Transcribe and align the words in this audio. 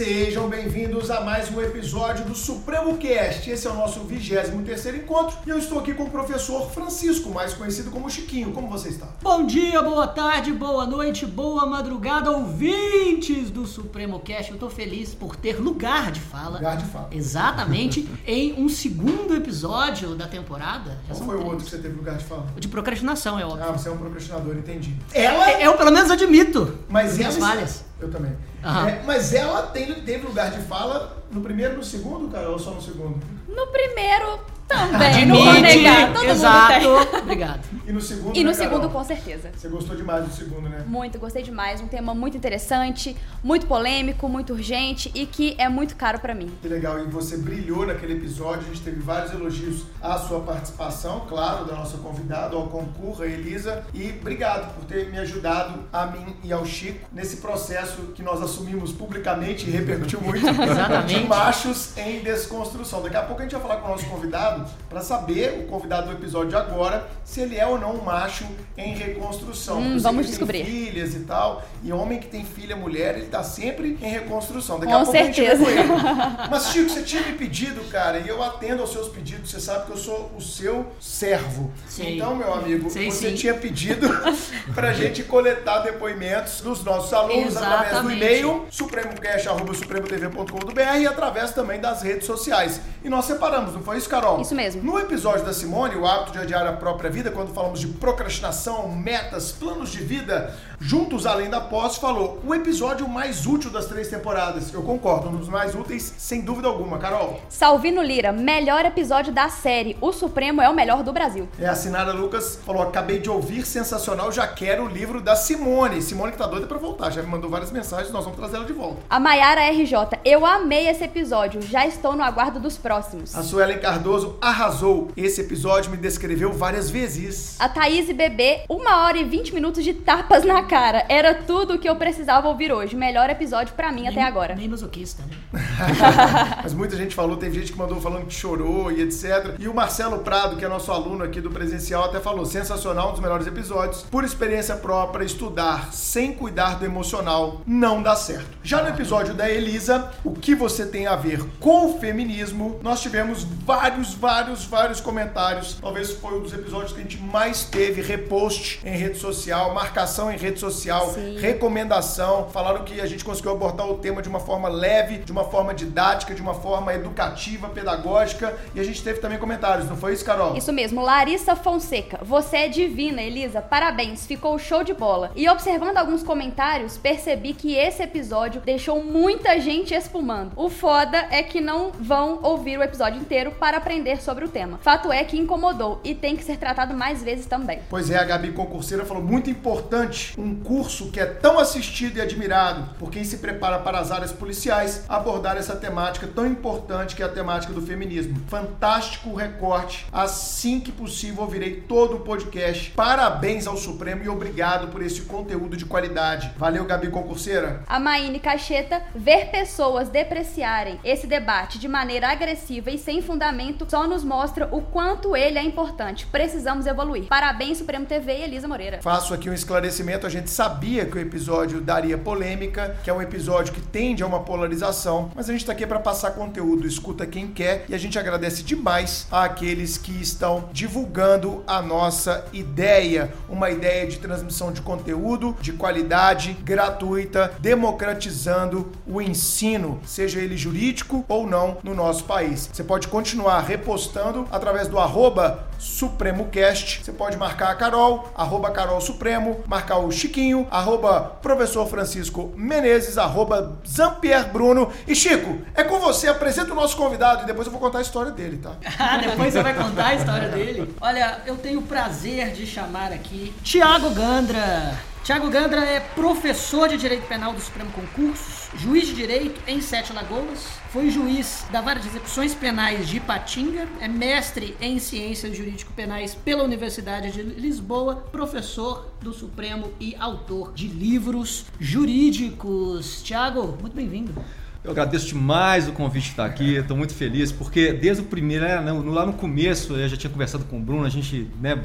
Sejam 0.00 0.48
bem-vindos 0.48 1.10
a 1.10 1.20
mais 1.20 1.50
um 1.50 1.60
episódio 1.60 2.24
do 2.24 2.34
Supremo 2.34 2.96
Cast. 2.96 3.50
Esse 3.50 3.66
é 3.66 3.70
o 3.70 3.74
nosso 3.74 4.00
23 4.00 4.94
encontro 4.94 5.36
e 5.46 5.50
eu 5.50 5.58
estou 5.58 5.78
aqui 5.78 5.92
com 5.92 6.04
o 6.04 6.10
professor 6.10 6.70
Francisco, 6.70 7.28
mais 7.28 7.52
conhecido 7.52 7.90
como 7.90 8.08
Chiquinho. 8.08 8.50
Como 8.50 8.66
você 8.66 8.88
está? 8.88 9.06
Bom 9.20 9.44
dia, 9.44 9.82
boa 9.82 10.06
tarde, 10.06 10.52
boa 10.52 10.86
noite, 10.86 11.26
boa 11.26 11.66
madrugada, 11.66 12.30
ouvintes 12.30 13.50
do 13.50 13.66
Supremo 13.66 14.18
Cast. 14.20 14.52
Eu 14.52 14.56
tô 14.56 14.70
feliz 14.70 15.12
por 15.14 15.36
ter 15.36 15.60
lugar 15.60 16.10
de 16.10 16.20
fala. 16.20 16.56
Lugar 16.56 16.78
de 16.78 16.86
fala. 16.86 17.10
Exatamente, 17.12 18.08
em 18.26 18.54
um 18.54 18.70
segundo 18.70 19.34
episódio 19.34 20.14
da 20.14 20.26
temporada. 20.26 20.96
Qual 21.08 21.20
foi 21.20 21.36
o 21.36 21.44
outro 21.44 21.62
que 21.66 21.72
você 21.72 21.76
teve 21.76 21.94
lugar 21.94 22.16
de 22.16 22.24
fala? 22.24 22.46
O 22.56 22.58
de 22.58 22.68
procrastinação, 22.68 23.38
é 23.38 23.44
óbvio. 23.44 23.66
Ah, 23.68 23.72
você 23.72 23.90
é 23.90 23.92
um 23.92 23.98
procrastinador, 23.98 24.56
entendi. 24.56 24.96
Ela, 25.12 25.60
Eu, 25.60 25.74
pelo 25.74 25.90
menos, 25.90 26.10
admito. 26.10 26.78
mas 26.88 27.18
minhas 27.18 27.36
ela... 27.36 27.46
falhas. 27.46 27.89
Eu 28.00 28.10
também. 28.10 28.32
É, 28.62 29.02
mas 29.04 29.32
ela 29.34 29.62
tem, 29.68 29.92
teve 30.02 30.26
lugar 30.26 30.50
de 30.50 30.60
fala 30.62 31.22
no 31.30 31.40
primeiro 31.40 31.74
e 31.74 31.76
no 31.76 31.84
segundo, 31.84 32.30
cara, 32.30 32.48
ou 32.50 32.58
só 32.58 32.70
no 32.70 32.80
segundo? 32.80 33.20
No 33.48 33.66
primeiro 33.68 34.40
também, 34.70 35.26
não 35.26 35.36
vou 35.36 35.52
negar. 35.54 36.12
Todo 36.12 36.24
exato. 36.24 36.88
mundo 36.88 37.06
tem. 37.06 37.20
Obrigado. 37.20 37.60
E 37.86 37.92
no 37.92 38.00
segundo, 38.00 38.36
E 38.36 38.44
no 38.44 38.50
né, 38.50 38.56
Carol? 38.56 38.70
segundo, 38.70 38.90
com 38.92 39.04
certeza. 39.04 39.50
Você 39.56 39.68
gostou 39.68 39.96
demais 39.96 40.24
do 40.24 40.32
segundo, 40.32 40.68
né? 40.68 40.84
Muito, 40.86 41.18
gostei 41.18 41.42
demais. 41.42 41.80
Um 41.80 41.88
tema 41.88 42.14
muito 42.14 42.36
interessante, 42.36 43.16
muito 43.42 43.66
polêmico, 43.66 44.28
muito 44.28 44.52
urgente 44.52 45.10
e 45.14 45.26
que 45.26 45.54
é 45.58 45.68
muito 45.68 45.96
caro 45.96 46.20
pra 46.20 46.34
mim. 46.34 46.50
Que 46.62 46.68
legal, 46.68 46.98
e 47.00 47.04
você 47.04 47.36
brilhou 47.36 47.84
naquele 47.86 48.14
episódio, 48.14 48.62
a 48.62 48.68
gente 48.68 48.80
teve 48.80 49.00
vários 49.00 49.32
elogios 49.32 49.82
à 50.00 50.16
sua 50.18 50.40
participação, 50.40 51.26
claro, 51.28 51.64
da 51.64 51.74
nossa 51.74 51.98
convidada, 51.98 52.54
ao 52.56 52.68
concurso, 52.68 53.22
a 53.22 53.26
Elisa, 53.26 53.84
e 53.92 54.10
obrigado 54.20 54.72
por 54.74 54.84
ter 54.84 55.10
me 55.10 55.18
ajudado, 55.18 55.80
a 55.92 56.06
mim 56.06 56.36
e 56.44 56.52
ao 56.52 56.64
Chico, 56.64 57.06
nesse 57.12 57.38
processo 57.38 58.02
que 58.14 58.22
nós 58.22 58.40
assumimos 58.40 58.92
publicamente 58.92 59.66
e 59.68 59.70
repercutiu 59.70 60.20
muito, 60.20 60.46
Exatamente. 60.46 61.20
de 61.20 61.26
machos 61.26 61.96
em 61.96 62.20
desconstrução. 62.20 63.02
Daqui 63.02 63.16
a 63.16 63.22
pouco 63.22 63.40
a 63.40 63.44
gente 63.44 63.52
vai 63.52 63.62
falar 63.62 63.76
com 63.76 63.88
o 63.88 63.90
nosso 63.90 64.06
convidado 64.06 64.59
para 64.88 65.00
saber, 65.00 65.60
o 65.60 65.66
convidado 65.68 66.08
do 66.08 66.12
episódio 66.12 66.50
de 66.50 66.56
agora, 66.56 67.08
se 67.24 67.40
ele 67.40 67.56
é 67.56 67.66
ou 67.66 67.78
não 67.78 67.94
um 67.94 68.02
macho 68.02 68.44
em 68.76 68.94
reconstrução. 68.94 69.78
Hum, 69.78 69.98
vamos 69.98 70.02
que 70.02 70.08
ele 70.08 70.14
tem 70.14 70.22
descobrir. 70.30 70.64
filhas 70.64 71.14
e 71.14 71.20
tal, 71.20 71.62
e 71.82 71.92
homem 71.92 72.18
que 72.18 72.26
tem 72.26 72.44
filha, 72.44 72.76
mulher, 72.76 73.16
ele 73.16 73.26
tá 73.26 73.42
sempre 73.42 73.96
em 74.00 74.08
reconstrução. 74.08 74.78
Daqui 74.78 74.92
Com 74.92 74.98
a 74.98 75.04
pouco 75.04 75.16
a 75.16 75.22
gente 75.22 75.42
vai 75.42 75.56
certeza. 75.56 75.80
Mas, 76.50 76.68
Chico, 76.70 76.90
você 76.90 77.02
tinha 77.02 77.22
me 77.22 77.32
pedido, 77.34 77.80
cara, 77.90 78.18
e 78.18 78.28
eu 78.28 78.42
atendo 78.42 78.82
aos 78.82 78.92
seus 78.92 79.08
pedidos. 79.08 79.50
Você 79.50 79.60
sabe 79.60 79.86
que 79.86 79.92
eu 79.92 79.96
sou 79.96 80.32
o 80.36 80.40
seu 80.40 80.86
servo. 81.00 81.70
Sei. 81.88 82.16
Então, 82.16 82.34
meu 82.34 82.52
amigo, 82.52 82.90
Sei 82.90 83.10
você 83.10 83.30
sim. 83.30 83.36
tinha 83.36 83.54
pedido 83.54 84.08
pra 84.74 84.92
gente 84.92 85.22
coletar 85.22 85.80
depoimentos 85.80 86.60
dos 86.60 86.82
nossos 86.84 87.12
alunos 87.12 87.56
através 87.56 87.90
do 88.02 88.10
Exatamente. 88.10 88.16
e-mail 88.16 88.66
supremocast.supremotv.com.br 88.70 90.98
e 91.00 91.06
através 91.06 91.52
também 91.52 91.80
das 91.80 92.02
redes 92.02 92.26
sociais. 92.26 92.80
E 93.04 93.08
nós 93.08 93.24
separamos, 93.24 93.74
não 93.74 93.82
foi 93.82 93.98
isso, 93.98 94.08
Carol? 94.08 94.40
Isso 94.40 94.49
mesmo. 94.54 94.82
No 94.82 94.98
episódio 94.98 95.44
da 95.44 95.52
Simone, 95.52 95.96
o 95.96 96.06
hábito 96.06 96.32
de 96.32 96.38
adiar 96.38 96.66
a 96.66 96.72
própria 96.72 97.10
vida, 97.10 97.30
quando 97.30 97.52
falamos 97.52 97.80
de 97.80 97.86
procrastinação, 97.86 98.88
metas, 98.88 99.52
planos 99.52 99.90
de 99.90 100.02
vida, 100.02 100.54
juntos 100.80 101.26
além 101.26 101.50
da 101.50 101.60
posse, 101.60 102.00
falou 102.00 102.40
o 102.44 102.54
episódio 102.54 103.06
mais 103.08 103.46
útil 103.46 103.70
das 103.70 103.86
três 103.86 104.08
temporadas. 104.08 104.72
Eu 104.72 104.82
concordo, 104.82 105.28
um 105.28 105.36
dos 105.36 105.48
mais 105.48 105.74
úteis, 105.74 106.14
sem 106.16 106.40
dúvida 106.40 106.68
alguma. 106.68 106.98
Carol, 106.98 107.40
Salvino 107.48 108.02
Lira, 108.02 108.32
melhor 108.32 108.84
episódio 108.84 109.32
da 109.32 109.48
série. 109.48 109.96
O 110.00 110.12
Supremo 110.12 110.60
é 110.62 110.68
o 110.68 110.74
melhor 110.74 111.02
do 111.02 111.12
Brasil. 111.12 111.48
é 111.58 111.66
a 111.66 111.74
Sinara 111.74 112.12
Lucas, 112.12 112.58
falou: 112.64 112.82
acabei 112.82 113.18
de 113.18 113.28
ouvir, 113.28 113.64
sensacional, 113.66 114.32
já 114.32 114.46
quero 114.46 114.84
o 114.84 114.88
livro 114.88 115.20
da 115.20 115.36
Simone. 115.36 116.00
Simone 116.00 116.32
que 116.32 116.38
tá 116.38 116.46
doida 116.46 116.66
pra 116.66 116.78
voltar, 116.78 117.10
já 117.10 117.22
me 117.22 117.28
mandou 117.28 117.50
várias 117.50 117.70
mensagens, 117.70 118.10
nós 118.10 118.24
vamos 118.24 118.38
trazer 118.38 118.56
ela 118.56 118.64
de 118.64 118.72
volta. 118.72 118.98
A 119.08 119.20
Maiara 119.20 119.70
RJ, 119.70 120.18
eu 120.24 120.46
amei 120.46 120.88
esse 120.88 121.04
episódio. 121.04 121.60
Já 121.62 121.86
estou 121.86 122.16
no 122.16 122.22
aguardo 122.22 122.58
dos 122.58 122.78
próximos. 122.78 123.36
A 123.36 123.42
Suelen 123.42 123.78
Cardoso 123.78 124.36
arrasou. 124.40 125.08
Esse 125.16 125.42
episódio 125.42 125.90
me 125.90 125.96
descreveu 125.96 126.52
várias 126.52 126.90
vezes. 126.90 127.56
A 127.60 127.68
Thaís 127.68 128.10
Bebê, 128.10 128.64
uma 128.68 129.04
hora 129.04 129.18
e 129.18 129.24
20 129.24 129.54
minutos 129.54 129.84
de 129.84 129.92
tapas 129.94 130.44
na 130.44 130.62
cara. 130.70 131.04
Era 131.08 131.34
tudo 131.34 131.74
o 131.74 131.78
que 131.80 131.88
eu 131.88 131.96
precisava 131.96 132.48
ouvir 132.48 132.72
hoje. 132.72 132.94
Melhor 132.94 133.28
episódio 133.28 133.74
pra 133.74 133.90
mim 133.90 134.06
até 134.06 134.20
Nem- 134.20 134.24
agora. 134.24 134.54
Nem 134.54 134.68
masoquista, 134.68 135.24
né? 135.24 135.36
Mas 136.62 136.72
muita 136.72 136.96
gente 136.96 137.12
falou, 137.12 137.36
teve 137.36 137.58
gente 137.58 137.72
que 137.72 137.78
mandou 137.78 138.00
falando 138.00 138.26
que 138.26 138.34
chorou 138.34 138.92
e 138.92 139.02
etc. 139.02 139.56
E 139.58 139.66
o 139.66 139.74
Marcelo 139.74 140.20
Prado, 140.20 140.54
que 140.54 140.64
é 140.64 140.68
nosso 140.68 140.92
aluno 140.92 141.24
aqui 141.24 141.40
do 141.40 141.50
presencial, 141.50 142.04
até 142.04 142.20
falou: 142.20 142.46
sensacional, 142.46 143.08
um 143.08 143.12
dos 143.12 143.20
melhores 143.20 143.48
episódios. 143.48 144.02
Por 144.02 144.22
experiência 144.22 144.76
própria, 144.76 145.24
estudar 145.24 145.92
sem 145.92 146.32
cuidar 146.32 146.78
do 146.78 146.84
emocional 146.84 147.62
não 147.66 148.00
dá 148.00 148.14
certo. 148.14 148.46
Já 148.62 148.80
no 148.80 148.90
episódio 148.90 149.34
da 149.34 149.50
Elisa, 149.50 150.12
o 150.22 150.32
que 150.32 150.54
você 150.54 150.86
tem 150.86 151.08
a 151.08 151.16
ver 151.16 151.44
com 151.58 151.86
o 151.86 151.98
feminismo, 151.98 152.78
nós 152.80 153.00
tivemos 153.00 153.42
vários, 153.42 154.14
vários, 154.14 154.64
vários 154.66 155.00
comentários. 155.00 155.78
Talvez 155.80 156.12
foi 156.12 156.38
um 156.38 156.42
dos 156.42 156.52
episódios 156.52 156.92
que 156.92 157.00
a 157.00 157.02
gente 157.02 157.18
mais 157.18 157.64
teve 157.64 158.00
repost 158.00 158.80
em 158.84 158.96
rede 158.96 159.18
social, 159.18 159.74
marcação 159.74 160.30
em 160.30 160.36
rede 160.36 160.59
social, 160.60 161.10
Sim. 161.10 161.38
recomendação. 161.38 162.48
Falaram 162.50 162.84
que 162.84 163.00
a 163.00 163.06
gente 163.06 163.24
conseguiu 163.24 163.52
abordar 163.52 163.88
o 163.88 163.98
tema 163.98 164.20
de 164.20 164.28
uma 164.28 164.40
forma 164.40 164.68
leve, 164.68 165.18
de 165.18 165.32
uma 165.32 165.44
forma 165.44 165.74
didática, 165.74 166.34
de 166.34 166.42
uma 166.42 166.54
forma 166.54 166.94
educativa, 166.94 167.68
pedagógica. 167.68 168.56
E 168.74 168.80
a 168.80 168.84
gente 168.84 169.02
teve 169.02 169.20
também 169.20 169.38
comentários, 169.38 169.88
não 169.88 169.96
foi 169.96 170.12
isso, 170.12 170.24
Carol? 170.24 170.56
Isso 170.56 170.72
mesmo, 170.72 171.00
Larissa 171.00 171.56
Fonseca. 171.56 172.20
Você 172.22 172.58
é 172.58 172.68
divina, 172.68 173.22
Elisa. 173.22 173.62
Parabéns, 173.62 174.26
ficou 174.26 174.58
show 174.58 174.84
de 174.84 174.92
bola. 174.92 175.30
E 175.34 175.48
observando 175.48 175.96
alguns 175.96 176.22
comentários, 176.22 176.96
percebi 176.98 177.54
que 177.54 177.74
esse 177.74 178.02
episódio 178.02 178.60
deixou 178.60 179.02
muita 179.02 179.58
gente 179.58 179.94
espumando. 179.94 180.52
O 180.56 180.68
foda 180.68 181.26
é 181.30 181.42
que 181.42 181.60
não 181.60 181.90
vão 181.92 182.40
ouvir 182.42 182.78
o 182.78 182.82
episódio 182.82 183.20
inteiro 183.20 183.52
para 183.52 183.78
aprender 183.78 184.20
sobre 184.20 184.44
o 184.44 184.48
tema. 184.48 184.78
Fato 184.82 185.10
é 185.10 185.24
que 185.24 185.38
incomodou 185.38 186.00
e 186.04 186.14
tem 186.14 186.36
que 186.36 186.44
ser 186.44 186.58
tratado 186.58 186.94
mais 186.94 187.22
vezes 187.22 187.46
também. 187.46 187.80
Pois 187.88 188.10
é, 188.10 188.18
a 188.18 188.24
Gabi 188.24 188.52
Concurseira 188.52 189.04
falou 189.04 189.22
muito 189.22 189.48
importante 189.48 190.34
um 190.38 190.49
curso 190.56 191.10
que 191.10 191.20
é 191.20 191.26
tão 191.26 191.58
assistido 191.58 192.16
e 192.16 192.20
admirado 192.20 192.94
por 192.98 193.10
quem 193.10 193.24
se 193.24 193.38
prepara 193.38 193.78
para 193.78 193.98
as 193.98 194.10
áreas 194.10 194.32
policiais 194.32 195.04
abordar 195.08 195.56
essa 195.56 195.76
temática 195.76 196.26
tão 196.26 196.46
importante 196.46 197.14
que 197.14 197.22
é 197.22 197.26
a 197.26 197.28
temática 197.28 197.72
do 197.72 197.82
feminismo. 197.82 198.40
Fantástico 198.48 199.34
recorte. 199.34 200.06
Assim 200.12 200.80
que 200.80 200.90
possível 200.90 201.42
ouvirei 201.42 201.80
todo 201.82 202.16
o 202.16 202.20
podcast. 202.20 202.90
Parabéns 202.92 203.66
ao 203.66 203.76
Supremo 203.76 204.24
e 204.24 204.28
obrigado 204.28 204.88
por 204.88 205.02
esse 205.02 205.22
conteúdo 205.22 205.76
de 205.76 205.84
qualidade. 205.84 206.52
Valeu, 206.56 206.84
Gabi 206.84 207.08
Concurseira. 207.10 207.82
A 207.86 208.00
Maíne 208.00 208.40
Cacheta, 208.40 209.02
ver 209.14 209.50
pessoas 209.50 210.08
depreciarem 210.08 210.98
esse 211.04 211.26
debate 211.26 211.78
de 211.78 211.88
maneira 211.88 212.28
agressiva 212.28 212.90
e 212.90 212.98
sem 212.98 213.20
fundamento 213.20 213.86
só 213.88 214.06
nos 214.06 214.24
mostra 214.24 214.68
o 214.72 214.80
quanto 214.80 215.36
ele 215.36 215.58
é 215.58 215.62
importante. 215.62 216.26
Precisamos 216.26 216.86
evoluir. 216.86 217.26
Parabéns, 217.26 217.78
Supremo 217.78 218.06
TV 218.06 218.38
e 218.38 218.42
Elisa 218.42 218.68
Moreira. 218.68 219.00
Faço 219.02 219.34
aqui 219.34 219.50
um 219.50 219.54
esclarecimento. 219.54 220.26
A 220.26 220.30
gente 220.30 220.39
sabia 220.48 221.04
que 221.04 221.16
o 221.16 221.20
episódio 221.20 221.80
daria 221.80 222.16
polêmica, 222.16 222.96
que 223.02 223.10
é 223.10 223.12
um 223.12 223.20
episódio 223.20 223.72
que 223.72 223.80
tende 223.80 224.22
a 224.22 224.26
uma 224.26 224.40
polarização, 224.40 225.30
mas 225.34 225.48
a 225.48 225.52
gente 225.52 225.66
tá 225.66 225.72
aqui 225.72 225.86
para 225.86 225.98
passar 225.98 226.30
conteúdo, 226.32 226.86
escuta 226.86 227.26
quem 227.26 227.48
quer 227.48 227.84
e 227.88 227.94
a 227.94 227.98
gente 227.98 228.18
agradece 228.18 228.62
demais 228.62 229.26
àqueles 229.30 229.98
que 229.98 230.12
estão 230.20 230.68
divulgando 230.72 231.62
a 231.66 231.82
nossa 231.82 232.44
ideia, 232.52 233.32
uma 233.48 233.70
ideia 233.70 234.06
de 234.06 234.18
transmissão 234.18 234.72
de 234.72 234.80
conteúdo 234.80 235.56
de 235.60 235.72
qualidade, 235.72 236.56
gratuita, 236.62 237.52
democratizando 237.60 238.90
o 239.06 239.20
ensino, 239.20 240.00
seja 240.06 240.40
ele 240.40 240.56
jurídico 240.56 241.24
ou 241.28 241.46
não, 241.46 241.78
no 241.82 241.94
nosso 241.94 242.24
país. 242.24 242.70
Você 242.72 242.84
pode 242.84 243.08
continuar 243.08 243.60
repostando 243.60 244.46
através 244.50 244.88
do 244.88 244.98
arroba 244.98 245.68
SupremoCast. 245.78 247.02
Você 247.02 247.12
pode 247.12 247.36
marcar 247.36 247.70
a 247.70 247.74
Carol, 247.74 248.30
arroba 248.36 248.70
Carol 248.70 249.00
Supremo, 249.00 249.60
marcar 249.66 249.98
o 249.98 250.12
Chiquinho, 250.30 250.66
arroba 250.70 251.38
Professor 251.42 251.86
Francisco 251.88 252.52
Menezes, 252.56 253.18
arroba 253.18 253.76
Zampier 253.86 254.48
Bruno. 254.52 254.92
E 255.06 255.14
Chico, 255.14 255.58
é 255.74 255.82
com 255.82 255.98
você, 255.98 256.28
apresenta 256.28 256.70
o 256.70 256.74
nosso 256.74 256.96
convidado 256.96 257.42
e 257.42 257.46
depois 257.46 257.66
eu 257.66 257.72
vou 257.72 257.80
contar 257.80 257.98
a 257.98 258.02
história 258.02 258.30
dele, 258.30 258.58
tá? 258.58 258.74
Ah, 259.00 259.16
depois 259.16 259.52
você 259.52 259.62
vai 259.62 259.74
contar 259.74 260.06
a 260.08 260.14
história 260.14 260.48
dele. 260.50 260.94
Olha, 261.00 261.40
eu 261.46 261.56
tenho 261.56 261.80
o 261.80 261.82
prazer 261.82 262.52
de 262.52 262.64
chamar 262.66 263.12
aqui 263.12 263.52
Tiago 263.64 264.10
Gandra. 264.10 264.94
Tiago 265.30 265.48
Gandra 265.48 265.84
é 265.84 266.00
professor 266.00 266.88
de 266.88 266.96
Direito 266.96 267.24
Penal 267.28 267.52
do 267.52 267.60
Supremo 267.60 267.88
Concurso, 267.92 268.76
juiz 268.76 269.06
de 269.06 269.14
Direito 269.14 269.60
em 269.64 269.80
Sete 269.80 270.12
Lagoas, 270.12 270.66
foi 270.92 271.08
juiz 271.08 271.64
da 271.70 271.80
Vara 271.80 272.00
de 272.00 272.08
Execuções 272.08 272.52
Penais 272.52 273.06
de 273.06 273.18
Ipatinga, 273.18 273.86
é 274.00 274.08
mestre 274.08 274.76
em 274.80 274.98
Ciências 274.98 275.56
Jurídico-Penais 275.56 276.34
pela 276.34 276.64
Universidade 276.64 277.30
de 277.30 277.42
Lisboa, 277.44 278.16
professor 278.32 279.06
do 279.20 279.32
Supremo 279.32 279.92
e 280.00 280.16
autor 280.16 280.72
de 280.72 280.88
livros 280.88 281.66
jurídicos. 281.78 283.22
Tiago, 283.22 283.78
muito 283.80 283.94
bem-vindo. 283.94 284.34
Eu 284.82 284.92
agradeço 284.92 285.26
demais 285.26 285.86
o 285.88 285.92
convite 285.92 286.24
de 286.24 286.30
estar 286.30 286.46
aqui, 286.46 286.76
estou 286.76 286.96
muito 286.96 287.14
feliz, 287.14 287.52
porque 287.52 287.92
desde 287.92 288.22
o 288.22 288.26
primeiro, 288.26 288.64
né, 288.64 288.90
lá 289.04 289.26
no 289.26 289.34
começo, 289.34 289.92
eu 289.94 290.08
já 290.08 290.16
tinha 290.16 290.30
conversado 290.30 290.64
com 290.64 290.78
o 290.78 290.80
Bruno, 290.80 291.04
a 291.04 291.08
gente, 291.10 291.48
né, 291.60 291.78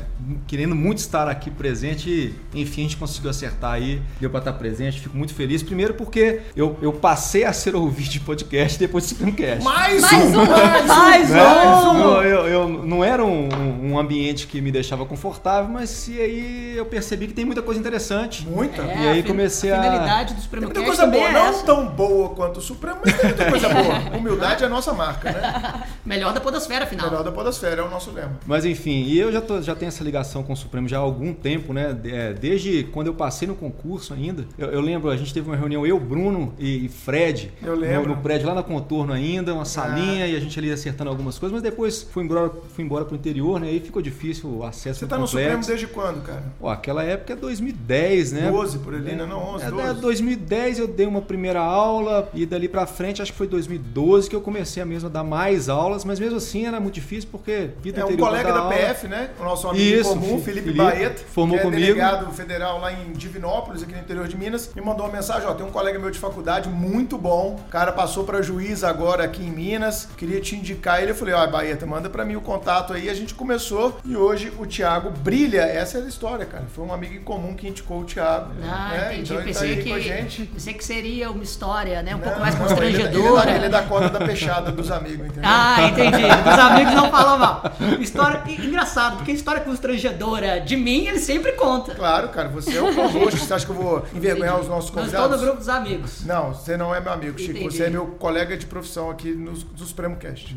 querendo 0.48 0.74
muito 0.74 1.00
estar 1.00 1.28
aqui 1.28 1.52
presente, 1.52 2.34
e, 2.54 2.62
enfim, 2.62 2.82
a 2.82 2.84
gente 2.84 2.96
conseguiu 2.96 3.30
acertar 3.30 3.74
aí, 3.74 4.02
deu 4.18 4.30
para 4.30 4.40
estar 4.40 4.54
presente, 4.54 5.02
fico 5.02 5.18
muito 5.18 5.34
feliz. 5.34 5.62
Primeiro 5.62 5.94
porque 5.96 6.40
eu, 6.56 6.78
eu 6.82 6.94
passei 6.94 7.44
a 7.44 7.52
ser 7.52 7.76
ouvinte 7.76 8.12
de 8.12 8.22
podcast 8.22 8.80
depois 8.80 9.04
do 9.04 9.08
Supremecast. 9.10 9.62
Mais, 9.62 10.02
Mais 10.02 10.14
um! 10.34 10.40
um! 10.40 10.88
Mais 10.88 11.30
Né? 11.32 11.44
um! 11.44 12.00
Eu, 12.00 12.22
eu- 12.24 12.48
eu- 12.48 12.70
não 12.86 13.04
era 13.04 13.26
um, 13.26 13.50
um 13.92 14.00
ambiente 14.00 14.48
que 14.48 14.62
me 14.62 14.72
deixava 14.72 15.06
confortável, 15.06 15.70
mas 15.70 16.08
e 16.08 16.20
aí 16.22 16.74
eu 16.78 16.86
percebi 16.86 17.28
que 17.28 17.34
tem 17.34 17.44
muita 17.44 17.62
coisa 17.62 17.78
interessante. 17.80 18.48
Muita. 18.48 18.84
É, 18.84 18.86
E 18.86 19.08
aí 19.08 19.20
a 19.20 19.22
fin- 19.22 19.28
comecei 19.28 19.72
a- 19.72 19.82
finalidade 19.84 20.34
do 20.34 20.62
muita 20.62 20.80
Cast 20.82 20.86
coisa 20.86 21.08
boa, 21.08 21.28
é 21.28 21.34
não 21.34 21.64
tão 21.66 21.88
boa 21.90 22.30
quanto 22.30 22.58
o 22.60 22.62
Supremo, 22.86 23.00
mas 23.06 23.16
tem 23.18 23.26
muita 23.26 23.50
coisa 23.50 23.70
boa. 23.70 24.18
Humildade 24.18 24.64
é 24.64 24.68
a 24.68 24.70
nossa 24.70 24.94
marca, 24.94 25.32
né? 25.32 25.84
Melhor 26.06 26.34
da 26.34 26.40
podosfera, 26.40 26.86
afinal. 26.86 27.10
Melhor 27.10 27.24
da 27.24 27.32
Podosfera, 27.32 27.82
é 27.82 27.84
o 27.84 27.90
nosso 27.90 28.12
lema. 28.12 28.34
Mas 28.46 28.64
enfim, 28.66 29.04
e 29.04 29.18
eu 29.20 29.32
já, 29.32 29.42
tô- 29.42 29.62
já 29.62 29.74
tenho 29.76 29.88
essa 29.90 30.04
ligação 30.04 30.44
com 30.44 30.54
o 30.54 30.56
Supremo 30.56 30.88
já 30.88 30.98
há 30.98 31.02
algum 31.02 31.34
tempo, 31.34 31.74
né? 31.74 31.98
É, 32.06 32.34
desde 32.34 32.84
quando 32.86 33.08
eu 33.08 33.14
passei 33.14 33.48
no 33.48 33.56
concurso 33.56 34.14
ainda. 34.14 34.46
Eu, 34.58 34.70
eu 34.70 34.82
lembro, 34.82 35.10
a 35.10 35.18
gente 35.18 35.34
teve 35.34 35.48
uma 35.50 35.56
reunião, 35.56 35.86
eu, 35.86 36.00
Bruno 36.00 36.54
e, 36.60 36.86
e 36.86 36.90
Fred. 36.90 37.52
Eu 37.64 37.76
lembro. 37.76 38.10
No, 38.10 38.16
no 38.16 38.22
prédio 38.22 38.48
lá 38.48 38.54
na 38.54 38.62
Contorno 38.64 39.14
ainda, 39.14 39.54
uma 39.54 39.66
salinha 39.66 40.28
e 40.28 40.36
a 40.36 40.40
gente 40.40 40.58
ali 40.60 40.72
acertando 40.72 41.10
algumas 41.10 41.40
coisas, 41.40 41.54
mas 41.54 41.64
depois 41.64 42.04
fui 42.04 42.24
embora, 42.24 42.52
fui 42.76 42.84
embora 42.84 43.04
pro 43.06 43.16
interior, 43.16 43.60
né? 43.60 43.68
Aí 43.68 43.80
ficou 43.80 44.02
difícil 44.02 44.50
o 44.50 44.64
acesso 44.64 45.00
Você 45.00 45.08
tá 45.08 45.18
no 45.18 45.28
Supremo 45.28 45.50
complexo. 45.50 45.70
desde 45.70 45.88
quando, 45.88 46.22
cara? 46.24 46.44
Pô, 46.60 46.70
aquela 46.70 47.04
época 47.04 47.34
é 47.34 47.36
2010, 47.36 48.32
né? 48.32 48.52
12 48.52 48.80
por 48.80 48.94
ali, 48.94 49.16
né? 49.16 49.26
Não, 49.26 49.56
11, 49.56 49.66
É, 49.66 49.72
12. 49.72 49.88
é, 49.90 49.94
2010 49.94 50.80
eu 50.80 50.88
dei 50.88 51.06
uma 51.08 51.22
primeira 51.22 51.60
aula 51.62 52.30
e 52.34 52.46
dali 52.46 52.68
pra 52.76 52.86
frente, 52.86 53.22
acho 53.22 53.32
que 53.32 53.38
foi 53.38 53.48
2012 53.48 54.30
que 54.30 54.36
eu 54.36 54.42
comecei 54.42 54.84
a 54.84 54.86
mesmo 54.86 55.08
a 55.08 55.12
dar 55.12 55.24
mais 55.24 55.70
aulas, 55.70 56.04
mas 56.04 56.20
mesmo 56.20 56.38
assim 56.38 56.66
era 56.66 56.78
muito 56.80 56.96
difícil 56.96 57.30
porque 57.32 57.70
vida 57.82 58.02
É 58.02 58.06
um 58.06 58.18
colega 58.18 58.52
da 58.52 58.64
PF, 58.68 59.08
né? 59.08 59.30
O 59.40 59.44
nosso 59.46 59.70
amigo 59.70 59.82
Isso, 60.02 60.10
comum, 60.10 60.42
Felipe, 60.42 60.68
Felipe, 60.68 60.74
Baeta, 60.74 61.24
formou 61.34 61.56
que 61.58 61.62
é 61.62 61.64
comigo. 61.64 61.82
delegado 61.86 62.32
federal 62.34 62.80
lá 62.82 62.92
em 62.92 63.14
Divinópolis, 63.14 63.82
aqui 63.82 63.94
no 63.94 64.00
interior 64.00 64.28
de 64.28 64.36
Minas, 64.38 64.72
me 64.76 64.82
mandou 64.82 65.06
uma 65.06 65.14
mensagem, 65.14 65.48
ó, 65.48 65.54
tem 65.54 65.66
um 65.66 65.72
colega 65.72 65.98
meu 65.98 66.12
de 66.12 66.20
faculdade 66.20 66.68
muito 66.68 67.18
bom, 67.18 67.56
o 67.66 67.70
cara 67.70 67.94
passou 67.94 68.26
pra 68.26 68.42
juiz 68.42 68.84
agora 68.84 69.24
aqui 69.24 69.42
em 69.44 69.52
Minas, 69.52 70.10
queria 70.18 70.42
te 70.42 70.56
indicar 70.58 71.02
ele, 71.02 71.12
eu 71.12 71.16
falei, 71.16 71.34
ó, 71.34 71.48
Baeta, 71.48 71.86
manda 71.86 72.10
pra 72.10 72.26
mim 72.26 72.36
o 72.36 72.42
contato 72.42 72.92
aí, 72.92 73.10
a 73.10 73.14
gente 73.14 73.34
começou 73.34 73.98
e 74.04 74.18
hoje 74.18 74.52
o 74.60 74.66
Thiago 74.66 75.12
brilha, 75.12 75.62
essa 75.62 75.98
é 75.98 76.02
a 76.02 76.06
história, 76.08 76.46
cara, 76.46 76.66
foi 76.76 76.84
um 76.84 76.94
amigo 76.94 77.14
em 77.16 77.22
comum 77.22 77.54
que 77.54 77.68
indicou 77.70 78.02
o 78.02 78.04
Thiago, 78.04 78.52
Ah, 78.64 78.90
né? 78.92 79.14
entendi. 79.14 79.22
Então 79.32 79.38
tá 79.38 79.44
pensei, 79.44 79.70
aí 79.72 79.84
que, 79.84 79.90
com 79.90 79.96
a 79.96 80.00
gente. 80.00 80.46
pensei 80.46 80.74
que 80.74 80.84
seria 80.84 81.32
uma 81.32 81.44
história, 81.44 82.02
né? 82.02 82.14
Um 82.16 82.18
Não, 82.18 82.24
pouco 82.26 82.40
mais 82.40 82.56
não, 82.66 82.84
ele 82.84 83.02
é 83.02 83.08
da- 83.08 83.10
constrangedora. 83.10 83.50
Ele 83.50 83.52
da, 83.52 83.56
ele 83.56 83.66
é 83.66 83.70
da 83.70 83.82
cota 83.84 84.10
da 84.10 84.20
peixada 84.26 84.72
dos 84.72 84.92
amigos, 84.92 85.28
entendeu? 85.28 85.44
Ah, 85.44 85.78
entendi. 85.84 86.24
Os 86.24 86.60
amigos 86.60 86.94
não 86.94 87.10
falam 87.12 87.38
mal. 87.40 87.64
História 88.00 88.42
e- 88.48 88.66
engraçado, 88.66 89.18
porque 89.18 89.32
história 89.32 89.62
constrangedora 89.62 90.60
de 90.62 90.76
mim, 90.76 91.08
ele 91.08 91.20
sempre 91.20 91.54
conta. 91.54 91.94
Claro, 91.96 92.30
cara, 92.30 92.50
você 92.50 92.78
é 92.78 92.82
o 92.82 92.94
co-host, 92.94 93.40
você 93.40 93.54
acha 93.54 93.66
que 93.66 93.72
eu 93.72 93.76
vou 93.76 94.06
envergonhar 94.14 94.60
os 94.60 94.68
nossos 94.68 94.90
Não 94.92 94.98
convidados? 95.02 95.26
estou 95.26 95.38
no 95.38 95.44
grupo 95.44 95.58
dos 95.60 95.70
amigos. 95.70 96.26
Não, 96.26 96.54
você 96.54 96.76
não 96.78 96.94
é 96.94 97.00
meu 97.00 97.14
amigo, 97.14 97.38
Chico. 97.40 97.52
Entendi. 97.58 97.76
Você 97.78 97.84
é 97.84 97.90
meu 97.90 98.06
colega 98.08 98.58
de 98.58 98.66
profissão 98.66 99.10
aqui 99.10 99.32
no, 99.34 99.52
do 99.54 99.86
Supremo 99.86 100.16
Cast. 100.18 100.56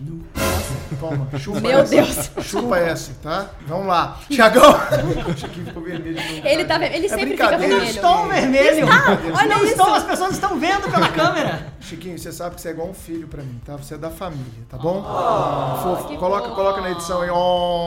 Toma, 1.00 1.28
chupa 1.38 1.60
Meu 1.60 1.78
essa. 1.80 1.90
Deus. 1.94 2.30
Chupa 2.42 2.78
essa, 2.78 3.12
tá? 3.22 3.46
Vamos 3.66 3.86
lá. 3.86 4.18
Tiagão. 4.28 4.70
o 4.72 5.38
Chiquinho 5.38 5.66
ficou 5.66 5.82
vermelho 5.82 6.14
de 6.14 6.34
novo. 6.34 6.46
Ele, 6.48 6.64
tá, 6.64 6.76
ele 6.86 7.06
É 7.06 7.08
sempre 7.08 7.30
fica 7.30 7.46
brincadeira. 7.48 7.74
Eu 7.74 7.80
vermelho. 7.80 7.94
estou 7.96 8.28
vermelho. 8.28 8.86
olha 9.36 9.46
não 9.48 9.56
isso. 9.64 9.72
Estou, 9.72 9.94
as 9.94 10.02
pessoas 10.04 10.32
estão 10.32 10.58
vendo 10.58 10.90
pela 10.90 11.08
câmera. 11.08 11.66
Chiquinho, 11.98 12.16
você 12.16 12.32
sabe 12.32 12.54
que 12.54 12.60
você 12.60 12.68
é 12.68 12.70
igual 12.70 12.88
um 12.88 12.94
filho 12.94 13.26
pra 13.26 13.42
mim, 13.42 13.60
tá? 13.64 13.76
Você 13.76 13.94
é 13.94 13.98
da 13.98 14.08
família, 14.08 14.64
tá 14.68 14.78
bom? 14.78 15.02
Fofo. 15.82 16.16
Coloca, 16.16 16.50
coloca 16.50 16.80
na 16.80 16.92
edição 16.92 17.22
aí. 17.22 17.30
Oh. 17.30 17.86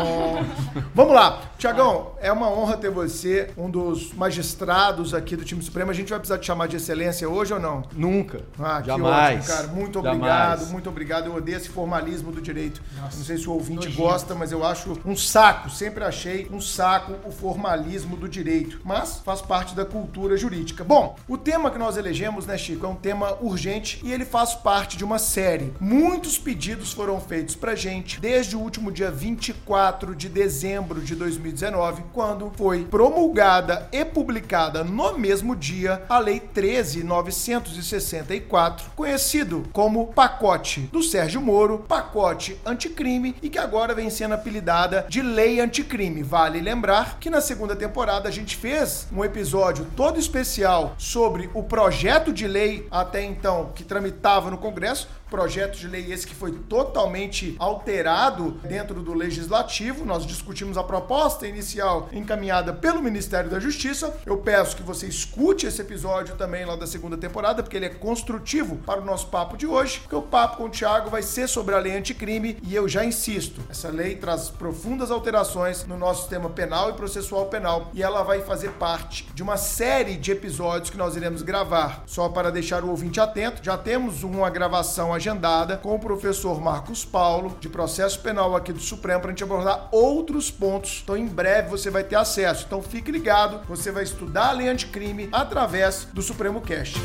Vamos 0.93 1.13
lá. 1.13 1.39
Tiagão, 1.61 2.13
é 2.19 2.31
uma 2.31 2.49
honra 2.49 2.75
ter 2.75 2.89
você, 2.89 3.51
um 3.55 3.69
dos 3.69 4.11
magistrados 4.13 5.13
aqui 5.13 5.35
do 5.35 5.45
time 5.45 5.61
Supremo. 5.61 5.91
A 5.91 5.93
gente 5.93 6.09
vai 6.09 6.17
precisar 6.17 6.39
te 6.39 6.47
chamar 6.47 6.67
de 6.67 6.77
excelência 6.77 7.29
hoje 7.29 7.53
ou 7.53 7.59
não? 7.59 7.83
Nunca. 7.95 8.41
Ah, 8.57 8.81
que 8.81 8.87
Jamais. 8.87 9.41
ótimo, 9.41 9.55
cara. 9.55 9.67
Muito 9.67 10.01
Jamais. 10.01 10.15
obrigado, 10.15 10.65
muito 10.71 10.89
obrigado. 10.89 11.25
Eu 11.27 11.35
odeio 11.35 11.57
esse 11.57 11.69
formalismo 11.69 12.31
do 12.31 12.41
direito. 12.41 12.81
Não 12.99 13.11
sei 13.11 13.37
se 13.37 13.47
o 13.47 13.53
ouvinte 13.53 13.89
gosta, 13.89 14.33
mas 14.33 14.51
eu 14.51 14.65
acho 14.65 14.97
um 15.05 15.15
saco. 15.15 15.69
Sempre 15.69 16.03
achei 16.03 16.47
um 16.51 16.59
saco 16.59 17.13
o 17.23 17.31
formalismo 17.31 18.17
do 18.17 18.27
direito. 18.27 18.81
Mas 18.83 19.21
faz 19.23 19.39
parte 19.39 19.75
da 19.75 19.85
cultura 19.85 20.35
jurídica. 20.35 20.83
Bom, 20.83 21.15
o 21.27 21.37
tema 21.37 21.69
que 21.69 21.77
nós 21.77 21.95
elegemos, 21.95 22.47
né, 22.47 22.57
Chico, 22.57 22.87
é 22.87 22.89
um 22.89 22.95
tema 22.95 23.37
urgente 23.39 24.01
e 24.03 24.11
ele 24.11 24.25
faz 24.25 24.55
parte 24.55 24.97
de 24.97 25.03
uma 25.03 25.19
série. 25.19 25.71
Muitos 25.79 26.39
pedidos 26.39 26.91
foram 26.91 27.21
feitos 27.21 27.55
pra 27.55 27.75
gente 27.75 28.19
desde 28.19 28.55
o 28.55 28.59
último 28.59 28.91
dia 28.91 29.11
24 29.11 30.15
de 30.15 30.27
dezembro 30.27 30.99
de 31.01 31.13
2019, 31.51 32.03
quando 32.13 32.51
foi 32.56 32.86
promulgada 32.86 33.89
e 33.92 34.06
publicada 34.06 34.83
no 34.83 35.18
mesmo 35.18 35.56
dia 35.56 36.03
a 36.07 36.19
Lei 36.19 36.39
13.964, 36.39 38.83
conhecido 38.95 39.63
como 39.71 40.06
pacote 40.07 40.81
do 40.92 41.01
Sérgio 41.03 41.39
Moro, 41.42 41.80
pacote 41.80 42.57
anticrime 42.65 43.36
e 43.42 43.50
que 43.50 43.59
agora 43.59 43.94
vem 43.94 44.09
sendo 44.09 44.33
apelidada 44.33 45.06
de 45.09 45.21
Lei 45.21 45.59
Anticrime. 45.59 46.24
Vale 46.24 46.62
lembrar 46.62 47.19
que 47.19 47.30
na 47.30 47.42
segunda 47.42 47.75
temporada 47.75 48.30
a 48.30 48.31
gente 48.31 48.56
fez 48.56 49.07
um 49.12 49.24
episódio 49.24 49.86
todo 49.95 50.19
especial 50.19 50.95
sobre 50.98 51.48
o 51.53 51.62
projeto 51.63 52.33
de 52.33 52.48
lei 52.48 52.88
até 52.89 53.24
então 53.24 53.71
que 53.75 53.83
tramitava 53.83 54.50
no 54.50 54.57
Congresso, 54.57 55.07
projeto 55.31 55.77
de 55.77 55.87
lei 55.87 56.11
esse 56.11 56.27
que 56.27 56.35
foi 56.35 56.51
totalmente 56.51 57.55
alterado 57.57 58.51
dentro 58.65 59.01
do 59.01 59.13
legislativo. 59.13 60.05
Nós 60.05 60.27
discutimos 60.27 60.77
a 60.77 60.83
proposta 60.83 61.47
inicial 61.47 62.09
encaminhada 62.11 62.73
pelo 62.73 63.01
Ministério 63.01 63.49
da 63.49 63.59
Justiça. 63.59 64.13
Eu 64.25 64.37
peço 64.37 64.75
que 64.75 64.83
você 64.83 65.07
escute 65.07 65.65
esse 65.65 65.81
episódio 65.81 66.35
também 66.35 66.65
lá 66.65 66.75
da 66.75 66.85
segunda 66.85 67.17
temporada, 67.17 67.63
porque 67.63 67.77
ele 67.77 67.85
é 67.85 67.89
construtivo 67.89 68.75
para 68.85 68.99
o 68.99 69.05
nosso 69.05 69.27
papo 69.27 69.55
de 69.55 69.65
hoje, 69.65 70.01
porque 70.01 70.15
o 70.15 70.21
papo 70.21 70.57
com 70.57 70.65
o 70.65 70.69
Thiago 70.69 71.09
vai 71.09 71.23
ser 71.23 71.47
sobre 71.47 71.73
a 71.73 71.79
lei 71.79 71.95
anticrime 71.95 72.57
e 72.61 72.75
eu 72.75 72.89
já 72.89 73.05
insisto, 73.05 73.61
essa 73.69 73.89
lei 73.89 74.15
traz 74.15 74.49
profundas 74.49 75.11
alterações 75.11 75.85
no 75.85 75.97
nosso 75.97 76.21
sistema 76.21 76.49
penal 76.49 76.89
e 76.89 76.93
processual 76.93 77.45
penal 77.45 77.89
e 77.93 78.03
ela 78.03 78.21
vai 78.21 78.41
fazer 78.41 78.71
parte 78.71 79.29
de 79.33 79.41
uma 79.41 79.55
série 79.55 80.17
de 80.17 80.31
episódios 80.31 80.89
que 80.89 80.97
nós 80.97 81.15
iremos 81.15 81.41
gravar. 81.41 82.03
Só 82.05 82.27
para 82.27 82.51
deixar 82.51 82.83
o 82.83 82.89
ouvinte 82.89 83.19
atento, 83.19 83.63
já 83.63 83.77
temos 83.77 84.23
uma 84.23 84.49
gravação 84.49 85.13
agendada 85.21 85.77
com 85.77 85.94
o 85.94 86.00
professor 86.00 86.59
Marcos 86.59 87.06
Paulo, 87.06 87.56
de 87.59 87.69
processo 87.69 88.19
penal 88.21 88.56
aqui 88.56 88.73
do 88.73 88.79
Supremo, 88.79 89.21
para 89.21 89.29
a 89.29 89.33
gente 89.33 89.44
abordar 89.44 89.88
outros 89.91 90.50
pontos. 90.50 91.01
Então, 91.03 91.15
em 91.15 91.27
breve 91.27 91.69
você 91.69 91.91
vai 91.91 92.03
ter 92.03 92.15
acesso. 92.15 92.65
Então, 92.65 92.81
fique 92.81 93.12
ligado, 93.12 93.62
você 93.67 93.91
vai 93.91 94.03
estudar 94.03 94.50
a 94.50 94.51
lei 94.53 94.67
anticrime 94.67 95.29
através 95.31 96.07
do 96.12 96.24
Supremo 96.24 96.60
Cast. 96.60 97.00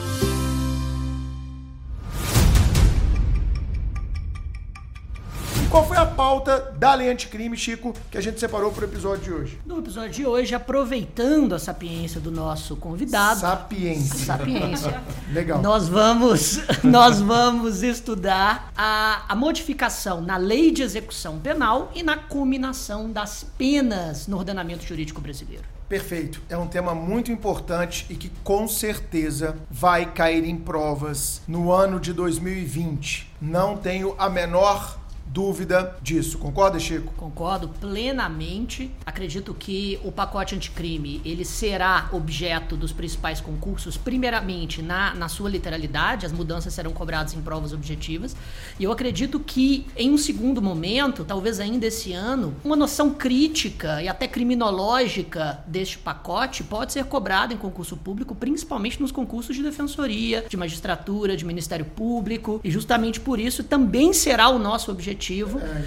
E 5.63 5.69
qual 5.69 5.87
foi 5.87 5.97
a 5.97 6.05
pauta 6.05 6.75
da 6.79 6.95
lei 6.95 7.09
anticrime, 7.09 7.57
Chico, 7.57 7.95
que 8.11 8.19
a 8.19 8.21
gente 8.21 8.39
separou 8.39 8.71
para 8.71 8.83
o 8.83 8.89
episódio 8.89 9.25
de 9.25 9.33
hoje? 9.33 9.59
No 9.65 9.79
episódio 9.79 10.11
de 10.11 10.27
hoje, 10.27 10.55
aproveitando 10.55 11.55
a 11.55 11.59
sapiência 11.59 12.21
do 12.21 12.31
nosso 12.31 12.77
convidado. 12.77 13.41
Sapiência. 13.41 14.27
Sapiência. 14.27 15.03
Legal. 15.33 15.63
Nós 15.63 15.89
vamos, 15.89 16.61
nós 16.85 17.21
vamos 17.21 17.83
estudar 17.83 18.73
a, 18.77 19.25
a 19.29 19.35
modificação 19.35 20.21
na 20.21 20.37
lei 20.37 20.71
de 20.71 20.83
execução 20.83 21.39
penal 21.39 21.91
e 21.95 22.03
na 22.03 22.17
combinação 22.17 23.11
das 23.11 23.45
penas 23.57 24.27
no 24.27 24.37
ordenamento 24.37 24.85
jurídico 24.85 25.21
brasileiro. 25.21 25.65
Perfeito. 25.89 26.43
É 26.49 26.57
um 26.57 26.67
tema 26.67 26.95
muito 26.95 27.31
importante 27.31 28.07
e 28.11 28.17
que 28.17 28.31
com 28.43 28.67
certeza 28.67 29.57
vai 29.71 30.13
cair 30.13 30.45
em 30.45 30.57
provas 30.57 31.43
no 31.47 31.71
ano 31.71 32.01
de 32.01 32.13
2020. 32.13 33.33
Não 33.41 33.77
tenho 33.77 34.15
a 34.19 34.29
menor 34.29 34.99
dúvida 35.37 35.95
disso. 36.01 36.39
Concorda, 36.39 36.79
Chico? 36.81 37.13
Concordo 37.13 37.69
plenamente. 37.69 38.91
Acredito 39.05 39.53
que 39.53 40.01
o 40.03 40.11
pacote 40.11 40.55
anticrime 40.55 41.21
ele 41.27 41.45
será 41.45 42.09
objeto 42.11 42.75
dos 42.75 42.91
principais 42.91 43.39
concursos, 43.39 43.99
primeiramente 43.99 44.81
na, 44.81 45.15
na 45.15 45.29
sua 45.29 45.51
literalidade, 45.51 46.25
as 46.25 46.33
mudanças 46.33 46.73
serão 46.73 46.91
cobradas 46.91 47.35
em 47.35 47.43
provas 47.43 47.75
objetivas. 47.75 48.35
E 48.81 48.85
eu 48.85 48.91
acredito 48.91 49.39
que, 49.39 49.87
em 49.95 50.11
um 50.11 50.17
segundo 50.17 50.63
momento, 50.63 51.23
talvez 51.23 51.61
ainda 51.61 51.85
esse 51.85 52.15
ano, 52.15 52.55
uma 52.65 52.75
noção 52.75 53.11
crítica 53.13 54.03
e 54.03 54.09
até 54.09 54.27
criminológica 54.27 55.63
deste 55.67 55.99
pacote 55.99 56.65
pode 56.65 56.95
ser 56.95 57.05
cobrada 57.05 57.53
em 57.53 57.59
concurso 57.59 57.95
público, 57.95 58.35
principalmente 58.35 59.03
nos 59.03 59.13
concursos 59.13 59.55
de 59.55 59.63
defensoria, 59.63 60.47
de 60.49 60.57
magistratura, 60.57 61.37
de 61.37 61.45
Ministério 61.45 61.85
Público. 61.85 62.59
E 62.65 62.71
justamente 62.71 63.21
por 63.21 63.39
isso 63.39 63.63
também 63.63 64.15
será 64.15 64.49
o 64.49 64.59
nosso 64.59 64.91
objetivo 64.91 65.26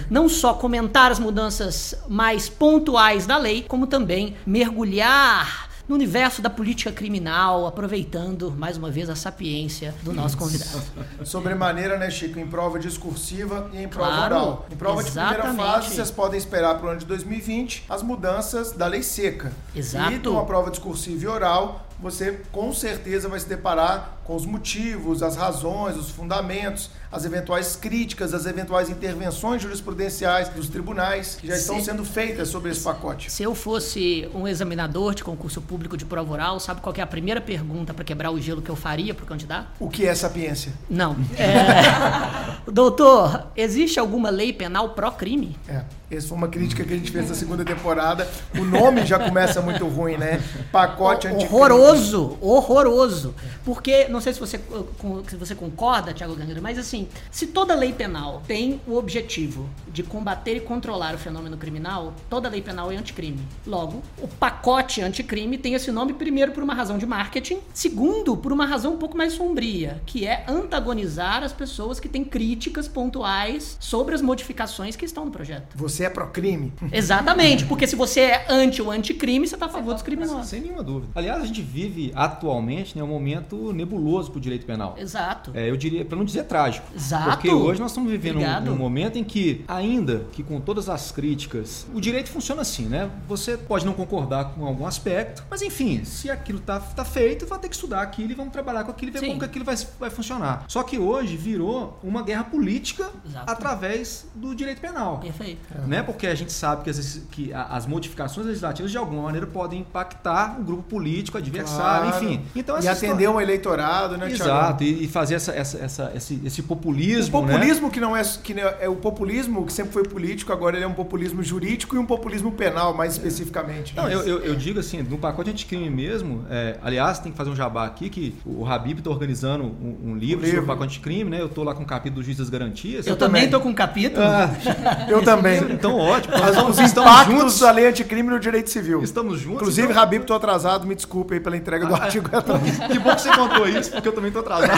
não 0.08 0.28
só 0.28 0.54
comentar 0.54 1.10
as 1.10 1.18
mudanças 1.18 1.94
mais 2.08 2.48
pontuais 2.48 3.26
da 3.26 3.36
lei, 3.36 3.64
como 3.66 3.86
também 3.86 4.36
mergulhar 4.46 5.70
no 5.90 5.96
universo 5.96 6.40
da 6.40 6.48
política 6.48 6.92
criminal, 6.92 7.66
aproveitando 7.66 8.52
mais 8.52 8.76
uma 8.76 8.92
vez 8.92 9.10
a 9.10 9.16
sapiência 9.16 9.92
do 10.02 10.12
nosso 10.12 10.36
convidado. 10.36 10.80
Sobremaneira, 11.24 11.98
né, 11.98 12.08
Chico? 12.08 12.38
Em 12.38 12.46
prova 12.46 12.78
discursiva 12.78 13.68
e 13.72 13.82
em 13.82 13.88
prova 13.88 14.08
Claro, 14.08 14.34
oral. 14.36 14.66
Em 14.70 14.76
prova 14.76 15.02
de 15.02 15.10
primeira 15.10 15.34
exatamente. 15.34 15.56
fase, 15.66 15.94
vocês 15.96 16.10
podem 16.12 16.38
esperar 16.38 16.76
para 16.76 16.86
o 16.86 16.90
ano 16.90 17.00
de 17.00 17.06
2020 17.06 17.86
as 17.88 18.04
mudanças 18.04 18.70
da 18.70 18.86
lei 18.86 19.02
seca. 19.02 19.50
Exato. 19.74 20.12
E 20.12 20.18
numa 20.18 20.44
prova 20.44 20.70
discursiva 20.70 21.24
e 21.24 21.26
oral, 21.26 21.88
você 21.98 22.40
com 22.52 22.72
certeza 22.72 23.28
vai 23.28 23.40
se 23.40 23.48
deparar 23.48 24.20
com 24.22 24.36
os 24.36 24.46
motivos, 24.46 25.24
as 25.24 25.34
razões, 25.34 25.96
os 25.96 26.08
fundamentos, 26.08 26.90
as 27.12 27.24
eventuais 27.24 27.74
críticas, 27.76 28.32
as 28.32 28.46
eventuais 28.46 28.88
intervenções 28.88 29.60
jurisprudenciais 29.62 30.48
dos 30.48 30.68
tribunais 30.68 31.36
que 31.40 31.46
já 31.48 31.56
estão 31.56 31.78
Sim. 31.78 31.84
sendo 31.84 32.04
feitas 32.04 32.48
sobre 32.48 32.70
esse 32.70 32.80
pacote. 32.80 33.30
Se 33.30 33.42
eu 33.42 33.54
fosse 33.54 34.28
um 34.34 34.46
examinador 34.46 35.14
de 35.14 35.24
concurso 35.24 35.60
público 35.60 35.96
de 35.96 36.04
prova 36.04 36.32
oral, 36.32 36.60
sabe 36.60 36.80
qual 36.80 36.94
é 36.96 37.00
a 37.00 37.06
primeira 37.06 37.40
pergunta 37.40 37.92
para 37.92 38.04
quebrar 38.04 38.30
o 38.30 38.40
gelo 38.40 38.62
que 38.62 38.70
eu 38.70 38.76
faria 38.76 39.12
pro 39.12 39.26
candidato? 39.26 39.66
O 39.80 39.88
que 39.90 40.06
é 40.06 40.14
sapiência? 40.14 40.72
Não. 40.88 41.16
É... 41.36 42.60
Doutor, 42.70 43.46
existe 43.56 43.98
alguma 43.98 44.30
lei 44.30 44.52
penal 44.52 44.90
pró-crime? 44.90 45.56
É, 45.68 45.82
essa 46.10 46.28
foi 46.28 46.36
uma 46.36 46.48
crítica 46.48 46.84
que 46.84 46.92
a 46.92 46.96
gente 46.96 47.10
fez 47.10 47.28
na 47.28 47.34
segunda 47.34 47.64
temporada. 47.64 48.28
O 48.56 48.64
nome 48.64 49.04
já 49.06 49.18
começa 49.18 49.60
muito 49.60 49.86
ruim, 49.88 50.16
né? 50.16 50.40
Pacote 50.70 51.26
anticrime. 51.26 51.52
Horroroso, 51.54 52.38
horroroso. 52.40 53.34
Porque, 53.64 54.08
não 54.08 54.20
sei 54.20 54.32
se 54.32 54.40
você, 54.40 54.58
com- 54.98 55.22
se 55.26 55.36
você 55.36 55.54
concorda, 55.54 56.12
Tiago 56.12 56.34
Gangra, 56.34 56.60
mas 56.60 56.78
assim, 56.78 56.99
se 57.30 57.48
toda 57.48 57.74
lei 57.74 57.92
penal 57.92 58.42
tem 58.46 58.80
o 58.86 58.96
objetivo 58.96 59.68
de 59.92 60.02
combater 60.02 60.56
e 60.56 60.60
controlar 60.60 61.14
o 61.14 61.18
fenômeno 61.18 61.56
criminal, 61.56 62.14
toda 62.28 62.48
lei 62.48 62.62
penal 62.62 62.90
é 62.92 62.96
anticrime. 62.96 63.40
Logo, 63.66 64.02
o 64.18 64.28
pacote 64.28 65.02
anticrime 65.02 65.58
tem 65.58 65.74
esse 65.74 65.90
nome, 65.90 66.12
primeiro, 66.12 66.52
por 66.52 66.62
uma 66.62 66.74
razão 66.74 66.98
de 66.98 67.06
marketing, 67.06 67.58
segundo, 67.72 68.36
por 68.36 68.52
uma 68.52 68.66
razão 68.66 68.94
um 68.94 68.98
pouco 68.98 69.16
mais 69.16 69.32
sombria, 69.32 70.00
que 70.06 70.26
é 70.26 70.44
antagonizar 70.48 71.42
as 71.42 71.52
pessoas 71.52 72.00
que 72.00 72.08
têm 72.08 72.24
críticas 72.24 72.88
pontuais 72.88 73.76
sobre 73.80 74.14
as 74.14 74.22
modificações 74.22 74.96
que 74.96 75.04
estão 75.04 75.24
no 75.24 75.30
projeto. 75.30 75.76
Você 75.76 76.04
é 76.04 76.10
pró-crime? 76.10 76.72
Exatamente, 76.92 77.64
porque 77.66 77.86
se 77.86 77.96
você 77.96 78.20
é 78.20 78.46
anti 78.48 78.80
ou 78.82 78.90
anticrime, 78.90 79.46
você 79.46 79.54
está 79.54 79.66
a 79.66 79.68
favor 79.68 79.94
dos 79.94 80.02
criminosos. 80.02 80.46
Sem 80.46 80.60
nenhuma 80.60 80.82
dúvida. 80.82 81.12
Aliás, 81.14 81.42
a 81.42 81.46
gente 81.46 81.62
vive 81.62 82.12
atualmente 82.14 82.96
né, 82.96 83.02
um 83.02 83.06
momento 83.06 83.72
nebuloso 83.72 84.30
para 84.30 84.38
o 84.38 84.40
direito 84.40 84.66
penal. 84.66 84.94
Exato. 84.98 85.50
É, 85.54 85.68
eu 85.68 85.76
diria, 85.76 86.04
para 86.04 86.16
não 86.16 86.24
dizer 86.24 86.44
trágico. 86.44 86.86
Exato. 86.94 87.30
Porque 87.30 87.50
hoje 87.50 87.80
nós 87.80 87.90
estamos 87.90 88.10
vivendo 88.10 88.38
um, 88.40 88.72
um 88.72 88.76
momento 88.76 89.16
em 89.18 89.24
que, 89.24 89.64
ainda 89.68 90.24
que 90.32 90.42
com 90.42 90.60
todas 90.60 90.88
as 90.88 91.10
críticas, 91.12 91.86
o 91.94 92.00
direito 92.00 92.30
funciona 92.30 92.62
assim, 92.62 92.86
né? 92.86 93.10
Você 93.28 93.56
pode 93.56 93.84
não 93.86 93.92
concordar 93.92 94.46
com 94.54 94.64
algum 94.66 94.86
aspecto, 94.86 95.44
mas 95.50 95.62
enfim, 95.62 96.04
se 96.04 96.30
aquilo 96.30 96.58
tá, 96.60 96.80
tá 96.80 97.04
feito, 97.04 97.46
vai 97.46 97.58
ter 97.58 97.68
que 97.68 97.74
estudar 97.74 98.02
aquilo 98.02 98.30
e 98.32 98.34
vamos 98.34 98.52
trabalhar 98.52 98.84
com 98.84 98.90
aquilo 98.90 99.10
e 99.10 99.12
ver 99.12 99.20
Sim. 99.20 99.26
como 99.28 99.38
que 99.40 99.44
aquilo 99.44 99.64
vai, 99.64 99.76
vai 99.98 100.10
funcionar. 100.10 100.64
Só 100.68 100.82
que 100.82 100.98
hoje 100.98 101.36
virou 101.36 101.98
uma 102.02 102.22
guerra 102.22 102.44
política 102.44 103.10
Exato. 103.26 103.50
através 103.50 104.26
do 104.34 104.54
direito 104.54 104.80
penal. 104.80 105.18
Perfeito. 105.18 105.60
Né? 105.86 106.02
Porque 106.02 106.26
a 106.26 106.34
gente 106.34 106.52
sabe 106.52 106.84
que 106.84 106.90
as, 106.90 107.20
que 107.30 107.52
as 107.52 107.86
modificações 107.86 108.46
legislativas 108.46 108.90
de 108.90 108.98
alguma 108.98 109.22
maneira 109.22 109.46
podem 109.46 109.80
impactar 109.80 110.58
o 110.60 110.64
grupo 110.64 110.82
político, 110.82 111.38
adversário, 111.38 112.10
Claro. 112.10 112.24
enfim. 112.24 112.42
Então, 112.54 112.78
e 112.80 112.88
atender 112.88 113.28
um 113.28 113.40
eleitorado, 113.40 114.16
né, 114.16 114.26
Thiago? 114.28 114.42
Exato, 114.42 114.84
e, 114.84 115.04
e 115.04 115.08
fazer 115.08 115.34
essa, 115.34 115.52
essa, 115.52 115.78
essa- 115.78 116.12
esse, 116.14 116.40
esse 116.44 116.62
O 116.80 116.82
populismo, 116.82 117.40
né? 117.42 117.52
populismo 117.52 117.90
que 117.90 118.00
não 118.00 118.16
é 118.16 118.22
que 118.42 118.54
não 118.54 118.62
é, 118.62 118.76
é 118.82 118.88
o 118.88 118.96
populismo 118.96 119.64
que 119.66 119.72
sempre 119.72 119.92
foi 119.92 120.02
político, 120.04 120.52
agora 120.52 120.76
ele 120.76 120.84
é 120.84 120.88
um 120.88 120.92
populismo 120.94 121.42
jurídico 121.42 121.96
e 121.96 121.98
um 121.98 122.06
populismo 122.06 122.50
penal, 122.52 122.94
mais 122.94 123.12
especificamente. 123.12 123.94
Não, 123.96 124.08
eu, 124.08 124.20
eu, 124.20 124.38
eu 124.40 124.54
digo 124.54 124.80
assim, 124.80 125.02
no 125.02 125.18
pacote 125.18 125.50
anticrime 125.50 125.88
mesmo, 125.90 126.44
é, 126.50 126.76
aliás, 126.82 127.18
tem 127.18 127.30
que 127.32 127.38
fazer 127.38 127.50
um 127.50 127.56
jabá 127.56 127.84
aqui, 127.86 128.08
que 128.08 128.34
o 128.44 128.64
Habib 128.66 128.98
está 128.98 129.10
organizando 129.10 129.64
um, 129.64 130.10
um 130.10 130.16
livro 130.16 130.38
Um 130.38 130.46
sobre 130.46 130.50
livro. 130.50 130.64
o 130.64 130.66
pacote 130.66 130.90
anticrime, 130.94 131.30
né? 131.30 131.40
Eu 131.40 131.48
tô 131.48 131.62
lá 131.62 131.74
com 131.74 131.82
o 131.82 131.86
capítulo 131.86 132.20
do 132.22 132.24
Juiz 132.24 132.38
das 132.38 132.48
Garantias. 132.50 133.06
Eu, 133.06 133.12
Eu 133.12 133.16
também 133.18 133.48
tô 133.50 133.60
com 133.60 133.68
um 133.68 133.74
capítulo. 133.74 134.24
Ah, 134.24 134.50
Eu 135.08 135.22
também. 135.22 135.58
então 135.72 135.96
ótimo. 135.96 136.34
Mas 136.38 136.56
Nós 136.56 136.78
os 136.78 136.78
estamos 136.84 137.10
impactos 137.10 137.34
juntos. 137.38 137.60
da 137.60 137.70
lei 137.70 137.86
anticrime 137.86 138.28
no 138.30 138.38
direito 138.40 138.70
civil. 138.70 139.02
Estamos 139.02 139.38
juntos. 139.40 139.60
Inclusive, 139.62 139.88
então- 139.88 140.00
Rabib, 140.00 140.24
tô 140.24 140.34
atrasado, 140.34 140.86
me 140.86 140.94
desculpe 140.94 141.34
aí 141.34 141.40
pela 141.40 141.56
entrega 141.56 141.86
do 141.86 141.94
Ah, 141.94 142.04
artigo. 142.04 142.28
Que 142.90 142.98
bom 142.98 143.14
que 143.14 143.20
você 143.22 143.30
contou 143.36 143.68
isso, 143.68 143.90
porque 143.92 144.08
eu 144.08 144.12
também 144.12 144.30
tô 144.30 144.38
atrasado. 144.40 144.70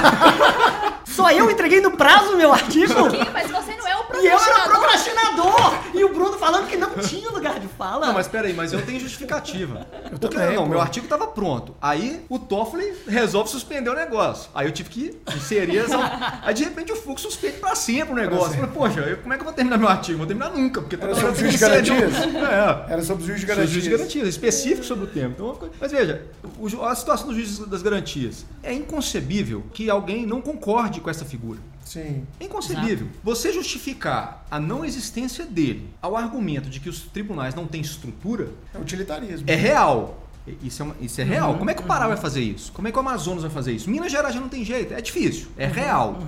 Só 1.06 1.30
eu 1.30 1.50
entreguei 1.50 1.80
no 1.80 1.91
prazo 1.96 2.36
meu 2.36 2.52
artigo. 2.52 2.92
Ih, 2.92 3.30
mas 3.32 3.50
você 3.50 3.74
não 3.76 3.86
é 3.88 3.96
o 3.96 4.02
E 4.22 4.26
eu 4.26 4.32
era 4.38 4.68
procrastinador. 4.68 5.52
procrastinador! 5.52 5.72
E 5.94 6.04
o 6.04 6.08
Bruno 6.12 6.38
falando 6.38 6.66
que 6.68 6.76
não 6.76 6.90
tinha 6.90 7.30
lugar 7.30 7.58
de 7.60 7.66
fala. 7.68 8.06
Não, 8.06 8.14
mas 8.14 8.28
peraí, 8.28 8.52
mas 8.54 8.72
eu 8.72 8.82
tenho 8.82 8.98
justificativa. 9.00 9.86
Porque, 10.10 10.28
também, 10.36 10.56
não, 10.56 10.64
pô. 10.64 10.70
meu 10.70 10.80
artigo 10.80 11.06
tava 11.06 11.26
pronto. 11.28 11.74
Aí 11.80 12.24
o 12.28 12.38
Toffoli 12.38 12.92
resolve 13.06 13.50
suspender 13.50 13.90
o 13.90 13.94
negócio. 13.94 14.50
Aí 14.54 14.66
eu 14.66 14.72
tive 14.72 14.88
que 14.90 15.20
inserir 15.36 15.78
essa... 15.78 15.98
Aí 16.42 16.54
de 16.54 16.64
repente 16.64 16.92
o 16.92 16.96
Fux 16.96 17.20
suspende 17.22 17.58
pra 17.58 17.74
sempre 17.74 18.12
o 18.12 18.16
negócio. 18.16 18.52
Eu 18.60 18.66
falei, 18.66 18.70
poxa, 18.70 19.00
eu- 19.00 19.18
como 19.18 19.32
é 19.32 19.36
que 19.36 19.42
eu 19.42 19.46
vou 19.46 19.54
terminar 19.54 19.78
meu 19.78 19.88
artigo? 19.88 20.12
Não 20.18 20.18
vou 20.18 20.26
terminar 20.26 20.50
nunca, 20.50 20.80
porque 20.80 20.96
toda 20.96 21.12
Era 21.12 21.20
eu 21.20 21.34
sobre 21.34 21.50
juiz 21.50 21.82
de 21.84 21.92
um- 21.92 22.46
É. 22.46 22.86
Era 22.88 23.02
sobre 23.02 23.24
o 23.24 23.26
juiz 23.26 23.40
de 23.40 23.46
Sobre 23.46 23.52
o 23.52 23.56
garantias. 23.56 23.70
juiz 23.70 23.84
de 23.84 23.90
garantias, 23.90 24.28
específico 24.28 24.84
sobre 24.84 25.04
o 25.04 25.08
tema. 25.08 25.30
Então, 25.34 25.58
mas 25.80 25.90
veja, 25.92 26.22
o 26.58 26.82
a 26.84 26.94
situação 26.94 27.28
do 27.28 27.34
juiz 27.34 27.58
das 27.58 27.82
garantias. 27.82 28.44
É 28.62 28.72
inconcebível 28.72 29.62
que 29.72 29.88
alguém 29.90 30.26
não 30.26 30.40
concorde 30.40 31.00
com 31.00 31.10
essa 31.10 31.24
figura. 31.24 31.58
Sim. 31.92 32.26
É 32.40 32.44
inconcebível. 32.44 33.08
Você 33.22 33.52
justificar 33.52 34.44
a 34.50 34.58
não 34.58 34.84
existência 34.84 35.44
dele 35.44 35.88
ao 36.00 36.16
argumento 36.16 36.70
de 36.70 36.80
que 36.80 36.88
os 36.88 37.00
tribunais 37.02 37.54
não 37.54 37.66
têm 37.66 37.80
estrutura 37.80 38.48
É 38.74 38.78
utilitarismo. 38.78 39.44
é 39.50 39.54
real. 39.54 40.18
Isso 40.62 40.82
é, 40.82 40.84
uma- 40.86 40.96
isso 41.00 41.20
é 41.20 41.24
real. 41.24 41.56
Como 41.56 41.70
é 41.70 41.74
que 41.74 41.82
o 41.82 41.86
Pará 41.86 42.08
vai 42.08 42.16
fazer 42.16 42.40
isso? 42.42 42.72
Como 42.72 42.88
é 42.88 42.90
que 42.90 42.96
o 42.96 43.00
Amazonas 43.00 43.42
vai 43.42 43.50
fazer 43.50 43.72
isso? 43.72 43.88
Minas 43.90 44.10
Gerais 44.10 44.34
já 44.34 44.40
não 44.40 44.48
tem 44.48 44.64
jeito. 44.64 44.92
É 44.94 45.00
difícil. 45.00 45.48
É 45.56 45.66
real. 45.66 46.18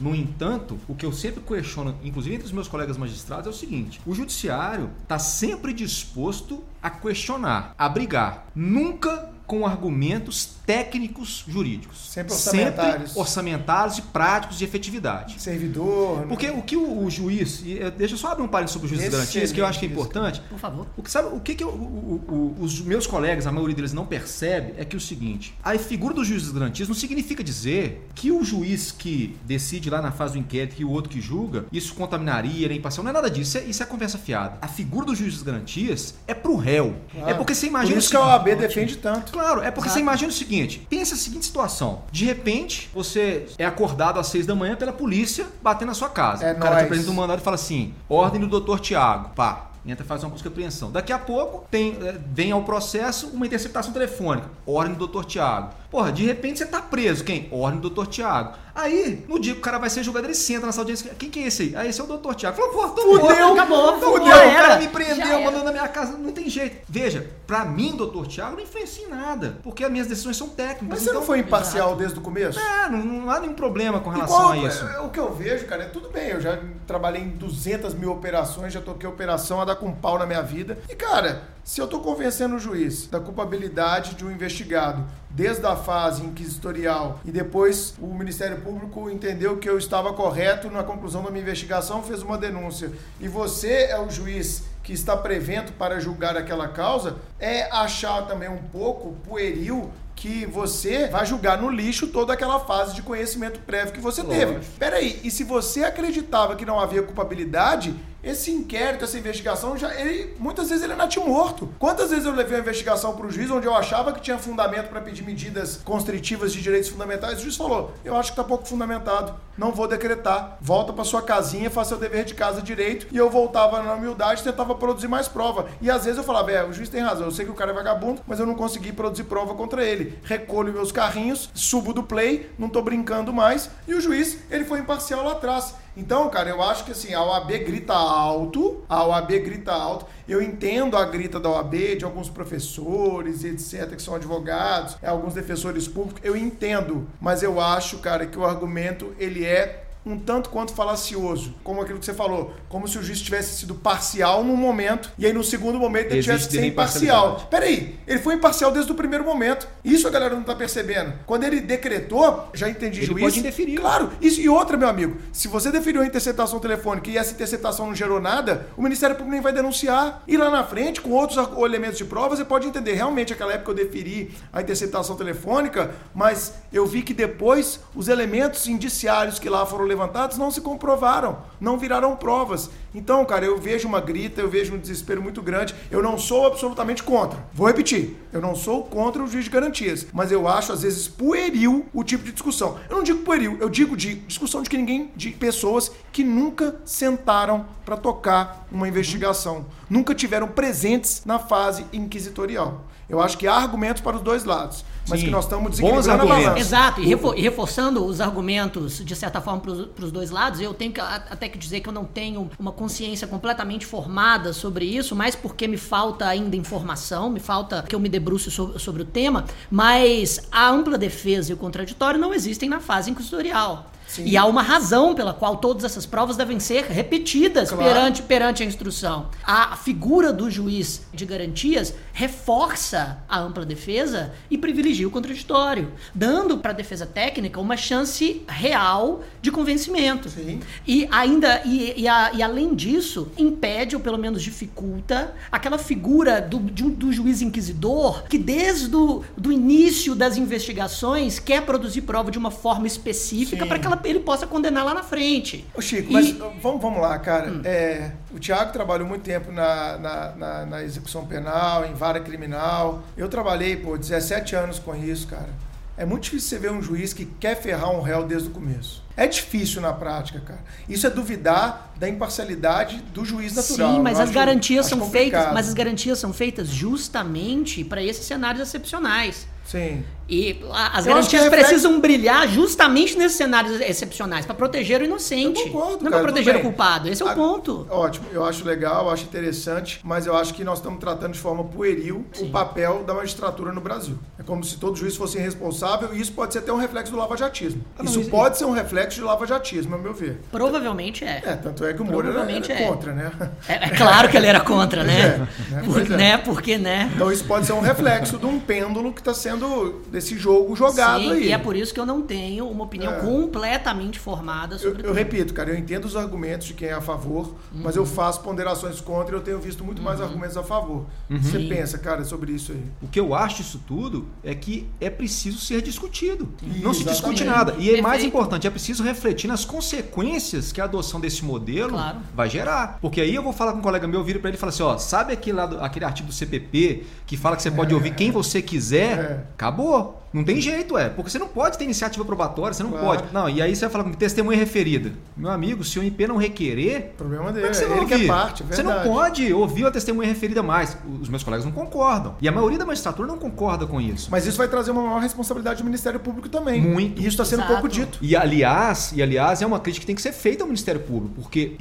No 0.00 0.14
entanto, 0.14 0.78
o 0.86 0.94
que 0.94 1.04
eu 1.04 1.12
sempre 1.12 1.42
questiono, 1.42 1.94
inclusive 2.04 2.34
entre 2.36 2.46
os 2.46 2.52
meus 2.52 2.68
colegas 2.68 2.96
magistrados, 2.96 3.46
é 3.48 3.50
o 3.50 3.52
seguinte: 3.52 4.00
o 4.06 4.14
judiciário 4.14 4.88
está 5.02 5.18
sempre 5.18 5.72
disposto 5.72 6.62
a 6.80 6.88
questionar, 6.88 7.74
a 7.76 7.88
brigar. 7.88 8.46
Nunca 8.54 9.30
com 9.46 9.66
argumentos 9.66 10.57
técnicos 10.72 11.44
jurídicos. 11.48 11.96
Sempre 12.10 12.34
orçamentários. 12.34 13.04
Sempre 13.08 13.20
orçamentários 13.20 13.96
e 13.98 14.02
práticos 14.02 14.58
de 14.58 14.64
efetividade. 14.64 15.40
Servidor. 15.40 16.26
Porque 16.28 16.50
o 16.50 16.60
que 16.60 16.76
o, 16.76 17.04
o 17.04 17.10
juiz. 17.10 17.62
eh, 17.66 17.90
Deixa 17.90 18.12
eu 18.14 18.18
só 18.18 18.32
abrir 18.32 18.44
um 18.44 18.48
parênteses 18.48 18.74
sobre 18.74 18.86
o 18.86 18.88
juiz 18.90 19.00
das 19.02 19.10
garantias, 19.10 19.50
que 19.50 19.60
eu 19.60 19.64
acho 19.66 19.78
que 19.80 19.86
é 19.86 19.88
importante. 19.88 20.42
Por 20.48 20.58
favor. 20.58 20.86
O 20.94 21.02
que, 21.02 21.10
sabe, 21.10 21.34
o 21.34 21.40
que, 21.40 21.54
que 21.54 21.64
eu- 21.64 21.70
o- 21.70 22.22
o- 22.28 22.34
o- 22.60 22.62
os 22.64 22.82
meus 22.82 23.06
colegas, 23.06 23.46
a 23.46 23.52
maioria 23.52 23.74
deles, 23.74 23.94
não 23.94 24.04
percebe 24.04 24.74
é 24.76 24.84
que 24.84 24.94
o 24.96 25.00
seguinte: 25.00 25.54
a 25.64 25.76
figura 25.78 26.12
do 26.12 26.22
juiz 26.22 26.42
das 26.42 26.52
garantias 26.52 26.86
não 26.86 26.94
significa 26.94 27.42
dizer 27.42 28.06
que 28.14 28.30
o 28.30 28.44
juiz 28.44 28.92
que 28.92 29.36
decide 29.46 29.88
lá 29.88 30.02
na 30.02 30.12
fase 30.12 30.34
do 30.34 30.38
inquérito 30.40 30.76
e 30.78 30.84
o 30.84 30.90
outro 30.90 31.08
que 31.10 31.20
julga, 31.20 31.64
isso 31.72 31.94
contaminaria, 31.94 32.66
era 32.66 32.74
imparcial. 32.74 33.02
Não 33.04 33.10
é 33.10 33.14
nada 33.14 33.30
disso. 33.30 33.48
Isso 33.48 33.58
é, 33.58 33.64
isso 33.70 33.82
é 33.82 33.86
conversa 33.86 34.18
fiada. 34.18 34.58
A 34.60 34.68
figura 34.68 35.06
do 35.06 35.14
juiz 35.14 35.32
das 35.34 35.42
garantias 35.42 36.14
é 36.26 36.34
pro 36.34 36.56
réu. 36.56 36.94
Claro. 37.12 37.30
É 37.30 37.34
porque 37.34 37.54
você 37.54 37.66
Por 37.66 37.70
imagina. 37.70 37.98
isso 37.98 38.08
o 38.08 38.10
que 38.10 38.16
a 38.18 38.20
OAB 38.26 38.54
defende 38.56 38.96
tanto. 38.98 39.32
Claro, 39.32 39.62
é 39.62 39.70
porque 39.70 39.88
Exato. 39.88 39.94
você 39.94 40.00
imagina 40.00 40.28
o 40.28 40.32
seguinte: 40.34 40.57
pensa 40.66 41.14
a 41.14 41.18
seguinte 41.18 41.46
situação. 41.46 42.02
De 42.10 42.24
repente, 42.24 42.90
você 42.92 43.46
é 43.58 43.64
acordado 43.64 44.18
às 44.18 44.26
seis 44.26 44.46
da 44.46 44.54
manhã 44.54 44.76
pela 44.76 44.92
polícia 44.92 45.46
batendo 45.62 45.88
na 45.88 45.94
sua 45.94 46.08
casa. 46.08 46.44
É 46.44 46.52
o 46.52 46.56
cara 46.56 46.70
nóis. 46.70 46.82
te 46.82 46.86
apresenta 46.86 47.10
um 47.10 47.14
mandado 47.14 47.40
e 47.40 47.42
fala 47.42 47.54
assim: 47.54 47.94
ordem 48.08 48.40
do 48.40 48.46
doutor 48.46 48.80
Tiago. 48.80 49.30
Pá. 49.34 49.68
Entra 49.86 50.04
e 50.04 50.06
faz 50.06 50.22
uma 50.22 50.30
busca 50.30 50.48
e 50.48 50.50
apreensão. 50.50 50.90
Daqui 50.90 51.12
a 51.12 51.18
pouco 51.18 51.66
tem, 51.70 51.96
é, 52.02 52.18
vem 52.32 52.52
ao 52.52 52.62
processo 52.62 53.28
uma 53.28 53.46
interceptação 53.46 53.90
telefônica. 53.90 54.46
Ordem 54.66 54.92
do 54.92 54.98
doutor 54.98 55.24
Tiago. 55.24 55.72
Porra, 55.90 56.12
de 56.12 56.24
repente 56.26 56.58
você 56.58 56.66
tá 56.66 56.82
preso. 56.82 57.24
Quem? 57.24 57.48
Ordem 57.50 57.80
do 57.80 57.88
doutor 57.88 58.06
Tiago. 58.08 58.52
Aí, 58.74 59.24
no 59.26 59.40
dia 59.40 59.54
que 59.54 59.58
o 59.58 59.62
cara 59.62 59.78
vai 59.78 59.88
ser 59.90 60.02
julgado, 60.04 60.26
ele 60.26 60.34
senta 60.34 60.66
nessa 60.66 60.80
audiência. 60.82 61.12
Quem 61.18 61.30
que 61.30 61.40
é 61.40 61.46
esse 61.48 61.62
aí? 61.62 61.74
Ah, 61.74 61.86
esse 61.86 62.00
é 62.00 62.04
o 62.04 62.06
doutor 62.06 62.34
Tiago. 62.34 62.56
Falou, 62.56 62.70
porra, 62.72 62.88
tô 62.90 63.02
Fudeu, 63.02 63.20
morto. 63.48 63.52
acabou, 63.54 63.94
Fudeu, 63.94 64.12
fudeu, 64.12 64.36
o 64.36 64.52
cara 64.54 64.78
me 64.78 64.86
prendeu, 64.88 65.40
mandou 65.42 65.64
na 65.64 65.72
minha 65.72 65.88
casa. 65.88 66.16
Não 66.16 66.30
tem 66.30 66.48
jeito. 66.48 66.76
Veja, 66.88 67.28
pra 67.46 67.64
mim, 67.64 67.96
doutor 67.96 68.26
Tiago, 68.28 68.54
não 68.56 68.62
influencia 68.62 69.06
em 69.06 69.08
nada. 69.10 69.58
Porque 69.64 69.82
as 69.82 69.90
minhas 69.90 70.06
decisões 70.06 70.36
são 70.36 70.48
técnicas. 70.50 70.88
Mas 70.88 70.98
você 71.00 71.06
não 71.06 71.14
então- 71.16 71.26
foi 71.26 71.38
imparcial 71.40 71.96
desde 71.96 72.18
o 72.18 72.22
começo? 72.22 72.60
É, 72.60 72.88
não, 72.90 72.98
não 72.98 73.30
há 73.30 73.40
nenhum 73.40 73.54
problema 73.54 73.98
com 73.98 74.10
relação 74.10 74.36
qual- 74.36 74.52
a 74.52 74.56
isso. 74.58 74.84
é, 74.86 75.00
O 75.00 75.08
que 75.08 75.18
eu 75.18 75.34
vejo, 75.34 75.64
cara, 75.66 75.84
é 75.84 75.86
tudo 75.88 76.10
bem. 76.10 76.28
Eu 76.28 76.40
já 76.40 76.58
trabalhei 76.86 77.22
em 77.22 77.30
200 77.30 77.94
mil 77.94 78.12
operações, 78.12 78.72
já 78.74 78.80
toquei 78.80 79.08
operação 79.08 79.60
a 79.60 79.64
dar 79.64 79.74
com 79.76 79.90
pau 79.90 80.18
na 80.18 80.26
minha 80.26 80.42
vida. 80.42 80.78
E, 80.88 80.94
cara, 80.94 81.42
se 81.64 81.80
eu 81.80 81.88
tô 81.88 81.98
convencendo 81.98 82.54
o 82.54 82.58
juiz 82.60 83.06
da 83.08 83.18
culpabilidade 83.18 84.14
de 84.14 84.24
um 84.24 84.30
investigado 84.30 85.04
desde 85.38 85.64
a 85.64 85.76
fase 85.76 86.24
inquisitorial 86.24 87.20
e 87.24 87.30
depois 87.30 87.94
o 88.00 88.12
Ministério 88.12 88.60
Público 88.60 89.08
entendeu 89.08 89.56
que 89.56 89.70
eu 89.70 89.78
estava 89.78 90.12
correto 90.12 90.68
na 90.68 90.82
conclusão 90.82 91.22
da 91.22 91.30
minha 91.30 91.42
investigação, 91.42 92.02
fez 92.02 92.22
uma 92.22 92.36
denúncia, 92.36 92.90
e 93.20 93.28
você 93.28 93.84
é 93.84 94.00
o 94.00 94.10
juiz 94.10 94.64
que 94.82 94.92
está 94.92 95.16
prevento 95.16 95.72
para 95.74 96.00
julgar 96.00 96.36
aquela 96.36 96.66
causa, 96.66 97.18
é 97.38 97.70
achar 97.70 98.26
também 98.26 98.48
um 98.48 98.56
pouco 98.58 99.12
pueril 99.28 99.92
que 100.18 100.44
você 100.46 101.06
vai 101.06 101.24
jogar 101.24 101.56
no 101.56 101.70
lixo 101.70 102.08
toda 102.08 102.32
aquela 102.32 102.58
fase 102.58 102.94
de 102.94 103.02
conhecimento 103.02 103.60
prévio 103.60 103.92
que 103.92 104.00
você 104.00 104.24
teve. 104.24 104.54
Lógico. 104.54 104.72
Peraí, 104.76 105.20
e 105.22 105.30
se 105.30 105.44
você 105.44 105.84
acreditava 105.84 106.56
que 106.56 106.66
não 106.66 106.80
havia 106.80 107.02
culpabilidade, 107.02 107.94
esse 108.22 108.50
inquérito, 108.50 109.04
essa 109.04 109.16
investigação, 109.16 109.76
já, 109.76 109.94
ele, 109.94 110.34
muitas 110.40 110.68
vezes 110.68 110.82
ele 110.82 110.92
é 110.92 110.96
natimorto. 110.96 111.72
Quantas 111.78 112.10
vezes 112.10 112.26
eu 112.26 112.34
levei 112.34 112.56
uma 112.56 112.62
investigação 112.62 113.14
para 113.14 113.26
o 113.26 113.30
juiz 113.30 113.48
onde 113.48 113.66
eu 113.66 113.74
achava 113.74 114.12
que 114.12 114.20
tinha 114.20 114.36
fundamento 114.36 114.88
para 114.88 115.00
pedir 115.00 115.22
medidas 115.22 115.80
constritivas 115.84 116.52
de 116.52 116.60
direitos 116.60 116.88
fundamentais? 116.88 117.38
O 117.38 117.42
juiz 117.42 117.56
falou: 117.56 117.92
eu 118.04 118.16
acho 118.16 118.32
que 118.32 118.40
está 118.40 118.42
pouco 118.42 118.66
fundamentado, 118.66 119.34
não 119.56 119.70
vou 119.70 119.86
decretar. 119.86 120.58
Volta 120.60 120.92
para 120.92 121.04
sua 121.04 121.22
casinha, 121.22 121.70
faça 121.70 121.90
seu 121.90 121.98
dever 121.98 122.24
de 122.24 122.34
casa 122.34 122.60
direito. 122.60 123.06
E 123.12 123.16
eu 123.16 123.30
voltava 123.30 123.82
na 123.82 123.94
humildade 123.94 124.40
e 124.40 124.44
tentava 124.44 124.74
produzir 124.74 125.08
mais 125.08 125.28
prova. 125.28 125.66
E 125.80 125.88
às 125.88 126.04
vezes 126.04 126.18
eu 126.18 126.24
falava: 126.24 126.50
é, 126.50 126.64
o 126.64 126.72
juiz 126.72 126.88
tem 126.88 127.00
razão, 127.00 127.26
eu 127.26 127.32
sei 127.32 127.44
que 127.44 127.52
o 127.52 127.54
cara 127.54 127.70
é 127.70 127.74
vagabundo, 127.74 128.20
mas 128.26 128.40
eu 128.40 128.46
não 128.46 128.54
consegui 128.54 128.92
produzir 128.92 129.24
prova 129.24 129.54
contra 129.54 129.84
ele. 129.84 130.07
Recolho 130.22 130.72
meus 130.72 130.92
carrinhos, 130.92 131.50
subo 131.54 131.92
do 131.92 132.02
play, 132.02 132.50
não 132.58 132.68
tô 132.68 132.82
brincando 132.82 133.32
mais. 133.32 133.70
E 133.86 133.94
o 133.94 134.00
juiz, 134.00 134.38
ele 134.50 134.64
foi 134.64 134.80
imparcial 134.80 135.24
lá 135.24 135.32
atrás. 135.32 135.74
Então, 135.96 136.30
cara, 136.30 136.48
eu 136.48 136.62
acho 136.62 136.84
que 136.84 136.92
assim, 136.92 137.12
a 137.12 137.24
OAB 137.24 137.50
grita 137.64 137.92
alto, 137.92 138.84
a 138.88 139.04
OAB 139.04 139.30
grita 139.40 139.72
alto. 139.72 140.06
Eu 140.28 140.40
entendo 140.40 140.96
a 140.96 141.04
grita 141.04 141.40
da 141.40 141.50
OAB, 141.50 141.96
de 141.98 142.04
alguns 142.04 142.30
professores, 142.30 143.42
etc., 143.42 143.96
que 143.96 144.02
são 144.02 144.14
advogados, 144.14 144.96
é, 145.02 145.08
alguns 145.08 145.34
defensores 145.34 145.88
públicos, 145.88 146.20
eu 146.22 146.36
entendo. 146.36 147.08
Mas 147.20 147.42
eu 147.42 147.60
acho, 147.60 147.98
cara, 147.98 148.26
que 148.26 148.38
o 148.38 148.44
argumento, 148.44 149.12
ele 149.18 149.44
é 149.44 149.87
um 150.08 150.18
tanto 150.18 150.48
quanto 150.48 150.72
falacioso, 150.72 151.54
como 151.62 151.82
aquilo 151.82 151.98
que 151.98 152.04
você 152.06 152.14
falou, 152.14 152.54
como 152.68 152.88
se 152.88 152.98
o 152.98 153.02
juiz 153.02 153.20
tivesse 153.20 153.58
sido 153.58 153.74
parcial 153.74 154.42
num 154.42 154.56
momento 154.56 155.10
e 155.18 155.26
aí 155.26 155.32
no 155.32 155.44
segundo 155.44 155.78
momento 155.78 156.06
ele 156.06 156.18
Existe 156.18 156.30
tivesse 156.30 156.48
que 156.48 156.54
ser 156.56 156.64
imparcial. 156.64 157.46
Peraí, 157.50 157.98
ele 158.06 158.18
foi 158.18 158.34
imparcial 158.34 158.70
desde 158.72 158.90
o 158.90 158.94
primeiro 158.94 159.24
momento. 159.24 159.68
Isso 159.84 160.08
a 160.08 160.10
galera 160.10 160.34
não 160.34 160.42
tá 160.42 160.54
percebendo. 160.54 161.12
Quando 161.26 161.44
ele 161.44 161.60
decretou, 161.60 162.48
já 162.54 162.68
entendi 162.68 163.00
Ele 163.00 163.06
juiz. 163.06 163.22
pode 163.24 163.38
indeferir. 163.40 163.78
Claro. 163.78 164.10
Isso, 164.20 164.40
e 164.40 164.48
outra, 164.48 164.76
meu 164.76 164.88
amigo, 164.88 165.18
se 165.32 165.46
você 165.48 165.70
deferiu 165.70 166.00
a 166.00 166.06
interceptação 166.06 166.58
telefônica 166.58 167.10
e 167.10 167.18
essa 167.18 167.32
interceptação 167.32 167.86
não 167.86 167.94
gerou 167.94 168.20
nada, 168.20 168.66
o 168.76 168.82
Ministério 168.82 169.14
Público 169.14 169.32
nem 169.32 169.40
vai 169.42 169.52
denunciar. 169.52 170.22
E 170.26 170.36
lá 170.36 170.50
na 170.50 170.64
frente, 170.64 171.00
com 171.00 171.10
outros 171.10 171.38
elementos 171.58 171.98
de 171.98 172.04
prova, 172.04 172.34
você 172.34 172.44
pode 172.44 172.66
entender. 172.66 172.94
Realmente, 172.94 173.30
naquela 173.30 173.52
época 173.52 173.72
eu 173.72 173.74
deferi 173.74 174.30
a 174.52 174.62
interceptação 174.62 175.16
telefônica, 175.16 175.90
mas 176.14 176.54
eu 176.72 176.86
vi 176.86 177.02
que 177.02 177.12
depois 177.12 177.80
os 177.94 178.08
elementos 178.08 178.66
indiciários 178.66 179.38
que 179.38 179.48
lá 179.48 179.66
foram 179.66 179.84
levantados 179.84 179.97
não 180.38 180.50
se 180.50 180.60
comprovaram, 180.60 181.38
não 181.60 181.78
viraram 181.78 182.16
provas. 182.16 182.70
Então, 182.94 183.24
cara, 183.24 183.44
eu 183.44 183.58
vejo 183.58 183.88
uma 183.88 184.00
grita, 184.00 184.40
eu 184.40 184.48
vejo 184.48 184.74
um 184.74 184.78
desespero 184.78 185.22
muito 185.22 185.42
grande. 185.42 185.74
Eu 185.90 186.02
não 186.02 186.16
sou 186.18 186.46
absolutamente 186.46 187.02
contra. 187.02 187.44
Vou 187.52 187.66
repetir, 187.66 188.16
eu 188.32 188.40
não 188.40 188.54
sou 188.54 188.84
contra 188.84 189.22
o 189.22 189.26
juiz 189.26 189.44
de 189.44 189.50
garantias, 189.50 190.06
mas 190.12 190.30
eu 190.30 190.46
acho 190.46 190.72
às 190.72 190.82
vezes 190.82 191.08
pueril 191.08 191.86
o 191.92 192.04
tipo 192.04 192.24
de 192.24 192.32
discussão. 192.32 192.78
Eu 192.88 192.96
não 192.96 193.02
digo 193.02 193.24
pueril, 193.24 193.56
eu 193.60 193.68
digo 193.68 193.96
de 193.96 194.14
discussão 194.14 194.62
de 194.62 194.70
que 194.70 194.76
ninguém, 194.76 195.10
de 195.16 195.30
pessoas 195.30 195.90
que 196.12 196.22
nunca 196.22 196.76
sentaram 196.84 197.66
para 197.84 197.96
tocar 197.96 198.66
uma 198.70 198.88
investigação, 198.88 199.66
nunca 199.88 200.14
tiveram 200.14 200.48
presentes 200.48 201.22
na 201.24 201.38
fase 201.38 201.86
inquisitorial. 201.92 202.84
Eu 203.08 203.20
acho 203.20 203.38
que 203.38 203.46
há 203.46 203.54
argumentos 203.54 204.02
para 204.02 204.16
os 204.16 204.22
dois 204.22 204.44
lados, 204.44 204.84
mas 205.08 205.20
Sim. 205.20 205.26
que 205.26 205.30
nós 205.30 205.44
estamos 205.44 205.70
desequilibrando 205.70 206.10
a 206.10 206.14
argumentos. 206.36 206.60
Exato, 206.60 207.00
e, 207.00 207.06
refo- 207.06 207.34
e 207.34 207.40
reforçando 207.42 208.04
os 208.04 208.20
argumentos, 208.20 209.04
de 209.04 209.16
certa 209.16 209.40
forma, 209.40 209.60
para 209.60 210.04
os 210.04 210.12
dois 210.12 210.30
lados, 210.30 210.60
eu 210.60 210.72
tenho 210.74 210.92
que, 210.92 211.00
até 211.00 211.48
que 211.48 211.56
dizer 211.58 211.80
que 211.80 211.88
eu 211.88 211.92
não 211.92 212.04
tenho 212.04 212.50
uma 212.58 212.72
consciência 212.72 213.26
completamente 213.26 213.86
formada 213.86 214.52
sobre 214.52 214.84
isso, 214.84 215.14
mais 215.16 215.34
porque 215.34 215.66
me 215.66 215.76
falta 215.76 216.26
ainda 216.26 216.56
informação, 216.56 217.30
me 217.30 217.40
falta 217.40 217.82
que 217.88 217.94
eu 217.94 218.00
me 218.00 218.08
debruce 218.08 218.50
so- 218.50 218.78
sobre 218.78 219.02
o 219.02 219.04
tema, 219.04 219.44
mas 219.70 220.40
a 220.50 220.68
ampla 220.70 220.98
defesa 220.98 221.50
e 221.50 221.54
o 221.54 221.56
contraditório 221.56 222.18
não 222.20 222.34
existem 222.34 222.68
na 222.68 222.80
fase 222.80 223.10
inquisitorial. 223.10 223.86
Sim. 224.18 224.28
E 224.28 224.36
há 224.36 224.44
uma 224.44 224.62
razão 224.62 225.14
pela 225.14 225.32
qual 225.32 225.56
todas 225.56 225.84
essas 225.84 226.04
provas 226.06 226.36
devem 226.36 226.58
ser 226.60 226.84
repetidas 226.84 227.70
Claro. 227.70 227.84
perante, 227.84 228.22
perante 228.22 228.62
a 228.62 228.66
instrução. 228.66 229.28
A 229.44 229.76
figura 229.76 230.32
do 230.32 230.50
juiz 230.50 231.02
de 231.14 231.24
garantias 231.24 231.94
reforça 232.12 233.18
a 233.28 233.38
ampla 233.40 233.64
defesa 233.64 234.32
e 234.50 234.58
privilegia 234.58 235.06
o 235.06 235.10
contraditório, 235.10 235.92
dando 236.14 236.58
para 236.58 236.70
a 236.72 236.74
defesa 236.74 237.06
técnica 237.06 237.60
uma 237.60 237.76
chance 237.76 238.42
real 238.48 239.22
de 239.40 239.50
convencimento. 239.50 240.28
Sim. 240.28 240.60
E 240.86 241.08
ainda 241.10 241.62
e, 241.64 241.94
e 242.02 242.08
a- 242.08 242.32
e 242.34 242.42
além 242.42 242.74
disso, 242.74 243.28
impede 243.38 243.94
ou 243.96 244.02
pelo 244.02 244.18
menos 244.18 244.42
dificulta 244.42 245.34
aquela 245.50 245.78
figura 245.78 246.40
do, 246.40 246.58
de 246.58 246.82
do 246.88 247.12
juiz 247.12 247.40
inquisidor 247.42 248.24
que 248.28 248.38
desde 248.38 248.94
o 248.96 249.22
do 249.36 249.52
início 249.52 250.14
das 250.14 250.36
investigações 250.36 251.38
quer 251.38 251.62
produzir 251.62 252.02
prova 252.02 252.30
de 252.30 252.38
uma 252.38 252.50
forma 252.50 252.86
específica 252.86 253.64
para 253.66 253.78
que 253.78 253.86
ela- 253.86 253.96
ele 254.10 254.20
possa 254.20 254.46
condenar 254.46 254.84
lá 254.84 254.94
na 254.94 255.02
frente. 255.02 255.64
Ô 255.74 255.80
Chico, 255.80 256.10
E- 256.10 256.12
mas 256.12 256.30
vamos, 256.32 256.80
vamos 256.82 257.00
lá, 257.00 257.18
cara. 257.18 257.50
Hum. 257.50 257.60
É, 257.64 258.12
o 258.32 258.38
Thiago 258.38 258.72
trabalhou 258.72 259.06
muito 259.06 259.22
tempo 259.22 259.50
na, 259.52 259.98
na, 259.98 260.30
na- 260.36 260.66
na 260.66 260.82
execução 260.84 261.26
penal, 261.26 261.84
em 261.84 261.94
vara 261.94 262.20
criminal. 262.20 263.02
Eu 263.16 263.28
trabalhei, 263.28 263.76
pô, 263.76 263.96
17 263.96 264.54
anos 264.56 264.78
com 264.78 264.94
isso, 264.96 265.26
cara. 265.26 265.48
É 265.96 266.04
muito 266.06 266.22
difícil 266.24 266.48
você 266.50 266.58
ver 266.60 266.70
um 266.70 266.80
juiz 266.80 267.12
que 267.12 267.24
quer 267.24 267.56
ferrar 267.60 267.90
um 267.90 268.00
réu 268.00 268.24
desde 268.24 268.48
o 268.48 268.52
começo. 268.52 269.02
É 269.16 269.26
difícil 269.26 269.80
na 269.82 269.92
prática, 269.92 270.38
cara. 270.38 270.60
Isso 270.88 271.04
é 271.04 271.10
duvidar 271.10 271.92
da 271.96 272.08
imparcialidade 272.08 272.98
do 273.12 273.24
juiz 273.24 273.52
natural. 273.56 273.94
Sim, 273.94 274.00
mas 274.00 274.14
as 274.20 274.26
acho- 274.28 274.32
garantias 274.32 274.86
acho 274.86 274.96
são 274.96 275.10
feitas, 275.10 275.24
complicado. 275.32 275.54
mas 275.54 275.66
as 275.66 275.74
garantias 275.74 276.18
são 276.20 276.32
feitas 276.32 276.68
justamente 276.68 277.82
para 277.82 278.00
esses 278.00 278.24
cenários 278.24 278.62
excepcionais. 278.62 279.48
Sim. 279.66 280.04
E 280.28 280.60
as 280.92 281.06
Eu 281.06 281.12
garantias 281.14 281.42
reflete- 281.44 281.64
precisam 281.64 282.00
brilhar 282.00 282.46
justamente 282.48 283.16
nesses 283.16 283.36
cenários 283.38 283.80
excepcionais 283.80 284.44
para 284.44 284.54
proteger 284.54 285.00
o 285.00 285.04
inocente. 285.04 285.60
Eu 285.60 285.66
concordo, 285.70 286.04
não 286.04 286.10
para 286.10 286.20
proteger 286.20 286.56
o 286.56 286.60
culpado. 286.60 287.08
Esse 287.08 287.22
é 287.22 287.26
o 287.26 287.28
A- 287.30 287.34
ponto. 287.34 287.86
Ótimo, 287.88 288.26
eu 288.32 288.44
acho 288.44 288.64
legal, 288.64 289.06
eu 289.06 289.10
acho 289.10 289.24
interessante, 289.24 290.00
mas 290.04 290.26
eu 290.26 290.36
acho 290.36 290.52
que 290.52 290.62
nós 290.62 290.78
estamos 290.78 291.00
tratando 291.00 291.32
de 291.32 291.38
forma 291.38 291.64
pueril 291.64 292.26
o 292.40 292.50
papel 292.50 293.04
da 293.04 293.14
magistratura 293.14 293.72
no 293.72 293.80
Brasil. 293.80 294.18
É 294.38 294.42
como 294.42 294.62
se 294.62 294.76
todo 294.76 294.96
juiz 294.96 295.16
fosse 295.16 295.38
irresponsável 295.38 296.14
e 296.14 296.20
isso 296.20 296.32
pode 296.32 296.52
ser 296.52 296.58
até 296.58 296.72
um 296.72 296.76
reflexo 296.76 297.10
do 297.12 297.18
lavajatismo. 297.18 297.82
Ah, 297.98 298.04
isso 298.04 298.20
isso- 298.20 298.30
pode 298.30 298.58
ser 298.58 298.66
um 298.66 298.72
reflexo 298.72 299.16
de 299.18 299.24
lavajatismo, 299.24 299.94
a 299.94 299.98
meu 299.98 300.12
ver. 300.12 300.40
Provavelmente 300.52 301.24
é. 301.24 301.42
É, 301.44 301.52
tanto 301.56 301.84
é 301.86 301.94
que 301.94 302.02
o 302.02 302.04
Moura 302.04 302.28
era, 302.28 302.40
era 302.52 302.72
é. 302.72 302.86
contra, 302.86 303.12
né? 303.14 303.32
É, 303.66 303.74
é 303.86 303.88
claro 303.90 304.28
que 304.28 304.36
ele 304.36 304.46
era 304.46 304.60
contra, 304.60 305.02
né? 305.04 305.48
é, 305.72 305.74
né? 305.74 305.82
Por- 305.84 306.00
é. 306.00 306.16
né? 306.16 306.36
Porque, 306.36 306.76
né? 306.76 307.10
Então 307.14 307.32
isso 307.32 307.44
pode 307.44 307.64
ser 307.64 307.72
um 307.72 307.80
reflexo 307.80 308.36
de 308.36 308.44
um 308.46 308.60
pêndulo 308.60 309.12
que 309.12 309.20
está 309.20 309.32
sendo 309.32 310.02
desse 310.18 310.36
jogo 310.36 310.74
jogado 310.76 311.20
Sim, 311.22 311.30
aí. 311.32 311.46
e 311.48 311.52
é 311.52 311.58
por 311.58 311.76
isso 311.76 311.94
que 311.94 312.00
eu 312.00 312.06
não 312.06 312.20
tenho 312.22 312.68
uma 312.68 312.84
opinião 312.84 313.12
É. 313.14 313.20
completamente 313.20 314.18
formada 314.18 314.74
Eu, 314.74 314.78
sobre 314.78 314.98
eu 315.02 315.06
tudo. 315.06 315.12
repito, 315.12 315.54
cara, 315.54 315.70
eu 315.70 315.76
entendo 315.78 316.04
os 316.04 316.16
argumentos 316.16 316.66
de 316.66 316.74
quem 316.74 316.88
é 316.88 316.92
a 316.92 317.00
favor, 317.00 317.54
mas 317.72 317.94
Uhum. 317.96 318.02
eu 318.02 318.06
faço 318.06 318.40
ponderações 318.40 319.00
contra 319.00 319.34
e 319.34 319.38
eu 319.38 319.42
tenho 319.42 319.58
visto 319.60 319.84
muito 319.84 320.02
mais 320.02 320.20
argumentos 320.20 320.56
a 320.56 320.62
favor. 320.62 321.06
Você 321.30 321.58
Sim. 321.58 321.68
pensa, 321.68 321.98
cara, 321.98 322.24
sobre 322.24 322.52
isso 322.52 322.72
aí? 322.72 322.82
O 323.02 323.08
que 323.08 323.18
eu 323.20 323.34
acho 323.34 323.58
disso 323.58 323.80
tudo 323.86 324.26
é 324.42 324.54
que 324.54 324.88
é 325.00 325.08
preciso 325.10 325.58
ser 325.58 325.80
discutido. 325.82 326.48
Não 326.82 326.92
se 326.92 327.04
discute 327.04 327.42
Exatamente. 327.42 327.44
nada. 327.44 327.74
E 327.78 327.90
é 327.90 327.92
mais 328.02 328.14
Perfeito. 328.22 328.26
importante, 328.26 328.66
é 328.66 328.70
preciso 328.70 329.02
refletir 329.02 329.46
nas 329.48 329.64
consequências 329.64 330.72
que 330.72 330.80
a 330.80 330.84
adoção 330.84 331.20
desse 331.20 331.44
modelo 331.44 331.90
Claro. 331.90 332.18
vai 332.34 332.48
gerar. 332.48 332.98
Porque 333.00 333.20
aí 333.20 333.34
eu 333.34 333.42
vou 333.42 333.52
falar 333.52 333.72
com 333.72 333.78
um 333.78 333.82
colega 333.82 334.06
meu, 334.06 334.20
eu 334.20 334.24
viro 334.24 334.40
pra 334.40 334.48
ele 334.48 334.56
e 334.56 334.60
falo 334.60 334.70
assim: 334.70 334.82
ó, 334.82 334.96
sabe 334.98 335.32
aquele, 335.32 335.60
aquele 335.60 336.04
artigo 336.04 336.28
do 336.28 336.34
CPP 336.34 337.04
que 337.26 337.36
fala 337.36 337.56
que 337.56 337.62
você 337.62 337.70
pode 337.70 337.94
ouvir 337.94 338.14
quem 338.14 338.30
você 338.30 338.62
quiser? 338.62 339.18
É. 339.18 339.44
Acabou. 339.54 340.07
well 340.08 340.27
Não 340.32 340.44
tem 340.44 340.60
jeito, 340.60 340.96
é. 340.98 341.08
Porque 341.08 341.30
você 341.30 341.38
não 341.38 341.48
pode 341.48 341.78
ter 341.78 341.84
iniciativa 341.84 342.24
probatória, 342.24 342.74
você 342.74 342.82
não 342.82 342.90
Claro. 342.90 343.06
pode. 343.06 343.24
Não, 343.32 343.48
e 343.48 343.62
aí 343.62 343.74
você 343.74 343.82
vai 343.82 343.90
falar 343.90 344.04
com 344.04 344.12
testemunha 344.12 344.58
referida. 344.58 345.12
Meu 345.36 345.50
amigo, 345.50 345.84
se 345.84 345.98
o 345.98 346.02
MP 346.02 346.26
não 346.26 346.36
requerer, 346.36 347.12
Problema 347.16 347.44
como 347.44 347.54
dele, 347.54 347.66
é 347.66 347.70
que 347.70 347.76
você 347.76 348.04
que 348.06 348.14
é 348.24 348.26
parte, 348.26 348.62
é 348.62 348.66
Você 348.74 348.82
não 348.82 349.02
pode 349.02 349.52
ouvir 349.52 349.86
a 349.86 349.90
testemunha 349.90 350.28
referida 350.28 350.62
mais. 350.62 350.96
Os 351.20 351.28
meus 351.28 351.42
colegas 351.42 351.64
não 351.64 351.72
concordam. 351.72 352.34
E 352.40 352.48
a 352.48 352.52
maioria 352.52 352.78
da 352.78 352.84
magistratura 352.86 353.26
não 353.28 353.38
concorda 353.38 353.86
com 353.86 354.00
isso. 354.00 354.28
Mas 354.30 354.46
isso 354.46 354.58
vai 354.58 354.68
trazer 354.68 354.90
uma 354.90 355.02
maior 355.02 355.20
responsabilidade 355.20 355.82
do 355.82 355.84
Ministério 355.84 356.20
Público 356.20 356.48
também. 356.48 356.80
Muito. 356.80 357.18
E 357.20 357.26
isso 357.26 357.30
está 357.30 357.44
sendo 357.44 357.60
Exato. 357.60 357.72
pouco 357.74 357.88
dito. 357.88 358.18
E 358.20 358.36
aliás, 358.36 359.12
e 359.14 359.22
aliás, 359.22 359.62
é 359.62 359.66
uma 359.66 359.80
crítica 359.80 360.00
que 360.02 360.06
tem 360.06 360.16
que 360.16 360.22
ser 360.22 360.32
feita 360.32 360.62
ao 360.64 360.66
Ministério 360.68 361.00
Público, 361.00 361.34
porque 361.42 361.76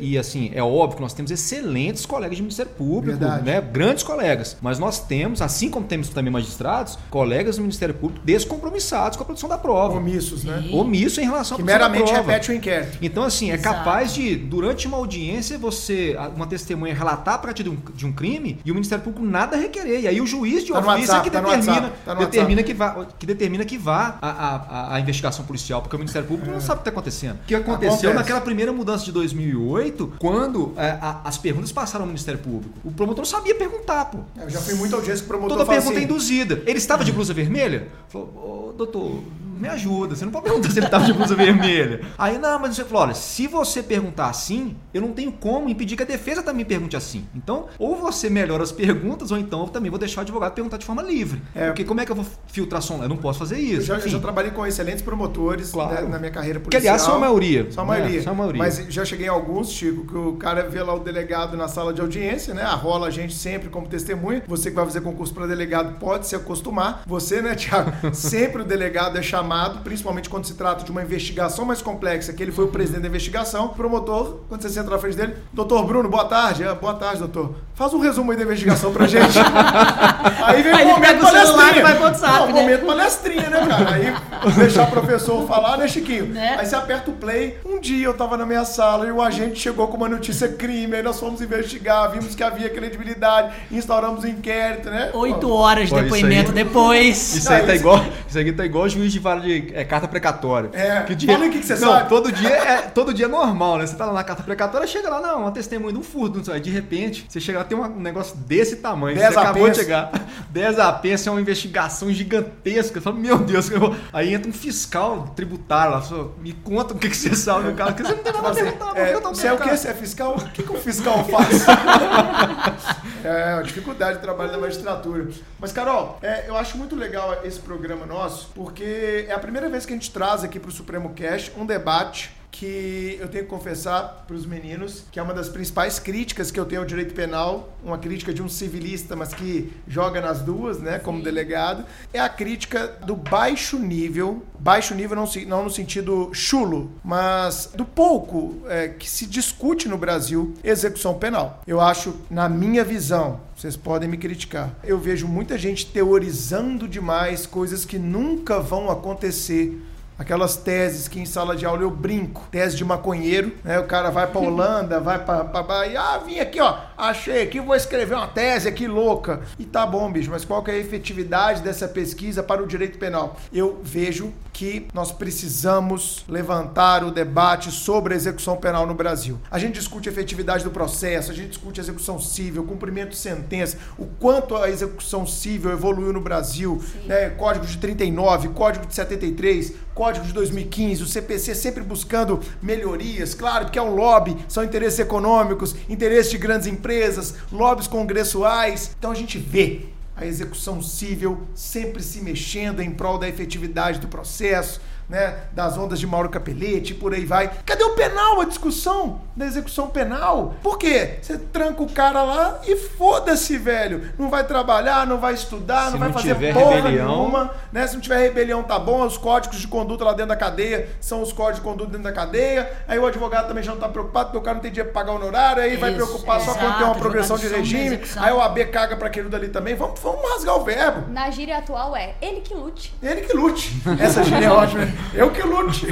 e 0.00 0.18
assim, 0.18 0.50
é 0.54 0.62
óbvio 0.62 0.96
que 0.96 1.02
nós 1.02 1.12
temos 1.12 1.30
excelentes 1.30 2.04
colegas 2.06 2.36
de 2.36 2.42
Ministério 2.42 2.72
Público, 2.72 3.18
Verdade. 3.18 3.44
né? 3.44 3.60
Grandes 3.60 4.02
colegas, 4.04 4.56
mas 4.60 4.78
nós 4.78 5.00
temos, 5.00 5.40
assim 5.42 5.70
como 5.70 5.86
temos 5.86 6.08
também 6.08 6.32
magistrados, 6.32 6.98
colegas 7.10 7.56
do 7.56 7.62
Ministério 7.62 7.87
Público 7.94 8.20
descompromissados 8.24 9.16
com 9.16 9.22
a 9.22 9.26
produção 9.26 9.48
da 9.48 9.58
prova. 9.58 9.96
Omissos, 9.98 10.44
né? 10.44 10.62
Sim. 10.66 10.74
Omisso 10.74 11.20
em 11.20 11.24
relação 11.24 11.56
à 11.56 11.58
Que 11.60 11.64
produção 11.64 11.78
da 11.80 11.88
meramente 11.88 12.12
prova. 12.12 12.30
repete 12.30 12.50
o 12.50 12.54
inquérito. 12.54 12.98
Então, 13.02 13.22
assim, 13.22 13.50
é 13.50 13.54
Exato. 13.54 13.76
capaz 13.78 14.14
de, 14.14 14.36
durante 14.36 14.86
uma 14.86 14.96
audiência, 14.96 15.58
você, 15.58 16.16
uma 16.34 16.46
testemunha 16.46 16.94
relatar 16.94 17.34
a 17.34 17.38
prática 17.38 17.68
de 17.68 17.70
um, 17.70 17.78
de 17.94 18.06
um 18.06 18.12
crime 18.12 18.58
e 18.64 18.70
o 18.70 18.74
Ministério 18.74 19.02
Público 19.04 19.24
nada 19.26 19.56
requerer. 19.56 20.00
E 20.02 20.08
aí 20.08 20.20
o 20.20 20.26
juiz 20.26 20.64
de 20.64 20.72
Tá 20.72 20.78
ofício 20.80 21.14
é 21.14 21.20
que 21.20 21.30
tá 21.30 21.40
determina, 21.40 21.72
WhatsApp, 21.72 21.92
tá 22.04 22.14
determina, 22.14 22.62
que 22.62 22.74
vá, 22.74 23.06
que 23.18 23.26
determina 23.26 23.64
que 23.64 23.78
vá 23.78 24.18
a, 24.20 24.28
a- 24.30 24.94
a- 24.94 25.00
investigação 25.00 25.44
policial, 25.44 25.80
porque 25.82 25.96
o 25.96 25.98
Ministério 25.98 26.26
Público 26.28 26.50
não 26.50 26.60
sabe 26.60 26.80
o 26.80 26.82
que 26.82 26.88
está 26.88 26.90
acontecendo. 26.90 27.36
O 27.36 27.46
que 27.46 27.54
aconteceu 27.54 27.88
Acontece. 28.10 28.14
naquela 28.14 28.40
primeira 28.40 28.72
mudança 28.72 29.04
de 29.04 29.12
2008, 29.12 30.14
quando 30.18 30.72
é, 30.76 30.90
a- 31.00 31.20
as 31.24 31.38
perguntas 31.38 31.72
passaram 31.72 32.04
ao 32.04 32.06
Ministério 32.06 32.40
Público. 32.40 32.72
O 32.84 32.90
promotor 32.92 33.18
não 33.22 33.30
sabia 33.30 33.54
perguntar, 33.54 34.06
pô. 34.06 34.18
Eu 34.40 34.48
já 34.50 34.60
fui 34.60 34.74
muito 34.74 34.94
audiência 34.94 35.20
que 35.20 35.24
o 35.24 35.28
promotor 35.28 35.58
Toda 35.58 35.68
pergunta 35.70 35.92
é 35.94 35.96
assim, 35.96 36.04
induzida. 36.04 36.62
Ele 36.66 36.78
estava 36.78 37.04
de 37.04 37.12
blusa 37.12 37.32
vermelha? 37.34 37.77
Vermelha? 37.78 37.98
Falou, 38.08 38.68
ô, 38.70 38.72
doutor, 38.72 39.22
me 39.58 39.68
ajuda, 39.68 40.14
você 40.16 40.24
não 40.24 40.32
pode 40.32 40.44
perguntar 40.46 40.70
se 40.70 40.78
ele 40.78 40.88
tava 40.88 41.04
de 41.04 41.12
blusa 41.12 41.34
vermelha. 41.34 42.00
Aí, 42.16 42.38
não, 42.38 42.58
mas 42.58 42.74
você 42.76 42.84
falou, 42.84 43.02
olha, 43.02 43.14
se 43.14 43.46
você 43.46 43.82
perguntar 43.82 44.28
assim, 44.30 44.76
eu 44.94 45.02
não 45.02 45.12
tenho 45.12 45.30
como 45.32 45.68
impedir 45.68 45.94
que 45.96 46.02
a 46.02 46.06
defesa 46.06 46.42
também 46.42 46.64
pergunte 46.64 46.96
assim. 46.96 47.26
Então, 47.34 47.66
ou 47.78 47.96
você 47.96 48.30
melhora 48.30 48.62
as 48.62 48.72
perguntas, 48.72 49.30
ou 49.30 49.36
então 49.38 49.60
eu 49.62 49.68
também 49.68 49.90
vou 49.90 49.98
deixar 49.98 50.20
o 50.20 50.22
advogado 50.22 50.54
perguntar 50.54 50.78
de 50.78 50.86
forma 50.86 51.02
livre. 51.02 51.42
É. 51.54 51.66
Porque 51.66 51.84
como 51.84 52.00
é 52.00 52.06
que 52.06 52.12
eu 52.12 52.16
vou 52.16 52.24
filtrar 52.46 52.80
som? 52.80 53.02
Eu 53.02 53.08
não 53.10 53.16
posso 53.18 53.38
fazer 53.40 53.56
Eu 53.56 53.78
isso. 53.78 53.82
já, 53.82 53.98
eu 53.98 54.08
já 54.08 54.18
trabalhei 54.18 54.50
com 54.52 54.64
excelentes 54.66 55.02
promotores 55.02 55.70
Claro. 55.70 56.04
né, 56.04 56.08
na 56.08 56.18
minha 56.18 56.30
carreira 56.30 56.58
Que 56.60 56.64
policial. 56.64 56.94
aliás 56.94 57.02
são 57.02 57.16
a 57.16 57.18
maioria. 57.18 57.70
Só 57.70 57.82
a 57.82 57.84
né? 57.84 57.88
maioria. 57.90 58.22
São 58.22 58.32
a 58.32 58.36
maioria. 58.36 58.58
Mas 58.58 58.86
já 58.88 59.04
cheguei 59.04 59.26
em 59.26 59.30
alguns, 59.30 59.70
Chico, 59.70 60.06
que 60.06 60.16
o 60.16 60.32
cara 60.36 60.62
vê 60.68 60.82
lá 60.82 60.94
o 60.94 61.00
delegado 61.00 61.56
na 61.58 61.68
sala 61.68 61.92
de 61.92 62.00
audiência, 62.00 62.54
né? 62.54 62.62
Arrola 62.62 63.08
a 63.08 63.10
gente 63.10 63.34
sempre 63.34 63.68
como 63.68 63.86
testemunha. 63.86 64.42
Você 64.46 64.70
que 64.70 64.76
vai 64.76 64.84
fazer 64.86 65.02
concurso 65.02 65.34
para 65.34 65.46
delegado 65.46 65.98
pode 65.98 66.26
se 66.26 66.34
acostumar. 66.34 67.02
Você, 67.06 67.42
né, 67.42 67.54
Tiago? 67.68 68.14
sempre 68.14 68.62
o 68.62 68.64
delegado 68.64 69.18
é 69.18 69.22
chamado, 69.22 69.80
principalmente 69.80 70.28
quando 70.28 70.46
se 70.46 70.54
trata 70.54 70.84
de 70.84 70.90
uma 70.90 71.02
investigação 71.02 71.64
mais 71.64 71.82
complexa, 71.82 72.32
que 72.32 72.42
ele 72.42 72.52
foi 72.52 72.64
o 72.64 72.68
presidente 72.68 73.02
da 73.02 73.08
investigação. 73.08 73.66
O 73.66 73.68
promotor, 73.70 74.40
quando 74.48 74.62
você 74.62 74.68
senta 74.68 74.90
na 74.90 74.98
frente 74.98 75.16
dele, 75.16 75.36
doutor 75.52 75.84
Bruno, 75.86 76.08
boa 76.08 76.24
tarde. 76.24 76.64
Ah, 76.64 76.74
boa 76.74 76.94
tarde, 76.94 77.18
doutor. 77.18 77.54
Faz 77.74 77.94
um 77.94 77.98
resumo 77.98 78.30
aí 78.30 78.36
da 78.36 78.44
investigação 78.44 78.92
pra 78.92 79.06
gente. 79.06 79.38
aí 80.44 80.62
vem 80.62 80.72
Aí 80.72 80.84
o 80.84 80.88
momento 80.88 81.00
pega 81.00 81.24
o 81.24 81.26
celular 81.26 81.56
palestrinha. 81.56 81.84
vai 81.84 81.98
WhatsApp, 81.98 82.38
Não, 82.38 82.46
né? 82.46 82.52
momento 82.62 82.86
palestrinha, 82.86 83.50
né, 83.50 83.66
cara? 83.66 83.90
Aí 83.92 84.14
deixar 84.56 84.88
o 84.88 84.90
professor 84.90 85.46
falar, 85.46 85.76
né, 85.76 85.88
Chiquinho? 85.88 86.26
Né? 86.26 86.56
Aí 86.58 86.66
você 86.66 86.74
aperta 86.74 87.10
o 87.10 87.14
play. 87.14 87.58
Um 87.64 87.78
dia 87.80 88.06
eu 88.06 88.14
tava 88.14 88.36
na 88.36 88.44
minha 88.46 88.64
sala 88.64 89.06
e 89.06 89.12
o 89.12 89.22
agente 89.22 89.58
chegou 89.58 89.88
com 89.88 89.96
uma 89.96 90.08
notícia 90.08 90.48
crime, 90.48 90.96
aí 90.96 91.02
nós 91.02 91.18
fomos 91.18 91.40
investigar, 91.40 92.10
vimos 92.10 92.34
que 92.34 92.42
havia 92.42 92.68
credibilidade, 92.68 93.54
instauramos 93.70 94.24
um 94.24 94.28
inquérito, 94.28 94.90
né? 94.90 95.10
Oito 95.14 95.50
horas 95.52 95.88
de 95.88 95.94
depoimento 95.94 96.52
depois. 96.52 97.36
Isso 97.36 97.52
aí 97.52 97.57
Não, 97.60 97.66
tá 97.66 97.74
isso- 97.74 97.82
igual, 97.82 98.04
isso 98.28 98.38
aqui 98.38 98.52
tá 98.52 98.64
igual 98.64 98.88
juiz 98.88 99.12
de 99.12 99.18
vara 99.18 99.40
de 99.40 99.72
é, 99.74 99.84
carta 99.84 100.06
precatória. 100.08 100.70
É, 100.72 101.02
Que 101.02 101.26
fala 101.26 101.44
aí 101.44 101.48
o 101.48 101.52
que 101.52 101.58
que 101.60 101.66
você 101.66 101.74
não, 101.76 101.92
sabe. 101.92 102.08
todo 102.08 102.32
dia 102.32 102.48
é 102.48 102.76
todo 102.82 103.12
dia 103.14 103.26
é 103.26 103.28
normal, 103.28 103.78
né? 103.78 103.86
Você 103.86 103.96
tá 103.96 104.06
lá 104.06 104.12
na 104.12 104.24
carta 104.24 104.42
precatória, 104.42 104.86
chega 104.86 105.08
lá, 105.10 105.20
não, 105.20 105.42
uma 105.42 105.52
testemunha 105.52 105.92
de 105.92 105.98
um 105.98 106.02
furto, 106.02 106.38
não 106.38 106.44
sei, 106.44 106.54
aí 106.54 106.60
de 106.60 106.70
repente, 106.70 107.26
você 107.28 107.40
chega 107.40 107.58
lá 107.58 107.64
tem 107.64 107.76
um 107.78 107.88
negócio 108.00 108.36
desse 108.36 108.76
tamanho, 108.76 109.16
Dez 109.16 109.32
você 109.32 109.38
acabou 109.38 109.62
de 109.64 109.70
apenso. 109.70 109.80
chegar. 109.80 110.10
10 110.50 110.78
apensos 110.78 111.26
é 111.26 111.30
uma 111.30 111.40
investigação 111.40 112.10
gigantesca. 112.12 112.94
Você 112.94 113.00
fala, 113.00 113.16
meu 113.16 113.38
Deus, 113.38 113.70
eu 113.70 113.80
vou- 113.80 113.94
aí 114.12 114.32
entra 114.34 114.48
um 114.48 114.52
fiscal 114.52 115.32
tributário 115.36 115.92
lá, 115.92 116.00
fala, 116.00 116.32
me 116.40 116.52
conta 116.52 116.94
o 116.94 116.98
que, 116.98 117.08
que 117.08 117.16
você 117.16 117.34
sabe, 117.34 117.72
cara, 117.74 117.92
porque 117.92 118.02
você 118.08 118.14
não 118.14 118.22
tem 118.22 118.32
nada 118.32 118.48
a 118.48 118.54
perguntar, 118.54 118.96
é, 118.96 119.14
eu 119.14 119.20
tô 119.20 119.28
você 119.28 119.46
é 119.48 119.52
o 119.52 119.58
quê? 119.58 119.70
Você 119.76 119.88
é 119.88 119.94
fiscal? 119.94 120.36
O 120.36 120.44
que, 120.50 120.62
que 120.62 120.72
o 120.72 120.76
fiscal 120.76 121.24
faz? 121.24 121.64
é, 123.24 123.54
a 123.58 123.62
dificuldade 123.62 124.16
de 124.16 124.22
trabalho 124.22 124.50
da 124.50 124.58
magistratura. 124.58 125.26
Mas, 125.58 125.72
Carol, 125.72 126.18
é, 126.22 126.44
eu 126.48 126.56
acho 126.56 126.76
muito 126.78 126.94
legal 126.96 127.40
esse 127.48 127.60
programa 127.60 128.06
nosso, 128.06 128.50
porque 128.54 129.26
é 129.28 129.32
a 129.32 129.38
primeira 129.38 129.68
vez 129.68 129.84
que 129.84 129.92
a 129.92 129.96
gente 129.96 130.10
traz 130.12 130.44
aqui 130.44 130.60
para 130.60 130.68
o 130.68 130.72
Supremo 130.72 131.14
Cash 131.14 131.50
um 131.56 131.66
debate 131.66 132.30
que 132.50 133.16
eu 133.20 133.28
tenho 133.28 133.44
que 133.44 133.50
confessar 133.50 134.24
para 134.26 134.34
os 134.34 134.46
meninos 134.46 135.04
que 135.10 135.18
é 135.18 135.22
uma 135.22 135.34
das 135.34 135.48
principais 135.48 135.98
críticas 135.98 136.50
que 136.50 136.58
eu 136.58 136.64
tenho 136.64 136.80
ao 136.80 136.86
direito 136.86 137.14
penal, 137.14 137.76
uma 137.84 137.98
crítica 137.98 138.32
de 138.32 138.42
um 138.42 138.48
civilista, 138.48 139.14
mas 139.14 139.32
que 139.32 139.72
joga 139.86 140.20
nas 140.20 140.40
duas, 140.40 140.78
né, 140.78 140.98
como 140.98 141.22
delegado, 141.22 141.84
é 142.12 142.20
a 142.20 142.28
crítica 142.28 142.86
do 143.04 143.16
baixo 143.16 143.78
nível, 143.78 144.42
baixo 144.58 144.94
nível 144.94 145.16
não, 145.16 145.28
não 145.46 145.64
no 145.64 145.70
sentido 145.70 146.30
chulo, 146.32 146.90
mas 147.04 147.70
do 147.74 147.84
pouco 147.84 148.62
é, 148.66 148.88
que 148.88 149.08
se 149.08 149.26
discute 149.26 149.88
no 149.88 149.98
Brasil 149.98 150.54
execução 150.62 151.14
penal. 151.14 151.62
Eu 151.66 151.80
acho, 151.80 152.14
na 152.30 152.48
minha 152.48 152.84
visão, 152.84 153.40
vocês 153.56 153.76
podem 153.76 154.08
me 154.08 154.16
criticar. 154.16 154.72
Eu 154.84 154.98
vejo 154.98 155.26
muita 155.26 155.58
gente 155.58 155.86
teorizando 155.86 156.86
demais 156.86 157.44
coisas 157.44 157.84
que 157.84 157.98
nunca 157.98 158.60
vão 158.60 158.88
acontecer. 158.88 159.76
Aquelas 160.18 160.56
teses 160.56 161.06
que 161.06 161.20
em 161.20 161.24
sala 161.24 161.54
de 161.54 161.64
aula 161.64 161.82
eu 161.82 161.90
brinco, 161.90 162.46
tese 162.50 162.76
de 162.76 162.84
maconheiro, 162.84 163.54
né? 163.62 163.78
O 163.78 163.84
cara 163.84 164.10
vai 164.10 164.26
pra 164.26 164.40
Holanda, 164.40 164.98
vai 165.00 165.24
pra, 165.24 165.44
pra 165.44 165.62
Bahia, 165.62 166.00
ah, 166.00 166.18
vim 166.18 166.40
aqui, 166.40 166.60
ó, 166.60 166.76
achei 166.96 167.42
aqui, 167.42 167.60
vou 167.60 167.76
escrever 167.76 168.14
uma 168.14 168.26
tese 168.26 168.68
aqui 168.68 168.88
louca. 168.88 169.42
E 169.58 169.64
tá 169.64 169.86
bom, 169.86 170.10
bicho, 170.10 170.30
mas 170.30 170.44
qual 170.44 170.62
que 170.62 170.72
é 170.72 170.74
a 170.74 170.78
efetividade 170.78 171.62
dessa 171.62 171.86
pesquisa 171.86 172.42
para 172.42 172.62
o 172.62 172.66
direito 172.66 172.98
penal? 172.98 173.36
Eu 173.52 173.80
vejo 173.82 174.32
que 174.52 174.88
nós 174.92 175.12
precisamos 175.12 176.24
levantar 176.28 177.04
o 177.04 177.12
debate 177.12 177.70
sobre 177.70 178.12
a 178.12 178.16
execução 178.16 178.56
penal 178.56 178.88
no 178.88 178.94
Brasil. 178.94 179.38
A 179.48 179.56
gente 179.56 179.74
discute 179.74 180.08
a 180.08 180.12
efetividade 180.12 180.64
do 180.64 180.70
processo, 180.72 181.30
a 181.30 181.34
gente 181.34 181.50
discute 181.50 181.78
a 181.78 181.82
execução 181.84 182.18
civil, 182.18 182.64
cumprimento 182.64 183.10
de 183.10 183.18
sentença, 183.18 183.78
o 183.96 184.04
quanto 184.04 184.56
a 184.56 184.68
execução 184.68 185.24
civil 185.24 185.70
evoluiu 185.70 186.12
no 186.12 186.20
Brasil, 186.20 186.82
né? 187.06 187.30
Código 187.30 187.64
de 187.64 187.78
39, 187.78 188.48
Código 188.48 188.84
de 188.84 188.96
73, 188.96 189.74
Código 189.94 190.07
de 190.12 190.32
2015, 190.32 191.02
o 191.02 191.06
CPC 191.06 191.54
sempre 191.54 191.82
buscando 191.82 192.40
melhorias, 192.62 193.34
claro 193.34 193.70
que 193.70 193.78
é 193.78 193.82
um 193.82 193.94
lobby, 193.94 194.36
são 194.48 194.64
interesses 194.64 194.98
econômicos, 194.98 195.74
interesses 195.88 196.30
de 196.30 196.38
grandes 196.38 196.66
empresas, 196.66 197.34
lobbies 197.52 197.86
congressuais. 197.86 198.94
Então 198.98 199.10
a 199.10 199.14
gente 199.14 199.38
vê 199.38 199.86
a 200.16 200.26
execução 200.26 200.82
civil 200.82 201.46
sempre 201.54 202.02
se 202.02 202.20
mexendo 202.20 202.80
em 202.80 202.90
prol 202.90 203.18
da 203.18 203.28
efetividade 203.28 204.00
do 204.00 204.08
processo, 204.08 204.80
né, 205.08 205.34
das 205.52 205.76
ondas 205.78 205.98
de 205.98 206.06
Mauro 206.06 206.28
Capelete 206.28 206.92
e 206.92 206.96
por 206.96 207.14
aí 207.14 207.24
vai. 207.24 207.50
Cadê 207.64 207.82
o 207.84 207.90
penal, 207.94 208.40
a 208.40 208.44
discussão 208.44 209.20
da 209.34 209.46
execução 209.46 209.88
penal? 209.88 210.54
Por 210.62 210.78
quê? 210.78 211.18
Você 211.22 211.38
tranca 211.38 211.82
o 211.82 211.88
cara 211.90 212.22
lá 212.22 212.60
e 212.66 212.76
foda-se, 212.76 213.56
velho. 213.56 214.10
Não 214.18 214.28
vai 214.28 214.44
trabalhar, 214.44 215.06
não 215.06 215.18
vai 215.18 215.34
estudar, 215.34 215.86
Se 215.86 215.92
não 215.92 215.98
vai 215.98 216.08
não 216.08 216.14
fazer 216.14 216.34
tiver 216.34 216.52
porra 216.52 216.76
rebelião- 216.76 217.08
nenhuma, 217.08 217.50
né? 217.72 217.86
Se 217.86 217.94
não 217.94 218.00
tiver 218.00 218.18
rebelião, 218.18 218.62
tá 218.62 218.78
bom. 218.78 219.04
Os 219.06 219.16
códigos 219.16 219.58
de 219.58 219.66
conduta 219.68 220.04
lá 220.04 220.12
dentro 220.12 220.28
da 220.28 220.36
cadeia 220.36 220.88
são 221.00 221.22
os 221.22 221.32
códigos 221.32 221.60
de 221.60 221.64
conduta 221.64 221.90
dentro 221.90 222.02
da 222.04 222.12
cadeia. 222.12 222.70
Aí 222.86 222.98
o 222.98 223.06
advogado 223.06 223.48
também 223.48 223.62
já 223.62 223.72
não 223.72 223.78
tá 223.80 223.88
preocupado, 223.88 224.26
porque 224.26 224.38
o 224.38 224.42
cara 224.42 224.54
não 224.56 224.62
tem 224.62 224.70
dinheiro 224.70 224.92
pra 224.92 225.00
pagar 225.02 225.12
o 225.12 225.16
honorário, 225.16 225.62
aí 225.62 225.76
vai 225.76 225.90
Isso, 225.90 226.04
preocupar 226.04 226.40
só 226.40 226.52
quando 226.52 226.58
tem 226.60 226.68
uma 226.68 226.82
exato, 226.84 226.98
progressão 226.98 227.36
de 227.38 227.48
regime. 227.48 228.00
Aí 228.16 228.32
o 228.32 228.40
AB 228.40 228.66
caga 228.66 228.96
pra 228.96 229.06
aquilo 229.08 229.28
dali 229.30 229.48
também. 229.48 229.74
Vamos, 229.74 229.98
vamos 230.00 230.28
rasgar 230.30 230.56
o 230.56 230.64
verbo. 230.64 231.10
Na 231.12 231.30
gíria 231.30 231.58
atual 231.58 231.96
é 231.96 232.14
ele 232.20 232.40
que 232.40 232.52
lute. 232.54 232.94
Ele 233.02 233.22
que 233.22 233.32
lute. 233.34 233.72
Essa 233.98 234.22
gíria 234.22 234.46
é 234.46 234.50
ótima. 234.50 234.97
Eu 235.14 235.30
que 235.30 235.42
lute. 235.42 235.86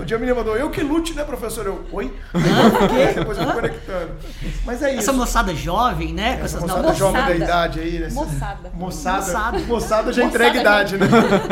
O 0.00 0.04
dia 0.04 0.18
menina 0.18 0.36
mandou, 0.36 0.56
eu 0.56 0.70
que 0.70 0.82
lute, 0.82 1.14
né, 1.14 1.24
professor? 1.24 1.66
Eu, 1.66 1.84
oi? 1.92 2.12
Depois 3.14 3.38
eu 3.38 3.44
fui 3.44 3.52
conectando. 3.54 4.12
Mas 4.64 4.82
é 4.82 4.90
isso. 4.90 5.00
Essa 5.00 5.12
moçada 5.12 5.54
jovem, 5.54 6.12
né? 6.12 6.36
Com 6.38 6.44
essas 6.44 6.60
moçada 6.62 6.82
novas. 6.82 6.96
jovem 6.98 7.14
da 7.14 7.20
Moçada. 7.28 7.44
idade 7.44 7.80
aí, 7.80 7.98
né? 7.98 8.08
Moçada. 8.12 8.70
Moçada. 8.74 9.20
Moçada. 9.26 9.58
Moçada, 9.60 10.12
já 10.12 10.24
Moçada 10.24 10.26
entrega 10.46 10.60
idade, 10.60 10.96
né? 10.96 11.06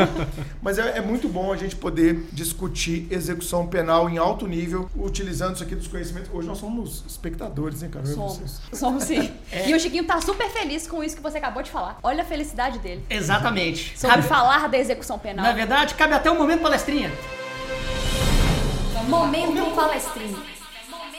Mas 0.61 0.77
é, 0.79 0.97
é 0.97 1.01
muito 1.01 1.27
bom 1.29 1.51
a 1.53 1.57
gente 1.57 1.75
poder 1.75 2.27
discutir 2.31 3.07
execução 3.11 3.67
penal 3.67 4.09
em 4.09 4.17
alto 4.17 4.47
nível, 4.47 4.89
utilizando 4.95 5.55
isso 5.55 5.63
aqui 5.63 5.75
dos 5.75 5.87
conhecimentos. 5.87 6.29
Hoje 6.33 6.47
nós 6.47 6.57
somos 6.57 7.03
espectadores, 7.07 7.83
hein, 7.83 7.89
cara? 7.89 8.05
Somos. 8.05 8.59
Somos 8.73 9.03
sim. 9.03 9.31
É. 9.51 9.67
E 9.67 9.73
o 9.73 9.79
Chiquinho 9.79 10.03
tá 10.05 10.21
super 10.21 10.47
feliz 10.49 10.85
com 10.85 11.03
isso 11.03 11.15
que 11.15 11.23
você 11.23 11.39
acabou 11.39 11.63
de 11.63 11.71
falar. 11.71 11.97
Olha 12.03 12.21
a 12.21 12.25
felicidade 12.25 12.77
dele. 12.79 13.03
Exatamente. 13.09 13.97
Sobre 13.97 14.17
Cabe- 14.17 14.27
falar 14.27 14.69
da 14.69 14.77
execução 14.77 15.17
penal. 15.17 15.43
Na 15.43 15.53
verdade, 15.53 15.95
cabe 15.95 16.13
até 16.13 16.29
um 16.29 16.37
momento 16.37 16.61
palestrinha. 16.69 17.11
Momento 19.07 19.75
palestrinho. 19.75 20.58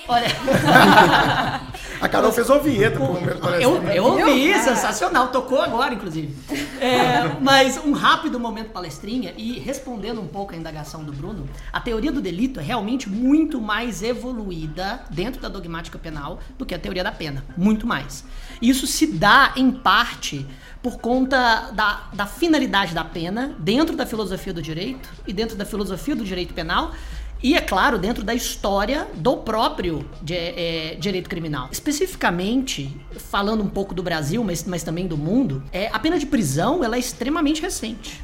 Olha, 0.09 0.27
A 2.01 2.09
Carol 2.09 2.33
fez 2.33 2.49
uma 2.49 2.59
vinheta 2.59 2.97
pro 2.97 3.05
momento 3.05 3.29
eu, 3.29 3.39
palestrinha. 3.41 3.95
eu 3.95 4.05
ouvi, 4.05 4.55
sensacional, 4.55 5.29
tocou 5.29 5.61
agora, 5.61 5.93
inclusive. 5.93 6.35
É, 6.81 7.37
mas 7.43 7.77
um 7.77 7.93
rápido 7.93 8.41
momento 8.41 8.71
palestrinha 8.71 9.35
e 9.37 9.59
respondendo 9.59 10.19
um 10.19 10.27
pouco 10.27 10.55
a 10.55 10.57
indagação 10.57 11.05
do 11.05 11.13
Bruno, 11.13 11.47
a 11.71 11.79
teoria 11.79 12.11
do 12.11 12.23
delito 12.23 12.59
é 12.59 12.63
realmente 12.63 13.09
muito 13.09 13.61
mais 13.61 14.03
evoluída 14.03 15.03
dentro 15.11 15.43
da 15.43 15.49
dogmática 15.49 15.99
penal 15.99 16.41
do 16.57 16.65
que 16.65 16.75
a 16.75 16.79
teoria 16.79 17.05
da 17.05 17.13
pena. 17.13 17.45
Muito 17.55 17.87
mais. 17.87 18.25
Isso 18.63 18.87
se 18.87 19.07
dá, 19.07 19.53
em 19.55 19.71
parte, 19.71 20.47
por 20.83 20.99
conta 20.99 21.71
da, 21.73 22.05
da 22.15 22.27
finalidade 22.27 22.95
da 22.95 23.05
pena 23.05 23.55
dentro 23.59 23.95
da 23.95 24.07
filosofia 24.07 24.55
do 24.55 24.63
direito 24.63 25.11
e 25.27 25.33
dentro 25.35 25.55
da 25.55 25.67
filosofia 25.67 26.17
do 26.17 26.25
direito 26.25 26.55
penal. 26.55 26.93
E, 27.43 27.55
é 27.55 27.61
claro, 27.61 27.99
dentro 27.99 28.23
da 28.23 28.35
história 28.35 29.07
do 29.15 29.37
próprio 29.39 30.05
de- 30.23 30.35
é, 30.35 30.97
direito 31.01 31.29
criminal. 31.29 31.69
Especificamente, 31.73 32.95
falando 33.31 33.63
um 33.63 33.69
pouco 33.69 33.95
do 33.95 34.03
Brasil, 34.03 34.43
mas, 34.45 34.65
mas 34.65 34.83
também 34.83 35.07
do 35.07 35.17
mundo, 35.17 35.63
é, 35.73 35.89
a 35.93 35.99
pena 35.99 36.19
de 36.19 36.27
prisão 36.27 36.85
ela 36.85 36.97
é 36.97 36.99
extremamente 36.99 37.63
recente. 37.63 38.21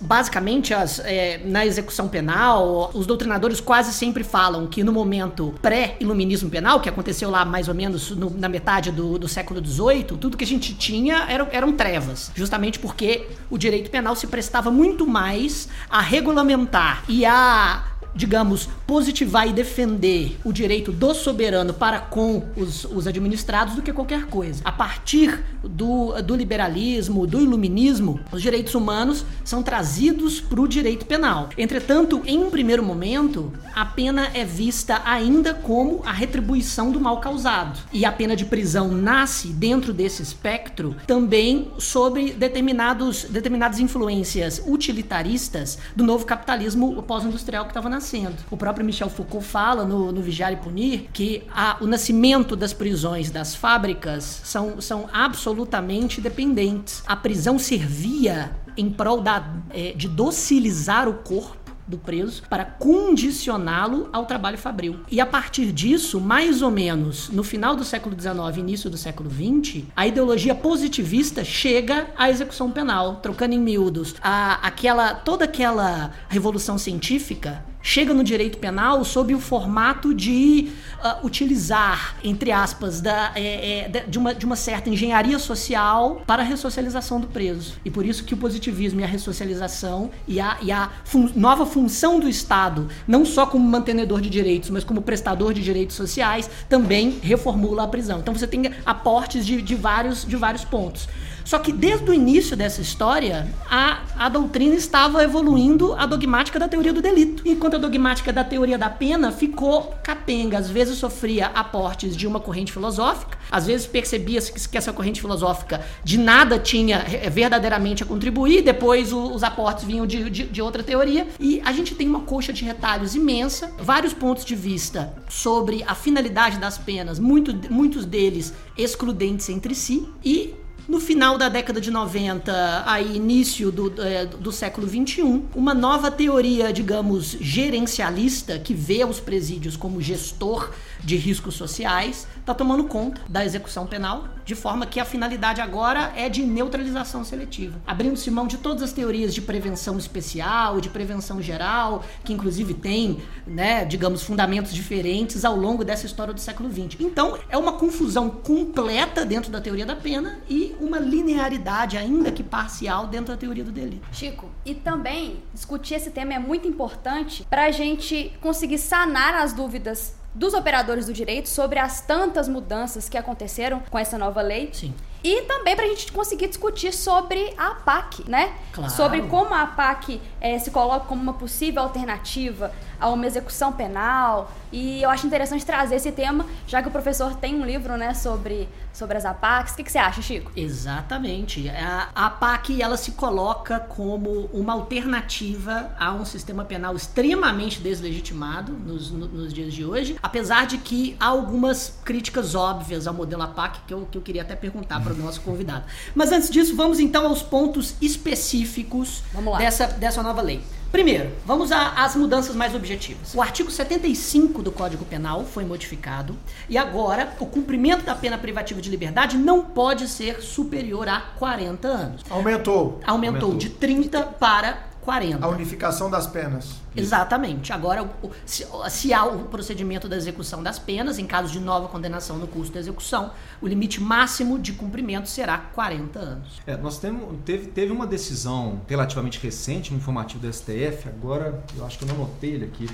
Basicamente, 0.00 0.74
as, 0.74 0.98
é, 1.00 1.40
na 1.44 1.64
execução 1.64 2.08
penal, 2.08 2.90
os 2.94 3.06
doutrinadores 3.06 3.60
quase 3.60 3.92
sempre 3.92 4.24
falam 4.24 4.66
que 4.66 4.82
no 4.82 4.92
momento 4.92 5.54
pré-iluminismo 5.62 6.50
penal, 6.50 6.80
que 6.80 6.88
aconteceu 6.88 7.30
lá 7.30 7.44
mais 7.44 7.68
ou 7.68 7.74
menos 7.74 8.10
no- 8.10 8.30
na 8.30 8.48
metade 8.48 8.90
do, 8.90 9.18
do 9.18 9.28
século 9.28 9.64
XVIII, 9.64 10.04
tudo 10.04 10.36
que 10.36 10.44
a 10.44 10.46
gente 10.46 10.74
tinha 10.74 11.26
eram, 11.28 11.48
eram 11.52 11.72
trevas. 11.72 12.30
Justamente 12.34 12.78
porque 12.78 13.28
o 13.50 13.56
direito 13.58 13.90
penal 13.90 14.16
se 14.16 14.26
prestava 14.26 14.70
muito 14.70 15.06
mais 15.06 15.68
a 15.88 16.00
regulamentar 16.00 17.04
e 17.08 17.24
a 17.24 17.84
digamos, 18.14 18.68
positivar 18.86 19.48
e 19.48 19.52
defender 19.52 20.38
o 20.44 20.52
direito 20.52 20.92
do 20.92 21.14
soberano 21.14 21.72
para 21.72 22.00
com 22.00 22.44
os, 22.56 22.84
os 22.84 23.06
administrados 23.06 23.74
do 23.74 23.82
que 23.82 23.92
qualquer 23.92 24.26
coisa. 24.26 24.62
A 24.64 24.72
partir 24.72 25.44
do, 25.62 26.20
do 26.22 26.34
liberalismo, 26.34 27.26
do 27.26 27.40
iluminismo, 27.40 28.20
os 28.32 28.42
direitos 28.42 28.74
humanos 28.74 29.24
são 29.44 29.62
trazidos 29.62 30.40
para 30.40 30.60
o 30.60 30.68
direito 30.68 31.06
penal. 31.06 31.48
Entretanto, 31.56 32.22
em 32.26 32.38
um 32.38 32.50
primeiro 32.50 32.82
momento, 32.82 33.52
a 33.74 33.84
pena 33.84 34.30
é 34.34 34.44
vista 34.44 35.00
ainda 35.04 35.54
como 35.54 36.02
a 36.04 36.12
retribuição 36.12 36.90
do 36.90 37.00
mal 37.00 37.20
causado. 37.20 37.78
E 37.92 38.04
a 38.04 38.12
pena 38.12 38.34
de 38.34 38.44
prisão 38.44 38.88
nasce 38.88 39.48
dentro 39.48 39.92
desse 39.92 40.22
espectro 40.22 40.96
também 41.06 41.70
sobre 41.78 42.32
determinados, 42.32 43.24
determinadas 43.24 43.78
influências 43.78 44.62
utilitaristas 44.66 45.78
do 45.94 46.04
novo 46.04 46.24
capitalismo 46.24 47.02
pós-industrial 47.02 47.64
que 47.64 47.70
estava 47.70 47.88
nascendo. 47.98 48.36
O 48.50 48.56
próprio 48.56 48.86
Michel 48.86 49.10
Foucault 49.10 49.44
fala 49.44 49.84
no, 49.84 50.12
no 50.12 50.22
Vigiar 50.22 50.52
e 50.52 50.56
Punir 50.56 51.08
que 51.12 51.42
a, 51.52 51.76
o 51.80 51.86
nascimento 51.86 52.54
das 52.54 52.72
prisões, 52.72 53.30
das 53.30 53.54
fábricas, 53.54 54.40
são, 54.44 54.80
são 54.80 55.08
absolutamente 55.12 56.20
dependentes. 56.20 57.02
A 57.06 57.16
prisão 57.16 57.58
servia 57.58 58.56
em 58.76 58.88
prol 58.88 59.20
da, 59.20 59.44
é, 59.70 59.92
de 59.92 60.06
docilizar 60.06 61.08
o 61.08 61.14
corpo 61.14 61.58
do 61.88 61.96
preso 61.96 62.42
para 62.48 62.64
condicioná-lo 62.64 64.10
ao 64.12 64.26
trabalho 64.26 64.58
fabril. 64.58 65.00
E 65.10 65.20
a 65.20 65.26
partir 65.26 65.72
disso, 65.72 66.20
mais 66.20 66.60
ou 66.60 66.70
menos 66.70 67.30
no 67.30 67.42
final 67.42 67.74
do 67.74 67.82
século 67.82 68.14
XIX 68.18 68.58
início 68.58 68.90
do 68.90 68.98
século 68.98 69.30
XX, 69.30 69.84
a 69.96 70.06
ideologia 70.06 70.54
positivista 70.54 71.42
chega 71.42 72.08
à 72.16 72.28
execução 72.28 72.70
penal, 72.70 73.16
trocando 73.16 73.54
em 73.54 73.58
miúdos 73.58 74.14
a, 74.20 74.54
aquela 74.66 75.14
toda 75.14 75.46
aquela 75.46 76.12
revolução 76.28 76.76
científica 76.76 77.64
chega 77.88 78.12
no 78.12 78.22
direito 78.22 78.58
penal 78.58 79.02
sob 79.02 79.34
o 79.34 79.40
formato 79.40 80.12
de 80.12 80.70
uh, 81.02 81.26
utilizar, 81.26 82.16
entre 82.22 82.52
aspas, 82.52 83.00
da, 83.00 83.32
é, 83.34 83.88
é, 83.96 84.04
de, 84.06 84.18
uma, 84.18 84.34
de 84.34 84.44
uma 84.44 84.56
certa 84.56 84.90
engenharia 84.90 85.38
social 85.38 86.22
para 86.26 86.42
a 86.42 86.44
ressocialização 86.44 87.18
do 87.18 87.26
preso. 87.26 87.76
E 87.86 87.90
por 87.90 88.04
isso 88.04 88.24
que 88.24 88.34
o 88.34 88.36
positivismo 88.36 89.00
e 89.00 89.04
a 89.04 89.06
ressocialização 89.06 90.10
e 90.26 90.38
a, 90.38 90.58
e 90.60 90.70
a 90.70 90.90
fun 91.02 91.30
nova 91.34 91.64
função 91.64 92.20
do 92.20 92.28
Estado, 92.28 92.88
não 93.06 93.24
só 93.24 93.46
como 93.46 93.66
mantenedor 93.66 94.20
de 94.20 94.28
direitos, 94.28 94.68
mas 94.68 94.84
como 94.84 95.00
prestador 95.00 95.54
de 95.54 95.62
direitos 95.62 95.96
sociais, 95.96 96.50
também 96.68 97.18
reformula 97.22 97.84
a 97.84 97.88
prisão. 97.88 98.18
Então 98.18 98.34
você 98.34 98.46
tem 98.46 98.70
aportes 98.84 99.46
de, 99.46 99.62
de, 99.62 99.74
vários, 99.74 100.26
de 100.26 100.36
vários 100.36 100.62
pontos. 100.62 101.08
Só 101.48 101.58
que 101.58 101.72
desde 101.72 102.10
o 102.10 102.12
início 102.12 102.54
dessa 102.54 102.82
história, 102.82 103.50
a, 103.70 104.02
a 104.18 104.28
doutrina 104.28 104.74
estava 104.74 105.24
evoluindo 105.24 105.94
a 105.94 106.04
dogmática 106.04 106.58
da 106.58 106.68
teoria 106.68 106.92
do 106.92 107.00
delito. 107.00 107.42
Enquanto 107.48 107.76
a 107.76 107.78
dogmática 107.78 108.30
da 108.30 108.44
teoria 108.44 108.76
da 108.76 108.90
pena 108.90 109.32
ficou 109.32 109.94
capenga. 110.02 110.58
Às 110.58 110.68
vezes 110.68 110.98
sofria 110.98 111.46
aportes 111.46 112.14
de 112.14 112.26
uma 112.26 112.38
corrente 112.38 112.70
filosófica, 112.70 113.38
às 113.50 113.66
vezes 113.66 113.86
percebia-se 113.86 114.68
que, 114.68 114.76
essa 114.76 114.92
corrente 114.92 115.22
filosófica 115.22 115.80
de 116.04 116.18
nada 116.18 116.58
tinha 116.58 117.02
verdadeiramente 117.32 118.02
a 118.02 118.06
contribuir, 118.06 118.60
depois 118.60 119.10
os 119.10 119.42
aportes 119.42 119.84
vinham 119.84 120.06
de, 120.06 120.28
de, 120.28 120.44
de 120.44 120.60
outra 120.60 120.82
teoria. 120.82 121.26
E 121.40 121.62
a 121.64 121.72
gente 121.72 121.94
tem 121.94 122.06
uma 122.06 122.20
coxa 122.20 122.52
de 122.52 122.62
retalhos 122.62 123.14
imensa, 123.14 123.72
vários 123.78 124.12
pontos 124.12 124.44
de 124.44 124.54
vista 124.54 125.14
sobre 125.30 125.82
a 125.86 125.94
finalidade 125.94 126.58
das 126.58 126.76
penas, 126.76 127.18
muito, 127.18 127.72
muitos 127.72 128.04
deles 128.04 128.52
excludentes 128.76 129.48
entre 129.48 129.74
si, 129.74 130.06
e 130.22 130.54
no 130.88 130.98
final 130.98 131.36
da 131.36 131.50
década 131.50 131.82
de 131.82 131.90
90, 131.90 132.82
aí 132.86 133.14
início 133.14 133.70
do, 133.70 134.02
é, 134.02 134.24
do 134.24 134.50
século 134.50 134.86
21, 134.86 135.44
uma 135.54 135.74
nova 135.74 136.10
teoria, 136.10 136.72
digamos, 136.72 137.36
gerencialista, 137.38 138.58
que 138.58 138.72
vê 138.72 139.04
os 139.04 139.20
presídios 139.20 139.76
como 139.76 140.00
gestor 140.00 140.70
de 141.02 141.16
riscos 141.16 141.54
sociais, 141.54 142.26
está 142.38 142.54
tomando 142.54 142.84
conta 142.84 143.20
da 143.28 143.44
execução 143.44 143.86
penal, 143.86 144.28
de 144.44 144.54
forma 144.54 144.86
que 144.86 144.98
a 144.98 145.04
finalidade 145.04 145.60
agora 145.60 146.12
é 146.16 146.28
de 146.28 146.42
neutralização 146.42 147.22
seletiva, 147.22 147.78
abrindo-se 147.86 148.30
mão 148.30 148.46
de 148.46 148.56
todas 148.56 148.82
as 148.82 148.92
teorias 148.92 149.34
de 149.34 149.42
prevenção 149.42 149.98
especial, 149.98 150.80
de 150.80 150.88
prevenção 150.88 151.42
geral, 151.42 152.02
que 152.24 152.32
inclusive 152.32 152.72
tem, 152.72 153.18
né, 153.46 153.84
digamos, 153.84 154.22
fundamentos 154.22 154.72
diferentes 154.72 155.44
ao 155.44 155.54
longo 155.54 155.84
dessa 155.84 156.06
história 156.06 156.32
do 156.32 156.40
século 156.40 156.70
XX. 156.70 157.00
Então, 157.00 157.38
é 157.50 157.58
uma 157.58 157.74
confusão 157.74 158.30
completa 158.30 159.24
dentro 159.24 159.50
da 159.50 159.60
teoria 159.60 159.84
da 159.84 159.96
pena 159.96 160.38
e 160.48 160.74
uma 160.80 160.98
linearidade, 160.98 161.98
ainda 161.98 162.32
que 162.32 162.42
parcial, 162.42 163.06
dentro 163.06 163.34
da 163.34 163.36
teoria 163.36 163.64
do 163.64 163.70
delito. 163.70 164.06
Chico, 164.12 164.50
e 164.64 164.74
também 164.74 165.42
discutir 165.52 165.94
esse 165.94 166.10
tema 166.10 166.34
é 166.34 166.38
muito 166.38 166.66
importante 166.66 167.46
para 167.50 167.66
a 167.66 167.70
gente 167.70 168.32
conseguir 168.40 168.78
sanar 168.78 169.34
as 169.34 169.52
dúvidas 169.52 170.17
dos 170.34 170.54
operadores 170.54 171.06
do 171.06 171.12
direito 171.12 171.48
sobre 171.48 171.78
as 171.78 172.00
tantas 172.00 172.48
mudanças 172.48 173.08
que 173.08 173.16
aconteceram 173.16 173.80
com 173.90 173.98
essa 173.98 174.18
nova 174.18 174.40
lei. 174.40 174.70
Sim. 174.72 174.94
E 175.22 175.42
também 175.42 175.74
para 175.74 175.84
a 175.84 175.88
gente 175.88 176.12
conseguir 176.12 176.48
discutir 176.48 176.92
sobre 176.92 177.52
a 177.56 177.68
APAC, 177.68 178.28
né? 178.28 178.54
Claro. 178.72 178.90
Sobre 178.92 179.22
como 179.22 179.52
a 179.52 179.62
APAC 179.62 180.20
é, 180.40 180.58
se 180.58 180.70
coloca 180.70 181.06
como 181.06 181.20
uma 181.20 181.34
possível 181.34 181.82
alternativa 181.82 182.72
a 183.00 183.08
uma 183.08 183.26
execução 183.26 183.72
penal. 183.72 184.52
E 184.70 185.02
eu 185.02 185.10
acho 185.10 185.26
interessante 185.26 185.64
trazer 185.64 185.96
esse 185.96 186.12
tema, 186.12 186.44
já 186.66 186.82
que 186.82 186.88
o 186.88 186.90
professor 186.90 187.34
tem 187.36 187.54
um 187.54 187.64
livro, 187.64 187.96
né, 187.96 188.12
sobre, 188.12 188.68
sobre 188.92 189.16
as 189.16 189.24
APACs. 189.24 189.72
O 189.72 189.76
que, 189.76 189.84
que 189.84 189.92
você 189.92 189.98
acha, 189.98 190.20
Chico? 190.20 190.50
Exatamente. 190.54 191.68
A, 191.70 192.08
a 192.14 192.26
APAC, 192.26 192.82
ela 192.82 192.96
se 192.96 193.12
coloca 193.12 193.80
como 193.80 194.48
uma 194.52 194.72
alternativa 194.74 195.90
a 195.98 196.12
um 196.12 196.24
sistema 196.24 196.64
penal 196.64 196.94
extremamente 196.94 197.80
deslegitimado 197.80 198.72
nos, 198.72 199.10
no, 199.10 199.26
nos 199.26 199.54
dias 199.54 199.72
de 199.72 199.84
hoje, 199.84 200.16
apesar 200.22 200.66
de 200.66 200.78
que 200.78 201.16
há 201.18 201.26
algumas 201.26 201.98
críticas 202.04 202.54
óbvias 202.54 203.06
ao 203.06 203.14
modelo 203.14 203.42
APAC 203.42 203.80
que 203.86 203.94
eu, 203.94 204.06
que 204.10 204.18
eu 204.18 204.22
queria 204.22 204.42
até 204.42 204.54
perguntar 204.54 205.00
para 205.08 205.14
o 205.14 205.24
nosso 205.24 205.40
convidado. 205.40 205.84
Mas 206.14 206.30
antes 206.32 206.50
disso, 206.50 206.76
vamos 206.76 207.00
então 207.00 207.26
aos 207.26 207.42
pontos 207.42 207.94
específicos 208.00 209.22
dessa, 209.58 209.86
dessa 209.86 210.22
nova 210.22 210.42
lei. 210.42 210.60
Primeiro, 210.90 211.30
vamos 211.44 211.70
às 211.70 212.16
mudanças 212.16 212.56
mais 212.56 212.74
objetivas. 212.74 213.34
O 213.34 213.42
artigo 213.42 213.70
75 213.70 214.62
do 214.62 214.72
Código 214.72 215.04
Penal 215.04 215.44
foi 215.44 215.62
modificado 215.62 216.34
e 216.66 216.78
agora 216.78 217.34
o 217.38 217.44
cumprimento 217.44 218.04
da 218.04 218.14
pena 218.14 218.38
privativa 218.38 218.80
de 218.80 218.88
liberdade 218.88 219.36
não 219.36 219.62
pode 219.62 220.08
ser 220.08 220.40
superior 220.40 221.06
a 221.06 221.20
40 221.38 221.88
anos. 221.88 222.22
Aumentou. 222.30 223.00
Aumentou, 223.06 223.50
Aumentou. 223.50 223.54
de 223.56 223.68
30 223.68 224.22
para 224.22 224.87
40. 225.08 225.42
A 225.42 225.48
unificação 225.48 226.10
das 226.10 226.26
penas. 226.26 226.82
Exatamente. 226.94 227.72
Agora, 227.72 228.06
se, 228.44 228.66
se 228.90 229.14
há 229.14 229.24
o 229.24 229.44
procedimento 229.44 230.06
da 230.06 230.14
execução 230.14 230.62
das 230.62 230.78
penas, 230.78 231.18
em 231.18 231.26
caso 231.26 231.50
de 231.50 231.58
nova 231.58 231.88
condenação 231.88 232.36
no 232.36 232.46
curso 232.46 232.70
da 232.70 232.78
execução, 232.78 233.30
o 233.62 233.66
limite 233.66 234.02
máximo 234.02 234.58
de 234.58 234.74
cumprimento 234.74 235.26
será 235.26 235.56
40 235.56 236.18
anos. 236.18 236.60
É, 236.66 236.76
nós 236.76 236.98
temos, 236.98 237.38
teve, 237.42 237.68
teve 237.68 237.90
uma 237.90 238.06
decisão 238.06 238.82
relativamente 238.86 239.40
recente 239.40 239.92
no 239.92 239.96
informativo 239.96 240.40
do 240.40 240.52
STF, 240.52 241.08
agora 241.08 241.64
eu 241.74 241.86
acho 241.86 241.96
que 241.98 242.04
eu 242.04 242.08
não 242.08 242.18
notei 242.18 242.50
ele 242.50 242.66
aqui, 242.66 242.86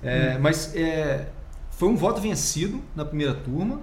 É, 0.00 0.38
mas 0.38 0.76
é, 0.76 1.26
foi 1.72 1.88
um 1.88 1.96
voto 1.96 2.20
vencido 2.20 2.80
na 2.94 3.04
primeira 3.04 3.34
turma. 3.34 3.80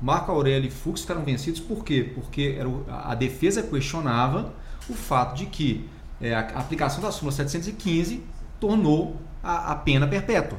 Marco 0.00 0.30
Aurélio 0.30 0.68
e 0.68 0.70
Fux 0.70 1.00
ficaram 1.00 1.24
vencidos 1.24 1.58
por 1.58 1.82
quê? 1.82 2.08
Porque 2.14 2.56
era 2.56 2.68
a 2.88 3.16
defesa 3.16 3.64
questionava 3.64 4.54
o 4.88 4.94
fato 4.94 5.34
de 5.34 5.46
que 5.46 5.88
é, 6.20 6.34
a 6.34 6.40
aplicação 6.40 7.00
da 7.02 7.10
súmula 7.12 7.32
715 7.32 8.22
tornou 8.60 9.16
a, 9.42 9.72
a 9.72 9.76
pena 9.76 10.06
perpétua. 10.08 10.58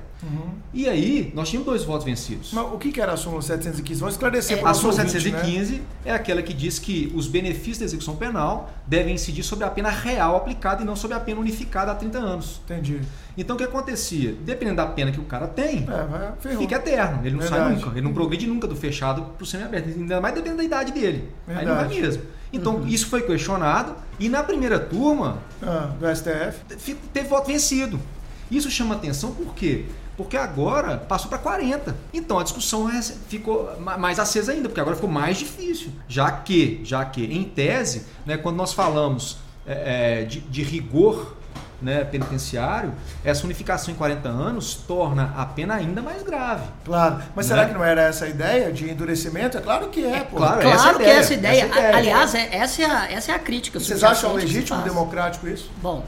E 0.73 0.87
aí, 0.87 1.31
nós 1.35 1.49
tínhamos 1.49 1.65
dois 1.67 1.83
votos 1.83 2.03
vencidos. 2.05 2.51
Mas 2.53 2.65
o 2.73 2.77
que 2.77 2.91
que 2.91 2.99
era 3.01 3.13
a 3.13 3.17
súmula 3.17 3.41
715? 3.41 3.99
Vamos 3.99 4.15
esclarecer 4.15 4.57
É, 4.57 4.61
para 4.61 4.69
A 4.69 4.71
o 4.71 4.75
súmula 4.75 5.03
nosso 5.03 5.15
ouvinte, 5.17 5.31
né? 5.31 5.39
715 5.41 5.81
é 6.05 6.11
aquela 6.11 6.41
que 6.41 6.53
diz 6.53 6.79
que 6.79 7.11
os 7.15 7.27
benefícios 7.27 7.79
da 7.79 7.85
execução 7.85 8.15
penal 8.15 8.71
devem 8.85 9.13
incidir 9.15 9.43
sobre 9.43 9.65
a 9.65 9.69
pena 9.69 9.89
real 9.89 10.35
aplicada 10.35 10.81
e 10.81 10.85
não 10.85 10.95
sobre 10.95 11.15
a 11.15 11.19
pena 11.19 11.39
unificada 11.39 11.91
há 11.91 11.95
30 11.95 12.17
anos. 12.17 12.61
Entendi. 12.65 13.01
Então 13.37 13.55
o 13.55 13.59
que 13.59 13.65
acontecia? 13.65 14.35
Dependendo 14.43 14.77
da 14.77 14.87
pena 14.87 15.11
que 15.11 15.19
o 15.19 15.23
cara 15.25 15.47
tem, 15.47 15.85
É, 16.45 16.55
fica 16.57 16.75
eterno. 16.75 17.19
Ele 17.25 17.35
não 17.35 17.41
sai 17.41 17.59
Verdade. 17.59 17.75
nunca. 17.75 17.89
Ele 17.91 18.01
não 18.01 18.13
progride 18.13 18.47
nunca 18.47 18.67
do 18.67 18.75
fechado 18.75 19.21
para 19.21 19.43
o 19.43 19.45
semiaberto. 19.45 19.89
Ainda 19.89 20.19
mais 20.21 20.33
dependendo 20.33 20.57
da 20.57 20.63
idade 20.63 20.91
dele. 20.93 21.29
Aí 21.47 21.65
não 21.65 21.75
vai 21.75 21.87
Verdade. 21.87 22.01
mesmo. 22.01 22.23
Então 22.51 22.85
isso 22.87 23.07
foi 23.07 23.21
questionado. 23.21 23.95
E 24.19 24.29
na 24.29 24.43
primeira 24.43 24.79
turma, 24.79 25.37
Ah, 25.61 25.91
do 25.99 26.07
STF. 26.07 26.59
teve 27.13 27.27
voto 27.27 27.47
vencido. 27.47 27.99
Isso 28.49 28.69
chama 28.71 28.95
atenção 28.95 29.31
por 29.31 29.53
quê? 29.53 29.85
Porque 30.15 30.35
agora 30.37 30.97
passou 30.97 31.29
para 31.29 31.37
40. 31.37 31.95
Então 32.13 32.39
a 32.39 32.43
discussão 32.43 32.89
é- 32.89 33.01
ficou 33.01 33.69
ma- 33.79 33.97
mais 33.97 34.17
acesa 34.19 34.51
ainda, 34.51 34.67
porque 34.69 34.79
agora 34.81 34.95
ficou 34.95 35.09
mais 35.11 35.37
difícil. 35.37 35.91
Já 36.07 36.31
que, 36.31 36.81
já 36.83 37.05
que 37.05 37.23
em 37.23 37.43
tese, 37.43 38.05
né, 38.25 38.35
quando 38.37 38.55
nós 38.55 38.73
falamos 38.73 39.37
é, 39.69 40.21
é, 40.21 40.25
de, 40.25 40.39
de 40.39 40.63
rigor 40.63 41.35
né, 41.81 42.03
penitenciário, 42.03 42.91
essa 43.23 43.43
unificação 43.45 43.93
em 43.93 43.97
40 43.97 44.27
anos 44.29 44.73
torna 44.87 45.33
a 45.37 45.45
pena 45.45 45.75
ainda 45.75 46.01
mais 46.01 46.23
grave. 46.23 46.63
Claro. 46.83 47.21
Mas 47.35 47.47
Né? 47.47 47.55
será 47.55 47.67
que 47.67 47.73
não 47.73 47.83
era 47.83 48.01
essa 48.01 48.25
a 48.25 48.27
ideia 48.27 48.71
de 48.71 48.89
endurecimento? 48.89 49.57
É 49.57 49.61
claro 49.61 49.87
que 49.89 50.03
é, 50.05 50.21
pô. 50.21 50.37
claro, 50.37 50.61
Claro 50.61 50.75
essa 50.75 50.87
é 50.89 50.93
que 50.93 51.01
ideia, 51.01 51.19
essa 51.19 51.33
ideia. 51.33 51.63
essa 51.65 51.65
é 51.65 51.77
a 51.77 51.89
ideia. 51.89 51.97
Aliás, 51.97 52.35
é- 52.35 52.55
essa, 52.55 52.81
é 52.81 52.85
a, 52.85 53.11
essa 53.11 53.31
é 53.31 53.35
a 53.35 53.39
crítica. 53.39 53.79
Vocês 53.79 54.03
acham 54.03 54.33
legítimo, 54.33 54.81
democrático 54.81 55.47
isso? 55.47 55.69
Bom, 55.81 56.03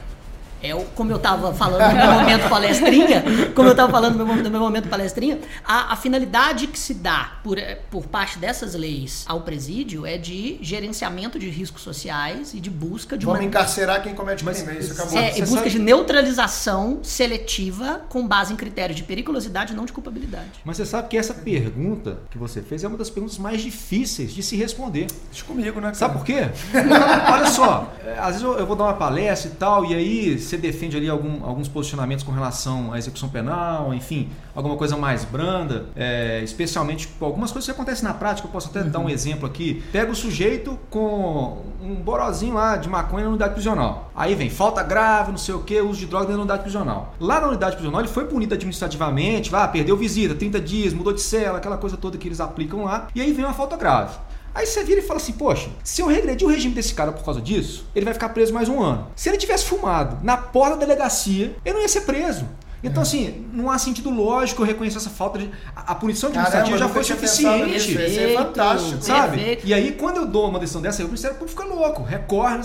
É 0.62 0.74
o, 0.74 0.84
como 0.94 1.10
eu 1.10 1.16
estava 1.16 1.54
falando 1.54 1.90
no 1.90 1.96
meu 1.96 2.12
momento 2.12 2.48
palestrinha, 2.48 3.24
como 3.54 3.68
eu 3.68 3.72
estava 3.72 3.90
falando 3.90 4.16
no 4.16 4.26
meu, 4.26 4.36
no 4.36 4.50
meu 4.50 4.60
momento 4.60 4.88
palestrinha, 4.88 5.38
a, 5.64 5.92
a, 5.92 5.96
finalidade 5.96 6.66
que 6.66 6.78
se 6.78 6.94
dá 6.94 7.38
por, 7.42 7.58
eh, 7.58 7.78
por 7.90 8.06
parte 8.06 8.38
dessas 8.38 8.74
leis 8.74 9.24
ao 9.26 9.40
presídio 9.40 10.04
é 10.04 10.18
de 10.18 10.58
gerenciamento 10.60 11.38
de 11.38 11.48
riscos 11.48 11.82
sociais 11.82 12.52
e 12.52 12.60
de 12.60 12.68
busca 12.68 13.16
de 13.16 13.24
Vamos 13.24 13.40
uma... 13.40 13.46
encarcerar 13.46 14.02
quem 14.02 14.14
comete 14.14 14.44
crime, 14.44 14.78
isso 14.78 14.92
acabou. 14.92 15.18
É, 15.18 15.38
e 15.38 15.40
busca 15.40 15.56
sabe... 15.56 15.70
de 15.70 15.78
neutralização 15.78 17.00
seletiva 17.02 18.02
com 18.08 18.26
base 18.26 18.52
em 18.52 18.56
critérios 18.56 18.96
de 18.96 19.02
periculosidade 19.02 19.72
e 19.72 19.76
não 19.76 19.84
de 19.84 19.92
culpabilidade. 19.92 20.50
Mas 20.64 20.76
você 20.76 20.84
sabe 20.84 21.08
que 21.08 21.16
essa 21.16 21.32
pergunta 21.32 22.18
que 22.30 22.36
você 22.36 22.60
fez 22.60 22.84
é 22.84 22.88
uma 22.88 22.98
das 22.98 23.08
perguntas 23.08 23.38
mais 23.38 23.62
difíceis 23.62 24.32
de 24.32 24.42
se 24.42 24.56
responder. 24.56 25.06
Deixa 25.30 25.44
comigo, 25.44 25.76
né? 25.80 25.88
Cara? 25.88 25.94
Sabe 25.94 26.14
por 26.14 26.24
quê? 26.24 26.50
Olha 27.32 27.50
só, 27.50 27.92
eh, 28.04 28.16
às 28.18 28.40
vezes 28.40 28.42
eu 28.42 28.66
vou 28.66 28.76
dar 28.76 28.84
uma 28.84 28.94
palestra 28.94 29.50
e 29.50 29.54
tal, 29.54 29.84
e 29.84 29.94
aí 29.94 30.38
você 30.50 30.56
defende 30.56 30.96
ali 30.96 31.08
algum, 31.08 31.44
alguns 31.44 31.68
posicionamentos 31.68 32.24
com 32.24 32.32
relação 32.32 32.92
à 32.92 32.98
execução 32.98 33.28
penal, 33.28 33.94
enfim, 33.94 34.28
alguma 34.54 34.76
coisa 34.76 34.96
mais 34.96 35.24
branda, 35.24 35.86
é, 35.94 36.42
especialmente 36.42 37.08
algumas 37.20 37.52
coisas 37.52 37.66
que 37.66 37.70
acontecem 37.70 38.04
na 38.04 38.12
prática. 38.12 38.46
Eu 38.46 38.52
posso 38.52 38.68
até 38.68 38.80
uhum. 38.80 38.90
dar 38.90 38.98
um 38.98 39.02
uhum. 39.02 39.10
exemplo 39.10 39.46
aqui. 39.46 39.82
Pega 39.92 40.10
o 40.10 40.14
sujeito 40.14 40.78
com 40.90 41.62
um 41.80 41.94
borozinho 41.94 42.54
lá 42.54 42.76
de 42.76 42.88
maconha 42.88 43.24
na 43.24 43.30
unidade 43.30 43.54
prisional. 43.54 44.10
Aí 44.14 44.34
vem 44.34 44.50
falta 44.50 44.82
grave, 44.82 45.30
não 45.30 45.38
sei 45.38 45.54
o 45.54 45.60
que, 45.60 45.80
uso 45.80 46.00
de 46.00 46.06
droga 46.06 46.26
dentro 46.26 46.38
da 46.38 46.42
unidade 46.42 46.62
prisional. 46.62 47.14
Lá 47.20 47.40
na 47.40 47.48
unidade 47.48 47.76
prisional 47.76 48.00
ele 48.00 48.08
foi 48.08 48.24
punido 48.24 48.54
administrativamente, 48.54 49.52
lá, 49.52 49.66
perdeu 49.68 49.96
visita, 49.96 50.34
30 50.34 50.60
dias, 50.60 50.92
mudou 50.92 51.12
de 51.12 51.20
cela, 51.20 51.58
aquela 51.58 51.78
coisa 51.78 51.96
toda 51.96 52.18
que 52.18 52.26
eles 52.26 52.40
aplicam 52.40 52.84
lá. 52.84 53.08
E 53.14 53.20
aí 53.20 53.32
vem 53.32 53.44
uma 53.44 53.54
falta 53.54 53.76
grave. 53.76 54.16
Aí 54.54 54.66
você 54.66 54.82
vira 54.82 55.00
e 55.00 55.02
fala 55.02 55.20
assim, 55.20 55.32
poxa, 55.32 55.68
se 55.84 56.02
eu 56.02 56.06
regredir 56.06 56.46
o 56.46 56.50
regime 56.50 56.74
desse 56.74 56.92
cara 56.92 57.12
por 57.12 57.24
causa 57.24 57.40
disso, 57.40 57.86
ele 57.94 58.04
vai 58.04 58.14
ficar 58.14 58.30
preso 58.30 58.52
mais 58.52 58.68
um 58.68 58.82
ano. 58.82 59.08
Se 59.14 59.28
ele 59.28 59.38
tivesse 59.38 59.64
fumado 59.64 60.18
na 60.22 60.36
porta 60.36 60.76
da 60.76 60.86
delegacia, 60.86 61.56
ele 61.64 61.74
não 61.74 61.82
ia 61.82 61.88
ser 61.88 62.02
preso. 62.02 62.46
Então, 62.82 63.02
é. 63.02 63.06
assim, 63.06 63.46
não 63.52 63.70
há 63.70 63.78
sentido 63.78 64.10
lógico 64.10 64.62
eu 64.62 64.66
reconhecer 64.66 64.96
essa 64.96 65.10
falta 65.10 65.38
de. 65.38 65.50
A, 65.76 65.94
punição 65.94 66.30
administrativa 66.30 66.78
já 66.78 66.88
foi 66.88 67.04
suficiente. 67.04 67.76
Isso, 67.76 68.20
é 68.20 68.34
fantástico. 68.34 69.02
Sabe? 69.02 69.36
Perfeito. 69.36 69.66
E 69.66 69.74
aí, 69.74 69.92
quando 69.92 70.16
eu 70.16 70.26
dou 70.26 70.48
uma 70.48 70.58
decisão 70.58 70.80
dessa, 70.80 71.02
o 71.02 71.06
Ministério 71.06 71.36
Público 71.36 71.60
fica 71.60 71.72
louco, 71.72 72.02
recorre. 72.02 72.58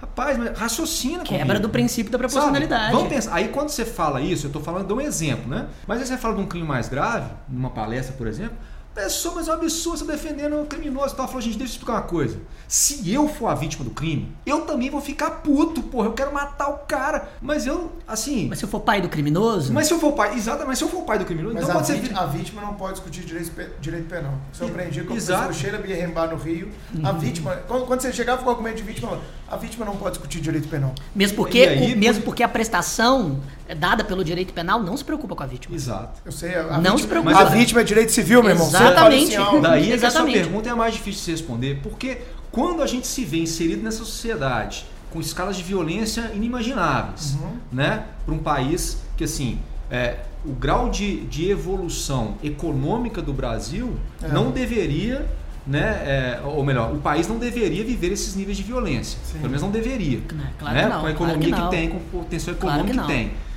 Rapaz, 0.00 0.38
mas 0.38 0.56
raciocina 0.56 1.24
Quebra 1.24 1.46
comigo. 1.46 1.62
do 1.62 1.68
princípio 1.70 2.12
da 2.12 2.18
proporcionalidade. 2.18 2.82
Sabe? 2.84 2.94
Vamos 2.94 3.08
pensar. 3.08 3.34
Aí 3.34 3.48
quando 3.48 3.70
você 3.70 3.84
fala 3.84 4.20
isso, 4.20 4.46
eu 4.46 4.48
estou 4.48 4.62
falando 4.62 4.86
de 4.86 4.92
um 4.92 5.00
exemplo, 5.00 5.48
né? 5.48 5.66
Mas 5.88 5.98
aí 6.00 6.06
você 6.06 6.16
fala 6.16 6.36
de 6.36 6.40
um 6.40 6.46
crime 6.46 6.64
mais 6.64 6.88
grave, 6.88 7.32
numa 7.48 7.70
palestra, 7.70 8.14
por 8.16 8.28
exemplo, 8.28 8.56
Pessoa, 8.98 9.36
mas 9.36 9.46
é 9.46 9.52
um 9.52 9.54
absurdo 9.54 9.98
você 9.98 10.04
defendendo 10.04 10.56
um 10.56 10.66
criminoso. 10.66 11.12
Então, 11.12 11.24
ela 11.24 11.28
falou, 11.28 11.40
gente, 11.40 11.56
deixa 11.56 11.72
eu 11.72 11.76
explicar 11.76 11.92
uma 11.92 12.02
coisa. 12.02 12.36
Se 12.66 13.08
eu 13.12 13.28
for 13.28 13.46
a 13.46 13.54
vítima 13.54 13.84
do 13.84 13.92
crime, 13.92 14.34
eu 14.44 14.62
também 14.62 14.90
vou 14.90 15.00
ficar 15.00 15.30
puto, 15.30 15.80
porra. 15.84 16.08
Eu 16.08 16.14
quero 16.14 16.34
matar 16.34 16.68
o 16.68 16.78
cara. 16.78 17.28
Mas 17.40 17.64
eu, 17.64 17.92
assim. 18.08 18.48
Mas 18.48 18.58
se 18.58 18.64
eu 18.64 18.68
for 18.68 18.80
pai 18.80 19.00
do 19.00 19.08
criminoso? 19.08 19.72
Mas 19.72 19.86
se 19.86 19.94
eu 19.94 20.00
for 20.00 20.12
pai, 20.14 20.34
exato, 20.34 20.66
mas 20.66 20.78
se 20.78 20.84
eu 20.84 20.88
for 20.88 21.02
pai 21.02 21.16
do 21.16 21.24
criminoso, 21.24 21.54
mas 21.54 21.62
então 21.62 21.76
a 21.76 21.80
pode 21.80 21.92
vítima, 21.92 22.18
ser. 22.18 22.24
A 22.24 22.26
vítima 22.26 22.60
não 22.60 22.74
pode 22.74 22.94
discutir 22.94 23.24
direito, 23.24 23.52
direito 23.80 24.08
penal. 24.08 24.34
Isso 24.52 24.64
eu 24.64 24.68
aprendi 24.68 25.00
com 25.02 25.14
o 25.14 25.16
professor 25.16 25.54
Sheila 25.54 25.78
Bierrembar 25.78 26.30
no 26.30 26.36
Rio. 26.36 26.68
Uhum. 26.92 27.06
A 27.06 27.12
vítima, 27.12 27.54
quando, 27.68 27.86
quando, 27.86 28.00
você 28.00 28.12
chegava 28.12 28.42
com 28.42 28.48
o 28.48 28.50
argumento 28.50 28.78
de 28.78 28.82
vítima, 28.82 29.16
a 29.48 29.56
vítima 29.56 29.84
não 29.84 29.96
pode 29.96 30.16
discutir 30.16 30.40
direito 30.40 30.68
penal. 30.68 30.92
Mesmo 31.14 31.36
porque, 31.36 31.60
aí, 31.60 31.94
o, 31.94 31.96
mesmo 31.96 32.24
porque 32.24 32.42
a 32.42 32.48
prestação 32.48 33.40
dada 33.74 34.04
pelo 34.04 34.24
direito 34.24 34.52
penal 34.52 34.82
não 34.82 34.96
se 34.96 35.04
preocupa 35.04 35.34
com 35.34 35.42
a 35.42 35.46
vítima. 35.46 35.74
Exato. 35.74 36.20
Eu 36.24 36.32
sei, 36.32 36.54
a 36.54 36.62
não 36.78 36.78
vítima, 36.78 36.98
se 36.98 37.06
preocupa. 37.06 37.38
A 37.38 37.44
vítima 37.44 37.80
é 37.80 37.84
direito 37.84 38.12
civil, 38.12 38.42
meu 38.42 38.52
irmão. 38.52 38.66
Exatamente. 38.66 39.36
Daí 39.62 39.92
é 39.92 39.98
que 39.98 40.06
a 40.06 40.10
sua 40.10 40.24
pergunta 40.24 40.68
é 40.68 40.72
a 40.72 40.76
mais 40.76 40.94
difícil 40.94 41.18
de 41.18 41.24
se 41.24 41.30
responder, 41.30 41.80
porque 41.82 42.18
quando 42.50 42.82
a 42.82 42.86
gente 42.86 43.06
se 43.06 43.24
vê 43.24 43.38
inserido 43.38 43.82
nessa 43.82 43.98
sociedade 43.98 44.86
com 45.10 45.20
escalas 45.20 45.56
de 45.56 45.62
violência 45.62 46.30
inimagináveis, 46.34 47.34
uhum. 47.34 47.56
né, 47.72 48.04
para 48.24 48.34
um 48.34 48.38
país 48.38 48.98
que 49.16 49.24
assim 49.24 49.58
é, 49.90 50.18
o 50.44 50.52
grau 50.52 50.90
de, 50.90 51.20
de 51.26 51.50
evolução 51.50 52.36
econômica 52.42 53.22
do 53.22 53.32
Brasil 53.32 53.96
é. 54.22 54.28
não 54.28 54.50
deveria 54.50 55.26
né, 55.66 55.80
é, 55.80 56.40
ou 56.44 56.64
melhor, 56.64 56.94
o 56.94 56.98
país 56.98 57.28
não 57.28 57.36
deveria 57.36 57.84
viver 57.84 58.10
esses 58.10 58.34
níveis 58.34 58.56
de 58.56 58.62
violência. 58.62 59.18
Sim. 59.22 59.34
Pelo 59.34 59.48
menos 59.48 59.60
não 59.60 59.70
deveria. 59.70 60.22
Claro 60.58 60.74
né? 60.74 60.88
não, 60.88 61.00
com 61.00 61.06
a 61.06 61.10
economia 61.10 61.48
claro 61.48 61.68
que, 61.68 61.76
que, 61.76 61.82
tem, 61.82 61.90
com 61.90 61.96
o 61.98 62.22
potencial 62.22 62.56
econômico 62.56 62.94
claro 62.94 63.06
que, 63.06 63.14
que 63.14 63.20
tem. 63.20 63.47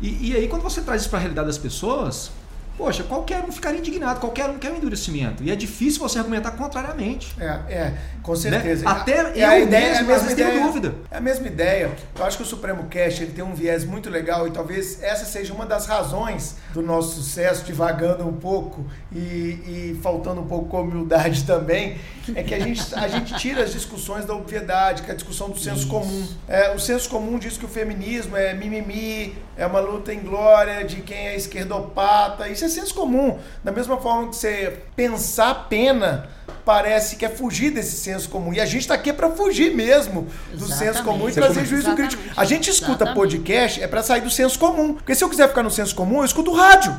E, 0.00 0.30
e, 0.30 0.36
aí, 0.36 0.48
quando 0.48 0.62
você 0.62 0.80
traz 0.80 1.02
isso 1.02 1.10
para 1.10 1.18
a 1.18 1.22
realidade 1.22 1.46
das 1.46 1.58
pessoas, 1.58 2.30
Poxa, 2.76 3.02
qualquer 3.02 3.42
um 3.42 3.50
ficaria 3.50 3.78
indignado, 3.78 4.20
qualquer 4.20 4.50
um 4.50 4.58
quer 4.58 4.70
um 4.70 4.76
endurecimento. 4.76 5.42
E 5.42 5.50
é 5.50 5.56
difícil 5.56 5.98
você 5.98 6.18
argumentar 6.18 6.50
contrariamente. 6.50 7.34
É, 7.40 7.44
é 7.72 7.94
com 8.22 8.36
certeza. 8.36 8.84
Né? 8.84 8.90
Até 8.90 9.12
é 9.12 9.44
eu 9.44 9.48
a 9.48 9.58
ideia, 9.58 9.88
mesmo, 9.94 10.10
é 10.10 10.14
a 10.14 10.18
mesma 10.18 10.32
ideia, 10.32 10.50
tenho 10.50 10.66
dúvida. 10.66 10.94
É 11.10 11.16
a 11.16 11.20
mesma 11.20 11.46
ideia. 11.46 11.90
Eu 12.18 12.24
acho 12.24 12.36
que 12.36 12.42
o 12.42 12.46
Supremo 12.46 12.84
Cast 12.84 13.22
ele 13.22 13.32
tem 13.32 13.42
um 13.42 13.54
viés 13.54 13.84
muito 13.84 14.10
legal 14.10 14.46
e 14.46 14.50
talvez 14.50 15.02
essa 15.02 15.24
seja 15.24 15.54
uma 15.54 15.64
das 15.64 15.86
razões 15.86 16.56
do 16.74 16.82
nosso 16.82 17.14
sucesso, 17.14 17.64
divagando 17.64 18.28
um 18.28 18.34
pouco 18.34 18.84
e, 19.10 19.16
e 19.18 20.00
faltando 20.02 20.42
um 20.42 20.46
pouco 20.46 20.66
com 20.68 20.82
humildade 20.82 21.44
também, 21.46 21.96
é 22.34 22.42
que 22.42 22.54
a 22.54 22.60
gente, 22.60 22.94
a 22.94 23.08
gente 23.08 23.34
tira 23.36 23.62
as 23.62 23.72
discussões 23.72 24.26
da 24.26 24.34
obviedade, 24.34 25.02
que 25.02 25.10
é 25.10 25.14
a 25.14 25.16
discussão 25.16 25.48
do 25.48 25.58
senso 25.58 25.78
Isso. 25.78 25.88
comum. 25.88 26.28
É, 26.46 26.74
o 26.74 26.78
senso 26.78 27.08
comum 27.08 27.38
diz 27.38 27.56
que 27.56 27.64
o 27.64 27.68
feminismo 27.68 28.36
é 28.36 28.52
mimimi, 28.52 29.34
é 29.56 29.66
uma 29.66 29.80
luta 29.80 30.12
em 30.12 30.20
glória 30.20 30.84
de 30.84 31.00
quem 31.00 31.28
é 31.28 31.36
esquerdopata. 31.36 32.48
Isso 32.48 32.64
é 32.64 32.68
senso 32.68 32.94
comum. 32.94 33.38
Da 33.64 33.72
mesma 33.72 33.96
forma 33.96 34.28
que 34.28 34.36
você 34.36 34.82
pensar 34.94 35.66
pena 35.68 36.28
parece 36.66 37.14
que 37.14 37.24
é 37.24 37.28
fugir 37.28 37.70
desse 37.70 37.96
senso 37.96 38.28
comum. 38.28 38.52
E 38.52 38.60
a 38.60 38.66
gente 38.66 38.80
está 38.80 38.94
aqui 38.94 39.12
para 39.12 39.30
fugir 39.30 39.72
mesmo 39.72 40.26
do 40.50 40.64
Exatamente. 40.64 40.78
senso 40.78 41.04
comum 41.04 41.28
e 41.28 41.32
trazer 41.32 41.64
juízo 41.64 41.86
Exatamente. 41.86 42.16
crítico. 42.16 42.40
A 42.40 42.44
gente 42.44 42.68
escuta 42.68 43.04
Exatamente. 43.04 43.14
podcast 43.14 43.82
é 43.82 43.86
para 43.86 44.02
sair 44.02 44.20
do 44.20 44.28
senso 44.28 44.58
comum. 44.58 44.94
Porque 44.94 45.14
se 45.14 45.22
eu 45.22 45.30
quiser 45.30 45.48
ficar 45.48 45.62
no 45.62 45.70
senso 45.70 45.94
comum, 45.94 46.18
eu 46.18 46.24
escuto 46.24 46.52
rádio. 46.52 46.92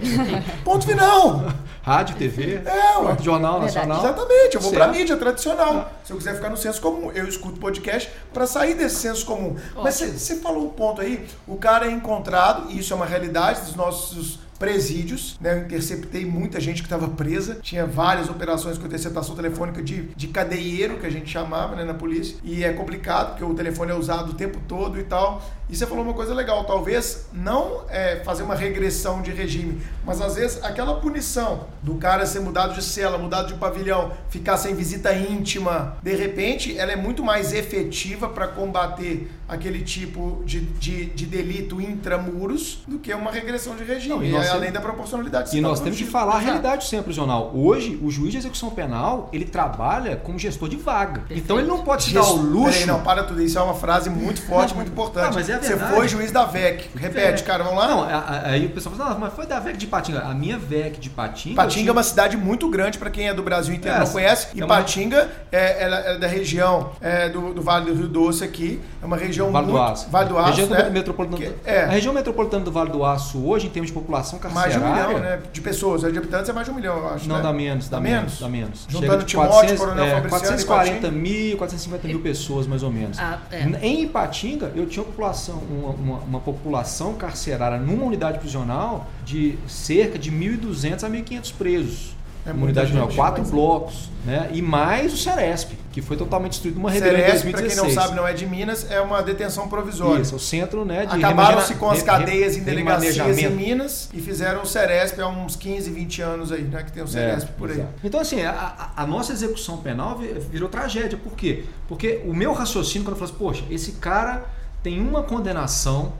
Ponto 0.62 0.86
final. 0.86 1.42
Rádio, 1.80 2.16
TV, 2.16 2.60
é, 2.66 3.22
jornal 3.22 3.62
nacional. 3.62 4.00
Exatamente, 4.00 4.56
eu 4.56 4.60
vou 4.60 4.72
para 4.72 4.88
mídia 4.88 5.16
tradicional. 5.16 5.90
Se 6.04 6.12
eu 6.12 6.18
quiser 6.18 6.34
ficar 6.34 6.50
no 6.50 6.56
senso 6.58 6.78
comum, 6.82 7.10
eu 7.12 7.26
escuto 7.26 7.58
podcast 7.58 8.10
para 8.30 8.46
sair 8.46 8.74
desse 8.74 8.96
senso 8.96 9.24
comum. 9.24 9.56
Ótimo. 9.74 9.84
Mas 9.84 9.94
você 9.94 10.36
falou 10.36 10.66
um 10.66 10.68
ponto 10.68 11.00
aí, 11.00 11.26
o 11.46 11.56
cara 11.56 11.86
é 11.86 11.90
encontrado, 11.90 12.70
e 12.70 12.80
isso 12.80 12.92
é 12.92 12.96
uma 12.96 13.06
realidade 13.06 13.62
dos 13.62 13.74
nossos 13.74 14.38
presídios, 14.58 15.38
né? 15.40 15.52
Eu 15.52 15.64
interceptei 15.64 16.24
muita 16.24 16.60
gente 16.60 16.82
que 16.82 16.86
estava 16.86 17.08
presa, 17.08 17.58
tinha 17.62 17.86
várias 17.86 18.28
operações 18.28 18.76
com 18.76 18.86
interceptação 18.86 19.36
telefônica 19.36 19.82
de, 19.82 20.02
de 20.14 20.28
cadeieiro, 20.28 20.98
que 20.98 21.06
a 21.06 21.10
gente 21.10 21.30
chamava, 21.30 21.76
né, 21.76 21.84
na 21.84 21.94
polícia, 21.94 22.36
e 22.42 22.64
é 22.64 22.72
complicado, 22.72 23.30
porque 23.30 23.44
o 23.44 23.54
telefone 23.54 23.92
é 23.92 23.94
usado 23.94 24.32
o 24.32 24.34
tempo 24.34 24.58
todo 24.66 24.98
e 24.98 25.04
tal. 25.04 25.42
E 25.70 25.76
você 25.76 25.86
falou 25.86 26.02
uma 26.02 26.14
coisa 26.14 26.32
legal, 26.32 26.64
talvez 26.64 27.26
não 27.30 27.82
é, 27.90 28.22
fazer 28.24 28.42
uma 28.42 28.54
regressão 28.54 29.20
de 29.20 29.30
regime, 29.30 29.82
mas 30.04 30.18
às 30.20 30.36
vezes 30.36 30.64
aquela 30.64 30.98
punição 30.98 31.66
do 31.82 31.96
cara 31.96 32.24
ser 32.24 32.40
mudado 32.40 32.72
de 32.74 32.82
cela, 32.82 33.18
mudado 33.18 33.48
de 33.48 33.54
pavilhão, 33.54 34.12
ficar 34.30 34.56
sem 34.56 34.74
visita 34.74 35.12
íntima, 35.14 35.98
de 36.02 36.14
repente 36.14 36.76
ela 36.78 36.92
é 36.92 36.96
muito 36.96 37.22
mais 37.22 37.52
efetiva 37.52 38.30
para 38.30 38.48
combater 38.48 39.30
aquele 39.46 39.82
tipo 39.82 40.42
de, 40.46 40.60
de, 40.60 41.06
de, 41.06 41.26
delito 41.26 41.80
intramuros 41.80 42.82
do 42.86 42.98
que 42.98 43.12
uma 43.12 43.30
regressão 43.30 43.76
de 43.76 43.84
regime, 43.84 44.08
não, 44.14 44.24
e 44.24 44.30
nós 44.30 44.47
além 44.48 44.72
da 44.72 44.80
proporcionalidade. 44.80 45.56
E 45.56 45.60
nós 45.60 45.80
temos 45.80 45.98
que 45.98 46.04
falar 46.04 46.36
a 46.36 46.38
realidade 46.38 46.86
sempre, 46.86 47.06
prisional. 47.06 47.50
Hoje, 47.54 47.98
o 48.02 48.10
juiz 48.10 48.32
de 48.32 48.38
execução 48.38 48.70
penal, 48.70 49.28
ele 49.32 49.44
trabalha 49.44 50.16
como 50.16 50.38
gestor 50.38 50.68
de 50.68 50.76
vaga. 50.76 51.20
Perfeito. 51.20 51.42
Então 51.42 51.58
ele 51.58 51.68
não 51.68 51.82
pode 51.82 52.04
se 52.04 52.14
dar 52.14 52.22
o 52.22 52.36
luxo... 52.36 52.72
Peraí, 52.72 52.86
não, 52.86 53.02
para 53.02 53.24
tudo. 53.24 53.42
Isso 53.42 53.58
é 53.58 53.62
uma 53.62 53.74
frase 53.74 54.10
muito 54.10 54.42
forte, 54.42 54.74
muito 54.74 54.90
importante. 54.90 55.28
Não, 55.28 55.34
mas 55.34 55.48
é 55.48 55.58
você 55.58 55.76
foi 55.76 56.08
juiz 56.08 56.30
da 56.30 56.44
VEC. 56.44 56.90
Repete, 56.94 57.42
é. 57.42 57.46
cara, 57.46 57.64
vamos 57.64 57.78
lá. 57.78 57.88
Não, 57.88 58.06
aí 58.44 58.66
o 58.66 58.70
pessoal 58.70 58.94
fala, 58.94 59.10
não, 59.10 59.18
mas 59.18 59.32
foi 59.32 59.46
da 59.46 59.58
VEC 59.60 59.76
de 59.76 59.86
Patinga. 59.86 60.20
A 60.20 60.34
minha 60.34 60.58
VEC 60.58 60.98
de 60.98 61.10
Patinga... 61.10 61.56
Patinga 61.56 61.80
tinha... 61.80 61.88
é 61.90 61.92
uma 61.92 62.02
cidade 62.02 62.36
muito 62.36 62.68
grande 62.68 62.98
para 62.98 63.10
quem 63.10 63.28
é 63.28 63.34
do 63.34 63.42
Brasil 63.42 63.74
inteiro 63.74 63.96
é, 63.96 64.00
não 64.00 64.06
conhece. 64.06 64.48
E 64.54 64.60
é 64.60 64.64
uma... 64.64 64.76
Patinga 64.76 65.28
é, 65.50 65.84
é, 65.84 66.18
da 66.18 66.26
região 66.26 66.90
é, 67.00 67.28
do, 67.28 67.54
do, 67.54 67.62
Vale 67.62 67.86
do 67.86 67.94
Rio 67.94 68.08
Doce 68.08 68.44
aqui. 68.44 68.80
É 69.02 69.06
uma 69.06 69.16
região 69.16 69.50
vale 69.50 69.66
muito... 69.66 69.78
Do 69.78 69.82
Aço. 69.82 70.10
Vale 70.10 70.28
do 70.28 70.38
Aço, 70.38 70.48
região 70.50 70.68
né? 70.68 70.90
metropolitana, 70.90 71.52
que, 71.52 71.68
é. 71.68 71.84
A 71.84 71.88
região 71.88 72.12
metropolitana 72.12 72.64
do 72.64 72.72
Vale 72.72 72.90
do 72.90 73.04
Aço 73.04 73.44
hoje, 73.44 73.66
em 73.66 73.70
termos 73.70 73.88
de 73.88 73.94
população 73.94 74.37
carcerária... 74.38 74.78
Mais 74.78 74.96
de 74.96 75.04
um 75.04 75.08
milhão, 75.08 75.20
né? 75.20 75.40
De 75.52 75.60
pessoas. 75.60 76.00
De 76.00 76.18
habitantes 76.18 76.48
é 76.48 76.52
mais 76.52 76.66
de 76.66 76.72
um 76.72 76.76
milhão, 76.76 76.96
eu 76.96 77.08
acho, 77.08 77.28
Não, 77.28 77.36
né? 77.36 77.42
dá 77.42 77.52
menos. 77.52 77.88
Dá, 77.88 77.96
dá 77.96 78.02
menos? 78.02 78.40
Dá 78.40 78.48
menos. 78.48 78.86
Juntando 78.88 79.24
Timóteo, 79.24 79.76
Coronel 79.76 80.04
é, 80.04 80.20
440 80.22 81.10
mil, 81.10 81.56
450 81.56 82.08
mil 82.08 82.20
pessoas, 82.20 82.66
mais 82.66 82.82
ou 82.82 82.90
menos. 82.90 83.18
Ah, 83.18 83.38
é. 83.50 83.64
Em 83.82 84.02
Ipatinga, 84.02 84.72
eu 84.74 84.86
tinha 84.86 85.02
uma 85.02 85.10
população, 85.10 85.56
uma, 85.56 85.90
uma, 85.90 86.18
uma 86.18 86.40
população 86.40 87.14
carcerária 87.14 87.78
numa 87.78 88.04
unidade 88.04 88.38
prisional 88.38 89.06
de 89.24 89.58
cerca 89.66 90.18
de 90.18 90.30
1.200 90.30 91.04
a 91.04 91.10
1.500 91.10 91.52
presos. 91.56 92.17
É 92.48 92.52
unidade 92.52 92.90
prisional, 92.92 93.14
quatro 93.14 93.44
blocos, 93.44 94.10
né? 94.24 94.48
E 94.52 94.62
mais 94.62 95.12
o 95.12 95.16
Ceresp, 95.16 95.72
que 95.92 96.00
foi 96.00 96.16
totalmente 96.16 96.52
destruído 96.52 96.76
numa 96.76 96.90
rebelião 96.90 97.26
Ceresp, 97.26 97.48
em 97.48 97.52
2016. 97.52 97.74
para 97.74 97.86
quem 97.86 97.94
não 97.94 98.02
sabe, 98.02 98.16
não 98.16 98.26
é 98.26 98.32
de 98.32 98.46
Minas, 98.46 98.90
é 98.90 99.00
uma 99.00 99.22
detenção 99.22 99.68
provisória. 99.68 100.22
Isso, 100.22 100.36
o 100.36 100.40
centro, 100.40 100.84
né, 100.84 101.04
de 101.06 101.16
Acabaram-se 101.16 101.74
com 101.74 101.90
as 101.90 102.02
cadeias 102.02 102.56
em 102.56 102.62
delegacias 102.62 103.38
em 103.38 103.50
Minas 103.50 104.08
e 104.14 104.20
fizeram 104.20 104.62
o 104.62 104.66
Ceresp 104.66 105.20
há 105.20 105.28
uns 105.28 105.56
15, 105.56 105.90
20 105.90 106.22
anos 106.22 106.52
aí, 106.52 106.62
né, 106.62 106.82
que 106.82 106.92
tem 106.92 107.02
o 107.02 107.06
Ceresp 107.06 107.50
é, 107.50 107.52
por 107.52 107.70
aí. 107.70 107.76
Exato. 107.76 107.92
Então 108.02 108.20
assim, 108.20 108.42
a, 108.42 108.92
a, 108.96 109.06
nossa 109.06 109.32
execução 109.32 109.78
penal 109.78 110.18
virou 110.50 110.68
tragédia. 110.68 111.18
Por 111.18 111.32
quê? 111.32 111.64
Porque 111.86 112.22
o 112.24 112.34
meu 112.34 112.52
raciocínio 112.52 113.04
quando 113.06 113.16
eu 113.16 113.26
falo 113.26 113.30
assim, 113.30 113.38
poxa, 113.38 113.64
esse 113.70 113.92
cara 113.92 114.46
tem 114.82 115.00
uma 115.00 115.22
condenação, 115.22 116.12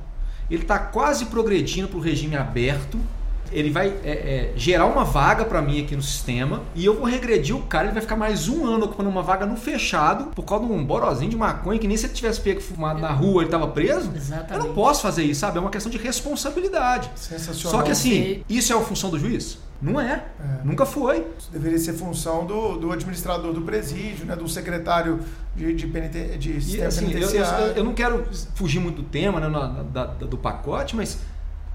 ele 0.51 0.63
está 0.63 0.79
quase 0.79 1.27
progredindo 1.27 1.89
para 1.89 1.99
o 1.99 2.01
regime 2.01 2.37
aberto, 2.37 2.99
ele 3.53 3.71
vai 3.71 3.89
é, 4.05 4.11
é, 4.11 4.53
gerar 4.57 4.87
uma 4.87 5.05
vaga 5.05 5.45
para 5.45 5.61
mim 5.63 5.83
aqui 5.83 5.95
no 5.97 6.03
sistema 6.03 6.63
e 6.75 6.85
eu 6.85 6.95
vou 6.97 7.05
regredir 7.07 7.57
o 7.57 7.63
cara, 7.63 7.85
ele 7.87 7.93
vai 7.93 8.03
ficar 8.03 8.17
mais 8.17 8.49
um 8.49 8.67
ano 8.67 8.85
ocupando 8.87 9.09
uma 9.09 9.23
vaga 9.23 9.47
no 9.47 9.57
fechado 9.57 10.27
por 10.35 10.45
causa 10.45 10.67
de 10.67 10.73
um 10.73 10.85
borozinho 10.85 11.31
de 11.31 11.37
maconha 11.37 11.79
que 11.79 11.89
nem 11.89 11.97
se 11.97 12.07
ele 12.07 12.15
tivesse 12.15 12.41
pego 12.41 12.61
fumado 12.61 13.01
na 13.01 13.11
rua 13.11 13.43
ele 13.43 13.51
tava 13.51 13.69
preso. 13.69 14.11
Exatamente. 14.15 14.53
Eu 14.53 14.69
não 14.69 14.75
posso 14.75 15.03
fazer 15.03 15.23
isso, 15.25 15.41
sabe? 15.41 15.59
É 15.59 15.61
uma 15.61 15.71
questão 15.71 15.91
de 15.91 15.99
responsabilidade. 15.99 17.11
Sensacional. 17.15 17.79
Só 17.79 17.83
que 17.85 17.91
assim, 17.91 18.11
Sim. 18.11 18.45
isso 18.49 18.73
é 18.73 18.77
a 18.77 18.81
função 18.81 19.11
do 19.11 19.19
juiz? 19.19 19.59
Não 19.81 20.01
é. 20.01 20.25
É. 20.41 20.65
Nunca 20.65 20.85
foi. 20.85 21.25
Isso 21.39 21.53
deveria 21.53 21.79
ser 21.79 21.93
função 21.93 22.45
do, 22.45 22.77
do 22.79 22.91
administrador 22.93 23.53
do 23.53 23.61
presídio, 23.63 24.27
né, 24.27 24.35
do 24.35 24.49
secretário 24.49 25.21
de, 25.55 25.73
de, 25.73 25.87
peniten- 25.87 26.37
de 26.37 26.57
E, 26.57 26.61
sistema 26.61 26.89
assim, 26.89 27.05
eu, 27.05 27.11
eu- 27.21 27.29
penitenciário. 27.29 27.67
eu 27.77 27.85
não 27.85 27.95
quero 27.95 28.25
fugir 28.57 28.81
muito 28.81 29.03
do 29.03 29.09
tema, 29.09 29.39
né, 29.39 29.47
na- 29.49 29.67
da- 29.85 30.07
da- 30.07 30.27
do 30.27 30.37
pacote, 30.37 30.97
mas 30.97 31.19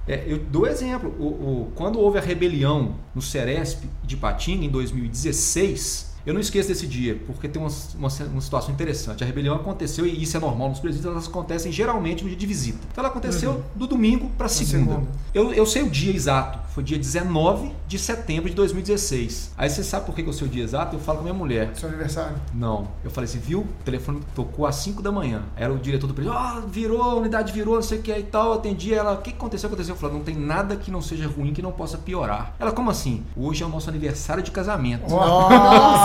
é, 0.07 0.23
eu 0.27 0.37
dou 0.37 0.67
exemplo. 0.67 1.09
O, 1.19 1.23
o- 1.25 1.71
quando 1.75 1.99
houve 1.99 2.17
a 2.17 2.21
rebelião 2.21 2.95
no 3.15 3.21
Ceresp 3.21 3.83
de 4.03 4.17
Patinga, 4.17 4.65
em 4.65 4.69
2016, 4.69 6.12
eu 6.25 6.33
não 6.33 6.41
esqueço 6.41 6.69
desse 6.69 6.87
dia, 6.87 7.21
porque 7.25 7.47
tem 7.47 7.61
uma, 7.61 7.71
uma, 7.95 8.07
uma 8.07 8.41
situação 8.41 8.73
interessante. 8.73 9.23
A 9.23 9.27
rebelião 9.27 9.55
aconteceu, 9.55 10.05
e 10.05 10.21
isso 10.21 10.37
é 10.37 10.39
normal 10.39 10.69
nos 10.69 10.79
presídios, 10.79 11.11
elas 11.11 11.27
acontecem 11.27 11.71
geralmente 11.71 12.23
no 12.23 12.29
dia 12.29 12.37
de 12.37 12.45
visita. 12.45 12.79
Então 12.91 13.03
ela 13.03 13.09
aconteceu 13.09 13.63
do 13.75 13.87
domingo 13.87 14.31
para 14.37 14.47
segunda. 14.47 14.93
segunda. 14.93 15.07
Eu, 15.33 15.53
eu 15.53 15.65
sei 15.65 15.83
o 15.83 15.89
dia 15.89 16.13
exato, 16.13 16.59
foi 16.73 16.83
dia 16.83 16.97
19 16.97 17.71
de 17.87 17.99
setembro 17.99 18.49
de 18.49 18.55
2016. 18.55 19.51
Aí 19.57 19.69
você 19.69 19.83
sabe 19.83 20.05
por 20.05 20.15
que 20.15 20.23
que 20.23 20.29
eu 20.29 20.33
sei 20.33 20.47
o 20.47 20.49
dia 20.49 20.63
exato? 20.63 20.95
Eu 20.95 20.99
falo 20.99 21.19
com 21.19 21.21
a 21.21 21.25
minha 21.25 21.37
mulher. 21.37 21.71
Seu 21.75 21.89
aniversário. 21.89 22.35
Não. 22.53 22.87
Eu 23.03 23.11
falei 23.11 23.29
assim, 23.29 23.39
viu? 23.39 23.59
O 23.59 23.83
telefone 23.83 24.21
tocou 24.33 24.65
às 24.65 24.75
5 24.77 25.01
da 25.01 25.11
manhã. 25.11 25.43
Era 25.55 25.71
o 25.71 25.77
diretor 25.77 26.07
do 26.07 26.13
presídio. 26.13 26.37
Ah, 26.37 26.63
virou, 26.67 27.01
a 27.01 27.15
unidade 27.15 27.53
virou, 27.53 27.75
não 27.75 27.81
sei 27.83 27.99
o 27.99 28.01
que 28.01 28.11
e 28.11 28.23
tal. 28.23 28.47
Eu 28.47 28.53
atendi 28.53 28.93
ela. 28.93 29.13
O 29.13 29.17
que 29.17 29.31
que 29.31 29.37
aconteceu? 29.37 29.67
Aconteceu. 29.67 29.93
Eu 29.93 29.99
falei, 29.99 30.17
não 30.17 30.23
tem 30.23 30.35
nada 30.35 30.75
que 30.75 30.89
não 30.89 31.01
seja 31.01 31.27
ruim 31.27 31.53
que 31.53 31.61
não 31.61 31.71
possa 31.71 31.97
piorar. 31.97 32.55
Ela, 32.59 32.71
como 32.71 32.89
assim? 32.89 33.23
Hoje 33.35 33.61
é 33.61 33.65
o 33.65 33.69
nosso 33.69 33.89
aniversário 33.89 34.41
de 34.41 34.49
casamento. 34.49 35.03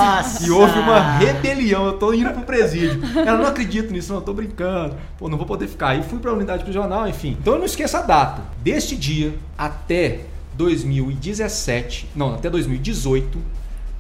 Nossa! 0.09 0.47
E 0.47 0.51
houve 0.51 0.79
uma 0.79 1.19
rebelião, 1.19 1.87
eu 1.87 1.93
tô 1.95 2.13
indo 2.13 2.31
pro 2.31 2.43
presídio. 2.43 3.01
Ela 3.15 3.39
não 3.39 3.47
acredito 3.47 3.93
nisso, 3.93 4.13
não, 4.13 4.21
eu 4.21 4.25
tô 4.25 4.33
brincando. 4.33 4.97
Pô, 5.19 5.29
não 5.29 5.37
vou 5.37 5.47
poder 5.47 5.69
ficar. 5.69 5.89
Aí 5.89 6.03
fui 6.03 6.19
pra 6.19 6.33
unidade 6.33 6.65
prisional, 6.65 7.07
enfim. 7.07 7.37
Então 7.41 7.55
eu 7.55 7.59
não 7.59 7.67
esqueço 7.67 7.97
a 7.97 8.03
data. 8.03 8.43
Deste 8.63 8.97
dia 8.97 9.35
até 9.57 10.21
2017, 10.55 12.09
não, 12.17 12.35
até 12.35 12.49
2018, 12.49 13.39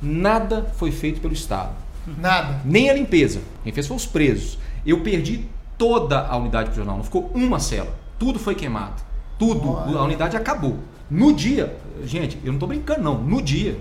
nada 0.02 0.66
foi 0.76 0.90
feito 0.90 1.20
pelo 1.20 1.34
Estado. 1.34 1.72
Nada. 2.18 2.60
Nem 2.64 2.88
a 2.88 2.94
limpeza. 2.94 3.40
Quem 3.62 3.72
fez 3.72 3.86
foi 3.86 3.96
os 3.96 4.06
presos. 4.06 4.58
Eu 4.86 5.00
perdi 5.00 5.44
toda 5.76 6.26
a 6.26 6.36
unidade 6.36 6.70
prisional, 6.70 6.96
não 6.96 7.04
ficou 7.04 7.30
uma 7.34 7.60
cela. 7.60 7.94
Tudo 8.18 8.38
foi 8.38 8.54
queimado. 8.54 9.02
Tudo. 9.38 9.72
Olha. 9.72 9.98
A 9.98 10.04
unidade 10.04 10.36
acabou. 10.36 10.78
No 11.10 11.32
dia, 11.32 11.76
gente, 12.04 12.38
eu 12.44 12.52
não 12.52 12.58
tô 12.58 12.66
brincando 12.66 13.02
não. 13.02 13.18
No 13.18 13.40
dia, 13.42 13.78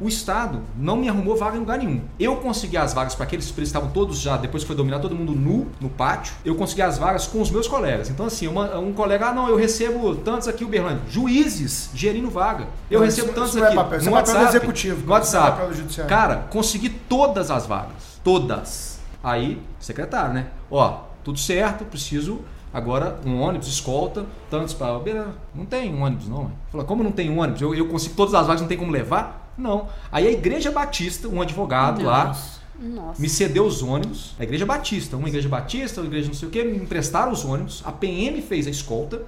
o 0.00 0.08
Estado 0.08 0.60
não 0.76 0.96
me 0.96 1.08
arrumou 1.08 1.36
vaga 1.36 1.56
em 1.56 1.60
lugar 1.60 1.78
nenhum. 1.78 2.00
Eu 2.18 2.36
consegui 2.36 2.76
as 2.76 2.92
vagas 2.92 3.14
para 3.14 3.24
aqueles 3.24 3.50
que 3.50 3.60
estavam 3.62 3.90
todos 3.90 4.20
já, 4.20 4.36
depois 4.36 4.62
que 4.62 4.66
foi 4.66 4.76
dominado, 4.76 5.02
todo 5.02 5.14
mundo 5.16 5.32
nu 5.32 5.66
no 5.80 5.88
pátio. 5.88 6.34
Eu 6.44 6.54
consegui 6.54 6.82
as 6.82 6.98
vagas 6.98 7.26
com 7.26 7.40
os 7.40 7.50
meus 7.50 7.66
colegas. 7.68 8.08
Então, 8.10 8.26
assim, 8.26 8.46
uma- 8.46 8.78
um 8.78 8.92
colega, 8.92 9.28
ah, 9.28 9.34
não, 9.34 9.48
eu 9.48 9.56
recebo 9.56 10.14
tantos 10.16 10.48
aqui, 10.48 10.64
Uberlândia. 10.64 11.02
Juízes 11.08 11.90
gerindo 11.94 12.30
vaga. 12.30 12.66
Eu 12.90 13.00
Não, 13.00 13.06
recebo 13.06 13.26
isso- 13.28 13.34
tantos 13.34 13.50
isso 13.50 13.58
não 13.58 13.64
é 13.64 13.68
aqui. 13.68 13.76
papel, 13.76 13.98
no 14.02 14.08
é 14.08 14.10
papel 14.10 14.24
do 14.24 14.30
WhatsApp, 14.38 14.56
executivo, 14.56 15.00
No 15.06 15.12
é 15.12 15.16
WhatsApp. 15.16 15.74
judiciário. 15.74 16.08
Cara, 16.08 16.36
consegui 16.50 16.88
todas 16.90 17.50
as 17.50 17.66
vagas. 17.66 18.18
Todas. 18.24 18.98
Aí, 19.22 19.60
secretário, 19.78 20.32
né? 20.34 20.46
Ó, 20.70 21.00
tudo 21.22 21.38
certo, 21.38 21.84
preciso 21.84 22.40
agora 22.72 23.20
um 23.24 23.40
ônibus, 23.40 23.68
escolta, 23.68 24.26
tantos 24.50 24.74
para. 24.74 24.98
Beleza, 24.98 25.34
não 25.54 25.64
tem 25.64 25.94
um 25.94 26.02
ônibus, 26.02 26.28
não. 26.28 26.50
Falou, 26.70 26.86
como 26.86 27.02
não 27.02 27.12
tem 27.12 27.30
um 27.30 27.40
ônibus? 27.40 27.60
Eu, 27.60 27.74
eu 27.74 27.88
consigo 27.88 28.14
todas 28.14 28.34
as 28.34 28.46
vagas, 28.46 28.60
não 28.60 28.68
tem 28.68 28.78
como 28.78 28.92
levar? 28.92 29.52
Não. 29.56 29.88
Aí 30.10 30.26
a 30.26 30.30
Igreja 30.30 30.70
Batista, 30.70 31.28
um 31.28 31.40
advogado 31.40 32.02
lá. 32.02 32.34
Nossa. 32.82 33.20
me 33.20 33.28
cedeu 33.28 33.66
os 33.66 33.82
ônibus. 33.82 34.34
A 34.38 34.42
Igreja 34.42 34.64
Batista, 34.64 35.14
uma 35.16 35.28
Igreja 35.28 35.48
Batista, 35.50 36.00
uma 36.00 36.06
Igreja 36.06 36.28
não 36.28 36.34
sei 36.34 36.48
o 36.48 36.50
que, 36.50 36.64
me 36.64 36.78
emprestaram 36.78 37.30
os 37.30 37.44
ônibus. 37.44 37.82
A 37.84 37.92
PM 37.92 38.40
fez 38.40 38.66
a 38.66 38.70
escolta 38.70 39.22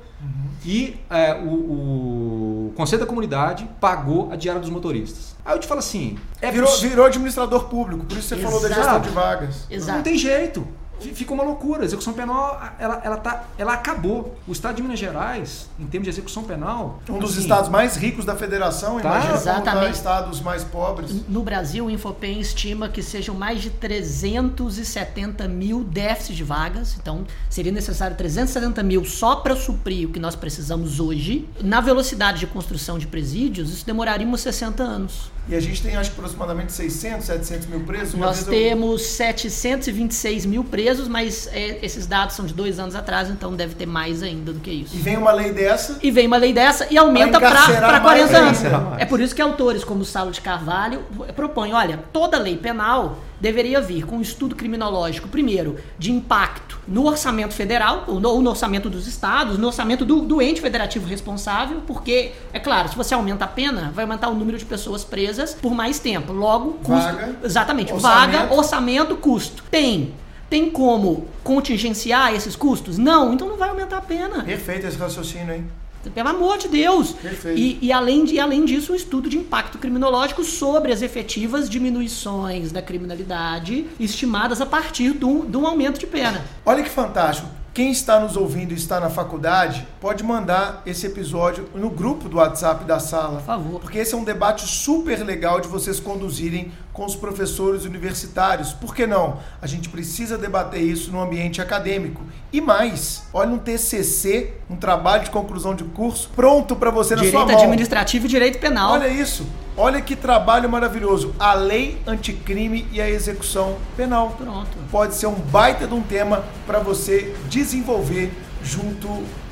e 0.65 0.97
é, 1.11 1.35
o, 1.35 2.69
o 2.69 2.73
Conselho 2.75 3.01
da 3.01 3.07
Comunidade 3.07 3.69
pagou 3.79 4.33
a 4.33 4.37
diária 4.37 4.61
dos 4.61 4.71
motoristas. 4.71 5.37
Aí 5.45 5.55
eu 5.55 5.59
te 5.59 5.67
falo 5.67 5.81
assim: 5.81 6.17
é 6.41 6.51
Virou, 6.51 6.79
virou 6.79 7.05
administrador 7.05 7.65
público, 7.65 8.07
por 8.07 8.17
isso 8.17 8.29
você 8.29 8.37
falou 8.37 8.61
da 8.61 8.69
Exato. 8.69 8.83
gestão 8.83 9.01
de 9.01 9.09
vagas. 9.11 9.67
Exato. 9.71 9.97
Não 9.99 10.03
tem 10.03 10.17
jeito. 10.17 10.67
Fica 11.11 11.33
uma 11.35 11.43
loucura. 11.43 11.83
A 11.83 11.85
execução 11.85 12.13
penal, 12.13 12.61
ela, 12.79 13.01
ela, 13.05 13.17
tá, 13.17 13.45
ela 13.59 13.73
acabou. 13.75 14.37
O 14.47 14.53
estado 14.53 14.77
de 14.77 14.83
Minas 14.83 14.99
Gerais, 14.99 15.69
em 15.79 15.85
termos 15.87 16.05
de 16.07 16.11
execução 16.11 16.45
penal. 16.45 17.01
Um 17.09 17.19
dos 17.19 17.33
assim, 17.33 17.41
estados 17.41 17.69
mais 17.69 17.97
ricos 17.97 18.25
da 18.25 18.35
federação, 18.37 19.01
Tá. 19.01 19.09
imagina 19.11 19.33
como 19.33 19.45
tá 19.45 19.51
Exatamente. 19.53 19.95
estados 19.95 20.41
mais 20.41 20.65
pobres. 20.65 21.11
No 21.29 21.43
Brasil, 21.43 21.87
o 21.87 21.91
Infopem 21.91 22.41
estima 22.41 22.89
que 22.89 23.03
sejam 23.03 23.35
mais 23.35 23.61
de 23.61 23.71
370 23.71 25.49
mil 25.49 25.83
déficits 25.85 26.37
de 26.37 26.45
vagas. 26.45 26.97
Então, 27.01 27.25
seria 27.51 27.73
necessário 27.73 28.17
370 28.17 28.83
mil 28.83 29.05
só 29.05 29.37
para 29.37 29.57
suprir 29.57 30.09
o 30.09 30.13
que 30.13 30.19
nós 30.21 30.35
precisamos 30.35 31.01
hoje. 31.01 31.49
Na 31.63 31.81
velocidade 31.81 32.41
de 32.41 32.47
construção 32.47 32.99
de 32.99 33.07
presídios, 33.07 33.73
isso 33.73 33.87
demoraria 33.87 34.27
uns 34.27 34.41
60 34.41 34.83
anos. 34.83 35.31
E 35.49 35.57
a 35.57 35.61
gente 35.61 35.83
tem, 35.83 35.97
acho 35.97 36.11
que, 36.13 36.17
aproximadamente 36.19 36.73
600, 36.73 37.27
700 37.27 37.67
mil 37.67 37.81
presos. 37.81 38.15
Nós 38.15 38.45
vez 38.45 38.47
eu- 38.47 38.53
temos 38.53 39.03
726 39.03 40.47
mil 40.47 40.63
presos, 40.63 40.92
mas 41.09 41.49
é, 41.53 41.79
esses 41.83 42.07
dados 42.07 42.37
são 42.37 42.45
de 42.45 42.55
dois 42.55 42.79
anos 42.79 42.95
atrás, 42.95 43.31
então 43.31 43.55
deve 43.55 43.75
ter 43.75 43.87
mais 43.87 44.23
ainda 44.23 44.53
do 44.53 44.61
que 44.61 44.71
isso. 44.71 44.95
E 44.97 44.99
vem 44.99 45.17
uma 45.17 45.33
lei 45.33 45.53
dessa. 45.53 45.99
E 46.03 46.11
vem 46.11 46.27
uma 46.27 46.37
lei 46.37 46.53
dessa 46.53 46.87
e 46.91 46.97
aumenta 46.97 47.39
para 47.39 47.51
encarcerar 47.51 48.03
40 48.03 48.43
mais 48.43 48.65
anos. 48.65 48.99
É 48.99 49.05
por 49.05 49.21
isso 49.21 49.35
que 49.35 49.43
autores 49.43 49.85
como 49.85 50.05
Saulo 50.05 50.31
de 50.31 50.41
Carvalho 50.41 51.03
propõem, 51.35 51.73
olha, 51.73 52.01
toda 52.13 52.39
lei 52.39 52.57
penal 52.57 53.19
deveria 53.43 53.81
vir 53.81 54.07
com 54.07 54.19
um 54.19 54.21
estudo 54.21 54.55
criminológico, 54.55 55.27
primeiro, 55.27 55.77
de 55.99 56.13
impacto 56.13 56.79
no 56.87 57.07
orçamento 57.07 57.53
federal, 57.53 58.05
ou 58.07 58.21
no, 58.21 58.29
ou 58.29 58.41
no 58.41 58.51
orçamento 58.51 58.89
dos 58.89 59.09
estados, 59.09 59.59
no 59.59 59.67
orçamento 59.67 60.05
do, 60.05 60.21
do 60.21 60.41
ente 60.41 60.61
federativo 60.61 61.09
responsável, 61.09 61.83
porque, 61.85 62.33
é 62.53 62.61
claro, 62.61 62.89
se 62.89 62.95
você 62.95 63.15
aumenta 63.15 63.45
a 63.45 63.49
pena, 63.49 63.91
vai 63.93 64.05
aumentar 64.05 64.29
o 64.29 64.35
número 64.35 64.57
de 64.57 64.65
pessoas 64.65 65.03
presas 65.03 65.55
por 65.55 65.75
mais 65.75 65.99
tempo. 65.99 66.33
Logo, 66.33 66.75
custo. 66.85 66.93
Vaga, 66.93 67.37
exatamente, 67.43 67.93
orçamento. 67.93 68.39
vaga, 68.39 68.55
orçamento, 68.55 69.17
custo. 69.17 69.65
Tem. 69.69 70.15
Tem 70.53 70.69
como 70.69 71.29
contingenciar 71.43 72.35
esses 72.35 72.55
custos? 72.55 72.99
Não, 72.99 73.33
então 73.33 73.49
não 73.49 73.57
vai 73.57 73.71
aumentar 73.71 73.97
a 73.97 74.01
pena. 74.03 74.45
Perfeito 74.45 74.87
esse 74.87 74.99
raciocínio, 74.99 75.55
hein? 75.55 75.67
Pelo 76.15 76.29
amor 76.29 76.59
de 76.59 76.69
Deus. 76.69 77.13
Perfeito. 77.13 77.59
E, 77.59 77.79
e 77.81 77.91
além, 77.91 78.23
de, 78.23 78.39
além 78.39 78.63
disso, 78.67 78.93
um 78.93 78.95
estudo 78.95 79.31
de 79.31 79.39
impacto 79.39 79.79
criminológico 79.79 80.45
sobre 80.45 80.93
as 80.93 81.01
efetivas 81.01 81.71
diminuições 81.71 82.71
da 82.71 82.83
criminalidade 82.83 83.87
estimadas 83.99 84.61
a 84.61 84.67
partir 84.67 85.15
de 85.15 85.25
um, 85.25 85.41
de 85.51 85.57
um 85.57 85.67
aumento 85.67 85.99
de 85.99 86.07
pena. 86.07 86.45
Olha 86.67 86.83
que 86.83 86.91
fantástico. 86.91 87.49
Quem 87.73 87.91
está 87.91 88.21
nos 88.21 88.37
ouvindo 88.37 88.73
e 88.73 88.75
está 88.75 89.01
na 89.01 89.09
faculdade, 89.09 89.89
pode 89.99 90.23
mandar 90.23 90.83
esse 90.85 91.07
episódio 91.07 91.67
no 91.75 91.89
grupo 91.89 92.29
do 92.29 92.37
WhatsApp 92.37 92.85
da 92.85 93.01
sala. 93.01 93.37
Por 93.37 93.47
favor. 93.47 93.81
Porque 93.81 93.97
esse 93.97 94.13
é 94.13 94.17
um 94.19 94.25
debate 94.25 94.67
super 94.67 95.25
legal 95.25 95.59
de 95.59 95.69
vocês 95.69 95.99
conduzirem 95.99 96.71
com 96.93 97.05
os 97.05 97.17
professores 97.17 97.85
universitários. 97.85 98.73
Por 98.73 98.95
que 98.95 99.07
não? 99.07 99.39
A 99.61 99.67
gente 99.67 99.89
precisa 99.89 100.37
debater 100.37 100.83
isso 100.83 101.11
no 101.11 101.21
ambiente 101.21 101.61
acadêmico. 101.61 102.23
E 102.53 102.61
mais, 102.61 103.25
olha 103.33 103.51
um 103.51 103.59
TCC, 103.59 104.55
um 104.69 104.77
trabalho 104.77 105.25
de 105.25 105.31
conclusão 105.31 105.75
de 105.75 105.85
curso, 105.85 106.31
pronto 106.37 106.77
para 106.77 106.91
você 106.91 107.15
na 107.15 107.23
Direito 107.23 107.37
sua 107.39 107.47
mão. 107.47 107.57
administrativo 107.57 108.27
e 108.27 108.29
direito 108.29 108.59
penal. 108.59 108.93
Olha 108.93 109.09
isso. 109.09 109.47
Olha 109.75 110.03
que 110.03 110.15
trabalho 110.15 110.69
maravilhoso. 110.69 111.35
A 111.39 111.55
lei 111.55 111.99
anticrime 112.07 112.87
e 112.93 113.01
a 113.01 113.09
execução 113.09 113.77
penal. 113.97 114.35
Pronto. 114.37 114.69
Pode 114.91 115.15
ser 115.15 115.27
um 115.27 115.35
baita 115.35 115.87
de 115.87 115.95
um 115.95 116.03
tema 116.03 116.45
para 116.67 116.79
você 116.79 117.35
desenvolver 117.49 118.31
junto 118.63 119.09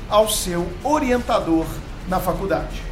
ao 0.07 0.29
seu 0.29 0.67
orientador 0.83 1.65
na 2.07 2.19
faculdade. 2.19 2.90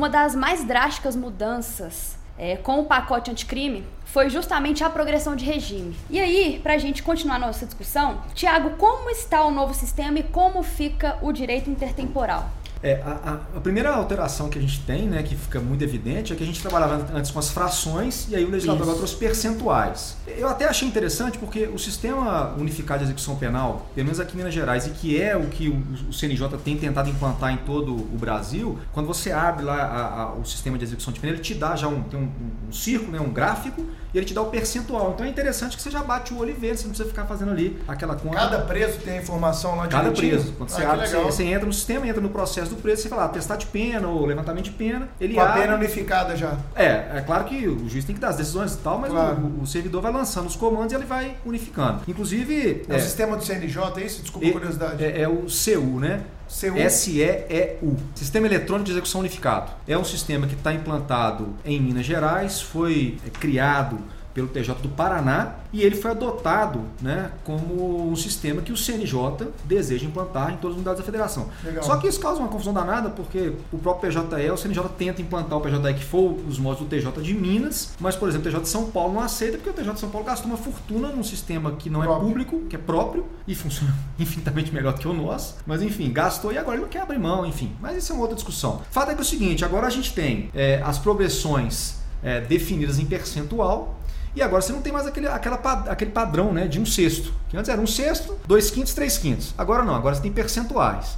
Uma 0.00 0.08
das 0.08 0.34
mais 0.34 0.64
drásticas 0.64 1.14
mudanças 1.14 2.16
é, 2.38 2.56
com 2.56 2.80
o 2.80 2.86
pacote 2.86 3.30
anticrime 3.30 3.84
foi 4.06 4.30
justamente 4.30 4.82
a 4.82 4.88
progressão 4.88 5.36
de 5.36 5.44
regime. 5.44 5.94
E 6.08 6.18
aí, 6.18 6.58
pra 6.62 6.78
gente 6.78 7.02
continuar 7.02 7.38
nossa 7.38 7.66
discussão, 7.66 8.22
Tiago, 8.32 8.70
como 8.78 9.10
está 9.10 9.44
o 9.44 9.50
novo 9.50 9.74
sistema 9.74 10.18
e 10.18 10.22
como 10.22 10.62
fica 10.62 11.18
o 11.20 11.30
direito 11.32 11.68
intertemporal? 11.68 12.48
É, 12.82 12.94
a, 13.04 13.38
a- 13.56 13.60
primeira 13.60 13.90
alteração 13.94 14.48
que 14.48 14.58
a 14.58 14.60
gente 14.60 14.80
tem, 14.80 15.02
né, 15.06 15.22
que 15.22 15.36
fica 15.36 15.60
muito 15.60 15.82
evidente, 15.84 16.32
é 16.32 16.36
que 16.36 16.42
a 16.42 16.46
gente 16.46 16.60
trabalhava 16.62 17.06
antes 17.14 17.30
com 17.30 17.38
as 17.38 17.50
frações 17.50 18.26
e 18.30 18.34
aí 18.34 18.42
o 18.44 18.50
legislador 18.50 18.82
agora 18.84 18.96
trouxe 18.96 19.16
percentuais. 19.16 20.16
Eu 20.26 20.48
até 20.48 20.64
achei 20.66 20.88
interessante 20.88 21.36
porque 21.38 21.64
o 21.66 21.78
sistema 21.78 22.54
unificado 22.56 23.00
de 23.00 23.04
execução 23.06 23.36
penal, 23.36 23.86
pelo 23.94 24.06
menos 24.06 24.18
aqui 24.20 24.34
em 24.34 24.36
Minas 24.38 24.54
Gerais, 24.54 24.86
e 24.86 24.90
que 24.90 25.20
é 25.20 25.36
o 25.36 25.46
que 25.48 25.68
o, 25.68 26.08
o 26.08 26.12
CNJ 26.12 26.48
tem 26.64 26.76
tentado 26.76 27.10
implantar 27.10 27.52
em 27.52 27.58
todo 27.58 27.92
o 27.94 28.16
Brasil, 28.18 28.78
quando 28.92 29.06
você 29.06 29.30
abre 29.32 29.64
lá 29.64 29.74
a- 29.76 30.22
a- 30.22 30.32
o 30.34 30.44
sistema 30.46 30.78
de 30.78 30.84
execução 30.84 31.12
de 31.12 31.20
pena, 31.20 31.34
ele 31.34 31.42
te 31.42 31.52
dá 31.54 31.76
já 31.76 31.86
um, 31.88 32.02
tem 32.02 32.18
um, 32.18 32.24
um- 32.24 32.72
círculo, 32.72 33.12
né, 33.12 33.20
um 33.20 33.30
gráfico, 33.32 33.84
e 34.14 34.16
ele 34.18 34.24
te 34.26 34.32
dá 34.34 34.40
o 34.42 34.46
percentual. 34.46 35.12
Então 35.14 35.26
é 35.26 35.28
interessante 35.28 35.76
que 35.76 35.82
você 35.82 35.90
já 35.90 36.02
bate 36.02 36.32
o 36.32 36.38
olho 36.38 36.50
e 36.50 36.54
vê, 36.54 36.68
você 36.74 36.84
não 36.84 36.90
precisa 36.90 37.08
ficar 37.08 37.26
fazendo 37.26 37.50
ali 37.50 37.78
aquela 37.86 38.14
conta. 38.16 38.36
Cada 38.36 38.58
preso 38.60 38.98
tem 38.98 39.18
a 39.18 39.20
informação 39.22 39.76
lá 39.76 39.86
Cada 39.88 40.10
direitinho? 40.10 40.40
preso. 40.40 40.52
Quando 40.56 40.70
Ah, 40.70 40.74
você 40.76 40.82
abre, 40.84 41.06
você, 41.08 41.16
você 41.18 41.44
entra 41.44 41.66
no 41.66 41.72
sistema, 41.72 42.06
entra 42.08 42.20
no 42.20 42.28
processo 42.30 42.69
do 42.70 42.76
preso, 42.76 43.02
você 43.02 43.08
fala, 43.08 43.24
ah, 43.24 43.28
testar 43.28 43.56
de 43.56 43.66
pena 43.66 44.08
ou 44.08 44.24
levantamento 44.26 44.64
de 44.64 44.70
pena, 44.72 45.08
ele 45.20 45.34
Com 45.34 45.40
a 45.40 45.48
abre. 45.50 45.62
pena 45.62 45.74
unificada 45.74 46.36
já. 46.36 46.56
É, 46.74 46.84
é 47.18 47.22
claro 47.26 47.44
que 47.44 47.66
o 47.68 47.88
juiz 47.88 48.04
tem 48.04 48.14
que 48.14 48.20
dar 48.20 48.28
as 48.28 48.36
decisões 48.36 48.74
e 48.74 48.78
tal, 48.78 48.98
mas 48.98 49.10
Claro. 49.12 49.36
o, 49.58 49.62
o 49.62 49.66
servidor 49.66 50.00
vai 50.02 50.12
lançando 50.12 50.46
os 50.46 50.56
comandos 50.56 50.92
e 50.92 50.96
ele 50.96 51.04
vai 51.06 51.34
unificando. 51.44 52.02
Inclusive, 52.08 52.82
É, 52.88 52.96
o 52.96 53.00
sistema 53.00 53.36
do 53.36 53.44
CNJ, 53.44 54.00
é 54.00 54.04
isso? 54.06 54.22
Desculpa 54.22 54.46
a 54.46 54.50
e- 54.50 54.52
curiosidade. 54.52 55.04
é, 55.04 55.22
é 55.22 55.28
o 55.28 55.46
CU, 55.46 56.00
né? 56.00 56.22
CU. 56.48 56.90
SEEU, 56.90 57.96
Sistema 58.14 58.46
Eletrônico 58.46 58.86
de 58.86 58.90
Execução 58.92 59.20
Unificado. 59.20 59.70
É 59.86 59.96
um 59.96 60.02
sistema 60.04 60.46
que 60.48 60.54
está 60.54 60.72
implantado 60.72 61.54
em 61.64 61.80
Minas 61.80 62.04
Gerais, 62.04 62.60
foi 62.60 63.18
é, 63.26 63.30
criado 63.30 63.98
pelo 64.34 64.48
TJ 64.48 64.74
do 64.82 64.88
Paraná 64.88 65.54
e 65.72 65.82
ele 65.82 65.96
foi 65.96 66.10
adotado 66.10 66.82
né, 67.00 67.30
como 67.44 68.10
um 68.10 68.16
sistema 68.16 68.62
que 68.62 68.72
o 68.72 68.76
CNJ 68.76 69.48
deseja 69.64 70.06
implantar 70.06 70.52
em 70.52 70.56
todas 70.56 70.72
as 70.72 70.76
unidades 70.76 71.00
da 71.00 71.04
federação. 71.04 71.48
Legal. 71.64 71.82
Só 71.82 71.96
que 71.96 72.08
isso 72.08 72.20
causa 72.20 72.40
uma 72.40 72.48
confusão 72.48 72.72
danada 72.72 73.10
porque 73.10 73.52
o 73.72 73.78
próprio 73.78 74.10
PJE, 74.10 74.50
o 74.50 74.56
CNJ 74.56 74.84
tenta 74.98 75.22
implantar 75.22 75.58
o 75.58 75.60
PJE 75.60 75.94
que 75.94 76.04
for 76.04 76.36
os 76.48 76.58
modos 76.58 76.80
do 76.80 76.86
TJ 76.86 77.22
de 77.22 77.34
Minas, 77.34 77.94
mas, 78.00 78.16
por 78.16 78.28
exemplo, 78.28 78.48
o 78.48 78.50
TJ 78.50 78.62
de 78.62 78.68
São 78.68 78.90
Paulo 78.90 79.14
não 79.14 79.20
aceita 79.20 79.58
porque 79.58 79.70
o 79.70 79.72
TJ 79.72 79.94
de 79.94 80.00
São 80.00 80.10
Paulo 80.10 80.26
gastou 80.26 80.48
uma 80.48 80.58
fortuna 80.58 81.08
num 81.08 81.22
sistema 81.22 81.72
que 81.72 81.88
não 81.88 82.02
é 82.02 82.06
Próprio. 82.06 82.28
público, 82.28 82.60
que 82.68 82.76
é 82.76 82.78
próprio 82.78 83.26
e 83.46 83.54
funciona 83.54 83.94
infinitamente 84.18 84.72
melhor 84.72 84.94
do 84.94 85.00
que 85.00 85.08
o 85.08 85.12
nosso. 85.12 85.56
Mas, 85.66 85.82
enfim, 85.82 86.12
gastou 86.12 86.52
e 86.52 86.58
agora 86.58 86.76
ele 86.76 86.82
não 86.82 86.90
quer 86.90 87.02
abrir 87.02 87.18
mão, 87.18 87.46
enfim. 87.46 87.72
Mas 87.80 87.96
isso 87.96 88.12
é 88.12 88.14
uma 88.14 88.22
outra 88.22 88.34
discussão. 88.36 88.82
O 88.90 88.92
fato 88.92 89.10
é 89.10 89.14
que 89.14 89.20
é 89.20 89.22
o 89.22 89.26
seguinte, 89.26 89.64
agora 89.64 89.86
a 89.86 89.90
gente 89.90 90.12
tem 90.12 90.50
é, 90.54 90.80
as 90.84 90.98
progressões 90.98 92.00
é, 92.22 92.40
definidas 92.40 92.98
em 92.98 93.06
percentual 93.06 93.99
e 94.34 94.42
agora 94.42 94.62
você 94.62 94.72
não 94.72 94.80
tem 94.80 94.92
mais 94.92 95.06
aquele, 95.06 95.26
aquela, 95.26 95.56
aquele 95.88 96.10
padrão 96.10 96.52
né, 96.52 96.68
de 96.68 96.80
um 96.80 96.86
sexto. 96.86 97.32
Que 97.48 97.56
antes 97.56 97.68
era 97.68 97.80
um 97.80 97.86
sexto, 97.86 98.38
dois 98.46 98.70
quintos, 98.70 98.94
três 98.94 99.18
quintos. 99.18 99.52
Agora 99.58 99.82
não, 99.82 99.94
agora 99.94 100.14
você 100.14 100.22
tem 100.22 100.32
percentuais. 100.32 101.16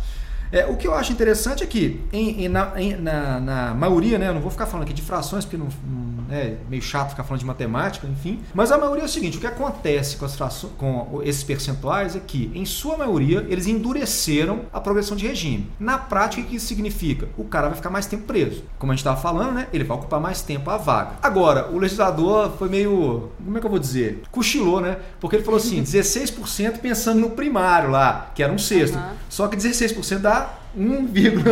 É, 0.53 0.67
o 0.67 0.77
que 0.77 0.87
eu 0.87 0.95
acho 0.95 1.11
interessante 1.13 1.65
é 1.65 1.67
que 1.67 2.01
em- 2.13 2.45
em- 2.45 2.49
na, 2.49 2.73
em- 2.77 2.95
na- 2.97 3.41
na 3.41 3.75
maioria, 3.75 4.19
né, 4.19 4.29
eu 4.29 4.35
não 4.35 4.41
vou 4.43 4.51
ficar 4.51 4.67
falando 4.67 4.85
aqui 4.85 4.93
de 4.93 5.01
frações, 5.03 5.45
porque 5.45 5.57
não, 5.57 5.67
não- 5.89 6.13
é 6.31 6.57
meio 6.71 6.83
chato 6.83 7.11
ficar 7.11 7.25
falando 7.25 7.41
de 7.41 7.47
matemática, 7.47 8.07
enfim. 8.07 8.41
Mas 8.55 8.71
a 8.73 8.79
maioria 8.79 9.03
é 9.03 9.07
o 9.07 9.09
seguinte: 9.09 9.37
o 9.37 9.41
que 9.41 9.47
acontece 9.47 10.17
com, 10.17 10.25
as 10.25 10.35
frações, 10.35 10.73
com 10.79 11.21
esses 11.25 11.43
percentuais 11.45 12.17
é 12.17 12.21
que, 12.21 12.51
em 12.55 12.65
sua 12.65 12.97
maioria, 12.97 13.45
eles 13.51 13.67
endureceram 13.67 14.63
a 14.73 14.81
progressão 14.81 15.15
de 15.17 15.27
regime. 15.27 15.71
Na 15.79 15.99
prática, 15.99 16.43
o 16.43 16.45
que 16.47 16.57
isso 16.57 16.67
significa? 16.67 17.29
O 17.37 17.45
cara 17.45 17.67
vai 17.69 17.77
ficar 17.77 17.91
mais 17.91 18.07
tempo 18.07 18.25
preso. 18.25 18.65
Como 18.79 18.93
a 18.93 18.95
gente 18.95 19.01
estava 19.01 19.21
falando, 19.21 19.53
né, 19.53 19.67
ele 19.73 19.85
vai 19.85 19.97
ocupar 19.97 20.21
mais 20.21 20.41
tempo 20.43 20.71
a 20.71 20.77
vaga. 20.79 21.13
Agora, 21.23 21.69
o 21.71 21.79
legislador 21.79 22.53
foi 22.59 22.69
meio. 22.69 23.31
Como 23.45 23.57
é 23.57 23.61
que 23.61 23.67
eu 23.67 23.71
vou 23.71 23.79
dizer? 23.79 24.23
Cochilou, 24.31 24.81
né? 24.81 24.97
Porque 25.21 25.37
ele 25.37 25.45
falou 25.45 25.59
assim: 25.59 25.81
16% 25.85 26.79
pensando 26.79 27.21
no 27.21 27.31
primário 27.31 27.91
lá, 27.91 28.31
que 28.35 28.43
era 28.43 28.53
um 28.53 28.59
sexto. 28.59 28.97
Aham. 28.97 29.13
Só 29.29 29.49
que 29.49 29.57
16% 29.57 30.19
dá 30.19 30.42
1, 30.75 31.07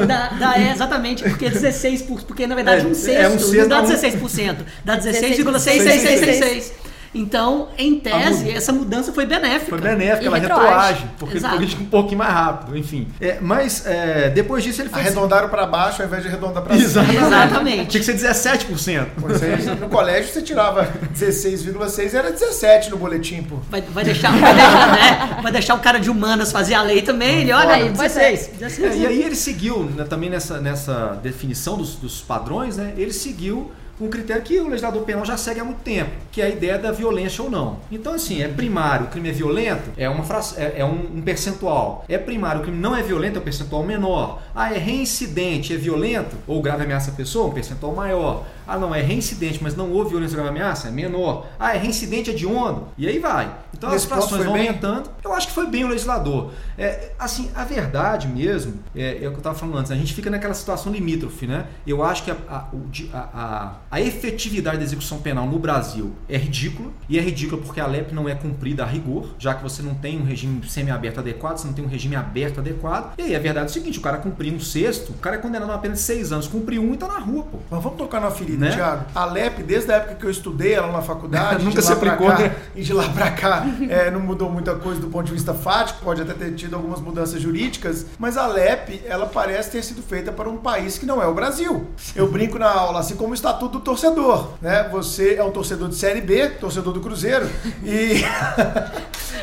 Dá, 0.07 0.29
dá, 0.29 0.59
é, 0.59 0.73
exatamente, 0.73 1.23
porque 1.23 1.51
16%, 1.51 2.07
por- 2.07 2.23
porque 2.23 2.47
na 2.47 2.55
verdade 2.55 2.83
É, 2.83 2.89
um 2.89 2.93
é, 2.93 2.95
sexto 2.95 3.35
um 3.35 3.39
sexto 3.39 3.57
não 3.57 3.69
dá 3.69 3.81
dá 3.81 3.87
um- 3.87 3.91
16%, 3.91 4.57
dá 4.85 4.97
16,6666. 4.97 6.73
Então, 7.13 7.69
em 7.77 7.99
tese, 7.99 8.51
essa 8.51 8.73
mudança 8.73 9.13
foi 9.13 9.27
benéfica. 9.27 9.71
Foi 9.71 9.81
benéfica, 9.81 10.23
E 10.23 10.27
ela 10.27 10.39
retroage. 10.39 10.69
retroage, 10.69 11.07
porque 11.19 11.37
Exato. 11.39 11.55
ele 11.55 11.59
política 11.59 11.83
um 11.83 11.87
pouquinho 11.87 12.19
mais 12.19 12.33
rápido, 12.33 12.79
enfim. 12.79 13.09
É, 13.21 13.39
mas 13.41 13.85
é, 13.85 14.31
depois 14.31 14.63
disso 14.63 14.81
ele 14.81 14.89
fez. 14.91 15.07
Arredondaram 15.07 15.49
para 15.49 15.67
baixo 15.67 16.03
ao 16.03 16.07
invés 16.09 16.23
de 16.23 16.29
arredondar 16.29 16.63
para 16.63 16.75
cima. 16.75 16.87
Exatamente. 16.87 17.25
Exatamente. 17.25 17.87
Tinha 17.87 18.01
que 18.01 18.07
ser 18.07 18.17
17%. 18.17 19.07
Você, 19.19 19.57
no 19.81 19.89
colégio 19.89 20.33
você 20.33 20.41
tirava 20.43 20.89
16,6 21.15 22.15
era 22.15 22.31
17 22.31 22.91
no 22.91 22.97
boletim, 22.97 23.43
pô. 23.43 23.57
Vai, 23.71 23.81
vai 23.83 24.05
deixar, 24.05 24.31
vai, 24.39 24.55
deixar, 24.55 24.93
né? 24.93 25.39
vai 25.43 25.53
deixar 25.53 25.75
o 25.75 25.81
cara 25.81 25.99
de 25.99 26.11
humanas 26.11 26.53
fazer 26.53 26.75
a 26.75 26.83
lei 26.83 27.03
também, 27.03 27.41
ele 27.41 27.53
olha 27.53 27.75
aí, 27.75 27.83
Aí, 27.89 27.93
pois 27.97 28.17
é. 28.17 28.31
16. 28.33 28.59
16. 28.59 28.95
É, 28.95 28.99
e 28.99 29.07
aí 29.07 29.23
ele 29.23 29.35
seguiu, 29.37 29.85
né, 29.85 30.05
também 30.05 30.31
nessa, 30.31 30.61
nessa 30.61 31.19
definição 31.23 31.77
dos, 31.77 31.95
dos 31.97 32.21
padrões, 32.21 32.77
né, 32.77 32.93
ele 32.97 33.13
seguiu 33.13 33.71
um 34.01 34.09
critério 34.09 34.43
que 34.43 34.59
o 34.59 34.69
legislador 34.69 35.03
penal 35.03 35.25
já 35.25 35.37
segue 35.37 35.61
há 35.61 35.65
muito 35.65 35.81
tempo, 35.83 36.11
que 36.33 36.41
é 36.41 36.47
a 36.47 36.49
ideia 36.49 36.79
da 36.79 36.91
violência 36.91 37.45
ou 37.45 37.51
não. 37.51 37.77
Então, 37.93 38.15
assim, 38.15 38.43
é 38.43 38.49
primário, 38.49 39.07
o 39.07 39.09
crime 39.11 39.29
é 39.29 39.33
violento, 39.33 39.91
é, 39.97 40.09
uma 40.09 40.25
fra- 40.25 40.41
é, 40.57 40.75
é 40.79 40.85
um, 40.85 41.17
um 41.17 41.21
percentual. 41.23 42.05
É 42.09 42.17
primário, 42.17 42.61
o 42.61 42.65
crime 42.65 42.79
não 42.79 42.97
é 42.97 43.03
violento, 43.03 43.37
é 43.37 43.41
um 43.41 43.45
percentual 43.45 43.83
menor. 43.85 44.41
Ah, 44.55 44.73
é 44.75 44.79
reincidente, 44.79 45.75
é 45.75 45.77
violento, 45.77 46.37
ou 46.47 46.63
grave 46.63 46.85
ameaça 46.85 47.11
à 47.11 47.15
pessoa, 47.15 47.49
um 47.49 47.53
percentual 47.53 47.95
maior. 47.95 48.45
Ah, 48.73 48.79
não, 48.79 48.95
é 48.95 49.03
reincidente, 49.03 49.59
mas 49.63 49.75
não 49.77 49.91
houve 49.91 50.11
violência 50.11 50.37
grave 50.37 50.51
ameaça, 50.51 50.89
é 50.89 50.91
menor. 50.91 51.47
Ah, 51.59 51.75
é 51.75 51.79
reincidente 51.79 52.31
hediondo, 52.31 52.87
e 52.97 53.07
aí 53.09 53.19
vai. 53.19 53.53
Então 53.77 53.91
Nesse 53.91 54.05
as 54.05 54.11
frações 54.11 54.45
vão 54.45 54.53
bem? 54.55 54.69
aumentando. 54.69 55.11
Eu 55.25 55.33
acho 55.33 55.49
que 55.49 55.53
foi 55.55 55.67
bem 55.67 55.85
o 55.85 55.89
legislador. 55.89 56.53
É, 56.79 57.13
assim, 57.19 57.51
a 57.55 57.65
verdade 57.65 58.29
mesmo, 58.29 58.75
é, 58.95 59.13
é 59.25 59.27
o 59.27 59.31
que 59.31 59.37
eu 59.37 59.39
estava 59.39 59.59
falando 59.59 59.79
antes, 59.79 59.91
a 59.91 59.97
gente 59.97 60.15
fica 60.15 60.31
naquela 60.31 60.55
situação 60.55 60.93
limítrofe, 60.93 61.47
né? 61.47 61.67
Eu 61.87 62.03
acho 62.03 62.23
que 62.25 62.31
a, 62.31 62.37
a, 62.49 62.65
a, 63.13 63.73
a- 63.91 64.01
efetividade 64.01 64.79
da 64.79 64.85
execução 64.85 65.19
penal 65.19 65.47
no 65.47 65.59
Brasil 65.59 66.13
é 66.29 66.37
ridícula, 66.37 66.91
e 67.09 67.19
é 67.19 67.23
ridícula 67.23 67.61
porque 67.61 67.81
a 67.81 67.87
LEP 67.87 68.13
não 68.15 68.29
é 68.29 68.35
cumprida 68.35 68.83
a 68.83 68.87
rigor, 68.87 69.35
já 69.39 69.55
que 69.55 69.63
você 69.63 69.83
não 69.83 69.95
tem 69.95 70.21
um 70.21 70.25
regime 70.25 70.61
semiaberto 70.69 71.21
adequado, 71.21 71.59
você 71.59 71.67
não 71.67 71.75
tem 71.75 71.85
um 71.85 71.89
regime 71.89 72.17
aberto 72.17 72.61
adequado. 72.61 73.15
E 73.19 73.23
aí 73.23 73.35
a 73.37 73.39
verdade 73.39 73.67
é 73.67 73.71
o 73.71 73.73
seguinte, 73.73 73.99
o 73.99 74.03
cara 74.03 74.19
cumprir 74.19 74.53
um 74.53 74.61
sexto, 74.61 75.11
o 75.11 75.15
cara 75.15 75.37
é 75.37 75.39
condenado 75.39 75.71
a 75.73 75.75
apenas 75.75 76.01
seis 76.01 76.33
anos, 76.33 76.47
cumpriu 76.47 76.83
um 76.83 76.95
e 76.95 76.97
tá 76.97 77.09
na 77.09 77.19
rua, 77.19 77.45
pô. 77.45 77.59
Mas 77.71 77.83
vamos 77.83 77.99
tocar 77.99 78.21
na 78.21 78.31
ferida, 78.31 78.60
Né? 78.61 78.71
Thiago. 78.75 79.05
A 79.15 79.25
LEP, 79.25 79.63
desde 79.63 79.91
a 79.93 79.97
época 79.97 80.15
que 80.17 80.25
eu 80.27 80.31
estudei 80.31 80.75
ela 80.75 80.93
na 80.93 81.03
faculdade, 81.03 81.65
Nunca 81.65 81.71
de 81.71 81.77
lá 81.77 81.83
se 81.83 81.93
aplicou, 81.93 82.29
cá, 82.29 82.39
né? 82.39 82.55
E 82.75 82.83
de 82.83 82.93
lá 82.93 83.09
pra 83.09 83.31
cá 83.31 83.67
é, 83.89 84.11
não 84.11 84.21
mudou 84.21 84.51
muita 84.51 84.75
coisa 84.75 85.01
do 85.01 85.09
ponto 85.09 85.27
de 85.27 85.33
vista 85.33 85.55
fático, 85.55 86.01
pode 86.03 86.23
até 86.23 86.33
ter 86.35 86.53
tido 86.55 86.75
algumas 86.77 87.01
mudanças 87.01 87.41
jurídicas, 87.41 88.07
mas 88.19 88.37
a 88.37 88.47
LEP, 88.47 89.03
ela 89.07 89.27
parece 89.27 89.71
ter 89.71 89.83
sido 89.83 90.03
feita 90.03 90.31
para 90.33 90.49
um 90.49 90.57
país 90.57 90.99
que 90.99 91.07
não 91.07 91.23
é 91.23 91.27
o 91.27 91.35
Brasil. 91.35 91.87
Eu 92.15 92.29
brinco 92.29 92.59
na 92.59 92.71
aula, 92.71 93.01
assim 93.01 93.17
como 93.17 93.31
o 93.31 93.35
Estatuto 93.35 93.79
do 93.79 93.81
Torcedor, 93.81 94.51
né? 94.61 94.89
Você 94.93 95.35
é 95.35 95.45
um 95.45 95.51
torcedor 95.51 95.89
de 95.89 95.95
Série 95.97 96.21
B, 96.21 96.49
torcedor 96.51 96.93
do 96.93 97.01
Cruzeiro, 97.01 97.49
e... 97.85 98.23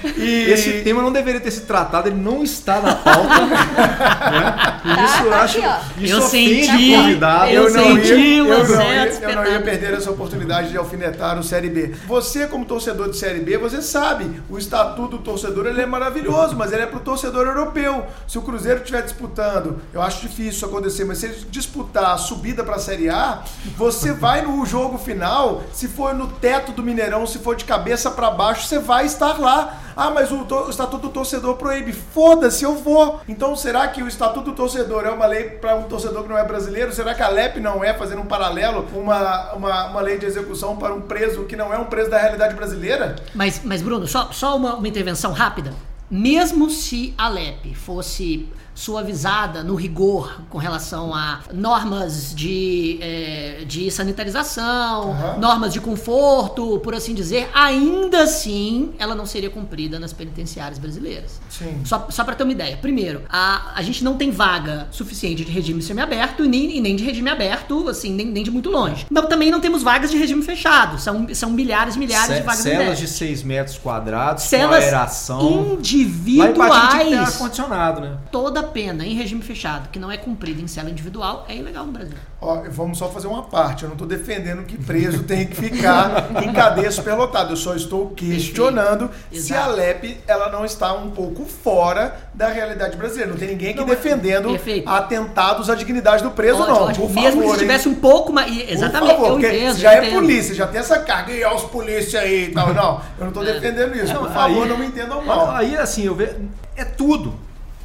e... 0.17 0.51
Esse 0.51 0.81
tema 0.83 1.01
não 1.01 1.11
deveria 1.11 1.39
ter 1.39 1.51
sido 1.51 1.65
tratado, 1.65 2.07
ele 2.09 2.17
não 2.17 2.43
está 2.43 2.79
na 2.79 2.95
pauta. 2.95 3.45
né? 3.45 4.79
E 4.85 5.05
Isso 5.05 5.23
eu 5.23 5.29
tá 5.29 5.41
acho. 5.41 5.59
aqui. 5.59 6.03
Isso 6.05 6.13
Eu 6.13 6.21
senti, 6.21 6.95
convidado. 6.95 7.49
eu 7.51 7.69
senti 7.69 8.13
ia, 8.13 8.43
o 8.43 8.47
eu, 8.47 8.67
não 8.67 8.81
ia, 8.81 9.06
eu 9.21 9.35
não 9.35 9.45
ia 9.45 9.61
perder 9.61 9.93
essa 9.93 10.11
oportunidade 10.11 10.69
de 10.69 10.77
alfinetar 10.77 11.37
o 11.39 11.43
Série 11.43 11.69
B. 11.69 11.93
Você, 12.07 12.47
como 12.47 12.65
torcedor 12.65 13.09
de 13.09 13.17
Série 13.17 13.39
B, 13.39 13.57
você 13.57 13.81
sabe, 13.81 14.41
o 14.49 14.57
estatuto 14.57 15.17
do 15.17 15.23
torcedor 15.23 15.65
ele 15.65 15.81
é 15.81 15.85
maravilhoso, 15.85 16.55
mas 16.55 16.71
ele 16.71 16.83
é 16.83 16.85
para 16.85 16.97
o 16.97 17.01
torcedor 17.01 17.45
europeu. 17.47 18.05
Se 18.27 18.37
o 18.37 18.41
Cruzeiro 18.41 18.79
estiver 18.79 19.01
disputando, 19.03 19.81
eu 19.93 20.01
acho 20.01 20.21
difícil 20.21 20.47
isso 20.47 20.65
acontecer, 20.65 21.05
mas 21.05 21.19
se 21.19 21.27
ele 21.27 21.45
disputar 21.49 22.13
a 22.13 22.17
subida 22.17 22.63
para 22.63 22.75
a 22.75 22.79
Série 22.79 23.09
A, 23.09 23.43
você 23.77 24.11
vai 24.11 24.41
no 24.41 24.65
jogo 24.65 24.97
final, 24.97 25.63
se 25.73 25.87
for 25.87 26.13
no 26.13 26.27
teto 26.27 26.71
do 26.71 26.83
Mineirão, 26.83 27.25
se 27.25 27.39
for 27.39 27.55
de 27.55 27.65
cabeça 27.65 28.09
para 28.11 28.31
baixo, 28.31 28.67
você 28.67 28.79
vai 28.79 29.05
estar 29.05 29.39
lá. 29.39 29.83
Ah, 29.97 30.11
mas 30.11 30.31
o, 30.31 30.43
o 30.43 30.69
estatuto 30.69 31.07
do 31.07 31.09
torcedor 31.09 31.55
proíbe. 31.55 31.91
Foda-se, 31.91 32.63
eu 32.63 32.75
vou. 32.75 33.19
Então, 33.27 33.55
será 33.55 33.87
que 33.87 34.03
o 34.03 34.07
estatuto 34.07 34.51
do 34.51 34.55
torcedor 34.55 35.05
é 35.05 35.09
uma 35.09 35.25
lei 35.25 35.45
para 35.49 35.75
um 35.75 35.83
torcedor 35.83 36.21
que 36.21 36.29
não 36.29 36.37
é 36.37 36.43
brasileiro? 36.43 36.93
Será 36.93 37.15
que 37.15 37.23
a 37.23 37.29
LEP 37.29 37.59
não 37.59 37.83
é, 37.83 37.95
fazendo 37.95 38.21
um 38.21 38.27
paralelo, 38.27 38.85
uma, 38.93 39.53
uma, 39.53 39.85
uma 39.87 40.01
lei 40.01 40.19
de 40.19 40.27
execução 40.27 40.77
para 40.77 40.93
um 40.93 41.01
preso 41.01 41.45
que 41.45 41.55
não 41.55 41.73
é 41.73 41.79
um 41.79 41.85
preso 41.85 42.11
da 42.11 42.19
realidade 42.19 42.53
brasileira? 42.53 43.15
Mas, 43.33 43.61
mas 43.63 43.81
Bruno, 43.81 44.05
só, 44.05 44.31
só 44.31 44.55
uma, 44.55 44.75
uma 44.75 44.87
intervenção 44.87 45.31
rápida. 45.31 45.73
Mesmo 46.09 46.69
se 46.69 47.15
a 47.17 47.27
LEP 47.27 47.73
fosse 47.73 48.47
suavizada 48.77 49.63
no 49.63 49.73
rigor 49.75 50.41
com 50.49 50.57
relação 50.57 51.13
a 51.15 51.39
normas 51.53 52.33
de, 52.35 52.99
eh, 53.01 53.63
de 53.65 53.77
de 53.77 53.91
sanitarização, 53.91 55.11
Aham. 55.11 55.37
normas 55.39 55.71
de 55.71 55.79
conforto, 55.79 56.79
por 56.79 56.95
assim 56.95 57.13
dizer, 57.13 57.47
ainda 57.53 58.23
assim 58.23 58.91
ela 58.97 59.13
não 59.13 59.25
seria 59.25 59.51
cumprida 59.51 59.99
nas 59.99 60.11
penitenciárias 60.11 60.79
brasileiras. 60.79 61.39
Sim. 61.47 61.81
Só, 61.85 62.07
só 62.09 62.23
para 62.23 62.33
ter 62.35 62.43
uma 62.43 62.51
ideia. 62.51 62.75
Primeiro, 62.77 63.21
a, 63.29 63.73
a 63.75 63.81
gente 63.83 64.03
não 64.03 64.15
tem 64.17 64.31
vaga 64.31 64.87
suficiente 64.89 65.45
de 65.45 65.51
regime 65.51 65.81
semiaberto 65.83 66.43
e 66.43 66.47
nem, 66.47 66.77
e 66.77 66.81
nem 66.81 66.95
de 66.95 67.03
regime 67.03 67.29
aberto, 67.29 67.87
assim, 67.87 68.11
nem, 68.11 68.25
nem 68.25 68.43
de 68.43 68.49
muito 68.49 68.69
longe. 68.71 69.05
Mas 69.11 69.27
também 69.27 69.51
não 69.51 69.59
temos 69.59 69.83
vagas 69.83 70.09
de 70.09 70.17
regime 70.17 70.41
fechado. 70.41 70.99
São, 70.99 71.27
são 71.35 71.51
milhares 71.51 71.95
e 71.95 71.99
milhares 71.99 72.29
de 72.29 72.35
Ce- 72.37 72.41
vagas 72.41 72.61
Celas 72.61 72.97
de 72.97 73.07
6 73.07 73.43
metros 73.43 73.77
quadrados, 73.77 74.43
com 74.43 74.49
Celas 74.49 74.83
aeração. 74.83 75.37
Lá 75.39 75.45
em 75.45 75.45
Patinho 75.45 75.77
tinha 75.77 75.77
que 75.77 76.95
individuais. 77.03 77.13
ar-condicionado, 77.35 78.01
né? 78.01 78.17
Toda 78.31 78.63
pena 78.67 79.05
em 79.05 79.13
regime 79.15 79.41
fechado 79.41 79.89
que 79.89 79.97
não 79.99 80.11
é 80.11 80.17
cumprida 80.17 80.61
em 80.61 80.67
cela 80.67 80.89
individual 80.89 81.45
é 81.49 81.55
ilegal 81.55 81.85
no 81.85 81.91
Brasil. 81.91 82.15
Ó, 82.39 82.61
vamos 82.69 82.97
só 82.99 83.09
fazer 83.09 83.27
uma 83.27 83.43
parte. 83.43 83.83
Eu 83.83 83.89
não 83.89 83.95
estou 83.95 84.07
defendendo 84.07 84.63
que 84.63 84.77
preso 84.77 85.23
tem 85.23 85.47
que 85.47 85.55
ficar 85.55 86.29
em 86.43 86.53
cadeia 86.53 86.91
superlotada. 86.91 87.51
Eu 87.51 87.57
só 87.57 87.73
estou 87.75 88.09
questionando 88.11 89.09
se 89.31 89.53
a. 89.53 89.67
LEP 89.67 90.19
ela 90.27 90.49
não 90.51 90.63
está 90.65 90.93
um 90.93 91.09
pouco 91.09 91.45
fora 91.45 92.15
da 92.33 92.47
realidade 92.49 92.95
brasileira. 92.95 93.31
Não 93.31 93.37
tem 93.39 93.49
ninguém 93.49 93.69
aqui 93.71 93.79
Não, 93.79 93.87
mas- 93.87 93.97
defendendo 93.97 94.49
Perfeito. 94.49 94.87
atentados 94.89 95.69
à 95.69 95.75
dignidade 95.75 96.23
do 96.23 96.31
preso, 96.31 96.59
Ótimo, 96.61 96.75
não. 96.75 96.83
ótimo. 96.85 97.07
Por 97.07 97.15
Mesmo 97.15 97.41
favor, 97.41 97.43
que 97.55 97.61
hein? 97.63 97.67
tivesse 97.67 97.89
um 97.89 97.95
pouco 97.95 98.31
mais. 98.31 98.51
e- 98.55 98.61
Por 98.63 98.71
Exatamente, 98.73 99.11
favor, 99.13 99.25
eu 99.27 99.31
porque 99.33 99.47
entendo. 99.47 99.77
já 99.77 99.93
eu 99.95 100.01
é 100.01 100.05
entendo. 100.05 100.19
polícia, 100.19 100.55
já 100.55 100.67
tem 100.67 100.79
essa 100.79 100.99
carga. 100.99 101.31
E 101.33 101.43
ó, 101.43 101.55
os 101.55 101.63
polícia 101.63 102.19
aí 102.21 102.45
e 102.45 102.51
tal. 102.53 102.73
Não, 102.73 102.95
eu 103.17 103.21
não 103.21 103.27
estou 103.29 103.43
defendendo 103.43 103.95
isso. 103.95 104.13
Por 104.13 104.31
favor, 104.31 104.63
Aí- 104.63 104.69
não 104.69 104.77
me 104.77 104.85
entendam 104.85 105.23
mal. 105.25 105.51
Aí, 105.51 105.75
assim, 105.77 106.03
eu 106.05 106.15
vejo. 106.15 106.35
É 106.75 106.85
tudo. 106.85 107.33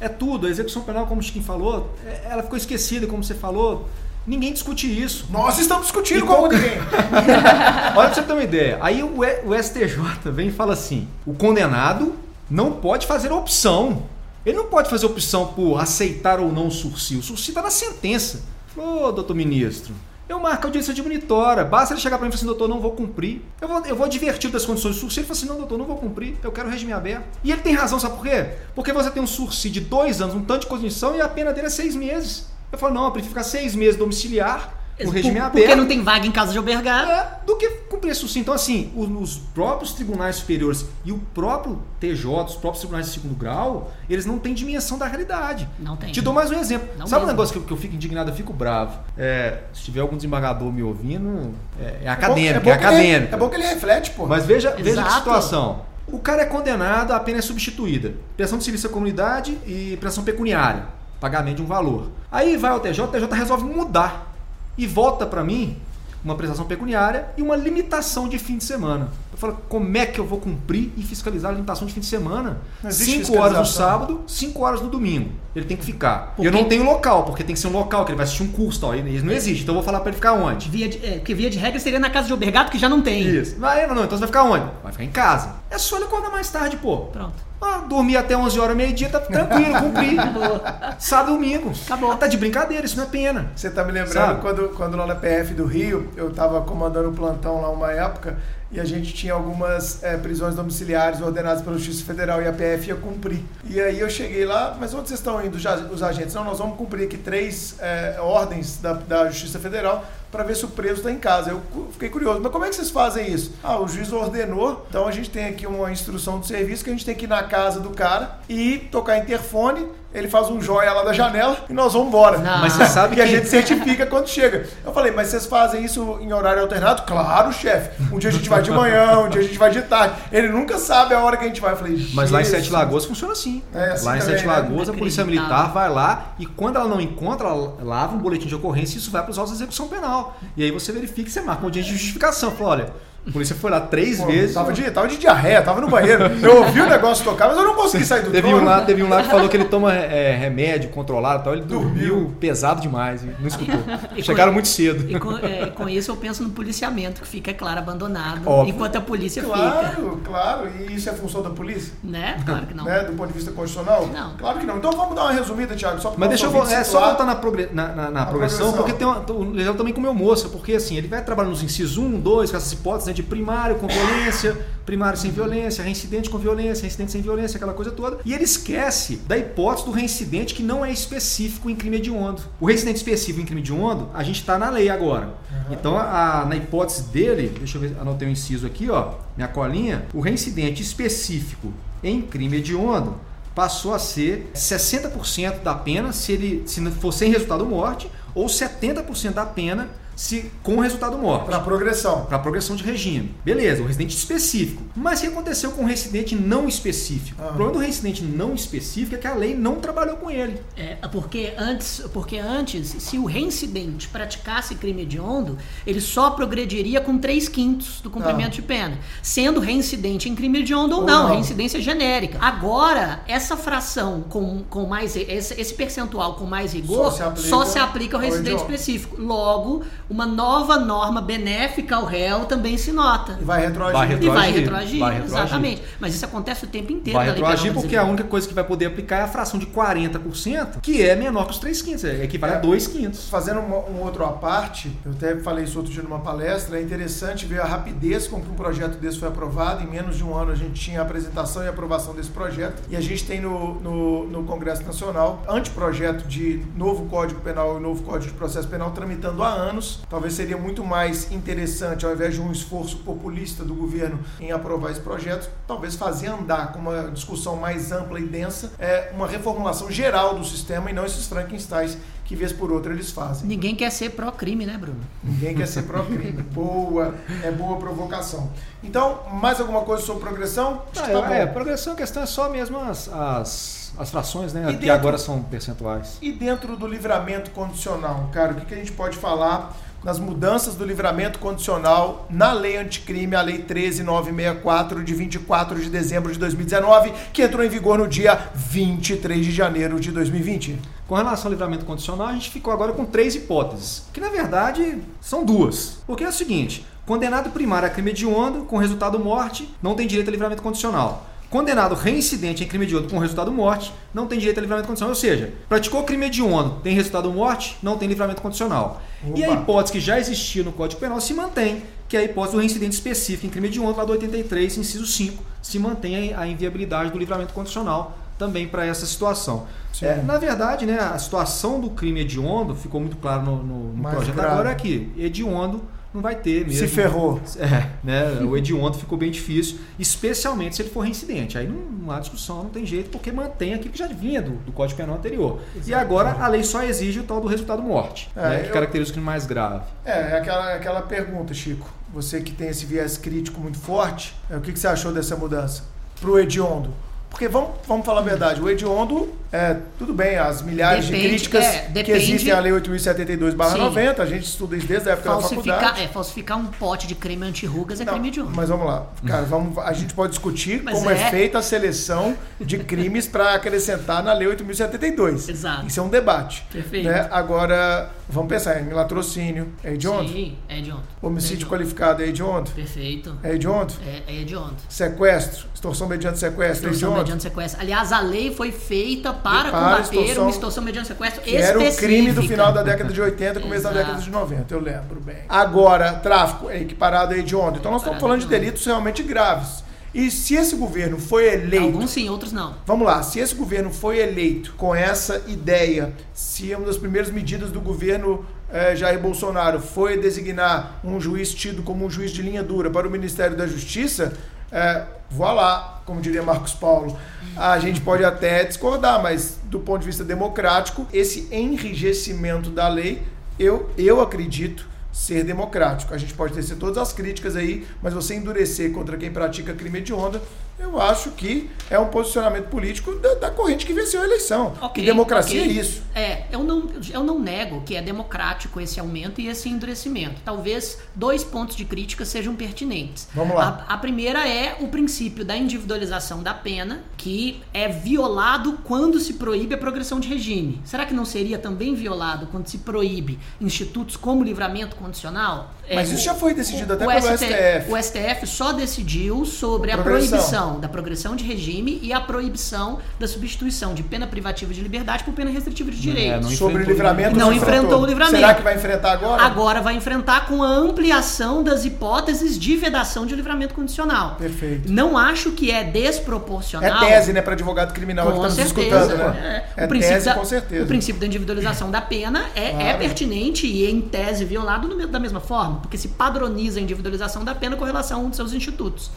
É 0.03 0.09
tudo. 0.09 0.47
A 0.47 0.49
execução 0.49 0.81
penal, 0.81 1.07
como 1.07 1.21
o 1.21 1.23
Chiquinho 1.23 1.45
falou, 1.45 1.89
é- 2.05 2.27
ela 2.29 2.43
ficou 2.43 2.57
esquecida, 2.57 3.07
como 3.07 3.23
você 3.23 3.33
falou. 3.33 3.87
Ninguém 4.25 4.53
discute 4.53 4.87
isso. 4.87 5.27
Nós 5.29 5.59
estamos 5.59 5.83
discutindo 5.83 6.19
E 6.19 6.21
como 6.27 6.47
qual- 6.47 6.51
ninguém. 6.51 6.71
Olha 7.95 8.09
pra 8.09 8.13
você 8.13 8.21
ter 8.21 8.33
uma 8.33 8.43
ideia. 8.43 8.77
Aí 8.81 9.03
o, 9.03 9.19
o 9.19 9.53
STJ 9.63 10.31
vem 10.31 10.47
e 10.47 10.51
fala 10.51 10.73
assim: 10.73 11.07
o 11.25 11.33
condenado 11.33 12.15
não 12.49 12.71
pode 12.71 13.05
fazer 13.07 13.31
opção. 13.31 14.03
Ele 14.45 14.57
não 14.57 14.65
pode 14.65 14.89
fazer 14.89 15.05
opção 15.05 15.47
por 15.47 15.77
aceitar 15.79 16.39
ou 16.39 16.51
não 16.51 16.67
o 16.67 16.71
sursi. 16.71 17.15
O 17.15 17.23
sursi 17.23 17.51
está 17.51 17.61
na 17.61 17.69
sentença. 17.69 18.41
Ô, 18.75 19.11
doutor 19.11 19.35
ministro, 19.35 19.93
eu 20.33 20.39
marco 20.39 20.63
a 20.63 20.67
audiência 20.67 20.93
de 20.93 21.01
monitora. 21.01 21.63
Basta 21.63 21.93
ele 21.93 22.01
chegar 22.01 22.17
para 22.17 22.25
mim 22.25 22.29
e 22.29 22.31
falar 22.31 22.39
assim, 22.39 22.45
doutor, 22.45 22.67
não 22.67 22.79
vou 22.79 22.91
cumprir. 22.91 23.41
Eu 23.61 23.67
vou, 23.67 23.85
eu 23.85 23.95
vou 23.95 24.05
advertir 24.05 24.51
das 24.51 24.65
condições 24.65 24.95
do 24.95 24.99
sursi. 24.99 25.19
Ele 25.19 25.27
fala 25.27 25.37
assim, 25.37 25.47
não, 25.47 25.57
doutor, 25.57 25.77
não 25.77 25.85
vou 25.85 25.97
cumprir. 25.97 26.35
Eu 26.43 26.51
quero 26.51 26.69
regime 26.69 26.91
aberto. 26.93 27.23
E 27.43 27.51
ele 27.51 27.61
tem 27.61 27.73
razão, 27.73 27.99
sabe 27.99 28.15
por 28.15 28.25
quê? 28.25 28.49
Porque 28.75 28.91
você 28.91 29.09
tem 29.09 29.21
um 29.21 29.27
sursi 29.27 29.69
de 29.69 29.79
dois 29.79 30.21
anos, 30.21 30.35
um 30.35 30.43
tanto 30.43 30.61
de 30.61 30.67
cognição, 30.67 31.15
e 31.15 31.21
a 31.21 31.29
pena 31.29 31.53
dele 31.53 31.67
é 31.67 31.69
seis 31.69 31.95
meses. 31.95 32.47
Eu 32.71 32.77
falo, 32.77 32.93
não, 32.93 33.05
eu 33.05 33.11
prefiro 33.11 33.29
ficar 33.29 33.43
seis 33.43 33.75
meses 33.75 33.95
domiciliar, 33.95 34.73
Por- 34.97 35.13
regime 35.13 35.39
aberto. 35.39 35.65
Porque 35.65 35.75
não 35.75 35.87
tem 35.87 36.03
vaga 36.03 36.25
em 36.27 36.31
casa 36.31 36.51
de 36.51 36.57
albergar. 36.57 37.09
É, 37.09 37.45
do 37.45 37.55
que 37.57 37.67
cumprir 37.89 38.11
esse 38.11 38.19
sursi. 38.21 38.39
Então, 38.39 38.53
assim, 38.53 38.91
os, 38.95 39.09
os 39.09 39.37
próprios 39.37 39.93
tribunais 39.93 40.35
superiores 40.37 40.85
e 41.03 41.11
o 41.11 41.17
próprio 41.33 41.81
TJ, 41.99 42.25
os 42.45 42.55
próprios 42.55 42.79
tribunais 42.79 43.07
de 43.07 43.11
segundo 43.13 43.35
grau, 43.35 43.91
eles 44.09 44.25
não 44.25 44.37
têm 44.39 44.53
dimensão 44.53 44.97
da 44.97 45.05
realidade. 45.07 45.67
Não 45.79 45.95
tem. 45.97 46.11
Te 46.11 46.21
dou 46.21 46.33
mais 46.33 46.51
um 46.51 46.59
exemplo. 46.59 46.87
Não 46.97 47.07
Sabe 47.07 47.23
um 47.23 47.25
mesmo. 47.25 47.37
negócio 47.37 47.53
que 47.53 47.59
eu, 47.59 47.63
que 47.63 47.73
eu 47.73 47.77
fico 47.77 47.95
indignado, 47.95 48.29
eu 48.31 48.35
fico 48.35 48.53
bravo? 48.53 48.99
É, 49.17 49.59
se 49.73 49.83
tiver 49.83 50.01
algum 50.01 50.15
desembargador 50.15 50.71
me 50.71 50.83
ouvindo, 50.83 51.53
é, 51.79 51.83
é 51.83 51.99
É 52.03 52.09
acadêmico, 52.09 52.63
bom 52.65 52.71
é, 52.71 52.77
que 52.77 52.83
ele- 52.83 52.87
acadêmico. 52.87 53.35
É 53.35 53.37
bom 53.37 53.49
que 53.49 53.55
ele 53.55 53.65
reflete, 53.67 54.11
pô. 54.11 54.25
Mas 54.27 54.45
veja, 54.45 54.75
veja 54.77 55.03
que 55.03 55.11
situação. 55.13 55.85
O 56.07 56.19
cara 56.19 56.41
é 56.41 56.45
condenado, 56.45 57.11
a 57.13 57.19
pena 57.19 57.39
é 57.39 57.41
substituída. 57.41 58.13
Prestação 58.35 58.57
de 58.59 58.63
serviço 58.65 58.87
à 58.87 58.89
comunidade 58.89 59.57
e 59.65 59.97
prestação 59.99 60.23
pecuniária. 60.23 60.83
Pagamento 61.19 61.55
de 61.57 61.61
um 61.63 61.65
valor. 61.65 62.09
Aí 62.29 62.57
vai 62.57 62.71
ao 62.71 62.79
TJ, 62.81 63.05
o 63.05 63.07
TJ 63.07 63.33
resolve 63.33 63.63
mudar. 63.63 64.32
E 64.77 64.87
volta 64.87 65.25
pra 65.25 65.43
mim 65.43 65.77
uma 66.23 66.35
prestação 66.35 66.65
pecuniária 66.65 67.27
e 67.37 67.41
uma 67.41 67.55
limitação 67.55 68.29
de 68.29 68.39
fim 68.39 68.57
de 68.57 68.63
semana. 68.63 69.11
Eu 69.33 69.39
falo, 69.39 69.57
como 69.67 69.97
é 69.97 70.05
que 70.05 70.19
eu 70.19 70.25
vou 70.27 70.39
cumprir 70.39 70.93
e 70.95 71.01
fiscalizar 71.01 71.49
a 71.49 71.55
limitação 71.55 71.87
de 71.87 71.93
fim 71.93 71.99
de 71.99 72.05
semana? 72.05 72.59
Não 72.83 72.89
existe 72.89 73.25
5 73.25 73.39
horas 73.39 73.57
no 73.57 73.65
sábado, 73.65 74.21
5 74.27 74.61
horas 74.61 74.79
no 74.79 74.89
domingo. 74.89 75.31
Ele 75.55 75.65
tem 75.65 75.75
que 75.75 75.83
ficar. 75.83 76.35
Por 76.35 76.45
Eu 76.45 76.51
não 76.51 76.65
tenho 76.65 76.83
local, 76.83 77.23
porque 77.23 77.43
tem 77.43 77.55
que 77.55 77.59
ser 77.59 77.67
um 77.67 77.71
local 77.71 78.05
que 78.05 78.11
ele 78.11 78.17
vai 78.17 78.25
assistir 78.25 78.43
um 78.43 78.51
curso 78.51 78.79
tal. 78.79 78.95
E 78.95 79.15
Isso 79.15 79.25
não 79.25 79.33
existe. 79.33 79.63
Então 79.63 79.73
eu 79.73 79.81
vou 79.81 79.83
falar 79.83 80.01
pra 80.01 80.09
ele 80.09 80.17
ficar 80.17 80.33
onde? 80.33 80.69
Via 80.69 80.87
de, 80.87 81.03
é, 81.03 81.11
porque 81.15 81.33
via 81.33 81.49
de 81.49 81.57
regra 81.57 81.79
seria 81.79 81.99
na 81.99 82.11
casa 82.11 82.27
de 82.27 82.31
albergado, 82.33 82.69
que 82.69 82.77
já 82.77 82.87
não 82.87 83.01
tem. 83.01 83.23
Isso. 83.23 83.59
Vai, 83.59 83.87
não, 83.87 83.95
não, 83.95 84.03
então 84.03 84.15
você 84.15 84.21
vai 84.21 84.27
ficar 84.27 84.43
onde? 84.43 84.65
Vai 84.83 84.91
ficar 84.91 85.03
em 85.03 85.11
casa. 85.11 85.55
É 85.71 85.79
só 85.79 85.95
ele 85.95 86.05
acordar 86.05 86.29
mais 86.29 86.49
tarde, 86.51 86.77
pô. 86.77 86.97
Pronto. 87.07 87.53
Ah, 87.59 87.77
dormir 87.87 88.17
até 88.17 88.35
11 88.35 88.59
horas, 88.59 88.75
meio-dia, 88.75 89.09
tá 89.09 89.19
tranquilo, 89.19 89.79
cumprir. 89.79 90.17
Sábado 90.99 91.31
e 91.31 91.33
domingo. 91.35 91.71
Acabou. 91.85 92.11
Ah, 92.11 92.17
tá 92.17 92.27
de 92.27 92.37
brincadeira, 92.37 92.85
isso 92.85 92.97
não 92.97 93.05
é 93.05 93.07
pena. 93.07 93.51
Você 93.55 93.69
tá 93.69 93.83
me 93.83 93.91
lembrando 93.93 94.13
Sabe? 94.13 94.41
quando, 94.41 94.69
quando 94.75 94.97
lá 94.97 95.07
na 95.07 95.15
PF 95.15 95.53
do 95.53 95.65
Rio, 95.65 96.09
eu 96.17 96.31
tava 96.31 96.61
comandando 96.61 97.09
o 97.09 97.13
plantão 97.13 97.61
lá 97.61 97.69
uma 97.69 97.91
época 97.91 98.37
e 98.73 98.79
a 98.79 98.85
gente 98.85 99.13
tinha 99.13 99.33
algumas 99.33 100.03
eh, 100.03 100.17
prisões 100.17 100.55
domiciliares 100.55 101.21
ordenadas 101.21 101.61
pela 101.61 101.77
Justiça 101.77 102.03
Federal 102.03 102.41
e 102.41 102.47
a 102.47 102.51
PF 102.51 102.87
ia 102.87 102.95
cumprir. 102.95 103.39
E 103.65 103.79
aí 103.79 103.99
eu 103.99 104.09
cheguei 104.09 104.45
lá, 104.45 104.75
mas 104.79 104.93
onde 104.95 105.07
vocês 105.07 105.19
estão 105.19 105.43
indo, 105.45 105.55
os 105.55 106.01
agentes? 106.03 106.33
Não, 106.33 106.43
nós 106.43 106.57
vamos 106.57 106.75
cumprir 106.75 107.05
aqui 107.05 107.17
três 107.17 107.75
eh, 107.79 108.17
ordens 108.19 108.79
da, 108.79 108.93
da 108.93 109.29
Justiça 109.29 109.59
Federal 109.59 110.03
para 110.33 110.43
ver 110.43 110.55
se 110.55 110.65
o 110.65 110.67
preso 110.69 110.95
está 110.95 111.11
em 111.11 111.19
casa. 111.19 111.51
Eu 111.51 111.61
fiquei 111.93 112.09
curioso, 112.09 112.39
mas 112.41 112.51
como 112.51 112.65
é 112.65 112.69
que 112.69 112.75
vocês 112.75 112.89
fazem 112.89 113.31
isso? 113.31 113.53
Ah, 113.63 113.79
o 113.79 113.87
juiz 113.87 114.11
ordenou, 114.11 114.85
então 114.89 115.07
a 115.07 115.11
gente 115.11 115.29
tem 115.29 115.45
aqui 115.45 115.65
uma 115.67 115.91
instrução 115.91 116.39
do 116.39 116.45
serviço 116.45 116.83
que 116.83 116.89
a 116.89 116.93
gente 116.93 117.05
tem 117.05 117.13
que 117.15 117.25
ir 117.25 117.29
na 117.29 117.43
casa 117.43 117.79
do 117.79 117.91
cara 117.91 118.39
e 118.49 118.79
tocar 118.91 119.17
interfone, 119.19 119.87
ele 120.13 120.27
faz 120.27 120.47
um 120.47 120.61
joia 120.61 120.93
lá 120.93 121.03
da 121.03 121.11
janela 121.11 121.57
e 121.67 121.73
nós 121.73 121.93
vamos 121.93 122.09
embora. 122.09 122.37
Não. 122.37 122.59
Mas 122.61 122.73
você 122.73 122.85
sabe 122.85 123.15
E 123.15 123.21
a 123.21 123.25
que- 123.25 123.31
gente 123.31 123.47
certifica 123.47 124.05
quando 124.05 124.27
chega. 124.27 124.67
Eu 124.85 124.93
falei, 124.93 125.11
mas 125.11 125.29
vocês 125.29 125.47
fazem 125.47 125.83
isso 125.83 126.19
em 126.21 126.31
horário 126.31 126.61
alternado? 126.61 127.01
Claro, 127.01 127.51
chefe. 127.51 128.03
Um 128.13 128.19
dia 128.19 128.29
a 128.29 128.33
gente 128.33 128.47
vai 128.47 128.61
de 128.61 128.69
manhã, 128.69 129.17
um 129.21 129.29
dia 129.29 129.41
a 129.41 129.43
gente 129.43 129.57
vai 129.57 129.71
de 129.71 129.81
tarde. 129.81 130.13
Ele 130.31 130.49
nunca 130.49 130.77
sabe 130.77 131.15
a 131.15 131.19
hora 131.19 131.35
que 131.35 131.43
a 131.45 131.47
gente 131.47 131.59
vai. 131.59 131.71
Eu 131.73 131.77
falei, 131.77 132.07
Mas 132.13 132.29
lá 132.29 132.41
em. 132.41 132.45
Sete 132.45 132.71
Lagoas 132.71 133.05
funciona 133.05 133.33
assim. 133.33 133.63
É, 133.73 133.85
assim 133.93 134.05
lá 134.05 134.15
em 134.15 134.19
também, 134.19 134.35
Sete 134.35 134.47
né? 134.47 134.53
Lagoas, 134.53 134.89
a 134.89 134.93
Polícia. 134.93 135.25
Militar 135.25 135.73
vai 135.73 135.89
lá 135.89 136.33
e 136.37 136.45
quando 136.45 136.75
ela 136.75 136.87
não 136.87 137.01
encontra, 137.01 137.47
ela 137.47 137.73
lava 137.81 138.13
um 138.13 138.19
boletim 138.19 138.47
de 138.47 138.53
ocorrência 138.53 138.95
e 138.95 138.99
isso 138.99 139.09
vai 139.09 139.23
para 139.23 139.31
os 139.31 139.37
autos 139.39 139.53
de 139.57 139.63
execução 139.63 139.87
penal. 139.87 140.22
E 140.55 140.63
aí 140.63 140.71
você 140.71 140.91
verifica 140.91 141.29
e 141.29 141.31
você 141.31 141.41
marca 141.41 141.65
um 141.65 141.69
dia 141.69 141.83
de 141.83 141.89
justificação. 141.89 142.51
Fala, 142.51 142.69
olha, 142.69 142.93
a 143.27 143.31
polícia 143.31 143.55
foi 143.55 143.71
lá 143.71 143.79
três 143.79 144.17
Pô, 144.17 144.25
vezes. 144.27 144.53
Tava 144.53 144.73
de, 144.73 144.91
tava 144.91 145.07
de 145.07 145.17
diarreia, 145.17 145.61
tava 145.61 145.79
no 145.81 145.87
banheiro. 145.89 146.23
Eu 146.41 146.57
ouvi 146.63 146.81
o 146.81 146.85
negócio 146.89 147.23
tocar, 147.23 147.47
mas 147.47 147.57
eu 147.57 147.63
não 147.63 147.73
consegui 147.75 148.03
sair 148.05 148.21
do 148.23 148.31
Teve 148.31 148.47
trono. 148.49 148.63
um, 148.63 148.65
lá, 148.65 148.81
teve 148.81 149.01
um 149.03 149.09
lá 149.09 149.23
que 149.23 149.29
falou 149.29 149.47
que 149.47 149.55
ele 149.57 149.65
toma 149.65 149.93
é, 149.93 150.35
remédio 150.35 150.89
controlado 150.89 151.41
e 151.41 151.43
tal. 151.43 151.53
Ele 151.53 151.63
dormiu, 151.63 152.15
Dormiu. 152.15 152.35
pesado 152.39 152.81
demais 152.81 153.21
não 153.23 153.47
escutou. 153.47 153.79
E 154.15 154.21
Chegaram 154.23 154.51
com- 154.51 154.55
muito 154.55 154.67
cedo. 154.67 155.09
E 155.09 155.17
com, 155.19 155.37
é, 155.37 155.67
com 155.67 155.87
isso 155.89 156.11
eu 156.11 156.15
penso 156.17 156.43
no 156.43 156.49
policiamento, 156.49 157.21
que 157.21 157.27
fica, 157.27 157.51
é 157.51 157.53
claro, 157.53 157.79
abandonado, 157.79 158.47
Óbvio. 158.47 158.73
enquanto 158.73 158.95
a 158.97 159.01
polícia 159.01 159.41
fica. 159.41 159.55
Claro, 159.55 160.21
claro. 160.23 160.69
E 160.79 160.93
isso 160.95 161.09
é 161.09 161.13
função 161.13 161.41
da 161.41 161.49
polícia? 161.49 161.93
Né? 162.03 162.37
Claro 162.45 162.65
que 162.67 162.73
não. 162.73 162.83
Né? 162.83 162.99
Do 163.03 163.13
ponto 163.13 163.27
de 163.29 163.33
vista 163.33 163.51
constitucional? 163.51 164.07
Não. 164.07 164.33
Claro 164.37 164.59
que 164.59 164.65
não. 164.65 164.77
Então 164.77 164.91
vamos 164.91 165.15
dar 165.15 165.23
uma 165.23 165.31
resumida, 165.31 165.73
Thiago, 165.75 166.01
só 166.01 166.13
Mas 166.17 166.29
deixa 166.29 166.45
eu 166.45 166.63
é 166.63 166.83
só 166.83 166.99
voltar 167.07 167.25
na, 167.25 167.35
progre- 167.35 167.69
na, 167.71 167.87
na- 167.89 168.11
na 168.11 168.25
progressão, 168.25 168.73
progressão. 168.73 168.73
porque 168.73 168.93
tem 168.93 169.07
uma, 169.07 169.19
o 169.31 169.51
legal 169.51 169.73
também 169.75 169.93
comeu 169.93 170.13
moça, 170.13 170.49
porque 170.49 170.73
assim, 170.73 170.97
ele 170.97 171.07
vai 171.07 171.23
trabalhar 171.23 171.49
nos 171.49 171.63
incisos 171.63 171.97
1, 171.97 172.19
2, 172.19 172.51
com 172.51 172.57
essas 172.57 172.71
hipóteses 172.73 173.12
de 173.13 173.23
primário 173.23 173.75
com 173.75 173.87
violência, 173.87 174.57
primário 174.85 175.17
sem 175.17 175.31
violência, 175.31 175.83
reincidente 175.83 176.29
com 176.29 176.37
violência, 176.37 176.81
reincidente 176.81 177.11
sem 177.11 177.21
violência, 177.21 177.55
aquela 177.57 177.73
coisa 177.73 177.91
toda. 177.91 178.19
E 178.25 178.33
ele 178.33 178.43
esquece 178.43 179.17
da 179.27 179.37
hipótese 179.37 179.85
do 179.85 179.91
reincidente 179.91 180.53
que 180.53 180.61
não 180.63 180.83
é 180.85 180.91
específico 180.91 181.69
em 181.69 181.75
crime 181.75 181.97
hediondo. 181.97 182.41
O 182.59 182.65
reincidente 182.65 182.97
específico 182.97 183.39
em 183.41 183.45
crime 183.45 183.61
hediondo, 183.61 184.09
a 184.13 184.23
gente 184.23 184.39
está 184.41 184.57
na 184.57 184.69
lei 184.69 184.89
agora. 184.89 185.33
Então, 185.71 185.97
a- 185.97 186.45
na 186.47 186.55
hipótese 186.55 187.03
dele, 187.03 187.53
deixa 187.57 187.77
eu 187.77 187.81
ver, 187.81 187.95
anotei 187.99 188.27
um 188.27 188.31
inciso 188.31 188.65
aqui, 188.67 188.89
ó, 188.89 189.13
minha 189.37 189.47
colinha, 189.47 190.05
o 190.13 190.19
reincidente 190.19 190.81
específico 190.81 191.71
em 192.03 192.21
crime 192.21 192.57
hediondo 192.57 193.15
passou 193.55 193.93
a 193.93 193.99
ser 193.99 194.49
60% 194.53 195.61
da 195.63 195.73
pena 195.75 196.11
se 196.11 196.31
ele 196.31 196.63
se 196.65 196.81
não 196.81 196.91
for 196.91 197.13
sem 197.13 197.31
resultado 197.31 197.65
morte 197.65 198.09
ou 198.35 198.47
70% 198.47 199.33
da 199.33 199.45
pena 199.45 199.89
se 200.15 200.51
com 200.61 200.79
resultado 200.79 201.17
morte. 201.17 201.45
Para 201.45 201.59
progressão. 201.59 202.25
Para 202.25 202.39
progressão 202.39 202.75
de 202.75 202.83
regime. 202.83 203.33
Beleza, 203.43 203.81
o 203.81 203.85
residente 203.85 204.15
específico. 204.15 204.81
Mas 204.95 205.19
o 205.19 205.21
que 205.23 205.27
aconteceu 205.27 205.71
com 205.71 205.83
o 205.83 205.87
residente 205.87 206.35
não 206.35 206.67
específico? 206.67 207.41
Ah. 207.41 207.45
O 207.45 207.53
problema 207.53 207.73
do 207.73 207.79
residente 207.79 208.23
não 208.23 208.53
específico 208.53 209.15
é 209.15 209.17
que 209.17 209.27
a 209.27 209.33
lei 209.33 209.55
não 209.55 209.75
trabalhou 209.75 210.17
com 210.17 210.29
ele. 210.29 210.61
É, 210.77 210.95
porque 211.11 211.53
antes, 211.57 212.01
porque 212.13 212.37
antes, 212.37 212.87
se 212.99 213.17
o 213.17 213.25
reincidente 213.25 214.07
praticasse 214.07 214.75
crime 214.75 215.01
hediondo, 215.03 215.57
ele 215.85 216.01
só 216.01 216.31
progrediria 216.31 217.01
com 217.01 217.17
3 217.17 217.47
quintos 217.49 218.01
do 218.01 218.09
cumprimento 218.09 218.47
Ah. 218.47 218.49
de 218.49 218.61
pena. 218.61 218.97
Sendo 219.21 219.59
reincidente 219.59 220.29
em 220.29 220.35
crime 220.35 220.59
hediondo 220.59 220.95
ou, 220.95 221.01
Ou 221.01 221.07
não, 221.07 221.23
não. 221.23 221.31
reincidência 221.31 221.81
genérica. 221.81 222.37
Agora, 222.41 223.21
essa 223.27 223.55
fração 223.57 224.21
com, 224.29 224.63
com 224.69 224.85
mais. 224.85 225.15
Esse, 225.15 225.59
esse 225.59 225.73
percentual 225.73 226.35
com 226.35 226.45
mais 226.45 226.73
rigor 226.73 227.05
Só 227.05 227.11
se 227.11 227.23
aplica 227.23 227.49
só 227.49 227.65
se 227.65 227.79
aplica 227.79 228.17
ao 228.17 228.21
ao 228.23 228.29
residente 228.29 228.53
hediondo. 228.55 228.71
específico. 228.73 229.21
Logo, 229.21 229.83
uma 230.09 230.25
nova 230.25 230.77
norma 230.77 231.21
benéfica 231.21 231.95
ao 231.95 232.05
réu 232.05 232.45
também 232.45 232.77
se 232.77 232.91
nota. 232.91 233.37
E 233.39 233.43
vai 233.43 233.61
retroagir. 233.65 233.93
Vai 233.93 234.05
E 234.05 234.09
vai 234.09 234.51
Retroagir. 234.51 234.59
retroagir, 234.61 234.99
Vai 234.99 235.13
retroagir. 235.19 235.37
exatamente. 235.45 235.81
Mas 235.99 236.15
isso 236.15 236.25
acontece 236.25 236.65
o 236.65 236.67
tempo 236.67 236.91
inteiro 236.91 237.17
Vai 237.17 237.27
retroagir 237.29 237.73
porque 237.73 237.95
a 237.95 238.03
única 238.03 238.23
coisa 238.25 238.47
que 238.47 238.53
vai 238.53 238.63
poder 238.63 238.85
aplicar 238.87 239.17
é 239.17 239.21
a 239.23 239.27
fração 239.27 239.59
de 239.59 239.65
40%, 239.67 240.81
que 240.81 241.01
é 241.01 241.15
menor 241.15 241.45
que 241.45 241.51
os 241.51 241.59
3 241.59 241.81
quintos, 241.81 242.03
é 242.03 242.23
equivale 242.23 242.53
a 242.53 242.57
É. 242.57 242.59
2 242.59 242.87
quintos. 242.87 243.29
Fazendo 243.29 243.59
um, 243.59 243.97
um 243.97 244.01
outro 244.01 244.23
à 244.25 244.31
parte, 244.33 244.91
eu 245.05 245.11
até 245.11 245.35
falei 245.37 245.63
isso 245.63 245.77
outro 245.77 245.91
dia 245.93 246.03
numa 246.03 246.19
palestra, 246.19 246.77
é 246.79 246.81
interessante 246.81 247.45
ver 247.45 247.61
a 247.61 247.65
rapidez 247.65 248.27
com 248.27 248.41
que 248.41 248.49
um 248.49 248.55
projeto 248.55 248.97
desse 248.97 249.19
foi 249.19 249.27
aprovado. 249.27 249.83
Em 249.83 249.87
menos 249.87 250.17
de 250.17 250.23
um 250.23 250.35
ano 250.35 250.51
a 250.51 250.55
gente 250.55 250.73
tinha 250.79 250.99
a 250.99 251.03
apresentação 251.03 251.63
e 251.63 251.67
aprovação 251.67 252.13
desse 252.13 252.29
projeto. 252.29 252.83
E 252.89 252.95
a 252.95 253.01
gente 253.01 253.25
tem 253.25 253.41
no, 253.41 253.75
no, 253.79 254.27
no 254.27 254.43
Congresso 254.43 254.83
Nacional 254.83 255.41
anteprojeto 255.47 256.27
de 256.27 256.63
novo 256.75 257.05
Código 257.05 257.41
Penal 257.41 257.77
e 257.77 257.81
novo 257.81 258.03
Código 258.03 258.31
de 258.31 258.37
Processo 258.37 258.67
Penal 258.67 258.91
tramitando 258.91 259.41
há 259.43 259.49
anos. 259.49 259.92
Talvez 260.09 260.33
seria 260.33 260.57
muito 260.57 260.83
mais 260.83 261.31
interessante, 261.31 262.05
ao 262.05 262.13
invés 262.13 262.35
de 262.35 262.41
um 262.41 262.51
esforço 262.51 262.97
populista 262.97 263.63
do 263.63 263.73
governo 263.73 264.19
em 264.39 264.51
aprovar 264.51 264.91
esse 264.91 265.01
projeto, 265.01 265.49
talvez 265.67 265.95
fazer 265.95 266.27
andar 266.27 266.71
com 266.73 266.79
uma 266.79 267.11
discussão 267.11 267.55
mais 267.55 267.91
ampla 267.91 268.19
e 268.19 268.23
densa, 268.23 268.71
é 268.79 269.11
uma 269.13 269.27
reformulação 269.27 269.91
geral 269.91 270.35
do 270.35 270.45
sistema 270.45 270.89
e 270.89 270.93
não 270.93 271.05
esses 271.05 271.27
Frankensteins 271.27 271.97
que 272.25 272.35
vez 272.35 272.53
por 272.53 272.71
outra 272.71 272.93
eles 272.93 273.11
fazem. 273.11 273.47
Ninguém 273.47 273.75
quer 273.75 273.89
ser 273.89 274.11
pró-crime, 274.11 274.65
né, 274.65 274.77
Bruno? 274.77 274.99
Ninguém 275.23 275.55
quer 275.55 275.67
ser 275.67 275.83
pró-crime. 275.83 276.41
Boa, 276.53 277.15
é 277.43 277.51
boa 277.51 277.77
provocação. 277.77 278.51
Então, 278.83 279.23
mais 279.33 279.59
alguma 279.59 279.81
coisa 279.81 280.03
sobre 280.03 280.23
progressão? 280.23 280.83
Que 280.93 280.99
tá 280.99 281.07
bom. 281.07 281.25
é, 281.25 281.45
progressão, 281.45 281.93
a 281.93 281.95
questão 281.95 282.23
é 282.23 282.25
só 282.25 282.49
mesmo 282.49 282.77
as, 282.77 283.09
as, 283.09 283.82
as 283.97 284.09
frações, 284.09 284.53
né? 284.53 284.63
E 284.63 284.73
que 284.73 284.79
dentro- 284.79 284.91
agora 284.93 285.17
são 285.17 285.41
percentuais. 285.43 286.17
E 286.21 286.31
dentro 286.31 286.75
do 286.75 286.87
livramento 286.87 287.51
condicional, 287.51 288.29
cara, 288.31 288.53
o 288.53 288.55
que, 288.55 288.65
que 288.65 288.73
a 288.73 288.77
gente 288.77 288.91
pode 288.91 289.17
falar 289.17 289.75
nas 290.03 290.19
mudanças 290.19 290.75
do 290.75 290.83
livramento 290.83 291.39
condicional 291.39 292.27
na 292.29 292.51
lei 292.51 292.75
anticrime, 292.77 293.35
a 293.37 293.41
lei 293.41 293.59
13964 293.59 295.03
de 295.03 295.13
24 295.13 295.79
de 295.79 295.89
dezembro 295.89 296.31
de 296.31 296.37
2019, 296.39 297.13
que 297.31 297.41
entrou 297.41 297.63
em 297.63 297.69
vigor 297.69 297.97
no 297.97 298.07
dia 298.07 298.37
23 298.53 299.45
de 299.45 299.51
janeiro 299.51 299.99
de 299.99 300.11
2020? 300.11 300.77
Com 301.07 301.15
relação 301.15 301.45
ao 301.45 301.51
livramento 301.51 301.85
condicional, 301.85 302.27
a 302.27 302.33
gente 302.33 302.49
ficou 302.49 302.73
agora 302.73 302.91
com 302.93 303.05
três 303.05 303.35
hipóteses, 303.35 304.03
que 304.11 304.19
na 304.19 304.29
verdade 304.29 304.99
são 305.21 305.45
duas. 305.45 305.99
Porque 306.07 306.23
é 306.23 306.29
o 306.29 306.33
seguinte: 306.33 306.85
condenado 307.05 307.49
primário 307.51 307.87
a 307.87 307.91
crime 307.91 308.11
hediondo 308.11 308.63
com 308.65 308.77
resultado 308.77 309.19
morte, 309.19 309.73
não 309.81 309.95
tem 309.95 310.07
direito 310.07 310.27
a 310.27 310.31
livramento 310.31 310.61
condicional. 310.61 311.27
Condenado 311.53 311.93
reincidente 311.93 312.63
em 312.63 312.67
crime 312.67 312.83
hediondo 312.85 313.07
com 313.07 313.19
resultado 313.19 313.51
morte, 313.51 313.93
não 314.11 314.25
tem 314.25 314.39
direito 314.39 314.57
a 314.57 314.61
livramento 314.61 314.87
condicional. 314.87 315.11
Ou 315.11 315.15
seja, 315.15 315.53
praticou 315.69 316.01
crime 316.03 316.25
hediondo, 316.25 316.79
tem 316.81 316.95
resultado 316.95 317.29
morte, 317.31 317.77
não 317.83 317.95
tem 317.95 318.09
livramento 318.09 318.41
condicional. 318.41 318.99
E 319.35 319.43
a 319.45 319.51
Opa. 319.51 319.61
hipótese 319.61 319.93
que 319.93 319.99
já 319.99 320.19
existia 320.19 320.63
no 320.63 320.71
Código 320.71 320.99
Penal 320.99 321.21
se 321.21 321.31
mantém, 321.31 321.83
que 322.09 322.17
é 322.17 322.21
a 322.21 322.23
hipótese 322.23 322.53
do 322.55 322.57
reincidente 322.59 322.95
específico 322.95 323.45
em 323.45 323.49
crime 323.51 323.67
hediondo, 323.67 323.95
lá 323.95 324.03
do 324.03 324.13
83, 324.13 324.79
inciso 324.79 325.05
5, 325.05 325.43
se 325.61 325.77
mantém 325.77 326.33
a 326.33 326.47
inviabilidade 326.47 327.11
do 327.11 327.19
livramento 327.19 327.53
condicional 327.53 328.17
também 328.39 328.67
para 328.67 328.83
essa 328.87 329.05
situação. 329.05 329.67
É, 330.01 330.23
na 330.23 330.39
verdade, 330.39 330.87
né, 330.87 330.97
a 330.99 331.19
situação 331.19 331.79
do 331.79 331.91
crime 331.91 332.21
hediondo 332.21 332.73
ficou 332.73 332.99
muito 332.99 333.17
claro 333.17 333.43
no, 333.43 333.57
no- 333.63 333.93
no 333.93 334.09
projeto 334.09 334.33
grave. 334.33 334.51
agora 334.53 334.71
é 334.71 334.75
que 334.75 335.11
hediondo 335.15 335.83
não 336.13 336.21
vai 336.21 336.35
ter 336.35 336.65
mesmo. 336.65 336.79
Se 336.79 336.87
ferrou. 336.87 337.41
É, 337.57 337.89
né? 338.03 338.39
O 338.41 338.55
hediondo 338.55 338.97
ficou 338.97 339.17
bem 339.17 339.31
difícil, 339.31 339.79
especialmente 339.97 340.75
se 340.75 340.81
ele 340.81 340.89
for 340.89 341.01
reincidente. 341.01 341.57
Aí 341.57 341.67
não, 341.67 341.75
não 341.77 342.11
há 342.11 342.19
discussão, 342.19 342.63
não 342.63 342.69
tem 342.69 342.85
jeito, 342.85 343.09
porque 343.09 343.31
mantém 343.31 343.73
aquilo 343.73 343.91
que 343.91 343.97
já 343.99 344.07
vinha 344.07 344.41
do, 344.41 344.51
do 344.57 344.71
Código 344.71 344.97
Penal 344.97 345.15
anterior. 345.15 345.59
E 345.85 345.93
agora 345.93 346.31
a 346.39 346.47
lei 346.47 346.63
só 346.63 346.83
exige 346.83 347.19
o 347.19 347.23
tal 347.23 347.41
do 347.41 347.47
resultado 347.47 347.81
morte, 347.81 348.29
É, 348.35 348.49
né, 348.49 348.59
que 348.61 348.69
eu- 348.69 348.73
caracteriza 348.73 349.09
o 349.09 349.13
crime 349.13 349.25
mais 349.25 349.45
grave. 349.45 349.85
É, 350.05 350.11
é 350.11 350.37
aquela, 350.37 350.73
aquela 350.75 351.01
pergunta, 351.01 351.53
Chico. 351.53 351.89
Você 352.13 352.41
que 352.41 352.51
tem 352.51 352.67
esse 352.67 352.85
viés 352.85 353.17
crítico 353.17 353.59
muito 353.59 353.79
forte, 353.79 354.35
é, 354.49 354.55
o 354.55 354.61
que, 354.61 354.71
que 354.71 354.79
você 354.79 354.87
achou 354.87 355.11
dessa 355.11 355.35
mudança 355.35 355.83
pro 356.21 356.37
hediondo? 356.39 356.91
Porque 357.29 357.47
vamos, 357.47 357.71
vamos 357.87 358.05
falar 358.05 358.19
a 358.19 358.23
verdade, 358.23 358.61
o 358.61 358.69
hediondo, 358.69 359.33
é, 359.53 359.77
tudo 359.99 360.13
bem, 360.13 360.35
as 360.35 360.61
milhares 360.63 361.05
Depende, 361.05 361.21
de 361.23 361.29
críticas 361.29 361.63
é, 361.63 362.03
que 362.03 362.11
existem 362.11 362.51
à 362.51 362.59
Lei 362.59 362.71
8.072-90, 362.73 364.19
a 364.19 364.25
gente 364.25 364.43
estuda 364.45 364.75
isso 364.75 364.87
desde 364.87 365.09
a 365.09 365.13
época 365.13 365.29
da 365.29 365.35
Falsificar, 365.35 365.79
faculdade. 365.79 366.01
é, 366.03 366.07
falsificar 366.07 366.57
um 366.57 366.65
pote 366.65 367.07
de 367.07 367.15
creme 367.15 367.45
anti-rugas 367.45 368.01
é 368.01 368.05
Não, 368.05 368.13
crime 368.13 368.29
hediondo. 368.29 368.51
mas 368.55 368.69
vamos 368.69 368.85
lá, 368.87 369.05
cara, 369.25 369.43
vamos, 369.43 369.77
a 369.77 369.93
gente 369.93 370.13
pode 370.13 370.31
discutir 370.31 370.81
Mas 370.83 370.97
como 370.97 371.09
é. 371.09 371.13
é. 371.13 371.29
feita 371.29 371.59
a 371.59 371.61
seleção 371.61 372.35
de 372.59 372.79
crimes 372.79 373.27
para 373.27 373.53
acrescentar 373.53 374.23
na 374.23 374.33
Lei 374.33 374.47
8.072. 374.47 375.49
Exato. 375.49 375.85
Isso 375.87 375.99
é 375.99 376.03
um 376.03 376.09
debate. 376.09 376.65
Perfeito. 376.71 377.07
né? 377.07 377.27
Agora, 377.31 378.09
vamos 378.27 378.49
pensar 378.49 378.81
em 378.81 378.89
latrocínio, 378.91 379.71
é 379.83 379.93
hediondo? 379.93 380.29
Sim, 380.29 380.57
é 380.67 380.79
hediondo. 380.79 381.03
Homicídio 381.21 381.65
É 381.67 381.69
qualificado 381.69 382.23
é 382.23 382.27
hediondo? 382.27 382.71
Perfeito. 382.71 383.37
É 383.43 383.53
hediondo? 383.53 383.93
É, 384.05 384.31
é 384.33 384.41
hediondo. 384.41 384.75
Sequestro, 384.89 385.67
extorsão 385.73 386.07
mediante 386.07 386.39
sequestro, 386.39 386.63
é 386.89 386.91
Extorsão 386.91 387.09
hediondo? 387.09 387.17
mediante 387.19 387.43
sequestro. 387.43 387.81
Aliás, 387.81 388.11
a 388.11 388.19
lei 388.19 388.53
foi 388.53 388.71
feita 388.71 389.31
para, 389.43 389.69
Para 389.69 389.79
combater 389.79 390.01
extorsão- 390.01 390.43
uma 390.43 390.49
extorsão 390.49 390.83
mediante 390.83 391.07
sequestro 391.09 391.41
Que 391.41 391.55
era 391.55 391.77
o 391.77 391.81
específica. 391.81 392.07
crime 392.07 392.31
do 392.31 392.41
final 392.43 392.71
da 392.71 392.81
década 392.81 393.11
de 393.13 393.21
80, 393.21 393.59
começo 393.59 393.83
da 393.83 393.91
década 393.91 394.19
de 394.21 394.29
90, 394.29 394.73
eu 394.73 394.79
lembro 394.79 395.19
bem. 395.19 395.37
Agora, 395.49 396.13
tráfico 396.13 396.69
é 396.69 396.81
equiparado 396.81 397.33
a 397.33 397.37
hediondo. 397.37 397.77
Então 397.79 397.91
nós 397.91 398.01
estamos 398.01 398.19
falando 398.19 398.39
de 398.41 398.47
delitos 398.47 398.85
realmente 398.85 399.21
graves. 399.21 399.83
E 400.13 400.29
se 400.29 400.53
esse 400.55 400.75
governo 400.75 401.17
foi 401.17 401.47
eleito 401.53 401.85
Alguns 401.85 402.11
sim, 402.11 402.29
outros 402.29 402.51
não. 402.51 402.75
Vamos 402.85 403.05
lá, 403.07 403.23
se 403.23 403.39
esse 403.39 403.55
governo 403.55 403.89
foi 403.91 404.19
eleito 404.19 404.73
com 404.77 404.93
essa 404.93 405.41
ideia, 405.47 406.13
se 406.33 406.73
uma 406.75 406.85
das 406.85 406.97
primeiras 406.97 407.31
medidas 407.31 407.71
do 407.71 407.81
governo 407.81 408.45
eh, 408.71 408.95
Jair 408.95 409.19
Bolsonaro 409.19 409.79
foi 409.79 410.17
designar 410.19 410.99
um 411.03 411.19
juiz 411.19 411.51
tido 411.51 411.81
como 411.81 412.05
um 412.05 412.09
juiz 412.11 412.29
de 412.31 412.43
linha 412.43 412.61
dura 412.61 412.91
para 412.91 413.07
o 413.07 413.09
Ministério 413.11 413.57
da 413.57 413.65
Justiça, 413.65 414.33
é, 414.73 415.05
lá, 415.53 416.01
como 416.05 416.19
diria 416.19 416.41
Marcos 416.41 416.73
Paulo. 416.73 417.17
A 417.55 417.77
gente 417.77 418.01
pode 418.01 418.25
até 418.25 418.63
discordar, 418.63 419.21
mas 419.21 419.59
do 419.65 419.79
ponto 419.79 419.99
de 420.01 420.07
vista 420.07 420.23
democrático, 420.23 421.07
esse 421.13 421.47
enrijecimento 421.51 422.71
da 422.71 422.87
lei, 422.87 423.21
eu, 423.59 423.91
eu 423.97 424.19
acredito 424.19 424.87
ser 425.11 425.43
democrático. 425.43 426.13
A 426.13 426.17
gente 426.17 426.33
pode 426.33 426.53
tecer 426.53 426.77
todas 426.77 426.97
as 426.97 427.13
críticas 427.13 427.55
aí, 427.55 427.85
mas 428.01 428.13
você 428.13 428.33
endurecer 428.33 428.91
contra 428.91 429.15
quem 429.15 429.31
pratica 429.31 429.73
crime 429.73 429.99
hediondo, 429.99 430.41
eu 430.79 430.99
acho 431.01 431.31
que 431.31 431.69
é 431.89 431.97
um 431.99 432.07
posicionamento 432.07 432.67
político 432.67 433.13
da, 433.15 433.35
da 433.35 433.51
corrente 433.51 433.85
que 433.85 433.93
venceu 433.93 434.21
a 434.21 434.25
eleição. 434.25 434.73
Ok, 434.81 435.03
e 435.03 435.05
democracia 435.05 435.61
ok. 435.61 435.71
é 435.77 435.79
isso. 435.81 436.01
É, 436.15 436.43
eu 436.51 436.63
não, 436.63 436.89
eu 437.11 437.23
não 437.23 437.39
nego 437.39 437.81
que 437.81 437.95
é 437.95 438.01
democrático 438.01 438.79
esse 438.81 438.99
aumento 438.99 439.39
e 439.39 439.47
esse 439.47 439.69
endurecimento. 439.69 440.41
Talvez 440.43 440.99
dois 441.15 441.43
pontos 441.43 441.75
de 441.75 441.85
crítica 441.85 442.25
sejam 442.25 442.55
pertinentes. 442.55 443.27
Vamos 443.33 443.55
lá. 443.55 443.85
A, 443.87 443.93
a 443.93 443.97
primeira 443.97 444.47
é 444.47 444.77
o 444.79 444.87
princípio 444.87 445.45
da 445.45 445.55
individualização 445.55 446.41
da 446.41 446.53
pena, 446.53 447.03
que 447.17 447.61
é 447.73 447.87
violado 447.87 448.79
quando 448.83 449.19
se 449.19 449.33
proíbe 449.33 449.75
a 449.75 449.77
progressão 449.77 450.19
de 450.19 450.27
regime. 450.27 450.81
Será 450.85 451.05
que 451.05 451.13
não 451.13 451.25
seria 451.25 451.57
também 451.57 451.93
violado 451.95 452.47
quando 452.47 452.67
se 452.67 452.79
proíbe 452.79 453.39
institutos 453.61 454.15
como 454.17 454.43
livramento 454.43 454.95
condicional? 454.95 455.71
É, 455.87 455.95
Mas 455.95 456.09
isso 456.09 456.21
o- 456.21 456.23
já 456.23 456.33
foi 456.35 456.53
decidido 456.53 456.93
até 456.93 457.05
o 457.05 457.09
pelo 457.09 457.21
ST 457.37 457.45
STF. 457.45 457.91
O 457.91 457.97
STF 457.97 458.47
só 458.47 458.71
decidiu 458.71 459.45
sobre 459.45 459.91
a 459.91 459.97
Progressão. 459.97 460.72
Proibição 460.73 460.79
da 460.79 460.87
progressão 460.89 461.35
de 461.35 461.43
regime 461.43 461.99
e 462.01 462.11
a 462.13 462.19
proibição 462.21 462.99
da 463.19 463.27
substituição 463.27 463.93
de 463.93 464.03
pena 464.03 464.25
privativa 464.27 464.73
de 464.73 464.81
liberdade 464.81 465.23
por 465.23 465.33
pena 465.33 465.49
restritiva 465.51 465.91
de 465.91 465.99
direitos. 465.99 466.31
É, 466.31 466.41
não 466.41 466.49
Sobre 466.51 466.81
enfrentou 466.81 466.93
livramento. 466.93 467.37
Não 467.37 467.53
enfrentou 467.53 468.01
o 468.01 468.05
livramento. 468.05 468.37
Será 468.37 468.53
que 468.53 468.61
vai 468.61 468.75
enfrentar 468.75 469.11
agora? 469.11 469.43
Agora 469.43 469.81
vai 469.81 469.95
enfrentar 469.95 470.47
com 470.47 470.63
a 470.63 470.67
ampliação 470.67 471.63
das 471.63 471.85
hipóteses 471.85 472.57
de 472.57 472.75
vedação 472.75 473.25
de 473.25 473.35
livramento 473.35 473.73
condicional. 473.73 474.35
Perfeito. 474.35 474.91
Não 474.91 475.17
acho 475.17 475.51
que 475.51 475.71
é 475.71 475.83
É 475.83 475.83
desproporcional. 475.83 476.99
tese, 476.99 477.33
né, 477.33 477.41
para 477.41 477.53
advogado 477.53 477.93
criminal 477.93 478.27
que 478.27 478.31
Com 478.37 478.45
está 478.45 478.61
nos 478.63 478.73
certeza. 478.73 478.97
escutando, 479.05 479.17
né? 479.17 479.63
É, 479.75 479.83
É 479.83 479.85
o 479.85 479.89
princípio 479.89 480.13
tese, 480.15 480.25
da, 480.25 480.33
com 480.35 480.45
certeza. 480.45 480.83
O 480.83 480.87
princípio 480.87 481.19
da 481.19 481.27
individualização 481.27 481.91
da 481.91 482.01
pena 482.01 482.45
é, 482.55 482.67
é 482.67 482.71
Claro. 482.71 482.97
pertinente 482.99 483.67
e, 483.67 483.89
em 483.89 484.01
tese, 484.01 484.45
violado 484.45 484.87
no 484.87 485.03
da 485.07 485.19
mesma 485.19 485.39
forma, 485.41 485.79
porque 485.81 485.97
se 485.97 486.07
padroniza 486.09 486.79
a 486.79 486.81
individualização 486.81 487.43
da 487.43 487.53
pena 487.53 487.75
com 487.75 487.83
relação 487.83 488.21
a 488.21 488.23
um 488.23 488.29
de 488.29 488.35
seus 488.37 488.53
institutos. 488.53 489.11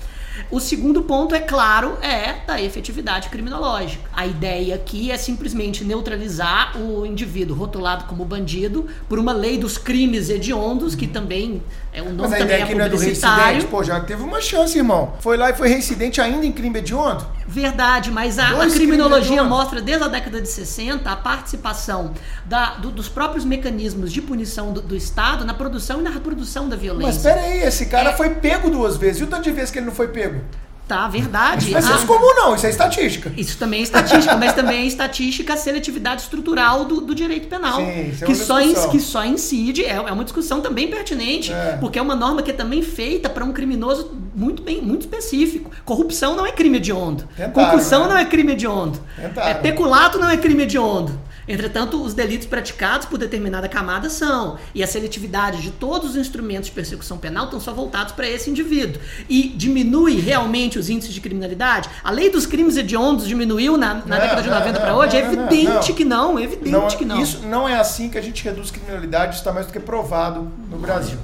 O 0.51 0.61
segundo 0.61 1.03
ponto, 1.03 1.34
é 1.34 1.41
claro, 1.41 1.97
é 2.03 2.45
da 2.47 2.61
efetividade 2.61 3.28
criminológica. 3.28 4.09
A 4.12 4.26
ideia 4.26 4.74
aqui 4.74 5.11
é 5.11 5.16
simplesmente 5.16 5.84
neutralizar 5.84 6.80
o 6.80 7.05
indivíduo 7.05 7.57
rotulado 7.57 8.05
como 8.05 8.24
bandido 8.24 8.87
por 9.09 9.18
uma 9.18 9.32
lei 9.32 9.59
dos 9.59 9.78
crimes 9.78 10.30
hediondos, 10.30 10.95
que 10.95 11.07
também 11.07 11.62
é 11.99 12.03
Mas 12.05 12.14
nome 12.14 12.34
a 12.34 12.38
também 12.38 12.44
ideia 12.44 12.61
é 12.61 12.62
aqui 12.64 12.74
não 12.74 12.84
é 12.84 12.88
do 12.88 12.97
reincidente. 12.97 13.66
Pô, 13.66 13.82
já 13.82 14.01
teve 14.01 14.22
uma 14.22 14.40
chance, 14.40 14.76
irmão. 14.76 15.14
Foi 15.20 15.36
lá 15.36 15.51
e 15.51 15.55
foi 15.55 15.68
reincidente 15.68 16.20
ainda 16.20 16.44
em 16.44 16.53
crime 16.53 16.78
hediondo? 16.78 17.26
Verdade, 17.49 18.11
mas 18.11 18.38
a, 18.38 18.49
a 18.62 18.66
criminologia 18.70 19.42
mostra 19.44 19.80
desde 19.80 20.05
a 20.05 20.09
década 20.09 20.40
de 20.40 20.49
60 20.49 21.11
a 21.11 21.16
participação 21.16 22.12
da- 22.44 22.74
do- 22.74 22.90
dos 22.90 23.09
próprios 23.09 23.44
mecanismos 23.44 24.12
de 24.12 24.20
punição 24.20 24.72
do, 24.72 24.82
do 24.82 24.94
Estado 24.97 25.44
na 25.44 25.55
produção 25.55 26.01
e 26.01 26.03
na 26.03 26.11
reprodução 26.11 26.64
da 26.68 26.76
Mas 26.76 26.82
violência. 26.82 27.22
pera 27.34 27.40
aí, 27.47 27.62
esse 27.62 27.86
cara 27.86 28.11
É. 28.11 28.12
foi 28.16 28.30
pego 28.30 28.68
duas 28.68 28.97
vezes. 28.97 29.20
E 29.20 29.24
o 29.24 29.26
tanto 29.26 29.44
de 29.44 29.53
vezes 29.53 29.70
que 29.70 29.78
ele 29.78 29.86
não 29.86 29.94
foi 29.94 30.09
pego? 30.09 30.40
Tá, 30.89 31.09
verdade. 31.09 31.70
Mas 31.72 31.84
Ah, 31.91 31.95
isso 31.97 32.05
é 32.05 32.07
comum 32.07 32.32
não, 32.37 32.55
isso 32.55 32.64
é 32.64 32.70
estatística. 32.70 33.32
Isso 33.37 33.59
também 33.59 33.80
é 33.80 33.82
estatística, 33.82 34.37
mas 34.37 34.53
também 34.53 34.82
é 34.82 34.87
estatística 34.87 35.55
a 35.55 35.57
seletividade 35.57 36.22
estrutural 36.22 36.84
do, 36.84 37.01
do 37.01 37.12
direito 37.12 37.49
penal. 37.49 37.80
Sim, 37.80 38.11
isso 38.11 38.22
é 38.22 38.26
que, 38.26 38.32
uma 38.32 38.45
só 38.45 38.61
inc- 38.61 38.91
que 38.93 39.01
só 39.01 39.24
incide, 39.24 39.84
é, 39.84 39.95
é 39.97 40.12
uma 40.12 40.22
discussão 40.22 40.61
também 40.61 40.89
pertinente, 40.89 41.53
É. 41.53 41.76
porque 41.80 41.99
é 41.99 42.03
uma 42.03 42.14
norma 42.14 42.41
que 42.41 42.53
é 42.53 42.55
também 42.55 42.82
feita 42.82 43.28
para 43.28 43.45
um 43.45 43.53
criminoso 43.53 44.12
muito 44.32 44.62
bem, 44.62 44.80
muito 44.80 45.01
específico. 45.03 45.72
Corrupção 45.84 46.37
não 46.37 46.47
é 46.47 46.53
crime 46.53 46.76
hediondo. 46.76 47.24
Tentaram, 47.37 47.53
Concussão 47.53 48.03
né? 48.05 48.09
não 48.11 48.16
é 48.18 48.24
crime 48.24 48.53
hediondo. 48.53 49.01
Tentaram. 49.20 49.49
É, 49.49 49.55
peculato 49.55 50.18
não 50.20 50.30
é 50.30 50.37
crime 50.37 50.62
hediondo. 50.62 51.18
Entretanto, 51.49 52.03
os 52.03 52.14
delitos 52.14 52.47
praticados 52.47 53.07
por 53.07 53.18
determinada 53.18 53.68
camada 53.68 54.11
são. 54.11 54.59
E 54.74 54.82
a 54.82 54.86
seletividade 54.86 55.62
de 55.62 55.70
todos 55.70 56.11
os 56.11 56.16
instrumentos 56.16 56.66
de 56.66 56.72
persecução 56.72 57.18
penal 57.18 57.44
estão 57.44 57.61
só 57.61 57.72
voltados 57.72 58.12
para 58.12 58.28
esse 58.28 58.51
indivíduo. 58.51 59.01
E 59.28 59.49
diminui 59.49 60.18
realmente 60.20 60.78
os 60.78 60.88
índices 60.90 61.14
de 61.14 61.20
criminalidade? 61.20 61.88
A 62.03 62.11
lei 62.11 62.30
dos 62.30 62.47
crimes 62.47 62.76
hediondos 62.76 63.26
diminuiu 63.26 63.76
na, 63.76 63.94
na 63.94 64.01
Não, 64.01 64.18
década 64.18 64.42
de 64.42 64.49
não, 64.49 64.59
90 64.59 64.72
não, 64.72 64.80
para 64.80 64.97
hoje? 64.97 65.20
não, 65.20 65.20
é 65.20 65.32
evidente 65.32 65.92
que 65.92 66.05
não, 66.05 66.38
é 66.38 66.42
evidente 66.42 66.70
Não, 66.70 66.88
que 66.88 67.05
não. 67.05 67.20
Isso 67.20 67.47
não 67.47 67.68
é 67.68 67.76
assim 67.78 68.09
que 68.09 68.18
a 68.18 68.22
gente 68.22 68.42
reduz 68.42 68.70
criminalidade, 68.70 69.32
isso 69.34 69.40
está 69.40 69.53
mais 69.53 69.66
do 69.66 69.72
que 69.72 69.80
provado 69.80 70.51
no 70.70 70.78
Brasil. 70.78 71.18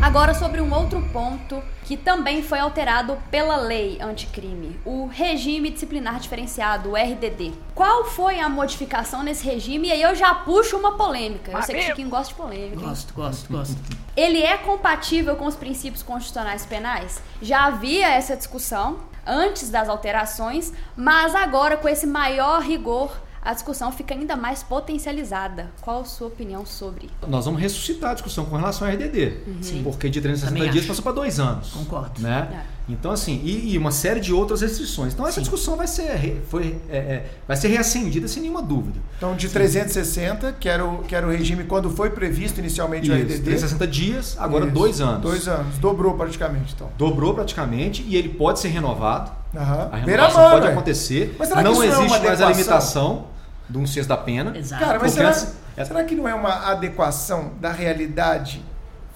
Agora 0.00 0.34
sobre 0.34 0.60
um 0.60 0.72
outro 0.72 1.02
ponto 1.12 1.62
que 1.84 1.96
também 1.96 2.42
foi 2.42 2.58
alterado 2.58 3.16
pela 3.30 3.56
lei 3.56 3.98
anticrime, 4.00 4.78
o 4.84 5.06
regime 5.06 5.70
disciplinar 5.70 6.20
diferenciado, 6.20 6.90
o 6.90 6.96
RDD. 6.96 7.54
Qual 7.74 8.04
foi 8.04 8.38
a 8.38 8.48
modificação 8.48 9.22
nesse 9.22 9.44
regime? 9.44 9.88
E 9.88 9.92
aí 9.92 10.02
eu 10.02 10.14
já 10.14 10.34
puxo 10.34 10.76
uma 10.76 10.96
polêmica. 10.96 11.52
Eu 11.52 11.62
sei 11.62 11.76
que 11.76 11.80
o 11.80 11.84
Chiquinho 11.86 12.08
gosta 12.08 12.28
de 12.28 12.34
polêmica. 12.34 12.76
Gosto, 12.76 13.14
gosto, 13.14 13.50
gosto. 13.50 13.76
Ele 14.16 14.42
é 14.42 14.56
compatível 14.58 15.34
com 15.36 15.46
os 15.46 15.56
princípios 15.56 16.02
constitucionais 16.02 16.66
penais? 16.66 17.22
Já 17.40 17.64
havia 17.66 18.08
essa 18.08 18.36
discussão 18.36 18.98
antes 19.26 19.70
das 19.70 19.88
alterações, 19.88 20.72
mas 20.96 21.34
agora 21.34 21.76
com 21.76 21.88
esse 21.88 22.06
maior 22.06 22.62
rigor, 22.62 23.16
a 23.46 23.54
discussão 23.54 23.92
fica 23.92 24.12
ainda 24.12 24.34
mais 24.34 24.64
potencializada. 24.64 25.70
Qual 25.80 26.00
a 26.00 26.04
sua 26.04 26.26
opinião 26.26 26.66
sobre? 26.66 27.08
Nós 27.28 27.44
vamos 27.44 27.60
ressuscitar 27.60 28.10
a 28.10 28.14
discussão 28.14 28.44
com 28.44 28.56
relação 28.56 28.88
ao 28.88 28.92
RDD. 28.92 29.38
Sim. 29.62 29.82
Porque 29.84 30.10
de 30.10 30.20
360 30.20 30.52
Também 30.52 30.68
dias 30.72 30.82
acho. 30.82 30.88
passou 30.88 31.04
para 31.04 31.12
dois 31.12 31.38
anos. 31.38 31.70
Concordo. 31.70 32.20
Né? 32.20 32.48
É. 32.52 32.76
Então, 32.88 33.12
assim, 33.12 33.40
e, 33.44 33.72
e 33.72 33.78
uma 33.78 33.92
série 33.92 34.18
de 34.18 34.32
outras 34.32 34.62
restrições. 34.62 35.12
Então, 35.12 35.24
essa 35.26 35.36
Sim. 35.36 35.42
discussão 35.42 35.76
vai 35.76 35.86
ser, 35.86 36.42
foi, 36.48 36.76
é, 36.88 36.96
é, 36.96 37.30
vai 37.46 37.56
ser 37.56 37.68
reacendida 37.68 38.26
sem 38.26 38.42
nenhuma 38.42 38.62
dúvida. 38.62 38.98
Então, 39.16 39.36
de 39.36 39.48
360, 39.48 40.52
que 40.54 40.68
era, 40.68 40.84
o, 40.84 40.98
que 41.04 41.14
era 41.14 41.24
o 41.24 41.30
regime 41.30 41.64
quando 41.64 41.88
foi 41.88 42.10
previsto 42.10 42.58
inicialmente 42.58 43.10
o 43.10 43.14
Isso, 43.14 43.24
RDD. 43.26 43.44
360 43.44 43.86
dias, 43.86 44.36
agora 44.40 44.64
Isso, 44.64 44.74
dois 44.74 45.00
anos. 45.00 45.22
Dois 45.22 45.46
anos, 45.46 45.78
dobrou 45.78 46.14
praticamente, 46.14 46.74
então. 46.74 46.88
Dobrou 46.98 47.32
praticamente 47.32 48.04
e 48.08 48.16
ele 48.16 48.30
pode 48.30 48.58
ser 48.58 48.68
renovado. 48.68 49.30
Aham. 49.54 49.88
A 49.92 49.96
renovação 49.96 50.04
Beira-mar, 50.04 50.50
pode 50.50 50.66
acontecer. 50.66 51.36
Mas 51.38 51.48
será 51.48 51.60
que 51.60 51.64
não 51.64 51.72
isso 51.72 51.82
é 51.82 51.86
existe 51.86 52.06
uma 52.06 52.18
mais 52.18 52.42
a 52.42 52.50
limitação 52.50 53.35
de 53.68 53.78
um 53.78 53.86
sexto 53.86 54.08
da 54.08 54.16
pena. 54.16 54.56
Exato. 54.56 54.84
Cara, 54.84 54.98
mas 55.00 55.12
será, 55.12 55.30
é- 55.76 55.84
será 55.84 56.04
que 56.04 56.14
não 56.14 56.28
é 56.28 56.34
uma 56.34 56.70
adequação 56.70 57.52
da 57.60 57.70
realidade 57.72 58.64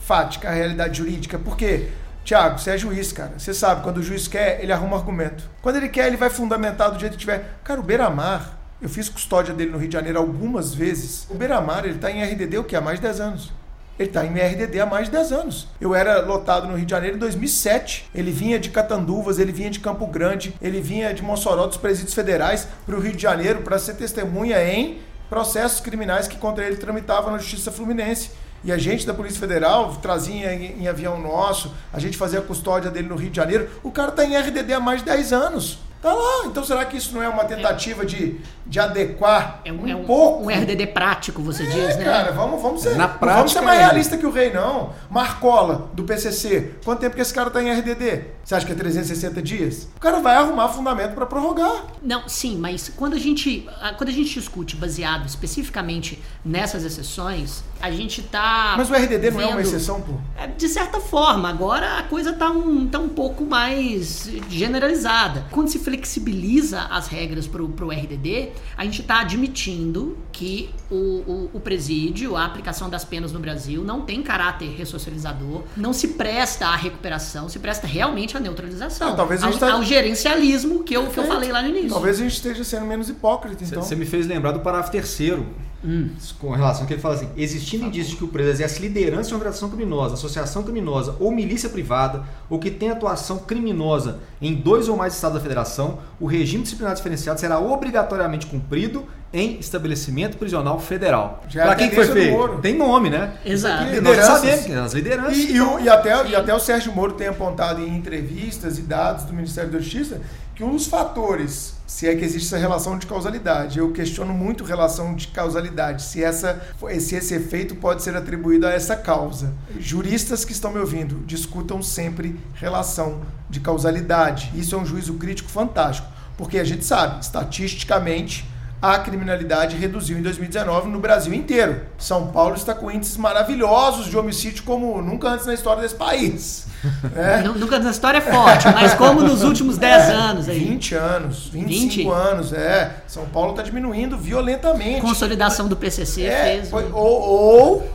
fática 0.01 0.49
à 0.49 0.53
realidade 0.53 0.99
jurídica? 0.99 1.39
Porque, 1.39 1.89
Tiago, 2.25 2.59
você 2.59 2.71
é 2.73 2.79
juiz, 2.79 3.13
cara. 3.13 3.33
Você 3.39 3.55
sabe, 3.55 3.83
quando 3.83 3.99
o 3.99 4.03
juiz 4.03 4.27
quer, 4.29 4.63
ele 4.63 4.73
arruma 4.73 4.97
argumento. 4.97 5.49
Quando 5.63 5.77
ele 5.77 5.89
quer, 5.89 6.07
ele 6.07 6.17
vai 6.17 6.31
fundamentar 6.31 6.91
do 6.91 6.99
jeito 6.99 7.13
que 7.13 7.19
tiver. 7.19 7.59
Cara, 7.65 7.81
o 7.81 7.83
Beira-Mar, 7.83 8.59
eu 8.81 8.89
fiz 8.89 9.09
custódia 9.09 9.55
dele 9.55 9.71
no 9.71 9.79
Rio 9.79 9.89
de 9.89 9.95
Janeiro 9.95 10.19
algumas 10.19 10.75
vezes. 10.75 11.27
O 11.31 11.35
Beira-Mar, 11.35 11.85
ele 11.85 11.99
tá 11.99 12.11
em 12.11 12.23
RDD 12.23 12.59
o 12.59 12.65
quê? 12.65 12.77
Há 12.77 12.81
mais 12.81 12.99
de 12.99 13.03
10 13.07 13.21
anos. 13.21 13.53
Ele 14.01 14.09
está 14.09 14.25
em 14.25 14.31
RDD 14.31 14.81
há 14.81 14.87
mais 14.87 15.09
de 15.09 15.13
10 15.13 15.31
anos. 15.31 15.69
Eu 15.79 15.95
era 15.95 16.23
lotado 16.23 16.67
no 16.67 16.75
Rio 16.75 16.87
de 16.87 16.91
Janeiro 16.91 17.17
em 17.17 17.21
2007. 17.21 18.09
Ele 18.15 18.31
vinha 18.31 18.59
de 18.59 18.71
Catanduvas, 18.71 19.39
ele 19.39 19.53
vinha 19.53 19.69
de 19.69 19.79
Campo 19.79 20.07
Grande, 20.07 20.55
ele 20.63 20.81
vinha 20.81 21.13
de 21.13 21.23
Mossoró, 21.23 21.67
dos 21.67 21.77
presídios 21.77 22.15
federais, 22.15 22.67
para 22.87 22.97
o 22.97 22.99
Rio 22.99 23.15
de 23.15 23.21
Janeiro 23.21 23.61
para 23.61 23.79
ser 23.79 23.93
testemunha 23.97 24.65
em 24.65 25.03
processos 25.29 25.81
criminais 25.81 26.27
que 26.27 26.39
contra 26.39 26.65
ele 26.65 26.77
tramitavam 26.77 27.31
na 27.31 27.37
Justiça 27.37 27.71
Fluminense. 27.71 28.31
E 28.65 28.73
a 28.73 28.79
gente 28.79 29.07
da 29.07 29.13
Polícia 29.13 29.39
Federal 29.39 29.95
trazia 29.97 30.55
em, 30.55 30.81
em 30.81 30.89
avião 30.89 31.21
nosso, 31.21 31.75
a 31.93 31.99
gente 31.99 32.17
fazia 32.17 32.39
a 32.39 32.43
custódia 32.43 32.91
dele 32.91 33.07
no 33.07 33.17
Rio 33.17 33.29
de 33.29 33.37
Janeiro. 33.37 33.69
O 33.83 33.91
cara 33.91 34.09
está 34.09 34.25
em 34.25 34.35
RDD 34.35 34.73
há 34.73 34.81
mais 34.81 35.01
de 35.01 35.11
10 35.11 35.31
anos. 35.35 35.79
Tá 36.01 36.13
lá. 36.13 36.47
Então 36.47 36.65
será 36.65 36.85
que 36.85 36.97
isso 36.97 37.15
não 37.15 37.23
é 37.23 37.29
uma 37.29 37.45
tentativa 37.45 38.07
de, 38.07 38.41
de 38.67 38.81
adequar 38.81 39.61
É 39.65 39.73
um, 39.73 39.83
um, 39.83 39.89
é 39.89 39.95
um, 39.95 40.05
pouco? 40.05 40.45
um 40.45 40.49
RDD 40.49 40.87
prático, 40.89 41.43
você 41.43 41.63
É, 41.65 41.67
diz, 41.67 41.97
né? 41.97 42.05
cara, 42.05 42.33
vamos, 42.33 42.63
vamos 42.63 42.83
ser. 42.83 42.91
Na 42.91 42.97
não 42.97 43.07
vamos 43.07 43.19
prática, 43.19 43.49
ser 43.61 43.65
mais 43.65 43.79
é. 43.81 43.85
realista 43.85 44.17
que 44.17 44.25
o 44.27 44.31
rei, 44.31 44.53
não. 44.53 44.93
Marcola, 45.11 45.91
do 45.93 46.05
PCC. 46.05 46.75
Quanto 46.85 47.01
tempo 47.01 47.15
que 47.17 47.21
esse 47.23 47.35
cara 47.35 47.51
tá 47.51 47.63
em 47.63 47.71
RDD? 47.71 48.25
Você 48.45 48.55
acha 48.55 48.67
que 48.67 48.73
é 48.73 48.75
360 48.75 49.43
dias? 49.43 49.89
O 49.97 50.01
cara 50.01 50.21
vai 50.21 50.37
arrumar 50.37 50.69
fundamento 50.69 51.15
pra 51.15 51.27
prorrogar. 51.27 51.85
Não, 52.03 52.29
sim, 52.29 52.57
mas 52.57 52.91
quando 52.97 53.15
a 53.15 53.19
gente 53.19 53.69
quando 53.97 54.09
a 54.09 54.13
gente 54.13 54.33
discute 54.33 54.77
baseado 54.77 55.27
especificamente 55.27 56.23
nessas 56.45 56.83
exceções, 56.85 57.63
a 57.81 57.91
gente 57.91 58.23
tá 58.23 58.75
Mas 58.77 58.91
o 58.91 58.95
RDD 58.95 59.31
não 59.31 59.41
é 59.41 59.47
uma 59.47 59.61
exceção, 59.61 60.01
pô. 60.01 60.15
É, 60.37 60.47
De 60.47 60.69
certa 60.69 60.99
forma, 61.01 61.49
agora 61.49 61.99
a 61.99 62.03
coisa 62.05 62.33
tá 62.33 62.51
um, 62.51 62.89
tá 62.89 62.99
um 62.99 63.09
pouco 63.09 63.45
mais 63.45 64.29
generalizada. 64.49 65.45
Quando 65.51 65.69
se 65.69 65.79
flexibiliza 65.91 66.83
as 66.83 67.09
regras 67.09 67.47
pro, 67.47 67.69
pro 67.69 67.91
RDD, 67.91 68.51
a 68.77 68.85
gente 68.85 69.03
tá 69.03 69.21
admitindo 69.21 70.17
que 70.31 70.71
o, 70.91 70.95
o, 70.95 71.51
o 71.55 71.61
presídio, 71.61 72.37
a 72.37 72.45
aplicação 72.45 72.89
das 72.89 73.05
penas 73.05 73.33
no 73.33 73.41
Brasil, 73.41 73.83
não 73.85 74.03
tem 74.03 74.23
caráter 74.23 74.71
ressocializador, 74.77 75.63
não 75.77 75.93
se 75.93 76.09
presta 76.09 76.67
à 76.67 76.77
recuperação, 76.77 77.49
se 77.49 77.59
presta 77.59 77.87
realmente 77.87 78.37
à 78.37 78.41
neutralização. 78.41 79.11
Não, 79.11 79.17
talvez 79.17 79.43
a 79.43 79.47
ao, 79.47 79.53
gente 79.53 79.61
tá- 79.61 79.73
ao 79.73 79.83
gerencialismo 79.83 80.85
que 80.85 80.95
eu, 80.95 81.07
que 81.09 81.19
eu 81.19 81.25
falei 81.25 81.51
lá 81.51 81.61
no 81.63 81.69
início. 81.69 81.91
Talvez 81.91 82.19
a 82.19 82.23
gente 82.23 82.35
esteja 82.35 82.63
sendo 82.63 82.87
menos 82.87 83.09
hipócrita, 83.09 83.65
então. 83.65 83.83
Você 83.83 83.97
me 83.97 84.07
fez 84.07 84.27
lembrar 84.27 84.53
do 84.53 84.61
parágrafo 84.61 84.93
terceiro, 84.93 85.47
Hum. 85.83 86.11
com 86.39 86.51
relação 86.51 86.83
ao 86.83 86.87
que 86.87 86.93
ele 86.95 87.01
fala 87.01 87.15
assim: 87.15 87.29
existindo 87.37 87.87
indício 87.87 88.11
de 88.13 88.17
que 88.19 88.25
o 88.25 88.29
preso 88.29 88.51
exerce 88.51 88.81
liderança 88.83 89.31
em 89.31 89.35
organização 89.35 89.71
criminosa, 89.71 90.15
associação 90.15 90.63
criminosa 90.63 91.17
ou 91.19 91.33
milícia 91.33 91.69
privada, 91.71 92.23
ou 92.51 92.59
que 92.59 92.71
tem 92.71 92.91
atuação 92.91 93.39
criminosa 93.39 94.19
em 94.43 94.55
dois 94.55 94.89
ou 94.89 94.97
mais 94.97 95.15
estados 95.15 95.39
da 95.39 95.43
federação, 95.43 95.99
o 96.21 96.27
regime 96.27 96.63
disciplinar 96.65 96.95
diferenciado 96.95 97.41
será 97.41 97.59
obrigatoriamente 97.59 98.47
cumprido 98.47 99.05
em 99.33 99.59
estabelecimento 99.61 100.37
prisional 100.37 100.79
federal. 100.81 101.43
Já 101.49 101.61
é 101.61 101.63
a 101.63 101.67
Pra 101.69 101.77
quem 101.77 101.89
que 101.89 101.95
foi 101.95 102.07
feito? 102.07 102.33
Moro. 102.37 102.59
Tem 102.59 102.77
nome, 102.77 103.09
né? 103.09 103.35
Exato. 103.47 103.85
Aqui- 103.85 104.01
Nós 104.01 104.17
sabemos 104.25 104.65
que 104.67 104.73
as 104.73 104.93
lideranças. 104.93 105.37
E, 105.39 105.53
e 105.53 105.61
o- 105.61 105.79
e 105.79 105.89
até, 105.89 106.27
e 106.27 106.35
até 106.37 106.53
o 106.55 106.59
Sérgio 106.59 106.93
Moro 106.93 107.13
tem 107.13 107.29
apontado 107.29 107.81
em 107.81 107.97
entrevistas 107.97 108.77
e 108.79 108.83
dados 108.83 109.25
do 109.25 109.33
Ministério 109.33 109.71
da 109.71 109.79
Justiça 109.79 110.21
que 110.61 110.65
um 110.65 110.73
dos 110.73 110.87
fatores, 110.87 111.73
se 111.87 112.07
é 112.07 112.15
que 112.15 112.23
existe 112.23 112.49
essa 112.49 112.59
relação 112.59 112.99
de 112.99 113.07
causalidade, 113.07 113.79
eu 113.79 113.93
questiono 113.93 114.35
muito 114.35 114.63
relação 114.63 115.15
de 115.15 115.29
causalidade, 115.29 116.03
se, 116.03 116.23
essa, 116.23 116.61
se 117.01 117.15
esse 117.15 117.35
efeito 117.35 117.75
pode 117.77 118.03
ser 118.03 118.15
atribuído 118.15 118.67
a 118.67 118.71
essa 118.71 118.95
causa. 118.95 119.55
Juristas 119.79 120.45
que 120.45 120.53
estão 120.53 120.71
me 120.71 120.79
ouvindo, 120.79 121.25
discutam 121.25 121.83
sempre 121.83 122.39
relação 122.53 123.23
de 123.49 123.59
causalidade. 123.59 124.53
Isso 124.55 124.75
é 124.75 124.79
um 124.79 124.85
juízo 124.85 125.15
crítico 125.15 125.49
fantástico, 125.49 126.07
porque 126.37 126.59
a 126.59 126.65
gente 126.65 126.85
sabe, 126.85 127.23
estatisticamente, 127.23 128.47
a 128.83 128.99
criminalidade 128.99 129.77
reduziu 129.77 130.19
em 130.19 130.23
2019 130.23 130.89
no 130.89 130.99
Brasil 131.01 131.35
inteiro. 131.35 131.83
São 131.99 132.29
Paulo 132.29 132.55
está 132.55 132.75
com 132.75 132.91
índices 132.91 133.17
maravilhosos 133.19 134.07
de 134.07 134.17
homicídio 134.17 134.63
como 134.65 135.03
nunca 135.03 135.29
antes 135.29 135.45
na 135.47 135.53
história 135.55 135.83
desse 135.83 135.95
país. 135.95 136.67
É. 137.15 137.43
Nu- 137.43 137.59
Nunca 137.59 137.79
na 137.79 137.91
história 137.91 138.17
é 138.17 138.21
forte, 138.23 138.67
mas 138.69 138.95
como 138.95 139.21
nos 139.21 139.43
últimos 139.43 139.77
10 139.77 140.09
É, 140.09 140.13
anos 140.15 140.49
aí. 140.49 140.59
20 140.61 140.95
anos, 140.95 141.47
25 141.53 141.95
20? 141.95 142.09
anos, 142.11 142.53
é. 142.55 142.97
São 143.07 143.27
Paulo 143.27 143.51
está 143.51 143.63
diminuindo 143.63 144.17
violentamente. 144.17 145.03
Consolidação 145.03 145.69
do 145.69 145.77
PCC 145.77 146.23
É, 146.25 146.43
fez. 146.57 146.71
foi- 146.71 146.89
ou, 146.91 147.21
ou, 147.21 147.91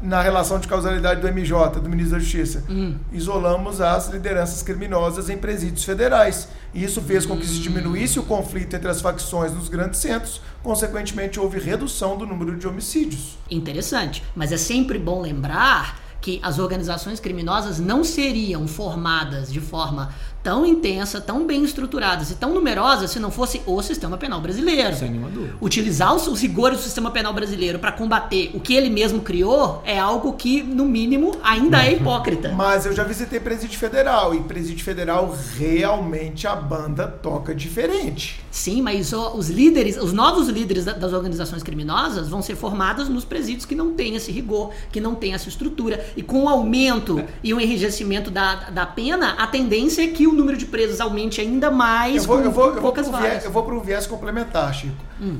na 0.00 0.22
relação 0.22 0.58
de 0.58 0.66
causalidade 0.66 1.20
do 1.20 1.28
MJ, 1.28 1.80
do 1.80 1.90
ministro 1.90 2.14
da 2.16 2.18
Justiça, 2.20 2.64
Hum. 2.70 2.94
isolamos 3.12 3.82
as 3.82 4.08
lideranças 4.08 4.62
criminosas 4.62 5.28
em 5.28 5.36
presídios 5.36 5.84
federais. 5.84 6.48
E 6.74 6.82
isso 6.82 7.00
fez 7.00 7.24
com 7.24 7.36
que 7.36 7.46
se 7.46 7.60
diminuísse 7.60 8.18
o 8.18 8.24
conflito 8.24 8.74
entre 8.74 8.88
as 8.88 9.00
facções 9.00 9.52
nos 9.52 9.68
grandes 9.68 10.00
centros, 10.00 10.40
consequentemente 10.62 11.38
houve 11.38 11.58
redução 11.60 12.18
do 12.18 12.26
número 12.26 12.56
de 12.58 12.66
homicídios. 12.66 13.38
Interessante. 13.48 14.24
Mas 14.34 14.50
é 14.50 14.56
sempre 14.56 14.98
bom 14.98 15.20
lembrar 15.20 16.02
que 16.20 16.40
as 16.42 16.58
organizações 16.58 17.20
criminosas 17.20 17.78
não 17.78 18.02
seriam 18.02 18.66
formadas 18.66 19.52
de 19.52 19.60
forma 19.60 20.12
tão 20.44 20.64
intensa, 20.66 21.20
tão 21.22 21.46
bem 21.46 21.64
estruturadas 21.64 22.30
e 22.30 22.34
tão 22.34 22.52
numerosas 22.54 23.10
se 23.10 23.18
não 23.18 23.30
fosse 23.30 23.62
o 23.66 23.80
sistema 23.82 24.18
penal 24.18 24.40
brasileiro. 24.42 24.94
Sem 24.94 25.10
nenhuma 25.10 25.30
dúvida. 25.30 25.54
Utilizar 25.60 26.14
os, 26.14 26.26
os 26.28 26.40
rigores 26.42 26.78
do 26.78 26.84
sistema 26.84 27.10
penal 27.10 27.32
brasileiro 27.32 27.78
para 27.78 27.90
combater 27.90 28.50
o 28.52 28.60
que 28.60 28.74
ele 28.74 28.90
mesmo 28.90 29.22
criou 29.22 29.82
é 29.86 29.98
algo 29.98 30.34
que, 30.34 30.62
no 30.62 30.84
mínimo, 30.84 31.32
ainda 31.42 31.82
é 31.84 31.94
hipócrita. 31.94 32.52
Mas 32.52 32.84
eu 32.84 32.92
já 32.92 33.02
visitei 33.04 33.40
presídio 33.40 33.78
federal 33.78 34.34
e 34.34 34.40
presídio 34.42 34.84
federal 34.84 35.34
realmente 35.56 36.46
a 36.46 36.54
banda 36.54 37.08
toca 37.08 37.54
diferente. 37.54 38.38
Sim, 38.50 38.82
mas 38.82 39.12
o- 39.14 39.36
os 39.36 39.48
líderes, 39.48 39.96
os 39.96 40.12
novos 40.12 40.48
líderes 40.48 40.84
da- 40.84 40.92
das 40.92 41.12
organizações 41.14 41.62
criminosas 41.62 42.28
vão 42.28 42.42
ser 42.42 42.54
formados 42.54 43.08
nos 43.08 43.24
presídios 43.24 43.64
que 43.64 43.74
não 43.74 43.94
têm 43.94 44.14
esse 44.14 44.30
rigor, 44.30 44.70
que 44.92 45.00
não 45.00 45.14
têm 45.14 45.32
essa 45.32 45.48
estrutura. 45.48 46.04
E 46.16 46.22
com 46.22 46.44
o 46.44 46.48
aumento 46.50 47.24
e 47.42 47.54
o 47.54 47.60
enrijecimento 47.60 48.30
da, 48.30 48.56
da 48.70 48.84
pena, 48.84 49.30
a 49.38 49.46
tendência 49.46 50.02
é 50.02 50.08
que 50.08 50.26
o 50.26 50.33
número 50.34 50.56
de 50.56 50.66
presos 50.66 51.00
aumente 51.00 51.40
ainda 51.40 51.70
mais 51.70 52.16
Eu 52.16 52.22
vou, 52.24 52.38
com, 52.38 52.44
eu 52.44 52.50
vou, 52.50 52.74
eu 52.74 52.82
vou 52.82 52.92
viés, 52.92 53.44
eu 53.44 53.50
vou 53.50 53.62
para 53.62 53.74
um 53.74 53.80
viés 53.80 54.06
complementar, 54.06 54.74
Chico. 54.74 54.94